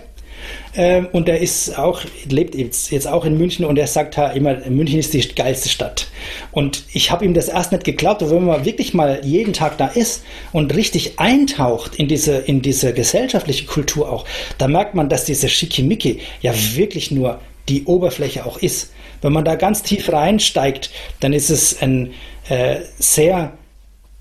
ähm, 0.74 1.08
und 1.12 1.28
er 1.28 1.40
ist 1.40 1.78
auch, 1.78 2.02
lebt 2.28 2.54
jetzt, 2.54 3.06
auch 3.06 3.24
in 3.24 3.38
München 3.38 3.64
und 3.64 3.78
er 3.78 3.86
sagt 3.86 4.16
ha, 4.16 4.28
immer, 4.28 4.56
München 4.68 4.98
ist 4.98 5.14
die 5.14 5.20
geilste 5.20 5.68
Stadt. 5.68 6.08
Und 6.52 6.84
ich 6.92 7.10
habe 7.10 7.24
ihm 7.24 7.34
das 7.34 7.48
erst 7.48 7.72
nicht 7.72 7.84
geglaubt, 7.84 8.22
aber 8.22 8.32
wenn 8.32 8.44
man 8.44 8.64
wirklich 8.64 8.94
mal 8.94 9.20
jeden 9.24 9.52
Tag 9.52 9.78
da 9.78 9.86
ist 9.86 10.24
und 10.52 10.74
richtig 10.74 11.18
eintaucht 11.18 11.96
in 11.96 12.08
diese, 12.08 12.36
in 12.36 12.62
diese 12.62 12.92
gesellschaftliche 12.92 13.66
Kultur 13.66 14.10
auch, 14.10 14.24
da 14.58 14.68
merkt 14.68 14.94
man, 14.94 15.08
dass 15.08 15.24
diese 15.24 15.48
Schickimicki 15.48 16.20
ja 16.42 16.52
wirklich 16.74 17.10
nur 17.10 17.40
die 17.68 17.84
Oberfläche 17.84 18.44
auch 18.44 18.58
ist. 18.58 18.92
Wenn 19.22 19.32
man 19.32 19.44
da 19.44 19.54
ganz 19.54 19.82
tief 19.82 20.12
reinsteigt, 20.12 20.90
dann 21.20 21.32
ist 21.32 21.50
es 21.50 21.80
ein 21.80 22.12
äh, 22.48 22.76
sehr, 22.98 23.52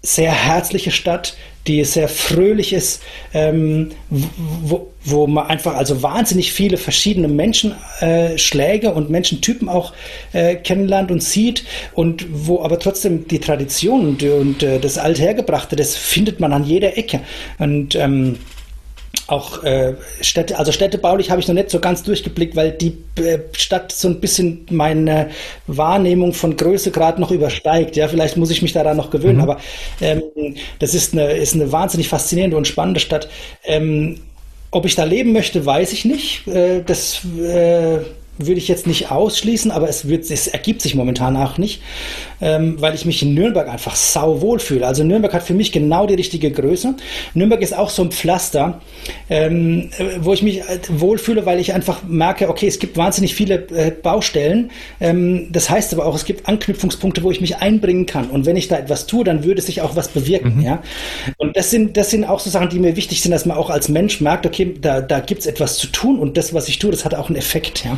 sehr 0.01 0.31
herzliche 0.31 0.91
Stadt, 0.91 1.35
die 1.67 1.83
sehr 1.83 2.07
fröhlich 2.07 2.73
ist, 2.73 3.01
ähm, 3.33 3.91
wo, 4.09 4.91
wo 5.05 5.27
man 5.27 5.47
einfach 5.47 5.75
also 5.75 6.01
wahnsinnig 6.01 6.51
viele 6.51 6.77
verschiedene 6.77 7.27
Menschenschläge 7.27 8.87
äh, 8.87 8.91
und 8.91 9.09
Menschentypen 9.09 9.69
auch 9.69 9.93
äh, 10.33 10.55
kennenlernt 10.55 11.11
und 11.11 11.23
sieht 11.23 11.63
und 11.93 12.25
wo 12.31 12.61
aber 12.61 12.79
trotzdem 12.79 13.27
die 13.27 13.39
Tradition 13.39 14.07
und, 14.07 14.23
und 14.23 14.63
äh, 14.63 14.79
das 14.79 14.97
Althergebrachte, 14.97 15.75
das 15.75 15.95
findet 15.95 16.39
man 16.39 16.51
an 16.51 16.65
jeder 16.65 16.97
Ecke. 16.97 17.21
Und 17.59 17.95
ähm, 17.95 18.37
auch 19.27 19.63
äh, 19.63 19.95
Städte, 20.21 20.57
also 20.59 20.71
städtebaulich 20.71 21.31
habe 21.31 21.41
ich 21.41 21.47
noch 21.47 21.55
nicht 21.55 21.71
so 21.71 21.79
ganz 21.79 22.03
durchgeblickt, 22.03 22.55
weil 22.55 22.71
die 22.71 22.97
äh, 23.17 23.39
Stadt 23.53 23.91
so 23.91 24.07
ein 24.07 24.19
bisschen 24.19 24.65
meine 24.69 25.29
Wahrnehmung 25.67 26.33
von 26.33 26.55
Größe 26.55 26.91
gerade 26.91 27.19
noch 27.19 27.31
übersteigt. 27.31 27.95
Ja, 27.95 28.07
vielleicht 28.07 28.37
muss 28.37 28.51
ich 28.51 28.61
mich 28.61 28.73
daran 28.73 28.97
noch 28.97 29.09
gewöhnen, 29.09 29.37
mhm. 29.37 29.43
aber 29.43 29.57
ähm, 30.01 30.21
das 30.79 30.93
ist 30.93 31.13
eine, 31.13 31.33
ist 31.33 31.55
eine 31.55 31.71
wahnsinnig 31.71 32.07
faszinierende 32.07 32.57
und 32.57 32.67
spannende 32.67 32.99
Stadt. 32.99 33.27
Ähm, 33.63 34.19
ob 34.75 34.85
ich 34.85 34.95
da 34.95 35.05
leben 35.05 35.31
möchte, 35.31 35.65
weiß 35.65 35.93
ich 35.93 36.03
nicht. 36.03 36.45
Äh, 36.47 36.83
das 36.85 37.23
äh, 37.39 37.99
würde 38.37 38.57
ich 38.57 38.67
jetzt 38.67 38.87
nicht 38.87 39.11
ausschließen, 39.11 39.71
aber 39.71 39.87
es, 39.87 40.07
wird, 40.07 40.29
es 40.29 40.47
ergibt 40.47 40.81
sich 40.81 40.95
momentan 40.95 41.37
auch 41.37 41.57
nicht, 41.57 41.81
ähm, 42.41 42.75
weil 42.79 42.93
ich 42.93 43.05
mich 43.05 43.21
in 43.23 43.33
Nürnberg 43.33 43.69
einfach 43.69 43.95
sau 43.95 44.41
wohl 44.41 44.59
fühle. 44.59 44.85
Also 44.85 45.03
Nürnberg 45.03 45.33
hat 45.33 45.43
für 45.43 45.53
mich 45.53 45.71
genau 45.71 46.05
die 46.05 46.15
richtige 46.15 46.51
Größe. 46.51 46.95
Nürnberg 47.33 47.61
ist 47.61 47.77
auch 47.77 47.89
so 47.89 48.03
ein 48.03 48.11
Pflaster, 48.11 48.81
ähm, 49.29 49.89
wo 50.19 50.33
ich 50.33 50.43
mich 50.43 50.59
äh, 50.59 50.79
wohlfühle, 50.89 51.45
weil 51.45 51.59
ich 51.59 51.73
einfach 51.73 52.03
merke, 52.03 52.49
okay, 52.49 52.67
es 52.67 52.79
gibt 52.79 52.97
wahnsinnig 52.97 53.35
viele 53.35 53.67
äh, 53.69 53.91
Baustellen. 53.91 54.71
Ähm, 54.99 55.47
das 55.51 55.69
heißt 55.69 55.93
aber 55.93 56.05
auch, 56.05 56.15
es 56.15 56.25
gibt 56.25 56.47
Anknüpfungspunkte, 56.47 57.23
wo 57.23 57.31
ich 57.31 57.41
mich 57.41 57.57
einbringen 57.57 58.05
kann. 58.05 58.29
Und 58.29 58.45
wenn 58.45 58.57
ich 58.57 58.67
da 58.67 58.77
etwas 58.77 59.07
tue, 59.07 59.23
dann 59.23 59.43
würde 59.43 59.61
sich 59.61 59.81
auch 59.81 59.95
was 59.95 60.09
bewirken. 60.09 60.57
Mhm. 60.57 60.61
Ja? 60.61 60.83
Und 61.37 61.55
das 61.55 61.71
sind, 61.71 61.95
das 61.95 62.09
sind 62.09 62.25
auch 62.25 62.39
so 62.39 62.49
Sachen, 62.49 62.69
die 62.69 62.79
mir 62.79 62.95
wichtig 62.95 63.21
sind, 63.21 63.31
dass 63.31 63.45
man 63.45 63.57
auch 63.57 63.69
als 63.69 63.87
Mensch 63.87 64.19
merkt, 64.19 64.45
okay, 64.45 64.73
da, 64.79 65.01
da 65.01 65.19
gibt 65.19 65.41
es 65.41 65.47
etwas 65.47 65.77
zu 65.77 65.87
tun 65.87 66.19
und 66.19 66.37
das, 66.37 66.53
was 66.53 66.67
ich 66.67 66.79
tue, 66.79 66.91
das 66.91 67.05
hat 67.05 67.15
auch 67.15 67.29
einen 67.29 67.37
Effekt. 67.37 67.85
Ja? 67.85 67.97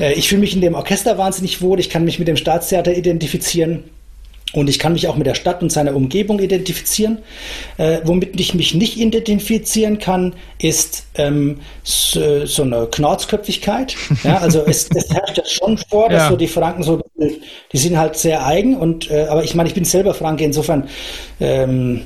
Äh, 0.00 0.14
ich 0.14 0.28
fühle 0.28 0.40
mich 0.40 0.54
in 0.54 0.60
dem 0.60 0.74
Orchester 0.74 1.18
wahnsinnig 1.18 1.62
wohl, 1.62 1.80
ich 1.80 1.90
kann 1.90 2.04
mich 2.04 2.18
mit 2.18 2.28
dem 2.28 2.36
Staatstheater 2.36 2.96
identifizieren. 2.96 3.84
Und 4.54 4.70
ich 4.70 4.78
kann 4.78 4.94
mich 4.94 5.06
auch 5.08 5.16
mit 5.16 5.26
der 5.26 5.34
Stadt 5.34 5.62
und 5.62 5.70
seiner 5.70 5.94
Umgebung 5.94 6.40
identifizieren. 6.40 7.18
Äh, 7.76 7.98
womit 8.04 8.40
ich 8.40 8.54
mich 8.54 8.74
nicht 8.74 8.96
identifizieren 8.96 9.98
kann, 9.98 10.34
ist 10.58 11.06
ähm, 11.16 11.60
so, 11.82 12.46
so, 12.46 12.62
eine 12.62 12.86
Knarzköpfigkeit. 12.86 13.94
Ja, 14.24 14.38
also 14.38 14.64
es, 14.66 14.88
es 14.94 15.10
herrscht 15.10 15.36
ja 15.36 15.44
schon 15.44 15.78
vor, 15.78 16.08
dass 16.08 16.24
ja. 16.24 16.28
so 16.30 16.36
die 16.36 16.48
Franken 16.48 16.82
so, 16.82 17.02
die 17.16 17.78
sind 17.78 17.98
halt 17.98 18.16
sehr 18.16 18.44
eigen. 18.44 18.76
Und 18.76 19.10
äh, 19.10 19.26
aber 19.28 19.44
ich 19.44 19.54
meine, 19.54 19.68
ich 19.68 19.74
bin 19.74 19.84
selber 19.84 20.14
Franke, 20.14 20.44
insofern 20.44 20.88
ähm, 21.40 22.04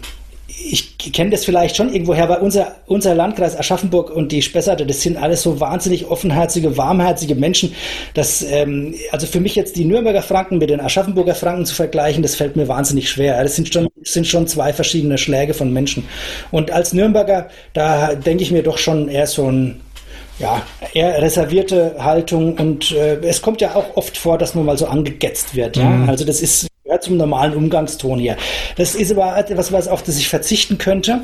ich 0.58 0.98
kenne 1.12 1.30
das 1.30 1.44
vielleicht 1.44 1.76
schon 1.76 1.92
irgendwoher, 1.92 2.28
weil 2.28 2.38
unser, 2.38 2.76
unser 2.86 3.14
Landkreis 3.14 3.58
Aschaffenburg 3.58 4.10
und 4.10 4.32
die 4.32 4.42
Spessarte, 4.42 4.86
das 4.86 5.02
sind 5.02 5.16
alles 5.16 5.42
so 5.42 5.60
wahnsinnig 5.60 6.06
offenherzige, 6.08 6.76
warmherzige 6.76 7.34
Menschen. 7.34 7.74
Das, 8.14 8.42
ähm, 8.42 8.94
also 9.10 9.26
für 9.26 9.40
mich 9.40 9.54
jetzt 9.54 9.76
die 9.76 9.84
Nürnberger 9.84 10.22
Franken 10.22 10.58
mit 10.58 10.70
den 10.70 10.80
Aschaffenburger 10.80 11.34
Franken 11.34 11.66
zu 11.66 11.74
vergleichen, 11.74 12.22
das 12.22 12.34
fällt 12.34 12.56
mir 12.56 12.68
wahnsinnig 12.68 13.08
schwer. 13.10 13.42
Das 13.42 13.56
sind 13.56 13.72
schon, 13.72 13.88
sind 14.02 14.26
schon 14.26 14.46
zwei 14.46 14.72
verschiedene 14.72 15.18
Schläge 15.18 15.54
von 15.54 15.72
Menschen. 15.72 16.04
Und 16.50 16.70
als 16.70 16.92
Nürnberger, 16.92 17.48
da 17.72 18.14
denke 18.14 18.42
ich 18.42 18.50
mir 18.50 18.62
doch 18.62 18.78
schon 18.78 19.08
eher 19.08 19.26
so 19.26 19.50
ein, 19.50 19.80
ja, 20.38 20.62
eher 20.94 21.20
reservierte 21.20 21.96
Haltung 21.98 22.58
und 22.58 22.92
äh, 22.92 23.16
es 23.20 23.42
kommt 23.42 23.60
ja 23.60 23.74
auch 23.74 23.96
oft 23.96 24.16
vor, 24.16 24.38
dass 24.38 24.54
man 24.54 24.64
mal 24.64 24.78
so 24.78 24.86
angegetzt 24.86 25.54
wird. 25.54 25.76
Ja? 25.76 25.88
Mhm. 25.88 26.08
Also 26.08 26.24
das 26.24 26.40
ist 26.40 26.66
ja, 26.92 27.00
zum 27.00 27.16
normalen 27.16 27.54
Umgangston 27.54 28.18
hier. 28.18 28.36
Das 28.76 28.94
ist 28.94 29.10
aber 29.12 29.36
etwas, 29.36 29.72
was 29.72 29.88
auf 29.88 30.02
das 30.02 30.18
ich 30.18 30.28
verzichten 30.28 30.78
könnte 30.78 31.20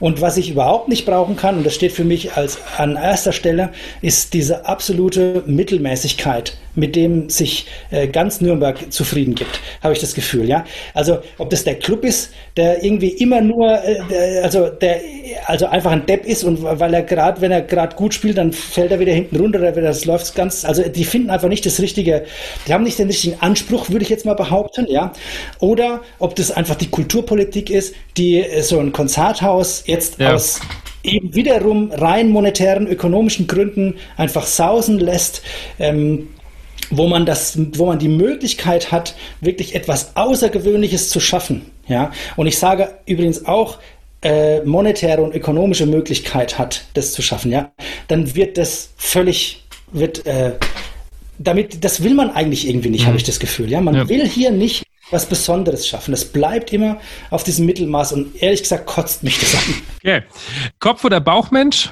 und 0.00 0.20
was 0.20 0.36
ich 0.36 0.50
überhaupt 0.50 0.88
nicht 0.88 1.06
brauchen 1.06 1.36
kann, 1.36 1.58
und 1.58 1.66
das 1.66 1.74
steht 1.74 1.92
für 1.92 2.04
mich 2.04 2.36
als 2.36 2.58
an 2.76 2.96
erster 2.96 3.32
Stelle, 3.32 3.70
ist 4.00 4.34
diese 4.34 4.66
absolute 4.66 5.42
Mittelmäßigkeit, 5.46 6.56
mit 6.74 6.96
dem 6.96 7.28
sich 7.28 7.66
äh, 7.90 8.08
ganz 8.08 8.40
Nürnberg 8.40 8.92
zufrieden 8.92 9.34
gibt, 9.34 9.60
habe 9.82 9.92
ich 9.94 10.00
das 10.00 10.14
Gefühl, 10.14 10.48
ja. 10.48 10.64
Also 10.94 11.18
ob 11.38 11.50
das 11.50 11.64
der 11.64 11.76
Club 11.76 12.04
ist, 12.04 12.32
der 12.56 12.82
irgendwie 12.82 13.08
immer 13.08 13.40
nur, 13.40 13.68
äh, 13.84 14.40
also 14.42 14.68
der, 14.68 15.00
also 15.46 15.66
einfach 15.66 15.92
ein 15.92 16.06
Depp 16.06 16.24
ist 16.26 16.44
und 16.44 16.62
weil 16.62 16.94
er 16.94 17.02
gerade, 17.02 17.40
wenn 17.40 17.52
er 17.52 17.62
gerade 17.62 17.96
gut 17.96 18.14
spielt, 18.14 18.38
dann 18.38 18.52
fällt 18.52 18.90
er 18.90 19.00
wieder 19.00 19.12
hinten 19.12 19.36
runter, 19.36 19.60
oder 19.60 19.72
das 19.72 20.04
läuft 20.04 20.34
ganz, 20.34 20.64
also 20.64 20.82
die 20.82 21.04
finden 21.04 21.30
einfach 21.30 21.48
nicht 21.48 21.66
das 21.66 21.80
richtige, 21.80 22.24
die 22.66 22.72
haben 22.72 22.84
nicht 22.84 22.98
den 22.98 23.08
richtigen 23.08 23.40
Anspruch, 23.40 23.90
würde 23.90 24.02
ich 24.04 24.08
jetzt 24.08 24.24
mal 24.24 24.34
behaupten, 24.34 24.86
ja. 24.88 25.12
Oder 25.58 26.00
ob 26.18 26.36
das 26.36 26.50
einfach 26.50 26.76
die 26.76 26.88
Kulturpolitik 26.88 27.70
ist, 27.70 27.94
die 28.16 28.40
äh, 28.40 28.62
so 28.62 28.78
ein 28.78 28.92
Konzerthaus 28.92 29.84
jetzt 29.86 30.18
ja. 30.18 30.34
aus 30.34 30.60
eben 31.04 31.34
wiederum 31.34 31.90
rein 31.90 32.30
monetären, 32.30 32.86
ökonomischen 32.86 33.46
Gründen 33.46 33.96
einfach 34.16 34.46
sausen 34.46 34.98
lässt. 34.98 35.42
Ähm, 35.78 36.28
wo 36.90 37.08
man 37.08 37.26
das, 37.26 37.58
wo 37.74 37.86
man 37.86 37.98
die 37.98 38.08
Möglichkeit 38.08 38.92
hat, 38.92 39.14
wirklich 39.40 39.74
etwas 39.74 40.16
Außergewöhnliches 40.16 41.10
zu 41.10 41.20
schaffen. 41.20 41.70
Ja, 41.88 42.12
und 42.36 42.46
ich 42.46 42.58
sage 42.58 42.98
übrigens 43.06 43.46
auch, 43.46 43.78
äh, 44.22 44.60
monetäre 44.62 45.22
und 45.22 45.34
ökonomische 45.34 45.86
Möglichkeit 45.86 46.58
hat, 46.58 46.84
das 46.94 47.12
zu 47.12 47.22
schaffen, 47.22 47.50
ja, 47.50 47.72
dann 48.08 48.34
wird 48.34 48.56
das 48.56 48.90
völlig, 48.96 49.64
wird, 49.90 50.24
äh, 50.26 50.52
damit, 51.38 51.82
das 51.84 52.04
will 52.04 52.14
man 52.14 52.30
eigentlich 52.30 52.68
irgendwie 52.68 52.90
nicht, 52.90 53.02
mhm. 53.02 53.08
habe 53.08 53.16
ich 53.16 53.24
das 53.24 53.40
Gefühl, 53.40 53.70
ja. 53.70 53.80
Man 53.80 53.96
ja. 53.96 54.08
will 54.08 54.26
hier 54.26 54.52
nicht 54.52 54.84
was 55.10 55.26
Besonderes 55.26 55.86
schaffen. 55.86 56.14
Es 56.14 56.24
bleibt 56.24 56.72
immer 56.72 56.98
auf 57.30 57.44
diesem 57.44 57.66
Mittelmaß 57.66 58.12
und 58.12 58.42
ehrlich 58.42 58.62
gesagt 58.62 58.86
kotzt 58.86 59.22
mich 59.22 59.38
das 59.38 59.54
an. 59.54 59.74
Okay. 59.98 60.22
Kopf- 60.78 61.04
oder 61.04 61.20
Bauchmensch? 61.20 61.90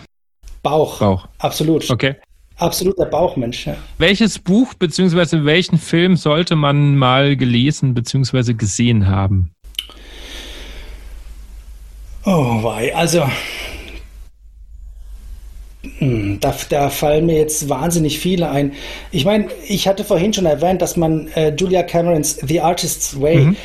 Bauch. 0.62 0.98
Bauch. 0.98 1.28
Absolut. 1.38 1.90
Okay. 1.90 2.16
Absoluter 2.60 3.06
Bauchmensch, 3.06 3.66
ja. 3.66 3.76
Welches 3.98 4.38
Buch 4.38 4.74
bzw. 4.74 5.44
welchen 5.44 5.78
Film 5.78 6.16
sollte 6.16 6.56
man 6.56 6.96
mal 6.96 7.36
gelesen 7.36 7.94
bzw. 7.94 8.52
gesehen 8.54 9.08
haben? 9.08 9.50
Oh, 12.24 12.62
wei. 12.62 12.94
Also, 12.94 13.24
hm, 15.98 16.38
da, 16.40 16.54
da, 16.68 16.90
fallen 16.90 17.26
mir 17.26 17.38
jetzt 17.38 17.70
wahnsinnig 17.70 18.18
viele 18.18 18.50
ein. 18.50 18.72
Ich 19.10 19.24
meine, 19.24 19.48
ich 19.66 19.88
hatte 19.88 20.04
vorhin 20.04 20.34
schon 20.34 20.44
erwähnt, 20.44 20.82
dass 20.82 20.98
man 20.98 21.28
äh, 21.28 21.54
Julia 21.56 21.82
Camerons 21.82 22.36
The 22.46 22.60
Artist's 22.60 23.18
Way, 23.18 23.36
mhm. 23.36 23.56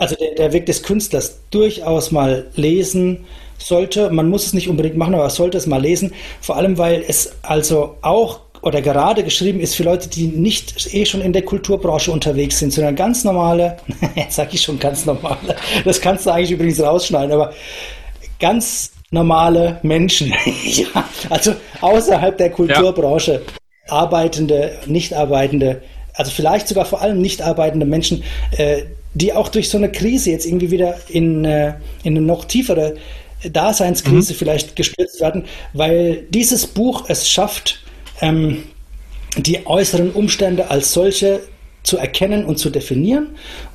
also 0.00 0.16
der, 0.16 0.34
der, 0.34 0.52
Weg 0.52 0.66
des 0.66 0.82
Künstlers, 0.82 1.40
durchaus 1.52 2.10
mal 2.10 2.48
lesen 2.56 3.26
sollte. 3.60 4.10
Man 4.10 4.28
muss 4.28 4.46
es 4.46 4.52
nicht 4.52 4.68
unbedingt 4.68 4.96
machen, 4.96 5.14
aber 5.14 5.30
sollte 5.30 5.58
es 5.58 5.66
mal 5.66 5.80
lesen. 5.80 6.12
Vor 6.40 6.56
allem, 6.56 6.78
weil 6.78 7.04
es 7.06 7.32
also 7.42 7.96
auch 8.02 8.40
oder 8.62 8.82
gerade 8.82 9.24
geschrieben 9.24 9.60
ist 9.60 9.74
für 9.74 9.84
Leute, 9.84 10.08
die 10.08 10.26
nicht 10.26 10.92
eh 10.94 11.06
schon 11.06 11.22
in 11.22 11.32
der 11.32 11.42
Kulturbranche 11.42 12.12
unterwegs 12.12 12.58
sind, 12.58 12.72
sondern 12.72 12.94
ganz 12.94 13.24
normale, 13.24 13.78
sage 14.28 14.50
ich 14.52 14.62
schon 14.62 14.78
ganz 14.78 15.06
normale, 15.06 15.56
das 15.84 16.00
kannst 16.00 16.26
du 16.26 16.30
eigentlich 16.30 16.50
übrigens 16.50 16.80
rausschneiden, 16.80 17.32
aber 17.32 17.54
ganz 18.38 18.92
normale 19.10 19.78
Menschen. 19.82 20.34
ja, 20.64 21.04
also 21.30 21.54
außerhalb 21.80 22.36
der 22.36 22.50
Kulturbranche 22.50 23.32
ja. 23.86 23.92
arbeitende, 23.92 24.78
nicht 24.86 25.14
arbeitende, 25.14 25.82
also 26.14 26.30
vielleicht 26.30 26.68
sogar 26.68 26.84
vor 26.84 27.00
allem 27.00 27.20
nicht 27.20 27.42
arbeitende 27.42 27.86
Menschen, 27.86 28.22
äh, 28.56 28.82
die 29.14 29.32
auch 29.32 29.48
durch 29.48 29.68
so 29.68 29.78
eine 29.78 29.90
Krise 29.90 30.30
jetzt 30.30 30.46
irgendwie 30.46 30.70
wieder 30.70 30.96
in, 31.08 31.44
äh, 31.44 31.74
in 32.04 32.16
eine 32.16 32.20
noch 32.20 32.44
tiefere 32.44 32.96
Daseinskrise 33.44 34.32
mhm. 34.32 34.36
vielleicht 34.36 34.76
gestürzt 34.76 35.20
werden, 35.20 35.44
weil 35.72 36.26
dieses 36.30 36.66
Buch 36.66 37.04
es 37.08 37.28
schafft, 37.28 37.82
ähm, 38.20 38.64
die 39.36 39.66
äußeren 39.66 40.10
Umstände 40.12 40.70
als 40.70 40.92
solche 40.92 41.40
zu 41.82 41.96
erkennen 41.96 42.44
und 42.44 42.58
zu 42.58 42.70
definieren 42.70 43.28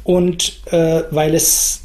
und 0.03 0.61
äh, 0.71 1.03
weil 1.11 1.33
es 1.33 1.81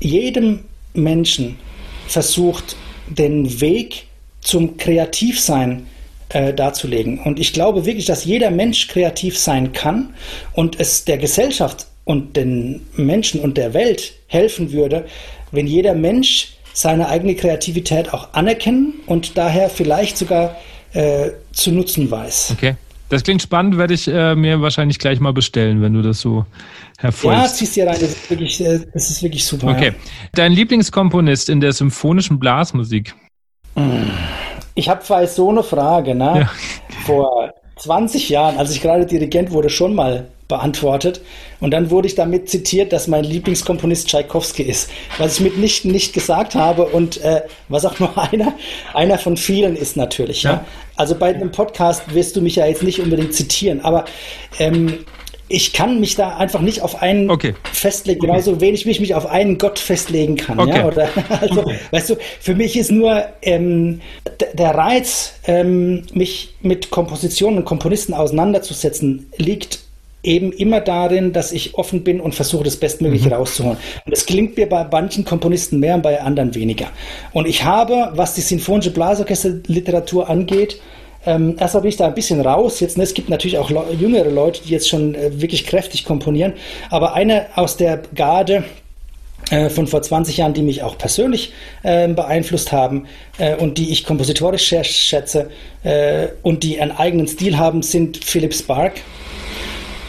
jedem 0.00 0.64
Menschen 0.94 1.58
versucht, 2.06 2.76
den 3.08 3.60
Weg 3.60 4.06
zum 4.40 4.76
Kreativsein 4.76 5.86
äh, 6.30 6.52
darzulegen. 6.52 7.20
Und 7.20 7.38
ich 7.38 7.52
glaube 7.52 7.86
wirklich, 7.86 8.06
dass 8.06 8.24
jeder 8.24 8.50
Mensch 8.50 8.88
kreativ 8.88 9.38
sein 9.38 9.72
kann 9.72 10.14
und 10.52 10.78
es 10.78 11.04
der 11.04 11.18
Gesellschaft 11.18 11.86
und 12.04 12.36
den 12.36 12.86
Menschen 12.96 13.40
und 13.40 13.56
der 13.56 13.74
Welt 13.74 14.12
helfen 14.26 14.72
würde, 14.72 15.06
wenn 15.52 15.66
jeder 15.66 15.94
Mensch 15.94 16.57
seine 16.78 17.08
eigene 17.08 17.34
Kreativität 17.34 18.14
auch 18.14 18.34
anerkennen 18.34 19.00
und 19.06 19.36
daher 19.36 19.68
vielleicht 19.68 20.16
sogar 20.16 20.54
äh, 20.92 21.30
zu 21.50 21.72
nutzen 21.72 22.08
weiß. 22.08 22.52
Okay. 22.52 22.76
Das 23.08 23.24
klingt 23.24 23.42
spannend, 23.42 23.78
werde 23.78 23.94
ich 23.94 24.06
äh, 24.06 24.36
mir 24.36 24.60
wahrscheinlich 24.60 25.00
gleich 25.00 25.18
mal 25.18 25.32
bestellen, 25.32 25.82
wenn 25.82 25.94
du 25.94 26.02
das 26.02 26.20
so 26.20 26.44
hervorhebst. 26.98 27.46
Ja, 27.46 27.52
ziehst 27.52 27.74
dir 27.74 27.86
rein, 27.86 27.96
das 27.98 28.10
ist 28.10 28.30
wirklich, 28.30 28.60
äh, 28.60 28.80
das 28.94 29.10
ist 29.10 29.22
wirklich 29.24 29.44
super. 29.44 29.68
Okay. 29.68 29.88
Ja. 29.88 29.94
Dein 30.34 30.52
Lieblingskomponist 30.52 31.48
in 31.48 31.60
der 31.60 31.72
symphonischen 31.72 32.38
Blasmusik? 32.38 33.12
Ich 34.76 34.88
habe 34.88 35.02
zwar 35.02 35.26
so 35.26 35.50
eine 35.50 35.64
Frage, 35.64 36.14
ne? 36.14 36.42
Ja. 36.42 36.50
Vor 37.06 37.54
20 37.76 38.28
Jahren, 38.28 38.56
als 38.56 38.70
ich 38.70 38.80
gerade 38.80 39.04
Dirigent 39.04 39.50
wurde, 39.50 39.68
schon 39.68 39.96
mal 39.96 40.28
beantwortet. 40.48 41.20
Und 41.60 41.72
dann 41.72 41.90
wurde 41.90 42.08
ich 42.08 42.14
damit 42.14 42.48
zitiert, 42.48 42.92
dass 42.92 43.06
mein 43.06 43.22
Lieblingskomponist 43.22 44.08
Tschaikowski 44.08 44.62
ist, 44.62 44.90
was 45.18 45.34
ich 45.34 45.40
mitnichten 45.40 45.92
nicht 45.92 46.14
gesagt 46.14 46.54
habe 46.54 46.86
und 46.86 47.22
äh, 47.22 47.42
was 47.68 47.84
auch 47.84 47.98
nur 47.98 48.16
einer, 48.32 48.54
einer 48.94 49.18
von 49.18 49.36
vielen 49.36 49.76
ist 49.76 49.96
natürlich. 49.96 50.42
Ja. 50.42 50.52
ja. 50.52 50.64
Also 50.96 51.14
bei 51.14 51.34
einem 51.34 51.52
Podcast 51.52 52.14
wirst 52.14 52.34
du 52.34 52.40
mich 52.40 52.56
ja 52.56 52.66
jetzt 52.66 52.82
nicht 52.82 53.00
unbedingt 53.00 53.34
zitieren, 53.34 53.82
aber 53.82 54.06
ähm, 54.58 55.04
ich 55.50 55.72
kann 55.72 56.00
mich 56.00 56.14
da 56.14 56.36
einfach 56.36 56.60
nicht 56.60 56.82
auf 56.82 57.00
einen 57.02 57.30
okay. 57.30 57.54
festlegen, 57.72 58.20
genauso 58.20 58.52
okay. 58.52 58.60
wenig 58.60 58.84
wie 58.84 58.90
ich 58.90 59.00
mich 59.00 59.14
auf 59.14 59.26
einen 59.26 59.56
Gott 59.56 59.78
festlegen 59.78 60.36
kann. 60.36 60.58
Okay. 60.60 60.78
Ja? 60.78 60.86
Oder, 60.86 61.08
also, 61.40 61.64
weißt 61.90 62.10
du, 62.10 62.16
für 62.40 62.54
mich 62.54 62.76
ist 62.76 62.90
nur 62.90 63.24
ähm, 63.42 64.00
der 64.52 64.74
Reiz, 64.74 65.34
ähm, 65.46 66.04
mich 66.12 66.54
mit 66.60 66.90
Kompositionen 66.90 67.60
und 67.60 67.64
Komponisten 67.64 68.12
auseinanderzusetzen, 68.12 69.30
liegt 69.36 69.80
eben 70.22 70.52
immer 70.52 70.80
darin, 70.80 71.32
dass 71.32 71.52
ich 71.52 71.74
offen 71.74 72.02
bin 72.02 72.20
und 72.20 72.34
versuche, 72.34 72.64
das 72.64 72.76
Bestmögliche 72.76 73.28
mhm. 73.28 73.34
rauszuholen. 73.34 73.78
Und 74.04 74.10
das 74.10 74.26
klingt 74.26 74.56
mir 74.56 74.68
bei 74.68 74.86
manchen 74.90 75.24
Komponisten 75.24 75.78
mehr 75.78 75.94
und 75.94 76.02
bei 76.02 76.20
anderen 76.20 76.54
weniger. 76.54 76.88
Und 77.32 77.46
ich 77.46 77.64
habe, 77.64 78.12
was 78.14 78.34
die 78.34 78.40
sinfonische 78.40 78.90
Blasorchesterliteratur 78.90 80.28
angeht, 80.28 80.80
ähm, 81.26 81.56
erstmal 81.58 81.82
bin 81.82 81.90
ich 81.90 81.96
da 81.96 82.06
ein 82.06 82.14
bisschen 82.14 82.40
raus. 82.40 82.80
Jetzt, 82.80 82.96
ne, 82.96 83.04
es 83.04 83.14
gibt 83.14 83.28
natürlich 83.28 83.58
auch 83.58 83.70
le 83.70 83.84
jüngere 83.98 84.30
Leute, 84.30 84.62
die 84.64 84.70
jetzt 84.70 84.88
schon 84.88 85.14
äh, 85.14 85.40
wirklich 85.40 85.66
kräftig 85.66 86.04
komponieren. 86.04 86.54
Aber 86.90 87.14
eine 87.14 87.46
aus 87.56 87.76
der 87.76 88.02
Garde, 88.14 88.64
äh, 89.50 89.70
von 89.70 89.86
vor 89.86 90.02
20 90.02 90.36
Jahren, 90.36 90.52
die 90.52 90.62
mich 90.62 90.82
auch 90.82 90.98
persönlich 90.98 91.52
äh, 91.82 92.08
beeinflusst 92.08 92.72
haben 92.72 93.06
äh, 93.38 93.56
und 93.56 93.78
die 93.78 93.92
ich 93.92 94.04
kompositorisch 94.04 94.66
schätze 94.66 95.50
äh, 95.84 96.28
und 96.42 96.64
die 96.64 96.80
einen 96.80 96.92
eigenen 96.92 97.28
Stil 97.28 97.56
haben, 97.56 97.82
sind 97.82 98.22
Philip 98.22 98.54
Spark 98.54 98.94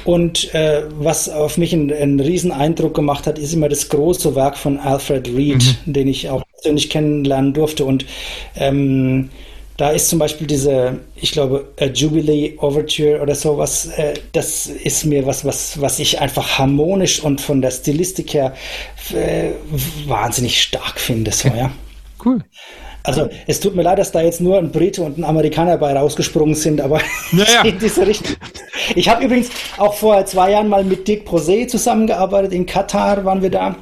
und 0.05 0.53
äh, 0.53 0.83
was 0.91 1.29
auf 1.29 1.57
mich 1.57 1.73
einen, 1.73 1.91
einen 1.91 2.19
riesen 2.19 2.51
Eindruck 2.51 2.93
gemacht 2.93 3.27
hat, 3.27 3.37
ist 3.39 3.53
immer 3.53 3.69
das 3.69 3.89
große 3.89 4.35
Werk 4.35 4.57
von 4.57 4.79
Alfred 4.79 5.27
Reed, 5.29 5.63
mhm. 5.85 5.93
den 5.93 6.07
ich 6.07 6.29
auch 6.29 6.43
persönlich 6.53 6.89
kennenlernen 6.89 7.53
durfte. 7.53 7.85
Und 7.85 8.05
ähm, 8.55 9.29
da 9.77 9.91
ist 9.91 10.09
zum 10.09 10.19
Beispiel 10.19 10.45
diese, 10.45 10.99
ich 11.15 11.31
glaube, 11.31 11.69
A 11.79 11.85
Jubilee 11.85 12.57
Overture 12.57 13.21
oder 13.21 13.33
sowas, 13.33 13.85
äh, 13.85 14.15
das 14.33 14.67
ist 14.67 15.05
mir 15.05 15.25
was, 15.25 15.45
was, 15.45 15.79
was 15.79 15.99
ich 15.99 16.19
einfach 16.19 16.59
harmonisch 16.59 17.23
und 17.23 17.39
von 17.39 17.61
der 17.61 17.71
Stilistik 17.71 18.33
her 18.33 18.55
äh, 19.13 19.51
wahnsinnig 20.05 20.61
stark 20.61 20.99
finde. 20.99 21.31
So, 21.31 21.47
ja. 21.47 21.71
Cool. 22.23 22.43
Also 23.09 23.29
es 23.47 23.59
tut 23.59 23.75
mir 23.75 23.81
leid, 23.81 23.97
dass 23.97 24.11
da 24.11 24.21
jetzt 24.21 24.39
nur 24.39 24.57
ein 24.57 24.71
Brite 24.71 25.01
und 25.01 25.17
ein 25.17 25.23
Amerikaner 25.23 25.77
bei 25.77 25.93
rausgesprungen 25.93 26.55
sind, 26.55 26.79
aber 26.79 27.01
naja. 27.31 27.61
in 27.63 27.79
diese 27.79 28.05
Richtung. 28.05 28.35
Ich 28.95 29.09
habe 29.09 29.23
übrigens 29.25 29.49
auch 29.77 29.93
vor 29.95 30.25
zwei 30.25 30.51
Jahren 30.51 30.69
mal 30.69 30.83
mit 30.83 31.07
Dick 31.07 31.27
Brosé 31.27 31.67
zusammengearbeitet. 31.67 32.53
In 32.53 32.65
Katar 32.65 33.25
waren 33.25 33.41
wir 33.41 33.49
da. 33.49 33.75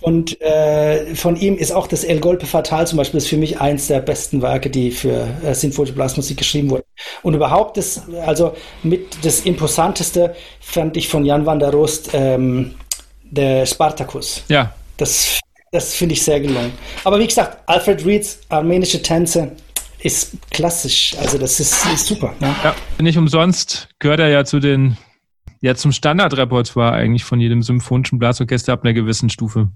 Und 0.00 0.40
äh, 0.40 1.14
von 1.14 1.36
ihm 1.36 1.58
ist 1.58 1.72
auch 1.72 1.86
das 1.86 2.04
El 2.04 2.20
Golpe 2.20 2.46
Fatal 2.46 2.86
zum 2.86 2.96
Beispiel 2.96 3.18
ist 3.18 3.28
für 3.28 3.36
mich 3.36 3.60
eins 3.60 3.88
der 3.88 4.00
besten 4.00 4.40
Werke, 4.40 4.70
die 4.70 4.92
für 4.92 5.28
äh, 5.44 5.54
sinfonische 5.54 5.94
Blasmusik 5.94 6.38
geschrieben 6.38 6.70
wurden. 6.70 6.84
Und 7.22 7.34
überhaupt 7.34 7.76
das, 7.76 8.02
also 8.24 8.54
mit 8.82 9.24
das 9.24 9.40
Imposanteste 9.40 10.34
fand 10.58 10.96
ich 10.96 11.08
von 11.08 11.26
Jan 11.26 11.44
van 11.44 11.58
der 11.58 11.70
Rost 11.70 12.10
ähm, 12.14 12.76
der 13.24 13.66
Spartacus. 13.66 14.42
Ja. 14.48 14.72
Das 14.96 15.38
das 15.70 15.94
finde 15.94 16.14
ich 16.14 16.22
sehr 16.22 16.40
gelungen. 16.40 16.72
Aber 17.04 17.18
wie 17.18 17.26
gesagt, 17.26 17.58
Alfred 17.66 18.04
Reeds 18.04 18.40
armenische 18.48 19.02
Tänze 19.02 19.52
ist 20.00 20.32
klassisch. 20.50 21.14
Also 21.20 21.38
das 21.38 21.60
ist, 21.60 21.86
ist 21.86 22.06
super. 22.06 22.34
Ne? 22.40 22.54
Ja, 22.64 22.74
nicht 23.00 23.18
umsonst 23.18 23.88
gehört 23.98 24.20
er 24.20 24.28
ja 24.28 24.44
zu 24.44 24.58
den, 24.58 24.96
ja 25.60 25.74
zum 25.74 25.92
Standardrepertoire 25.92 26.92
eigentlich 26.92 27.24
von 27.24 27.40
jedem 27.40 27.62
symphonischen 27.62 28.18
Blasorchester 28.18 28.72
ab 28.72 28.82
einer 28.82 28.94
gewissen 28.94 29.30
Stufe. 29.30 29.70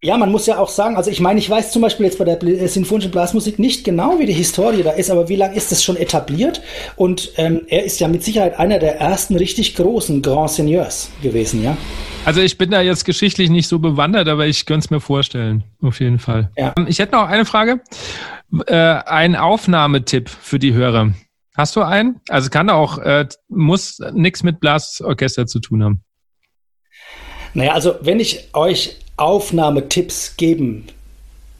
Ja, 0.00 0.16
man 0.16 0.30
muss 0.30 0.46
ja 0.46 0.58
auch 0.58 0.68
sagen, 0.68 0.96
also 0.96 1.10
ich 1.10 1.18
meine, 1.18 1.40
ich 1.40 1.50
weiß 1.50 1.72
zum 1.72 1.82
Beispiel 1.82 2.06
jetzt 2.06 2.18
bei 2.20 2.24
der 2.24 2.40
äh, 2.40 2.68
sinfonischen 2.68 3.10
Blasmusik 3.10 3.58
nicht 3.58 3.82
genau, 3.82 4.20
wie 4.20 4.26
die 4.26 4.32
Historie 4.32 4.84
da 4.84 4.92
ist, 4.92 5.10
aber 5.10 5.28
wie 5.28 5.34
lange 5.34 5.56
ist 5.56 5.72
das 5.72 5.82
schon 5.82 5.96
etabliert? 5.96 6.62
Und 6.94 7.32
ähm, 7.36 7.62
er 7.66 7.84
ist 7.84 7.98
ja 7.98 8.06
mit 8.06 8.22
Sicherheit 8.22 8.60
einer 8.60 8.78
der 8.78 9.00
ersten 9.00 9.34
richtig 9.34 9.74
großen 9.74 10.22
Grand 10.22 10.50
Seigneurs 10.50 11.10
gewesen, 11.20 11.64
ja. 11.64 11.76
Also 12.24 12.40
ich 12.40 12.56
bin 12.56 12.70
da 12.70 12.80
jetzt 12.80 13.06
geschichtlich 13.06 13.50
nicht 13.50 13.66
so 13.66 13.80
bewandert, 13.80 14.28
aber 14.28 14.46
ich 14.46 14.66
könnte 14.66 14.84
es 14.84 14.90
mir 14.90 15.00
vorstellen, 15.00 15.64
auf 15.82 15.98
jeden 15.98 16.20
Fall. 16.20 16.52
Ja. 16.56 16.74
Ähm, 16.76 16.86
ich 16.88 17.00
hätte 17.00 17.16
noch 17.16 17.26
eine 17.26 17.44
Frage. 17.44 17.80
Äh, 18.66 18.76
ein 18.76 19.34
Aufnahmetipp 19.34 20.28
für 20.28 20.60
die 20.60 20.74
Hörer. 20.74 21.12
Hast 21.56 21.74
du 21.74 21.82
einen? 21.82 22.20
Also 22.28 22.50
kann 22.50 22.70
auch, 22.70 22.98
äh, 22.98 23.26
muss 23.48 23.98
nichts 24.12 24.44
mit 24.44 24.60
Blasorchester 24.60 25.48
zu 25.48 25.58
tun 25.58 25.82
haben. 25.82 26.04
Naja, 27.52 27.72
also 27.72 27.96
wenn 28.00 28.20
ich 28.20 28.54
euch 28.54 28.96
Aufnahmetipps 29.18 30.36
geben 30.36 30.86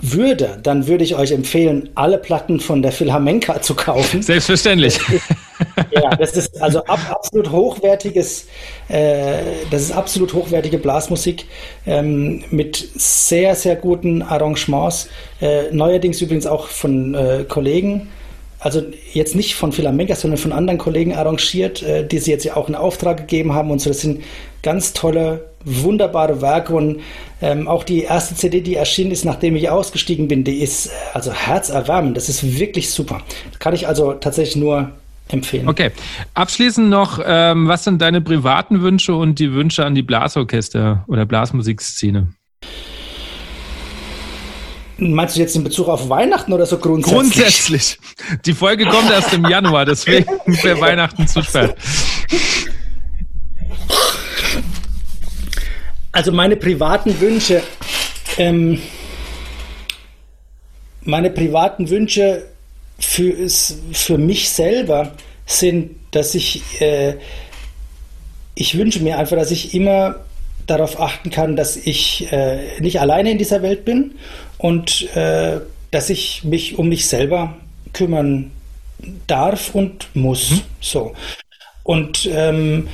würde, 0.01 0.59
dann 0.62 0.86
würde 0.86 1.02
ich 1.02 1.16
euch 1.16 1.32
empfehlen, 1.32 1.89
alle 1.97 2.18
Platten 2.18 2.60
von 2.60 2.82
der 2.82 2.93
Philharmenka 2.93 3.60
zu 3.62 3.74
kaufen. 3.74 4.22
Selbstverständlich. 4.22 4.98
Das 4.98 5.09
ist, 5.10 5.93
ja, 5.93 6.10
das 6.16 6.36
ist 6.36 6.62
also 6.62 6.85
ab, 6.85 7.01
absolut 7.10 7.51
hochwertiges, 7.51 8.47
äh, 8.89 9.39
das 9.70 9.82
ist 9.82 9.93
absolut 9.93 10.32
hochwertige 10.35 10.78
Blasmusik 10.78 11.47
ähm, 11.85 12.44
mit 12.51 12.76
sehr, 12.94 13.56
sehr 13.56 13.74
guten 13.74 14.22
Arrangements. 14.22 15.09
Äh, 15.40 15.72
neuerdings 15.72 16.20
übrigens 16.20 16.47
auch 16.47 16.68
von 16.68 17.14
äh, 17.14 17.44
Kollegen 17.48 18.09
also 18.60 18.82
jetzt 19.12 19.36
nicht 19.36 19.55
von 19.55 19.72
Philharmenka, 19.72 20.14
sondern 20.16 20.39
von 20.39 20.52
anderen 20.52 20.78
Kollegen 20.78 21.14
arrangiert, 21.14 21.82
äh, 21.82 22.06
die 22.06 22.18
sie 22.18 22.30
jetzt 22.30 22.44
ja 22.44 22.56
auch 22.56 22.68
in 22.68 22.74
Auftrag 22.74 23.18
gegeben 23.18 23.55
haben 23.55 23.70
und 23.70 23.80
so. 23.80 23.90
Das 23.90 24.01
sind 24.01 24.22
ganz 24.62 24.93
tolle, 24.93 25.51
wunderbare 25.64 26.40
Werke 26.40 26.74
und 26.74 27.01
ähm, 27.40 27.68
auch 27.68 27.85
die 27.85 28.02
erste 28.02 28.35
CD, 28.35 28.60
die 28.60 28.74
erschienen 28.74 29.10
ist, 29.10 29.24
nachdem 29.24 29.56
ich 29.56 29.70
ausgestiegen 29.70 30.28
bin, 30.28 30.44
die 30.44 30.59
ist 30.59 30.86
äh, 30.86 30.90
also 31.14 31.32
herzerwärmend. 31.32 32.16
Das 32.16 32.28
ist 32.28 32.59
wirklich 32.59 32.90
super. 32.90 33.20
Das 33.51 33.59
kann 33.59 33.74
ich 33.74 33.86
also 33.86 34.14
tatsächlich 34.14 34.56
nur 34.56 34.93
empfehlen. 35.28 35.68
Okay. 35.68 35.90
Abschließend 36.35 36.89
noch, 36.89 37.20
ähm, 37.24 37.68
was 37.68 37.85
sind 37.85 38.01
deine 38.01 38.20
privaten 38.20 38.82
Wünsche 38.82 39.14
und 39.14 39.39
die 39.39 39.52
Wünsche 39.52 39.85
an 39.85 39.94
die 39.94 40.02
Blasorchester 40.02 41.05
oder 41.06 41.26
Blasmusiksiszene? 41.26 42.28
Meinst 45.01 45.36
du 45.36 45.40
jetzt 45.40 45.55
in 45.55 45.62
Bezug 45.62 45.86
auf 45.86 46.09
Weihnachten 46.09 46.52
oder 46.52 46.66
so 46.66 46.78
grundsätzlich? 46.78 47.14
Grundsätzlich. 47.14 47.98
Die 48.44 48.52
Folge 48.52 48.85
kommt 48.85 49.10
erst 49.12 49.32
im 49.32 49.44
Januar, 49.44 49.85
deswegen 49.85 50.26
wäre 50.62 50.80
Weihnachten 50.80 51.28
zu 51.28 51.40
spät. 51.43 51.76
Also 56.19 56.32
meine 56.32 56.57
privaten 56.57 57.20
Wünsche, 57.20 57.62
ähm, 58.39 58.82
meine 61.03 61.31
privaten 61.31 61.89
Wünsche 61.90 62.43
für, 62.99 63.49
für 63.93 64.19
mich 64.19 64.51
selber 64.51 65.12
sind, 65.47 65.95
dass 66.11 66.35
ich, 66.35 66.81
äh, 66.81 67.15
ich 68.57 68.77
wünsche 68.77 68.99
mir 68.99 69.16
einfach, 69.16 69.36
dass 69.36 69.53
ich 69.53 69.77
immer 69.77 70.16
darauf 70.66 71.01
achten 71.01 71.31
kann, 71.31 71.55
dass 71.55 71.77
ich 71.77 72.27
äh, 72.32 72.81
nicht 72.81 73.01
alleine 73.01 73.31
in 73.31 73.39
dieser 73.39 73.62
Welt 73.62 73.85
bin 73.85 74.16
und 74.59 75.15
äh, 75.15 75.61
dass 75.93 76.11
ich 76.11 76.43
mich 76.43 76.81
um 76.81 76.89
mich 76.89 77.07
selber 77.07 77.57
kümmern 77.93 78.51
darf 79.28 79.73
und 79.73 80.09
muss. 80.15 80.51
Mhm. 80.51 80.61
So. 80.81 81.15
Und 81.85 82.28
ähm, 82.32 82.89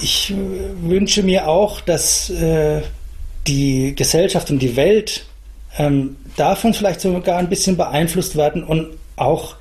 ich 0.00 0.34
wünsche 0.82 1.22
mir 1.22 1.48
auch, 1.48 1.80
dass 1.80 2.30
äh, 2.30 2.82
die 3.46 3.94
Gesellschaft 3.94 4.50
und 4.50 4.60
die 4.60 4.76
Welt 4.76 5.24
ähm, 5.78 6.16
davon 6.36 6.74
vielleicht 6.74 7.00
sogar 7.00 7.38
ein 7.38 7.48
bisschen 7.48 7.76
beeinflusst 7.76 8.36
werden 8.36 8.64
und 8.64 8.88
auch 9.16 9.56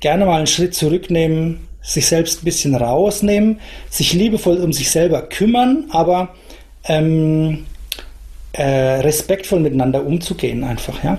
gerne 0.00 0.26
mal 0.26 0.38
einen 0.38 0.46
Schritt 0.46 0.74
zurücknehmen, 0.74 1.66
sich 1.82 2.06
selbst 2.06 2.42
ein 2.42 2.44
bisschen 2.44 2.74
rausnehmen, 2.74 3.60
sich 3.90 4.12
liebevoll 4.12 4.58
um 4.58 4.72
sich 4.72 4.90
selber 4.90 5.22
kümmern, 5.22 5.86
aber 5.90 6.34
ähm, 6.84 7.66
äh, 8.52 9.00
respektvoll 9.00 9.60
miteinander 9.60 10.04
umzugehen 10.04 10.64
einfach. 10.64 11.02
Ja? 11.04 11.18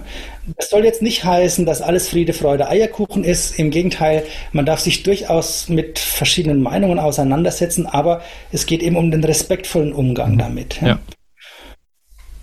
Das 0.55 0.69
soll 0.69 0.85
jetzt 0.85 1.01
nicht 1.01 1.25
heißen, 1.25 1.65
dass 1.65 1.81
alles 1.81 2.07
Friede, 2.07 2.33
Freude, 2.33 2.69
Eierkuchen 2.69 3.23
ist. 3.23 3.59
Im 3.59 3.69
Gegenteil, 3.69 4.23
man 4.53 4.65
darf 4.65 4.79
sich 4.79 5.03
durchaus 5.03 5.67
mit 5.67 5.99
verschiedenen 5.99 6.61
Meinungen 6.61 6.99
auseinandersetzen, 6.99 7.85
aber 7.85 8.21
es 8.51 8.65
geht 8.65 8.81
eben 8.81 8.95
um 8.95 9.11
den 9.11 9.23
respektvollen 9.23 9.91
Umgang 9.91 10.33
mhm. 10.33 10.37
damit. 10.37 10.81
Ja? 10.81 10.87
ja. 10.87 10.99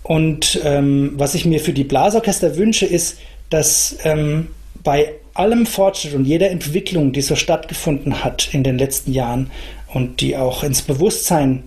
Und 0.03 0.59
ähm, 0.63 1.13
was 1.15 1.33
ich 1.33 1.45
mir 1.45 1.59
für 1.59 1.73
die 1.73 1.83
Blasorchester 1.83 2.57
wünsche, 2.57 2.85
ist, 2.85 3.17
dass 3.49 3.97
ähm, 4.03 4.49
bei 4.83 5.13
allem 5.33 5.65
Fortschritt 5.65 6.13
und 6.13 6.25
jeder 6.25 6.51
Entwicklung, 6.51 7.11
die 7.11 7.21
so 7.21 7.35
stattgefunden 7.35 8.23
hat 8.23 8.53
in 8.53 8.63
den 8.63 8.77
letzten 8.77 9.13
Jahren 9.13 9.49
und 9.93 10.21
die 10.21 10.37
auch 10.37 10.63
ins 10.63 10.83
Bewusstsein 10.83 11.63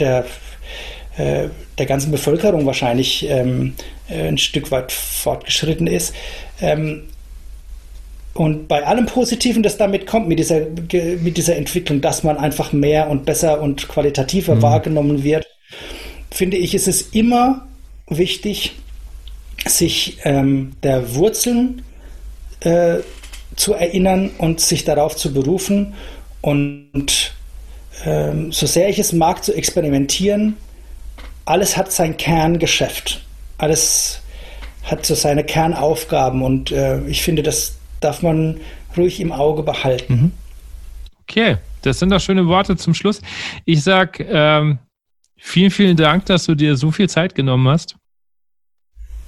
der, 0.00 0.24
äh, 1.16 1.48
der 1.78 1.86
ganzen 1.86 2.10
Bevölkerung 2.10 2.66
wahrscheinlich 2.66 3.28
ähm, 3.28 3.74
äh, 3.76 3.99
ein 4.10 4.38
Stück 4.38 4.70
weit 4.70 4.92
fortgeschritten 4.92 5.86
ist, 5.86 6.14
ähm, 6.60 7.04
und 8.32 8.68
bei 8.68 8.86
allem 8.86 9.06
Positiven, 9.06 9.62
das 9.62 9.76
damit 9.76 10.06
kommt, 10.06 10.28
mit 10.28 10.38
dieser, 10.38 10.60
mit 10.60 11.36
dieser 11.36 11.56
Entwicklung, 11.56 12.00
dass 12.00 12.22
man 12.22 12.38
einfach 12.38 12.72
mehr 12.72 13.10
und 13.10 13.24
besser 13.24 13.60
und 13.60 13.88
qualitativer 13.88 14.54
mhm. 14.54 14.62
wahrgenommen 14.62 15.24
wird, 15.24 15.46
finde 16.30 16.56
ich, 16.56 16.74
ist 16.74 16.86
es 16.86 17.02
immer 17.02 17.66
wichtig, 18.08 18.76
sich 19.66 20.18
ähm, 20.24 20.72
der 20.82 21.14
Wurzeln 21.14 21.82
äh, 22.60 22.98
zu 23.56 23.74
erinnern 23.74 24.30
und 24.38 24.60
sich 24.60 24.84
darauf 24.84 25.16
zu 25.16 25.34
berufen 25.34 25.94
und 26.40 27.32
ähm, 28.04 28.52
so 28.52 28.66
sehr 28.66 28.88
ich 28.88 28.98
es 28.98 29.12
mag 29.12 29.44
zu 29.44 29.52
experimentieren, 29.52 30.56
alles 31.44 31.76
hat 31.76 31.92
sein 31.92 32.16
Kerngeschäft. 32.16 33.22
Alles 33.60 34.22
hat 34.84 35.04
so 35.04 35.14
seine 35.14 35.44
Kernaufgaben 35.44 36.42
und 36.42 36.72
äh, 36.72 37.00
ich 37.06 37.22
finde, 37.22 37.42
das 37.42 37.76
darf 38.00 38.22
man 38.22 38.60
ruhig 38.96 39.20
im 39.20 39.32
Auge 39.32 39.62
behalten. 39.62 40.14
Mhm. 40.14 40.32
Okay, 41.22 41.58
das 41.82 41.98
sind 41.98 42.10
doch 42.10 42.20
schöne 42.20 42.46
Worte 42.48 42.76
zum 42.76 42.94
Schluss. 42.94 43.20
Ich 43.64 43.82
sage 43.82 44.24
ähm, 44.28 44.78
vielen, 45.36 45.70
vielen 45.70 45.96
Dank, 45.96 46.26
dass 46.26 46.46
du 46.46 46.54
dir 46.54 46.76
so 46.76 46.90
viel 46.90 47.08
Zeit 47.08 47.34
genommen 47.34 47.68
hast. 47.68 47.96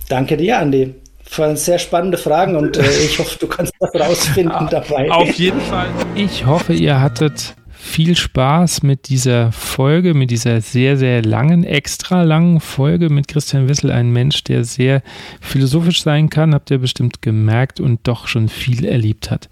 Danke 0.08 0.36
dir, 0.36 0.58
Andi. 0.58 0.94
Waren 1.36 1.56
sehr 1.56 1.78
spannende 1.78 2.18
Fragen 2.18 2.56
und 2.56 2.76
äh, 2.76 2.82
ich 2.82 3.18
hoffe, 3.18 3.38
du 3.38 3.46
kannst 3.46 3.72
was 3.78 3.94
rausfinden 4.00 4.68
dabei. 4.70 5.10
Auf 5.10 5.32
jeden 5.34 5.60
Fall. 5.60 5.88
Ich 6.14 6.44
hoffe, 6.44 6.74
ihr 6.74 7.00
hattet 7.00 7.54
viel 7.82 8.16
Spaß 8.16 8.84
mit 8.84 9.08
dieser 9.08 9.50
Folge, 9.50 10.14
mit 10.14 10.30
dieser 10.30 10.60
sehr, 10.60 10.96
sehr 10.96 11.20
langen, 11.22 11.64
extra 11.64 12.22
langen 12.22 12.60
Folge 12.60 13.10
mit 13.10 13.26
Christian 13.26 13.68
Wissel, 13.68 13.90
ein 13.90 14.10
Mensch, 14.10 14.44
der 14.44 14.64
sehr 14.64 15.02
philosophisch 15.40 16.02
sein 16.02 16.30
kann, 16.30 16.54
habt 16.54 16.70
ihr 16.70 16.78
bestimmt 16.78 17.22
gemerkt 17.22 17.80
und 17.80 18.00
doch 18.04 18.28
schon 18.28 18.48
viel 18.48 18.84
erlebt 18.84 19.30
hat. 19.30 19.48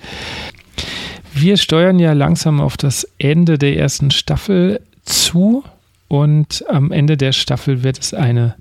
Wir 1.35 1.57
steuern 1.57 1.99
ja 1.99 2.13
langsam 2.13 2.61
auf 2.61 2.77
das 2.77 3.07
Ende 3.19 3.59
der 3.59 3.77
ersten 3.77 4.13
Staffel 4.13 4.81
zu 5.05 5.65
und 6.07 6.65
am 6.69 6.93
Ende 6.93 7.17
der 7.17 7.33
Staffel 7.33 7.83
wird 7.83 7.99
es 7.99 8.15
eine 8.15 8.55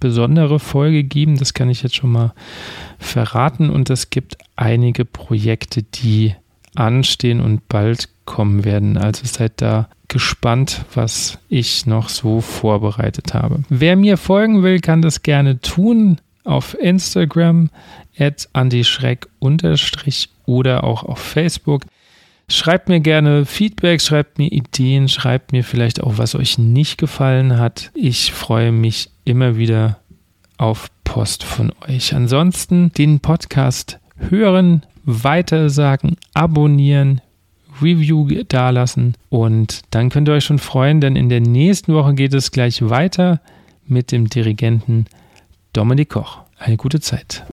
besondere 0.00 0.58
Folge 0.58 1.04
geben. 1.04 1.38
Das 1.38 1.54
kann 1.54 1.70
ich 1.70 1.84
jetzt 1.84 1.94
schon 1.94 2.10
mal 2.10 2.34
verraten. 2.98 3.70
Und 3.70 3.90
es 3.90 4.10
gibt 4.10 4.36
einige 4.56 5.04
Projekte, 5.04 5.84
die 5.84 6.34
anstehen 6.74 7.40
und 7.40 7.68
bald 7.68 8.08
kommen 8.24 8.64
werden. 8.64 8.96
Also 8.96 9.22
seid 9.24 9.60
da 9.60 9.88
gespannt, 10.08 10.84
was 10.94 11.38
ich 11.48 11.86
noch 11.86 12.08
so 12.08 12.40
vorbereitet 12.40 13.34
habe. 13.34 13.62
Wer 13.68 13.96
mir 13.96 14.16
folgen 14.16 14.62
will, 14.62 14.80
kann 14.80 15.02
das 15.02 15.22
gerne 15.22 15.60
tun 15.60 16.18
auf 16.44 16.76
Instagram 16.78 17.70
at 18.18 18.48
unterstrich 19.38 20.28
oder 20.44 20.84
auch 20.84 21.04
auf 21.04 21.18
Facebook. 21.18 21.84
Schreibt 22.48 22.88
mir 22.88 23.00
gerne 23.00 23.46
Feedback, 23.46 24.02
schreibt 24.02 24.38
mir 24.38 24.48
Ideen, 24.48 25.08
schreibt 25.08 25.52
mir 25.52 25.64
vielleicht 25.64 26.02
auch, 26.02 26.18
was 26.18 26.34
euch 26.34 26.58
nicht 26.58 26.98
gefallen 26.98 27.58
hat. 27.58 27.90
Ich 27.94 28.32
freue 28.32 28.72
mich 28.72 29.10
immer 29.24 29.56
wieder 29.56 29.98
auf 30.58 30.90
Post 31.04 31.44
von 31.44 31.72
euch. 31.88 32.14
Ansonsten 32.14 32.92
den 32.92 33.20
Podcast 33.20 33.98
hören, 34.16 34.82
weitersagen, 35.04 36.16
abonnieren, 36.34 37.20
Review 37.82 38.28
dalassen 38.48 39.14
und 39.28 39.82
dann 39.90 40.08
könnt 40.08 40.28
ihr 40.28 40.34
euch 40.34 40.44
schon 40.44 40.58
freuen, 40.58 41.00
denn 41.00 41.16
in 41.16 41.28
der 41.28 41.40
nächsten 41.40 41.94
Woche 41.94 42.14
geht 42.14 42.34
es 42.34 42.50
gleich 42.50 42.88
weiter 42.88 43.40
mit 43.86 44.12
dem 44.12 44.28
Dirigenten 44.28 45.06
Dominik 45.72 46.10
Koch. 46.10 46.38
Eine 46.58 46.76
gute 46.76 47.00
Zeit. 47.00 47.44